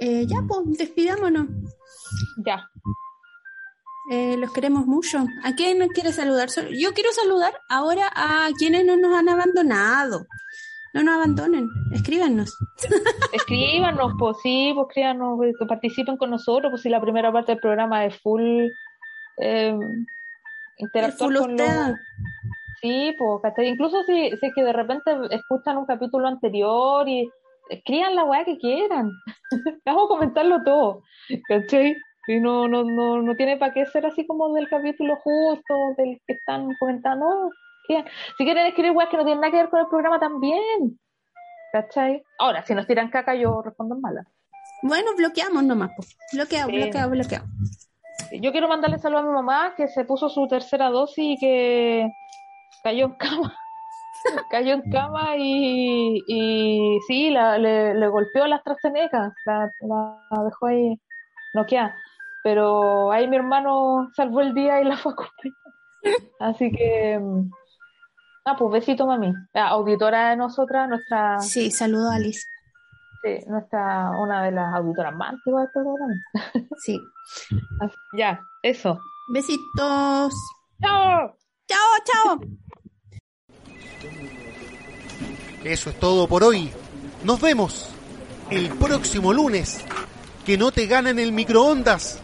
Eh, 0.00 0.26
ya, 0.26 0.38
pues, 0.46 0.78
despidámonos. 0.78 1.46
Ya. 2.44 2.68
Eh, 4.10 4.36
los 4.38 4.52
queremos 4.52 4.86
mucho. 4.86 5.24
¿A 5.44 5.54
quién 5.54 5.78
nos 5.78 5.88
quiere 5.90 6.12
saludar? 6.12 6.48
Yo 6.76 6.92
quiero 6.94 7.12
saludar 7.12 7.52
ahora 7.68 8.10
a 8.14 8.48
quienes 8.58 8.84
no 8.84 8.96
nos 8.96 9.16
han 9.16 9.28
abandonado. 9.28 10.26
No 10.92 11.04
nos 11.04 11.14
abandonen, 11.14 11.68
escríbanos. 11.92 12.52
Escríbanos, 13.32 14.12
pues 14.18 14.38
sí, 14.42 14.72
pues 14.74 14.88
escríbanos, 14.88 15.34
pues, 15.36 15.54
que 15.56 15.64
participen 15.66 16.16
con 16.16 16.30
nosotros, 16.30 16.70
pues 16.72 16.82
si 16.82 16.88
la 16.88 17.00
primera 17.00 17.30
parte 17.30 17.52
del 17.52 17.60
programa 17.60 18.04
es 18.06 18.20
full 18.20 18.66
eh, 19.36 19.78
interactuar 20.78 21.28
Full 21.30 21.36
con 21.38 21.56
los- 21.56 21.60
usted. 21.68 21.94
Sí, 22.82 23.14
pues, 23.18 23.42
¿cachai? 23.42 23.68
Incluso 23.68 24.02
si, 24.04 24.30
si 24.30 24.46
es 24.46 24.54
que 24.54 24.62
de 24.64 24.72
repente 24.72 25.10
escuchan 25.30 25.76
un 25.76 25.86
capítulo 25.86 26.26
anterior 26.28 27.08
y 27.08 27.28
escriban 27.68 28.14
la 28.14 28.24
weá 28.24 28.44
que 28.44 28.58
quieran. 28.58 29.10
Vamos 29.84 30.04
a 30.04 30.08
comentarlo 30.08 30.62
todo, 30.64 31.02
¿cachai? 31.48 31.96
Y 32.26 32.38
no, 32.40 32.68
no, 32.68 32.84
no, 32.84 33.20
no 33.22 33.36
tiene 33.36 33.56
para 33.56 33.72
qué 33.72 33.86
ser 33.86 34.06
así 34.06 34.26
como 34.26 34.52
del 34.54 34.68
capítulo 34.68 35.16
justo, 35.16 35.74
del 35.96 36.20
que 36.26 36.34
están 36.34 36.68
comentando. 36.78 37.26
Escriban. 37.82 38.04
Si 38.38 38.44
quieren 38.44 38.66
escribir 38.66 38.92
weas 38.92 39.08
que 39.10 39.16
no 39.16 39.24
tienen 39.24 39.40
nada 39.40 39.50
que 39.50 39.56
ver 39.58 39.68
con 39.70 39.80
el 39.80 39.86
programa 39.88 40.18
también, 40.20 40.98
¿cachai? 41.72 42.22
Ahora, 42.38 42.62
si 42.64 42.74
nos 42.74 42.86
tiran 42.86 43.10
caca, 43.10 43.34
yo 43.34 43.60
respondo 43.62 43.94
en 43.96 44.00
mala. 44.00 44.24
Bueno, 44.82 45.10
bloqueamos 45.16 45.64
nomás. 45.64 45.90
pues. 45.96 46.16
Bloqueado, 46.32 46.70
Sí. 46.70 46.76
bloqueado, 46.76 47.10
bloqueado. 47.10 47.46
Yo 48.40 48.52
quiero 48.52 48.68
mandarle 48.68 48.98
saludo 48.98 49.20
a 49.20 49.22
mi 49.24 49.30
mamá 49.32 49.74
que 49.76 49.88
se 49.88 50.04
puso 50.04 50.28
su 50.28 50.46
tercera 50.46 50.88
dosis 50.88 51.36
y 51.36 51.36
que 51.38 52.08
cayó 52.82 53.06
en 53.06 53.12
cama. 53.14 53.54
cayó 54.50 54.72
en 54.74 54.90
cama 54.90 55.36
y, 55.38 56.22
y 56.26 56.98
sí, 57.06 57.30
la, 57.30 57.58
le, 57.58 57.94
le 57.94 58.08
golpeó 58.08 58.46
la 58.46 58.56
AstraZeneca, 58.56 59.32
la, 59.46 59.70
la 59.80 60.44
dejó 60.44 60.66
ahí 60.66 61.00
noqueada. 61.54 61.94
Pero 62.42 63.12
ahí 63.12 63.28
mi 63.28 63.36
hermano 63.36 64.08
salvó 64.14 64.40
el 64.40 64.54
día 64.54 64.80
y 64.80 64.84
la 64.84 64.96
fue 64.96 65.12
a 65.12 65.14
acompañar. 65.14 65.56
Así 66.40 66.70
que, 66.72 67.18
mm, 67.18 67.50
ah, 68.46 68.56
pues 68.56 68.72
besito 68.72 69.06
mami. 69.06 69.32
La 69.52 69.68
auditora 69.68 70.30
de 70.30 70.36
nosotras, 70.36 70.88
nuestra, 70.88 71.38
Sí, 71.40 71.70
saludo 71.70 72.10
a 72.10 72.14
Alice. 72.14 72.40
sí, 73.22 73.38
nuestra, 73.46 74.10
una 74.18 74.44
de 74.44 74.52
las 74.52 74.74
auditoras 74.74 75.14
más 75.14 75.34
antiguas 75.34 75.66
de 75.66 75.72
programa. 75.72 76.14
Sí. 76.78 76.98
Así- 77.80 77.96
Ya, 78.16 78.40
eso. 78.62 78.98
Besitos. 79.34 80.32
¡Chao! 80.82 81.34
Chao, 81.70 81.78
chao. 82.04 82.40
Eso 85.62 85.90
es 85.90 86.00
todo 86.00 86.26
por 86.26 86.42
hoy. 86.42 86.68
Nos 87.22 87.40
vemos 87.40 87.90
el 88.50 88.70
próximo 88.70 89.32
lunes. 89.32 89.78
Que 90.44 90.58
no 90.58 90.72
te 90.72 90.86
ganen 90.86 91.20
el 91.20 91.30
microondas. 91.30 92.18